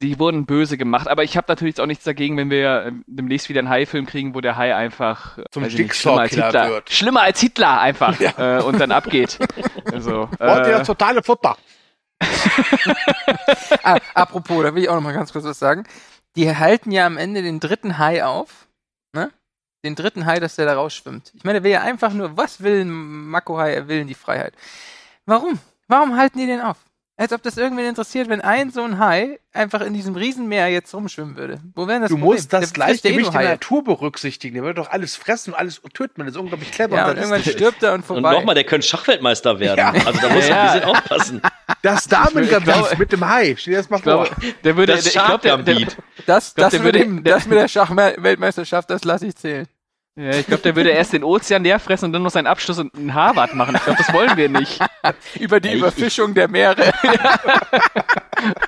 Die 0.00 0.20
wurden 0.20 0.46
böse 0.46 0.78
gemacht. 0.78 1.08
Aber 1.08 1.24
ich 1.24 1.36
habe 1.36 1.46
natürlich 1.48 1.80
auch 1.80 1.86
nichts 1.86 2.04
dagegen, 2.04 2.36
wenn 2.36 2.50
wir 2.50 2.84
äh, 2.86 2.92
demnächst 3.08 3.48
wieder 3.48 3.58
einen 3.58 3.68
Hai-Film 3.68 4.06
kriegen, 4.06 4.36
wo 4.36 4.40
der 4.40 4.56
Hai 4.56 4.76
einfach 4.76 5.38
äh, 5.38 5.44
Zum 5.50 5.64
nicht, 5.64 5.92
schlimmer 5.96 6.20
als 6.20 6.34
Hitler, 6.34 6.68
wird. 6.70 6.90
schlimmer 6.92 7.22
als 7.22 7.40
Hitler 7.40 7.80
einfach 7.80 8.20
äh, 8.20 8.62
und 8.62 8.78
dann 8.80 8.92
abgeht. 8.92 9.40
Also, 9.92 10.28
Wollt 10.38 10.66
ihr 10.68 10.74
äh, 10.74 10.78
das 10.78 10.86
totale 10.86 11.24
Futter? 11.24 11.56
ah, 13.82 13.98
apropos, 14.14 14.62
da 14.62 14.72
will 14.74 14.82
ich 14.84 14.88
auch 14.88 14.94
noch 14.94 15.02
mal 15.02 15.12
ganz 15.14 15.32
kurz 15.32 15.44
was 15.44 15.58
sagen. 15.58 15.84
Die 16.36 16.54
halten 16.56 16.92
ja 16.92 17.06
am 17.06 17.16
Ende 17.16 17.42
den 17.42 17.58
dritten 17.58 17.98
Hai 17.98 18.24
auf? 18.24 18.67
Den 19.88 19.94
dritten 19.94 20.26
Hai, 20.26 20.38
dass 20.40 20.56
der 20.56 20.66
da 20.66 20.74
rausschwimmt. 20.74 21.32
Ich 21.34 21.44
meine, 21.44 21.60
der 21.60 21.64
will 21.64 21.70
ja 21.72 21.80
einfach 21.82 22.12
nur, 22.12 22.36
was 22.36 22.62
will 22.62 22.82
ein 22.84 22.90
Mako-Hai? 23.30 23.72
Er 23.72 23.88
will 23.88 24.04
die 24.04 24.14
Freiheit. 24.14 24.52
Warum? 25.26 25.58
Warum 25.88 26.16
halten 26.16 26.38
die 26.38 26.46
den 26.46 26.60
auf? 26.60 26.76
Als 27.20 27.32
ob 27.32 27.42
das 27.42 27.56
irgendwen 27.56 27.84
interessiert, 27.86 28.28
wenn 28.28 28.40
ein 28.40 28.70
so 28.70 28.80
ein 28.84 29.00
Hai 29.00 29.40
einfach 29.52 29.80
in 29.80 29.92
diesem 29.92 30.14
Riesenmeer 30.14 30.68
jetzt 30.68 30.94
rumschwimmen 30.94 31.36
würde. 31.36 31.58
Wo 31.74 31.88
wäre 31.88 31.98
das 32.02 32.10
Du 32.10 32.14
Problem? 32.16 32.34
musst 32.36 32.52
das 32.52 32.60
Der 32.60 32.68
eh 32.68 32.72
Gleichgewicht 32.72 33.32
der 33.32 33.40
Haie. 33.40 33.48
Natur 33.48 33.82
berücksichtigen. 33.82 34.54
Der 34.54 34.62
wird 34.62 34.78
doch 34.78 34.88
alles 34.90 35.16
fressen 35.16 35.52
und 35.52 35.58
alles 35.58 35.80
töten. 35.94 36.14
Man 36.18 36.28
ist 36.28 36.36
unglaublich 36.36 36.70
clever. 36.70 36.94
Ja, 36.94 37.04
und 37.06 37.10
und 37.10 37.16
das, 37.16 37.24
irgendwann 37.24 37.40
ist 37.40 37.52
stirbt 37.58 37.82
er 37.82 37.90
und 37.94 38.00
Und 38.00 38.04
vorbei. 38.06 38.32
nochmal, 38.34 38.54
der 38.54 38.62
könnte 38.62 38.86
Schachweltmeister 38.86 39.58
werden. 39.58 39.78
Ja. 39.78 39.90
Also 40.06 40.20
da 40.20 40.28
muss 40.28 40.48
man 40.48 40.48
Ja. 40.48 40.62
ein 40.62 40.72
bisschen 40.80 40.88
aufpassen. 40.94 41.42
das 41.82 42.08
glaube- 42.08 42.96
mit 42.98 43.10
dem 43.10 43.28
Hai. 43.28 43.56
Stell 43.58 43.72
dir 43.72 43.78
das 43.78 43.90
mal 43.90 44.00
glaube, 44.00 44.26
vor. 44.26 44.36
der 44.62 44.76
würde, 44.76 44.92
Das 44.92 45.02
der, 45.02 45.08
ich 45.10 45.40
der, 45.40 45.56
der, 45.56 45.74
das, 46.26 46.54
glaub, 46.54 46.70
das, 46.70 46.70
der 46.70 46.84
würde- 46.84 47.22
das 47.24 47.46
mit 47.46 47.58
der 47.58 47.66
Schachweltmeisterschaft, 47.68 48.90
das 48.90 49.02
lasse 49.02 49.26
ich 49.26 49.34
zählen. 49.34 49.66
Ja, 50.18 50.30
ich 50.30 50.46
glaube, 50.46 50.62
der 50.62 50.74
würde 50.76 50.90
erst 50.90 51.12
den 51.12 51.22
Ozean 51.24 51.62
leer 51.62 51.78
fressen 51.78 52.06
und 52.06 52.12
dann 52.12 52.22
noch 52.22 52.30
seinen 52.30 52.46
Abschluss 52.46 52.78
und 52.78 52.94
einen 52.94 53.14
Harvard 53.14 53.54
machen. 53.54 53.76
Ich 53.76 53.84
glaube, 53.84 53.98
das 54.04 54.12
wollen 54.12 54.36
wir 54.36 54.48
nicht. 54.48 54.78
Über 55.40 55.60
die 55.60 55.68
Ja, 55.68 55.74
ich- 55.74 55.80
Überfischung 55.80 56.34
der 56.34 56.48
Meere. 56.48 56.92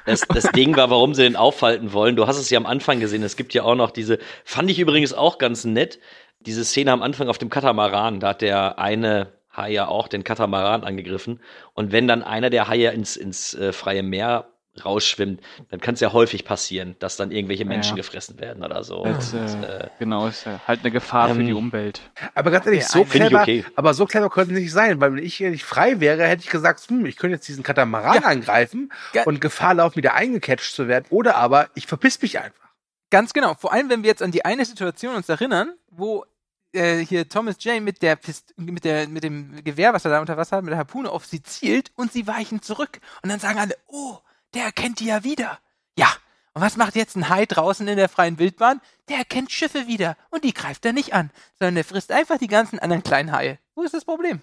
Das, 0.05 0.23
das 0.23 0.51
Ding 0.53 0.77
war, 0.77 0.91
warum 0.91 1.15
sie 1.15 1.23
den 1.23 1.37
aufhalten 1.37 1.93
wollen. 1.93 2.17
Du 2.17 2.27
hast 2.27 2.37
es 2.39 2.51
ja 2.51 2.59
am 2.59 2.67
Anfang 2.67 2.99
gesehen. 2.99 3.23
Es 3.23 3.37
gibt 3.37 3.55
ja 3.55 3.63
auch 3.63 3.77
noch 3.77 3.91
diese, 3.93 4.19
fand 4.45 4.69
ich 4.71 4.81
übrigens 4.81 5.13
auch 5.13 5.39
ganz 5.39 5.65
nett, 5.65 6.01
diese 6.41 6.65
Szene 6.65 6.91
am 6.93 7.03
Anfang 7.03 7.29
auf 7.29 7.39
dem 7.39 7.51
Katamaran. 7.51 8.19
Da 8.19 8.31
hat 8.31 8.43
der 8.43 8.79
eine 8.81 9.33
Hai 9.57 9.71
ja 9.71 9.87
auch 9.89 10.09
den 10.09 10.25
Katamaran 10.25 10.83
angegriffen. 10.85 11.41
Und 11.75 11.93
wenn 11.93 12.09
dann 12.09 12.23
einer 12.25 12.51
der 12.51 12.67
Haie 12.69 12.91
ins, 12.91 13.17
ins 13.17 13.55
äh, 13.55 13.73
freie 13.73 14.03
Meer 14.03 14.47
rausschwimmt, 14.85 15.41
dann 15.71 15.81
kann 15.81 15.95
es 15.95 16.01
ja 16.01 16.13
häufig 16.13 16.45
passieren, 16.45 16.97
dass 16.99 17.17
dann 17.17 17.31
irgendwelche 17.31 17.65
Menschen 17.65 17.97
Ja. 17.97 18.03
gefressen 18.03 18.39
werden 18.41 18.63
oder 18.65 18.83
so. 18.85 19.05
Das, 19.05 19.33
Und, 19.33 19.63
äh, 19.65 19.85
äh, 19.85 19.89
genau, 19.99 20.27
ist 20.27 20.47
äh, 20.47 20.59
halt 20.67 20.81
eine 20.81 20.91
Gefahr 20.91 21.29
für 21.35 21.41
Ähm, 21.41 21.47
die 21.47 21.53
Umwelt. 21.53 22.01
Aber 22.35 22.51
ganz 22.51 22.67
ehrlich, 22.67 22.83
Ja, 22.83 22.89
so 22.89 23.05
clever, 23.05 23.43
okay. 23.43 23.65
aber 23.77 23.95
so 23.95 24.07
clever 24.07 24.31
könnte 24.31 24.55
es 24.55 24.61
nicht 24.61 24.73
sein, 24.73 25.01
weil 25.01 25.15
wenn 25.15 25.23
ich 25.25 25.35
hier 25.37 25.51
nicht 25.51 25.65
frei 25.65 26.01
wäre, 26.01 26.25
hätte 26.27 26.43
ich 26.43 26.51
gesagt, 26.51 26.81
hm, 26.89 27.07
ich 27.07 27.17
könnte 27.17 27.37
jetzt 27.37 27.49
diesen 27.49 27.63
Katamaran 27.63 28.17
Ja. 28.23 28.29
angreifen 28.29 28.93
Ge- 29.13 29.25
und 29.25 29.41
Gefahr 29.41 29.75
laufen, 29.75 29.97
wieder 29.97 30.15
eingecatcht 30.15 30.75
zu 30.75 30.89
werden. 30.89 31.05
Oder 31.11 31.37
aber 31.37 31.69
ich 31.75 31.87
verpiss 31.87 32.21
mich 32.23 32.39
einfach. 32.39 32.71
Ganz 33.11 33.33
genau. 33.33 33.55
Vor 33.55 33.73
allem, 33.73 33.89
wenn 33.91 34.03
wir 34.03 34.09
jetzt 34.09 34.23
an 34.23 34.31
die 34.31 34.45
eine 34.45 34.65
Situation 34.65 35.15
uns 35.17 35.29
erinnern, 35.29 35.75
wo 35.91 36.25
äh, 36.73 36.99
hier 36.99 37.29
Thomas 37.29 37.57
Jane 37.59 37.81
mit 37.81 38.01
der 38.03 38.15
Pist 38.15 38.55
mit 38.57 38.85
der 38.85 39.09
mit 39.09 39.25
dem 39.25 39.65
Gewehr, 39.65 39.93
was 39.93 40.05
er 40.05 40.13
da 40.13 40.21
unter 40.21 40.37
Wasser 40.37 40.59
hat, 40.59 40.63
mit 40.65 40.71
der 40.71 40.79
Harpune 40.79 41.11
auf 41.11 41.27
sie 41.27 41.43
zielt 41.43 41.91
und 41.97 42.13
sie 42.13 42.29
weichen 42.29 42.63
zurück 42.63 43.01
und 43.23 43.29
dann 43.29 43.41
sagen 43.41 43.59
alle, 43.59 43.75
oh, 43.89 44.19
der 44.55 44.65
erkennt 44.65 45.01
die 45.01 45.07
ja 45.07 45.25
wieder. 45.25 45.59
Ja. 45.97 46.09
Und 46.53 46.63
was 46.63 46.77
macht 46.77 46.97
jetzt 46.97 47.17
ein 47.17 47.29
Hai 47.29 47.47
draußen 47.47 47.87
in 47.87 47.97
der 47.97 48.09
freien 48.09 48.39
Wildbahn? 48.39 48.81
Der 49.09 49.19
erkennt 49.19 49.53
Schiffe 49.53 49.87
wieder 49.87 50.17
und 50.31 50.43
die 50.45 50.53
greift 50.53 50.85
er 50.85 50.93
nicht 50.93 51.15
an, 51.15 51.31
sondern 51.59 51.77
der 51.77 51.85
frisst 51.85 52.11
einfach 52.11 52.39
die 52.39 52.49
ganzen 52.49 52.81
anderen 52.81 53.05
kleinen 53.05 53.31
Haie. 53.31 53.59
Wo 53.77 53.83
ist 53.83 53.95
das 53.95 54.05
Problem? 54.05 54.43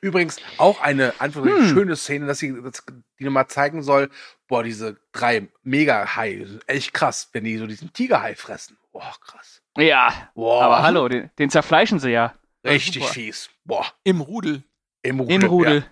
Übrigens 0.00 0.38
auch 0.58 0.80
eine 0.80 1.14
einfach 1.20 1.44
Hm. 1.44 1.68
schöne 1.68 1.94
Szene, 1.94 2.26
dass 2.26 2.40
sie 2.40 2.60
dass 2.60 2.84
die 3.18 3.24
nochmal 3.24 3.46
zeigen 3.46 3.82
soll, 3.84 4.10
boah, 4.48 4.64
diese 4.64 4.96
drei 5.12 5.48
Mega-Hai, 5.62 6.44
echt 6.66 6.92
krass, 6.92 7.28
wenn 7.32 7.44
die 7.44 7.56
so 7.56 7.66
diesen 7.68 7.92
Tigerhai 7.92 8.34
fressen. 8.34 8.76
Boah, 8.92 9.14
krass. 9.20 9.62
Ja, 9.78 10.30
Boah, 10.34 10.64
aber 10.64 10.82
hallo, 10.82 11.08
den, 11.08 11.30
den 11.38 11.50
zerfleischen 11.50 12.00
sie 12.00 12.10
ja. 12.10 12.34
richtig 12.64 13.06
fies. 13.06 13.50
Boah, 13.64 13.86
Im 14.02 14.20
Rudel. 14.20 14.64
im 15.02 15.20
Rudel. 15.20 15.34
Im 15.36 15.44
Rudel. 15.44 15.78
Ja, 15.80 15.86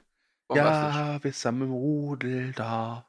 ja 0.52 1.18
wir 1.22 1.32
sind 1.32 1.62
im 1.62 1.72
Rudel 1.72 2.52
da. 2.54 3.06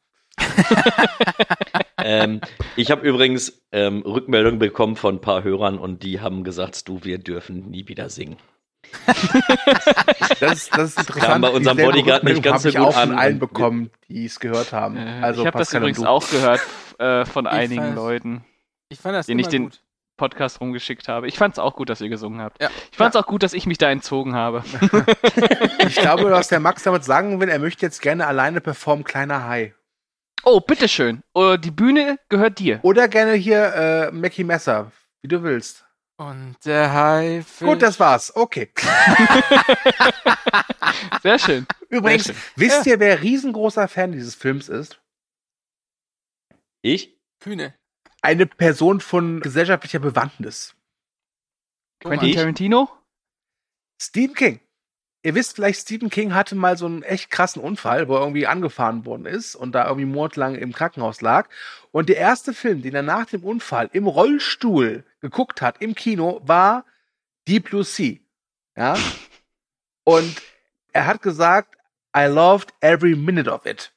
ähm, 1.98 2.42
ich 2.76 2.92
habe 2.92 3.08
übrigens 3.08 3.62
ähm, 3.72 4.02
Rückmeldungen 4.06 4.60
bekommen 4.60 4.96
von 4.96 5.16
ein 5.16 5.22
paar 5.22 5.44
Hörern 5.44 5.78
und 5.78 6.04
die 6.04 6.22
haben 6.22 6.44
gesagt, 6.44 6.88
du, 6.88 7.04
wir 7.04 7.18
dürfen 7.18 7.70
nie 7.70 7.88
wieder 7.88 8.10
singen. 8.10 8.38
Das 10.40 10.54
ist, 10.54 10.78
das 10.78 10.90
ist 10.92 11.00
interessant. 11.00 11.20
Kam 11.32 11.42
bei 11.42 11.50
unserem 11.50 11.78
Bodyguard 11.78 12.24
nicht 12.24 12.44
ganz 12.44 12.64
so 12.64 12.70
ich 12.70 12.76
gut 12.76 12.86
auch 12.88 12.94
von 12.94 13.12
an. 13.12 13.18
allen 13.18 13.40
bekommen, 13.40 13.90
die 14.08 14.26
es 14.26 14.40
gehört 14.40 14.72
haben. 14.74 14.98
Äh, 14.98 15.20
Also 15.22 15.42
ich 15.42 15.48
habe 15.48 15.58
das 15.58 15.74
übrigens 15.74 16.04
auch 16.04 16.30
gehört 16.30 16.62
äh, 17.00 17.26
von 17.26 17.46
Ich 17.46 17.52
einigen 17.52 17.82
fand's- 17.82 17.96
Leuten, 17.96 18.46
Ich 18.90 19.00
fand 19.00 19.16
das 19.16 19.26
denen 19.26 19.40
ich 19.40 19.48
den 19.48 19.64
gut. 19.66 19.82
Podcast 20.18 20.62
rumgeschickt 20.62 21.08
habe. 21.08 21.28
Ich 21.28 21.38
fand 21.38 21.56
es 21.56 21.60
auch 21.60 21.76
gut, 21.76 21.90
dass 21.90 22.02
ihr 22.02 22.10
gesungen 22.10 22.42
habt. 22.42 22.62
Ja. 22.62 22.70
Ich 22.92 22.98
fand 22.98 23.16
es 23.16 23.22
auch 23.22 23.28
gut, 23.28 23.44
dass 23.44 23.54
ich 23.54 23.66
mich 23.66 23.78
da 23.78 23.90
entzogen 23.90 24.36
habe. 24.36 24.64
Ich 25.88 25.96
glaube, 25.98 26.32
was 26.32 26.48
der 26.48 26.60
Max 26.60 26.84
damit 26.84 27.04
sagen 27.04 27.40
will, 27.40 27.50
er 27.50 27.60
möchte 27.60 27.86
jetzt 27.86 28.02
gerne 28.02 28.26
alleine 28.26 28.60
performen, 28.60 29.04
kleiner 29.04 29.48
Hai. 29.48 29.76
Oh, 30.44 30.60
bitteschön. 30.60 31.22
Oh, 31.34 31.58
die 31.58 31.72
Bühne 31.72 32.18
gehört 32.30 32.60
dir. 32.60 32.80
Oder 32.82 33.08
gerne 33.08 33.34
hier 33.34 33.74
äh, 33.74 34.12
Mackie 34.12 34.44
Messer, 34.44 34.92
wie 35.22 35.28
du 35.28 35.44
willst. 35.44 35.86
Und 36.18 36.56
der 36.66 36.94
Hai 36.94 37.44
Gut, 37.60 37.82
das 37.82 38.00
war's. 38.00 38.36
Okay. 38.36 38.72
Sehr 41.22 41.40
schön. 41.40 41.66
Übrigens, 41.90 42.26
Sehr 42.26 42.36
schön. 42.36 42.44
wisst 42.56 42.86
ihr, 42.86 43.00
wer 43.00 43.22
riesengroßer 43.22 43.88
Fan 43.88 44.12
dieses 44.12 44.36
Films 44.36 44.70
ist? 44.70 45.00
Ich? 46.82 47.18
Kühne. 47.40 47.76
Eine 48.26 48.48
Person 48.48 49.02
von 49.02 49.40
gesellschaftlicher 49.40 50.00
Bewandtnis. 50.00 50.74
Quentin? 52.00 52.34
Tarantino? 52.34 52.90
Stephen 54.02 54.34
King. 54.34 54.60
Ihr 55.22 55.36
wisst 55.36 55.54
vielleicht, 55.54 55.82
Stephen 55.82 56.10
King 56.10 56.34
hatte 56.34 56.56
mal 56.56 56.76
so 56.76 56.88
einen 56.88 57.04
echt 57.04 57.30
krassen 57.30 57.62
Unfall, 57.62 58.08
wo 58.08 58.16
er 58.16 58.22
irgendwie 58.22 58.48
angefahren 58.48 59.06
worden 59.06 59.28
ist 59.28 59.56
und 59.56 59.74
da 59.74 59.86
irgendwie 59.86 60.08
monatelang 60.08 60.56
im 60.56 60.74
Krankenhaus 60.74 61.22
lag. 61.22 61.50
Und 61.92 62.10
der 62.10 62.18
erste 62.18 62.56
Film, 62.56 62.82
den 62.82 62.96
er 62.96 63.04
nach 63.04 63.28
dem 63.28 63.44
Unfall 63.44 63.92
im 63.94 64.08
Rollstuhl 64.08 65.04
geguckt 65.22 65.62
hat, 65.62 65.80
im 65.84 65.94
Kino, 65.94 66.42
war 66.44 66.84
Deep 67.48 67.70
Blue 67.70 67.84
Sea. 67.84 68.18
Ja. 68.76 68.98
Und 70.04 70.42
er 70.94 71.06
hat 71.06 71.22
gesagt, 71.22 71.76
I 72.18 72.26
loved 72.26 72.74
every 72.82 73.16
minute 73.16 73.52
of 73.52 73.68
it. 73.68 73.94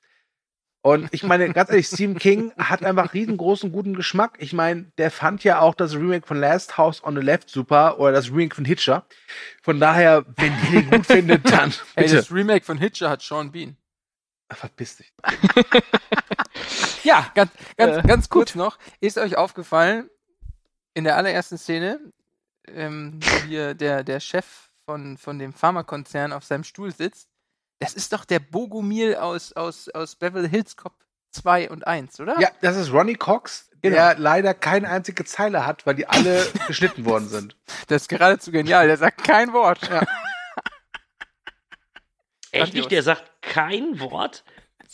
Und 0.83 1.09
ich 1.12 1.24
meine, 1.24 1.53
ganz 1.53 1.70
ehrlich, 1.70 1.89
Stephen 1.89 2.18
King 2.18 2.53
hat 2.57 2.85
einfach 2.85 3.12
riesengroßen 3.12 3.72
guten 3.72 3.95
Geschmack. 3.95 4.37
Ich 4.39 4.53
meine, 4.53 4.85
der 4.97 5.11
fand 5.11 5.43
ja 5.45 5.59
auch 5.61 5.74
das 5.74 5.95
Remake 5.95 6.26
von 6.26 6.39
Last 6.39 6.79
House 6.79 7.03
on 7.03 7.16
the 7.16 7.20
Left 7.20 7.51
super 7.51 7.99
oder 7.99 8.12
das 8.12 8.31
Remake 8.31 8.55
von 8.55 8.64
Hitcher. 8.64 9.05
Von 9.62 9.81
daher, 9.81 10.24
wenn 10.37 10.53
ihr 10.72 10.81
den 10.83 10.91
gut 10.91 11.07
findet, 11.07 11.51
dann 11.51 11.70
Hey, 11.97 12.05
bitte. 12.05 12.16
das 12.16 12.31
Remake 12.33 12.64
von 12.64 12.79
Hitcher 12.79 13.11
hat 13.11 13.22
Sean 13.22 13.51
Bean. 13.51 13.76
Verpiss 14.51 14.97
dich. 14.97 15.12
Ja, 17.05 17.31
ganz, 17.35 17.51
ganz, 17.76 17.97
Äh, 18.05 18.09
ganz 18.09 18.29
kurz 18.29 18.55
noch. 18.55 18.79
Ist 19.01 19.18
euch 19.18 19.37
aufgefallen, 19.37 20.11
in 20.95 21.05
der 21.05 21.16
allerersten 21.16 21.57
Szene, 21.57 22.01
ähm, 22.66 23.20
hier 23.47 23.74
der, 23.74 24.05
der 24.05 24.20
Chef 24.20 24.45
von, 24.85 25.16
von 25.16 25.39
dem 25.39 25.53
Pharmakonzern 25.53 26.33
auf 26.33 26.45
seinem 26.45 26.64
Stuhl 26.64 26.93
sitzt, 26.93 27.29
das 27.81 27.95
ist 27.95 28.12
doch 28.12 28.24
der 28.24 28.41
Bogomil 28.41 29.14
aus, 29.16 29.53
aus, 29.53 29.89
aus 29.91 30.16
Beverly 30.16 30.49
Hills 30.49 30.76
Cop 30.76 30.95
2 31.31 31.70
und 31.70 31.87
1, 31.87 32.20
oder? 32.20 32.39
Ja, 32.41 32.49
das 32.61 32.76
ist 32.76 32.93
Ronnie 32.93 33.14
Cox, 33.14 33.70
Genau. 33.81 33.95
der 33.97 34.18
leider 34.18 34.55
keine 34.55 34.89
einzige 34.89 35.24
Zeile 35.24 35.64
hat, 35.64 35.87
weil 35.87 35.95
die 35.95 36.07
alle 36.09 36.45
geschnitten 36.66 37.05
worden 37.05 37.29
sind. 37.29 37.57
Das 37.87 38.03
ist 38.03 38.09
geradezu 38.09 38.51
genial, 38.51 38.89
der 38.89 38.97
sagt 38.97 39.22
kein 39.22 39.53
Wort. 39.53 39.89
Ja. 39.89 40.03
Echt 42.51 42.74
nicht? 42.74 42.91
Der 42.91 43.03
sagt 43.03 43.31
kein 43.43 44.01
Wort? 44.01 44.45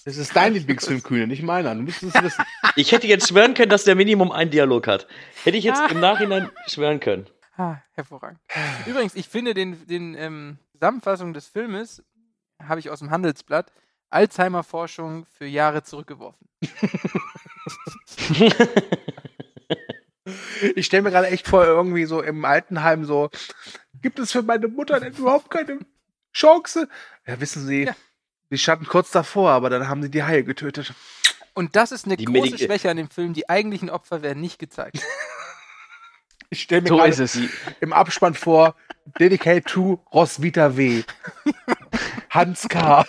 Das 0.05 0.19
ist 0.19 0.37
dein 0.37 0.53
Lieblingsfilm, 0.53 1.03
Kühne, 1.03 1.27
nicht 1.27 1.43
meiner. 1.43 1.75
Du 1.75 1.81
müsstest 1.83 2.15
es 2.17 2.23
wissen. 2.23 2.45
Ich 2.77 2.91
hätte 2.93 3.07
jetzt 3.07 3.29
schwören 3.29 3.55
können, 3.55 3.71
dass 3.71 3.85
der 3.85 3.95
Minimum 3.95 4.33
einen 4.33 4.51
Dialog 4.51 4.87
hat. 4.89 5.07
Hätte 5.45 5.57
ich 5.57 5.65
jetzt 5.65 5.81
im 5.93 6.01
Nachhinein 6.01 6.51
schwören 6.67 6.99
können. 6.99 7.27
Ah, 7.57 7.77
hervorragend. 7.93 8.41
Übrigens, 8.85 9.15
ich 9.15 9.29
finde 9.29 9.55
den, 9.55 9.87
den 9.87 10.15
ähm, 10.17 10.59
Zusammenfassung 10.73 11.33
des 11.33 11.47
Filmes, 11.47 12.03
habe 12.69 12.81
ich 12.81 12.91
aus 12.91 12.99
dem 13.01 13.11
Handelsblatt, 13.11 13.73
Alzheimer-Forschung 14.11 15.27
für 15.27 15.47
Jahre 15.47 15.83
zurückgeworfen. 15.83 16.49
Ich 20.77 20.87
stelle 20.87 21.03
mir 21.03 21.11
gerade 21.11 21.27
echt 21.27 21.47
vor, 21.47 21.65
irgendwie 21.67 22.07
so 22.07 22.23
im 22.23 22.45
Altenheim 22.47 23.05
so, 23.05 23.29
gibt 24.01 24.19
es 24.19 24.33
für 24.33 24.43
meine 24.43 24.69
Mutter 24.69 24.99
denn 24.99 25.13
überhaupt 25.13 25.51
keine 25.51 25.81
Chance? 26.33 26.89
Ja, 27.27 27.39
wissen 27.41 27.67
Sie, 27.67 27.85
Ja. 27.85 27.97
die 28.51 28.57
standen 28.57 28.87
kurz 28.87 29.11
davor, 29.11 29.51
aber 29.51 29.69
dann 29.69 29.87
haben 29.89 30.03
sie 30.03 30.11
die 30.11 30.23
Haie 30.23 30.43
getötet. 30.43 30.95
Und 31.53 31.77
das 31.77 31.93
ist 31.93 32.07
eine 32.07 32.17
Die 32.17 32.25
große 32.25 32.55
Medi- 32.55 32.65
Schwäche 32.65 32.91
an 32.91 32.97
dem 32.97 33.11
Film. 33.11 33.35
Die 33.35 33.49
eigentlichen 33.51 33.91
Opfer 33.91 34.23
werden 34.23 34.41
nicht 34.41 34.59
gezeigt. 34.59 34.99
Ich 36.55 36.63
stelle 36.63 36.83
mir 36.83 36.89
So 36.89 36.97
gerade 36.99 37.11
ist 37.11 37.19
es. 37.19 37.39
im 37.81 37.93
Abspann 37.93 38.35
vor, 38.35 38.77
Dedicate 39.19 39.65
to 39.65 40.01
Roswitha 40.13 40.77
W. 40.77 41.03
Hans 42.31 42.69
K. 42.69 43.05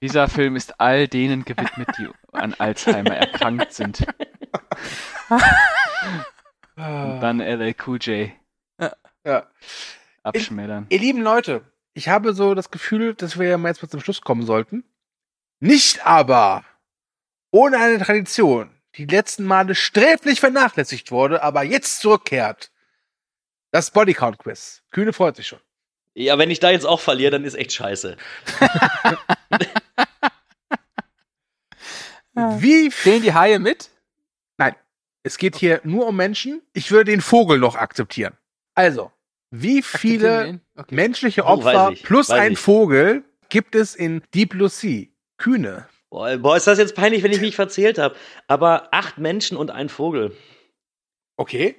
Dieser 0.00 0.28
Film 0.28 0.54
ist 0.54 0.80
all 0.80 1.08
denen 1.08 1.44
gewidmet, 1.44 1.88
die 1.98 2.08
an 2.32 2.54
Alzheimer 2.54 3.16
erkrankt 3.16 3.72
sind. 3.72 4.06
Und 6.76 7.20
dann 7.20 7.40
LL 7.40 7.74
Cool 7.84 7.98
J 8.00 8.30
Ja. 9.26 9.46
abschmettern. 10.22 10.86
Ihr 10.90 11.00
lieben 11.00 11.22
Leute, 11.22 11.62
ich 11.92 12.08
habe 12.08 12.32
so 12.32 12.54
das 12.54 12.70
Gefühl, 12.70 13.14
dass 13.14 13.36
wir 13.36 13.48
ja 13.48 13.58
mal 13.58 13.68
jetzt 13.70 13.82
mal 13.82 13.88
zum 13.88 14.00
Schluss 14.00 14.20
kommen 14.20 14.46
sollten. 14.46 14.84
Nicht 15.58 16.06
aber 16.06 16.64
ohne 17.50 17.78
eine 17.78 17.98
Tradition, 17.98 18.70
die 18.96 19.06
letzten 19.06 19.44
Male 19.44 19.74
sträflich 19.74 20.40
vernachlässigt 20.40 21.10
wurde, 21.10 21.42
aber 21.42 21.62
jetzt 21.62 22.00
zurückkehrt. 22.00 22.70
Das 23.70 23.90
Bodycount 23.90 24.38
Quiz. 24.38 24.82
Kühne 24.90 25.12
freut 25.12 25.36
sich 25.36 25.46
schon. 25.46 25.60
Ja, 26.14 26.38
wenn 26.38 26.50
ich 26.50 26.58
da 26.58 26.70
jetzt 26.70 26.86
auch 26.86 27.00
verliere, 27.00 27.30
dann 27.30 27.44
ist 27.44 27.54
echt 27.54 27.72
scheiße. 27.72 28.16
Wie 32.34 32.90
Zählen 32.90 33.22
die 33.22 33.34
Haie 33.34 33.58
mit? 33.58 33.90
Nein, 34.56 34.74
es 35.22 35.38
geht 35.38 35.56
hier 35.56 35.80
nur 35.84 36.06
um 36.06 36.16
Menschen. 36.16 36.62
Ich 36.72 36.90
würde 36.90 37.10
den 37.10 37.20
Vogel 37.20 37.58
noch 37.58 37.76
akzeptieren. 37.76 38.36
Also, 38.74 39.12
wie 39.50 39.82
viele? 39.82 40.60
Okay. 40.76 40.94
menschliche 40.94 41.44
Oh, 41.44 41.48
Opfer 41.48 41.90
ich, 41.92 42.02
plus 42.02 42.28
weiß 42.28 42.40
ein 42.40 42.52
ich. 42.52 42.58
Vogel 42.58 43.24
gibt 43.48 43.74
es 43.74 43.94
in 43.94 44.22
Deep 44.34 44.50
Blue 44.50 44.68
Sea? 44.68 45.06
Kühne. 45.38 45.88
Boah, 46.10 46.36
boah, 46.38 46.56
ist 46.56 46.66
das 46.66 46.78
jetzt 46.78 46.96
peinlich, 46.96 47.22
wenn 47.22 47.32
ich 47.32 47.40
mich 47.40 47.54
verzählt 47.56 47.98
habe. 47.98 48.16
Aber 48.48 48.88
acht 48.92 49.18
Menschen 49.18 49.56
und 49.56 49.70
ein 49.70 49.88
Vogel. 49.88 50.36
Okay. 51.36 51.76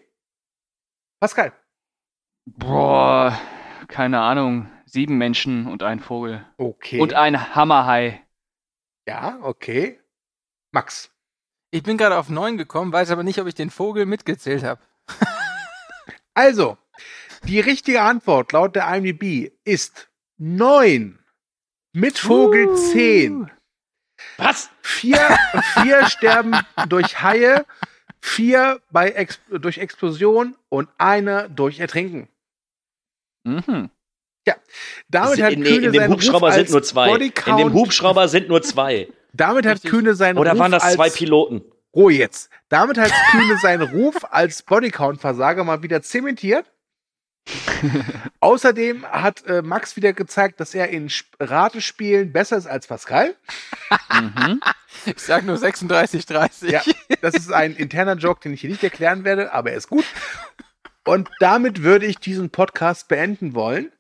Pascal. 1.20 1.54
Boah, 2.46 3.38
keine 3.88 4.22
Ahnung. 4.22 4.72
Sieben 4.86 5.18
Menschen 5.18 5.68
und 5.68 5.84
ein 5.84 6.00
Vogel. 6.00 6.46
Okay. 6.58 7.00
Und 7.00 7.14
ein 7.14 7.56
Hammerhai. 7.56 8.22
ja, 9.08 9.40
okay. 9.42 10.00
Max. 10.72 11.12
Ich 11.72 11.84
bin 11.84 11.98
gerade 11.98 12.18
auf 12.18 12.30
neun 12.30 12.58
gekommen, 12.58 12.92
weiß 12.92 13.12
aber 13.12 13.24
nicht, 13.24 13.40
ob 13.40 13.48
ich 13.48 13.56
den 13.56 13.70
Vogel 13.70 14.06
mitgezählt 14.06 14.64
habe. 14.64 14.82
Also, 16.34 16.78
die 17.44 17.60
richtige 17.60 18.02
Antwort 18.04 18.54
laut 18.54 18.74
der 18.78 18.88
IMDb 18.96 19.52
ist 19.66 20.10
neun. 20.38 21.20
Mit 21.92 22.18
Vogel 22.18 22.68
Uh. 22.70 22.76
zehn. 22.78 23.52
Was? 24.42 24.70
Vier, 24.82 25.38
vier 25.82 26.06
sterben 26.10 26.56
durch 26.90 27.22
Haie, 27.22 27.66
vier 28.20 28.82
bei 28.92 29.10
Ex 29.10 29.40
durch 29.50 29.78
Explosion 29.78 30.56
und 30.70 30.90
eine 30.98 31.50
durch 31.50 31.80
Ertrinken. 31.80 32.28
Mhm. 33.44 33.90
Damit 35.10 35.42
hat 35.42 35.54
in, 35.54 35.64
Kühne 35.64 35.88
in 35.88 35.94
dem 35.94 36.12
Hubschrauber 36.12 36.52
sind 36.52 36.70
nur 36.72 36.84
zwei. 36.84 37.14
In 37.14 37.58
dem 37.58 37.74
Hubschrauber 37.74 38.28
sind 38.28 38.48
nur 38.48 38.62
zwei. 38.62 39.08
damit 39.34 39.66
hat 39.66 39.76
Richtig. 39.76 39.92
Kühne 39.92 40.16
seinen 40.16 40.38
Oder 40.38 40.52
Ruf 40.52 40.60
waren 40.60 40.72
das 40.72 40.94
zwei 40.94 41.10
Piloten? 41.10 41.64
Ruhe 41.96 42.14
jetzt. 42.14 42.50
Damit 42.70 42.98
hat 42.98 43.12
Kühne 43.32 43.58
seinen 43.62 43.82
Ruf 43.84 44.16
als 44.32 44.64
Bodycount-Versager 44.64 45.64
mal 45.64 45.84
wieder 45.84 46.02
zementiert. 46.02 46.72
Außerdem 48.40 49.06
hat 49.06 49.46
äh, 49.46 49.62
Max 49.62 49.96
wieder 49.96 50.14
gezeigt, 50.14 50.60
dass 50.60 50.74
er 50.76 50.90
in 50.90 51.08
Sp- 51.10 51.36
Ratespielen 51.40 52.32
besser 52.32 52.58
ist 52.58 52.68
als 52.68 52.88
Pascal. 52.88 53.36
Mhm. 54.14 54.62
Ich 55.06 55.20
sag 55.20 55.46
nur 55.46 55.58
36, 55.58 56.26
30. 56.26 56.72
Ja, 56.72 56.82
das 57.22 57.34
ist 57.36 57.52
ein 57.52 57.76
interner 57.76 58.16
Joke, 58.16 58.42
den 58.42 58.54
ich 58.54 58.62
hier 58.62 58.70
nicht 58.70 58.84
erklären 58.84 59.24
werde, 59.24 59.54
aber 59.54 59.72
er 59.72 59.78
ist 59.78 59.90
gut. 59.90 60.06
Und 61.06 61.30
damit 61.40 61.82
würde 61.82 62.06
ich 62.06 62.18
diesen 62.20 62.52
Podcast 62.52 63.08
beenden 63.08 63.56
wollen. 63.56 63.92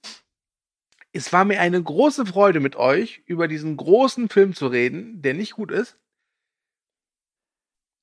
Es 1.14 1.34
war 1.34 1.44
mir 1.44 1.60
eine 1.60 1.82
große 1.82 2.26
Freude 2.28 2.60
mit 2.60 2.76
euch, 2.76 3.22
über 3.26 3.48
diesen 3.48 3.76
großen 3.76 4.30
Film 4.30 4.54
zu 4.54 4.68
reden, 4.68 5.22
der 5.22 5.34
nicht 5.34 5.54
gut 5.54 5.72
ist. 5.72 5.98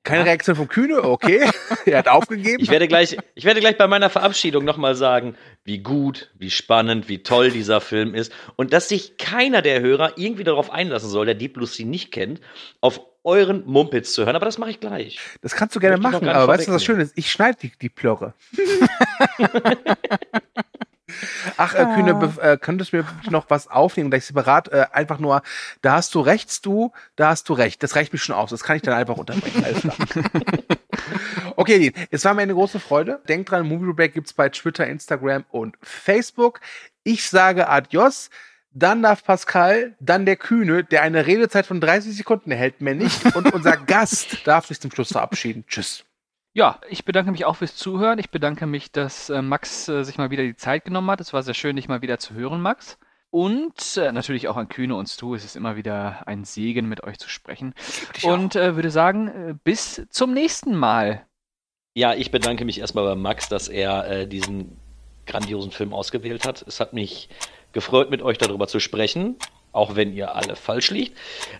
Keine 0.04 0.24
Reaktion 0.24 0.56
von 0.56 0.68
Kühne, 0.68 1.02
okay. 1.04 1.50
er 1.86 1.98
hat 1.98 2.08
aufgegeben. 2.08 2.62
Ich 2.62 2.70
werde 2.70 2.88
gleich, 2.88 3.16
ich 3.34 3.44
werde 3.44 3.60
gleich 3.60 3.76
bei 3.76 3.86
meiner 3.86 4.08
Verabschiedung 4.08 4.64
nochmal 4.64 4.94
sagen, 4.94 5.36
wie 5.64 5.78
gut, 5.78 6.30
wie 6.38 6.50
spannend, 6.50 7.08
wie 7.08 7.22
toll 7.22 7.50
dieser 7.50 7.80
Film 7.80 8.14
ist 8.14 8.32
und 8.56 8.72
dass 8.72 8.88
sich 8.88 9.18
keiner 9.18 9.60
der 9.60 9.80
Hörer 9.80 10.12
irgendwie 10.16 10.44
darauf 10.44 10.70
einlassen 10.70 11.10
soll, 11.10 11.26
der 11.26 11.34
Deep 11.34 11.54
Blue 11.54 11.66
Sea 11.66 11.86
nicht 11.86 12.10
kennt, 12.10 12.40
auf 12.80 13.00
euren 13.24 13.66
Mumpitz 13.66 14.14
zu 14.14 14.24
hören. 14.24 14.36
Aber 14.36 14.46
das 14.46 14.56
mache 14.56 14.70
ich 14.70 14.80
gleich. 14.80 15.20
Das 15.42 15.54
kannst 15.54 15.76
du 15.76 15.80
gerne 15.80 15.98
machen, 15.98 16.28
aber 16.28 16.48
weißt 16.48 16.68
du, 16.68 16.72
was 16.72 16.84
vorwegnehmen. 16.84 17.10
schön 17.10 17.16
ist? 17.16 17.18
Ich 17.18 17.30
schneide 17.30 17.58
die, 17.60 17.72
die 17.80 17.90
Plörre. 17.90 18.32
Ach, 21.58 21.74
äh, 21.74 21.84
Kühne, 21.86 22.32
äh, 22.40 22.56
könntest 22.56 22.92
du 22.92 22.98
mir 22.98 23.04
noch 23.30 23.50
was 23.50 23.66
aufnehmen, 23.66 24.10
gleich 24.10 24.24
separat? 24.24 24.68
Äh, 24.68 24.86
einfach 24.92 25.18
nur, 25.18 25.42
da 25.82 25.94
hast 25.94 26.14
du 26.14 26.20
rechts, 26.20 26.60
du, 26.60 26.92
da 27.16 27.30
hast 27.30 27.48
du 27.48 27.52
recht. 27.52 27.82
Das 27.82 27.96
reicht 27.96 28.12
mir 28.12 28.20
schon 28.20 28.36
aus. 28.36 28.50
Das 28.50 28.62
kann 28.62 28.76
ich 28.76 28.82
dann 28.82 28.94
einfach 28.94 29.16
unterbrechen. 29.16 29.64
Alles 29.64 29.80
klar. 29.80 29.96
okay, 31.56 31.92
es 32.12 32.24
war 32.24 32.34
mir 32.34 32.42
eine 32.42 32.54
große 32.54 32.78
Freude. 32.78 33.20
Denkt 33.28 33.50
dran, 33.50 33.66
Movie 33.66 33.92
Break 33.92 34.14
gibt's 34.14 34.32
bei 34.32 34.48
Twitter, 34.48 34.86
Instagram 34.86 35.44
und 35.50 35.76
Facebook. 35.82 36.60
Ich 37.02 37.28
sage 37.28 37.68
Adios. 37.68 38.30
Dann 38.70 39.02
darf 39.02 39.24
Pascal, 39.24 39.96
dann 39.98 40.26
der 40.26 40.36
Kühne, 40.36 40.84
der 40.84 41.02
eine 41.02 41.26
Redezeit 41.26 41.66
von 41.66 41.80
30 41.80 42.16
Sekunden 42.16 42.52
erhält, 42.52 42.80
mehr 42.80 42.94
nicht. 42.94 43.34
Und 43.34 43.52
unser 43.52 43.76
Gast 43.86 44.46
darf 44.46 44.66
sich 44.66 44.78
zum 44.78 44.92
Schluss 44.92 45.08
verabschieden. 45.08 45.64
Tschüss. 45.66 46.04
Ja, 46.58 46.80
ich 46.88 47.04
bedanke 47.04 47.30
mich 47.30 47.44
auch 47.44 47.54
fürs 47.54 47.76
Zuhören. 47.76 48.18
Ich 48.18 48.30
bedanke 48.30 48.66
mich, 48.66 48.90
dass 48.90 49.30
äh, 49.30 49.42
Max 49.42 49.86
äh, 49.86 50.02
sich 50.02 50.18
mal 50.18 50.32
wieder 50.32 50.42
die 50.42 50.56
Zeit 50.56 50.84
genommen 50.84 51.08
hat. 51.08 51.20
Es 51.20 51.32
war 51.32 51.44
sehr 51.44 51.54
schön, 51.54 51.76
dich 51.76 51.86
mal 51.86 52.02
wieder 52.02 52.18
zu 52.18 52.34
hören, 52.34 52.60
Max. 52.60 52.98
Und 53.30 53.96
äh, 53.96 54.10
natürlich 54.10 54.48
auch 54.48 54.56
an 54.56 54.68
Kühne 54.68 54.96
und 54.96 55.08
Stu. 55.08 55.36
Es 55.36 55.44
ist 55.44 55.54
immer 55.54 55.76
wieder 55.76 56.26
ein 56.26 56.42
Segen, 56.42 56.88
mit 56.88 57.04
euch 57.04 57.20
zu 57.20 57.28
sprechen. 57.28 57.74
Und 58.24 58.56
äh, 58.56 58.74
würde 58.74 58.90
sagen, 58.90 59.28
äh, 59.28 59.54
bis 59.62 60.02
zum 60.10 60.34
nächsten 60.34 60.74
Mal. 60.74 61.24
Ja, 61.94 62.14
ich 62.14 62.32
bedanke 62.32 62.64
mich 62.64 62.80
erstmal 62.80 63.04
bei 63.04 63.14
Max, 63.14 63.48
dass 63.48 63.68
er 63.68 64.10
äh, 64.10 64.26
diesen 64.26 64.76
grandiosen 65.26 65.70
Film 65.70 65.94
ausgewählt 65.94 66.44
hat. 66.44 66.64
Es 66.66 66.80
hat 66.80 66.92
mich 66.92 67.28
gefreut, 67.70 68.10
mit 68.10 68.20
euch 68.20 68.36
darüber 68.36 68.66
zu 68.66 68.80
sprechen, 68.80 69.36
auch 69.70 69.94
wenn 69.94 70.12
ihr 70.12 70.34
alle 70.34 70.56
falsch 70.56 70.90
liegt. 70.90 71.16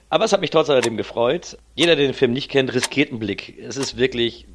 Aber 0.09 0.25
es 0.25 0.33
hat 0.33 0.41
mich 0.41 0.51
trotzdem 0.51 0.97
gefreut. 0.97 1.57
Jeder, 1.77 1.95
der 1.95 2.07
den 2.07 2.15
Film 2.15 2.33
nicht 2.33 2.51
kennt, 2.51 2.75
riskiert 2.75 3.11
einen 3.11 3.21
Blick. 3.21 3.57
Es 3.61 3.77
ist 3.77 3.97
wirklich 3.97 4.49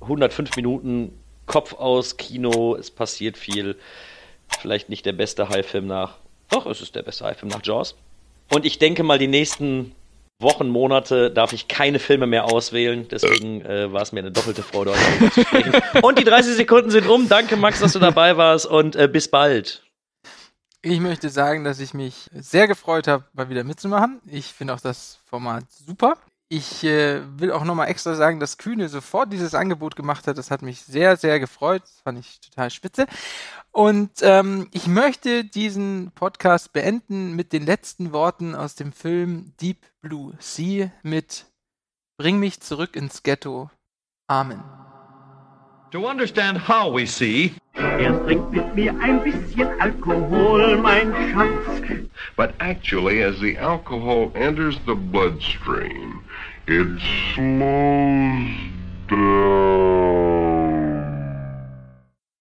105 0.00 0.56
Minuten 0.56 1.12
Kopf 1.46 1.74
aus 1.74 2.16
Kino, 2.16 2.74
es 2.74 2.90
passiert 2.90 3.36
viel. 3.38 3.76
Vielleicht 4.60 4.88
nicht 4.88 5.06
der 5.06 5.12
beste 5.12 5.48
High-Film 5.48 5.86
nach. 5.86 6.16
Doch, 6.50 6.66
es 6.66 6.80
ist 6.80 6.94
der 6.94 7.02
beste 7.02 7.24
High-Film 7.24 7.50
nach 7.50 7.64
Jaws. 7.64 7.96
Und 8.52 8.64
ich 8.64 8.78
denke 8.78 9.02
mal, 9.02 9.18
die 9.18 9.26
nächsten 9.26 9.92
Wochen, 10.38 10.68
Monate 10.68 11.30
darf 11.30 11.52
ich 11.52 11.66
keine 11.66 11.98
Filme 11.98 12.26
mehr 12.26 12.44
auswählen. 12.44 13.08
Deswegen 13.08 13.64
äh, 13.64 13.92
war 13.92 14.02
es 14.02 14.12
mir 14.12 14.20
eine 14.20 14.30
doppelte 14.30 14.62
Freude, 14.62 14.92
heute 14.92 15.30
zu 15.32 15.42
sprechen. 15.42 15.72
Und 16.02 16.18
die 16.18 16.24
30 16.24 16.54
Sekunden 16.56 16.90
sind 16.90 17.06
um. 17.08 17.28
Danke, 17.28 17.56
Max, 17.56 17.80
dass 17.80 17.94
du 17.94 17.98
dabei 17.98 18.36
warst 18.36 18.66
und 18.66 18.96
äh, 18.96 19.08
bis 19.08 19.28
bald. 19.28 19.82
Ich 20.82 21.00
möchte 21.00 21.30
sagen, 21.30 21.64
dass 21.64 21.80
ich 21.80 21.94
mich 21.94 22.28
sehr 22.32 22.68
gefreut 22.68 23.08
habe, 23.08 23.24
mal 23.32 23.48
wieder 23.48 23.64
mitzumachen. 23.64 24.20
Ich 24.26 24.46
finde 24.46 24.74
auch 24.74 24.80
das 24.80 25.18
Format 25.24 25.64
super. 25.70 26.14
Ich 26.48 26.84
äh, 26.84 27.22
will 27.40 27.50
auch 27.50 27.64
nochmal 27.64 27.88
extra 27.88 28.14
sagen, 28.14 28.38
dass 28.38 28.56
Kühne 28.56 28.88
sofort 28.88 29.32
dieses 29.32 29.54
Angebot 29.54 29.96
gemacht 29.96 30.28
hat. 30.28 30.38
Das 30.38 30.52
hat 30.52 30.62
mich 30.62 30.82
sehr, 30.82 31.16
sehr 31.16 31.40
gefreut. 31.40 31.82
Das 31.82 32.00
fand 32.00 32.20
ich 32.20 32.40
total 32.40 32.70
spitze. 32.70 33.06
Und 33.72 34.10
ähm, 34.22 34.68
ich 34.72 34.86
möchte 34.86 35.44
diesen 35.44 36.12
Podcast 36.14 36.72
beenden 36.72 37.34
mit 37.34 37.52
den 37.52 37.66
letzten 37.66 38.12
Worten 38.12 38.54
aus 38.54 38.76
dem 38.76 38.92
Film 38.92 39.54
Deep 39.60 39.84
Blue 40.00 40.34
Sea 40.38 40.92
mit 41.02 41.46
Bring 42.16 42.38
mich 42.38 42.60
zurück 42.60 42.94
ins 42.94 43.22
Ghetto. 43.24 43.70
Amen. 44.28 44.85
To 45.96 46.06
understand 46.06 46.58
how 46.58 46.90
we 46.90 47.06
see, 47.06 47.54
Erst 47.74 48.26
trink 48.26 48.52
mit 48.52 48.74
mir 48.74 48.94
ein 49.00 49.24
bisschen 49.24 49.80
Alkohol, 49.80 50.76
mein 50.76 51.10
Schatz. 51.32 52.10
But 52.36 52.52
actually, 52.60 53.22
as 53.22 53.40
the 53.40 53.56
alcohol 53.56 54.30
enters 54.34 54.78
the 54.84 54.94
bloodstream, 54.94 56.22
it 56.66 57.00
slows 57.32 58.50
down. 59.08 60.55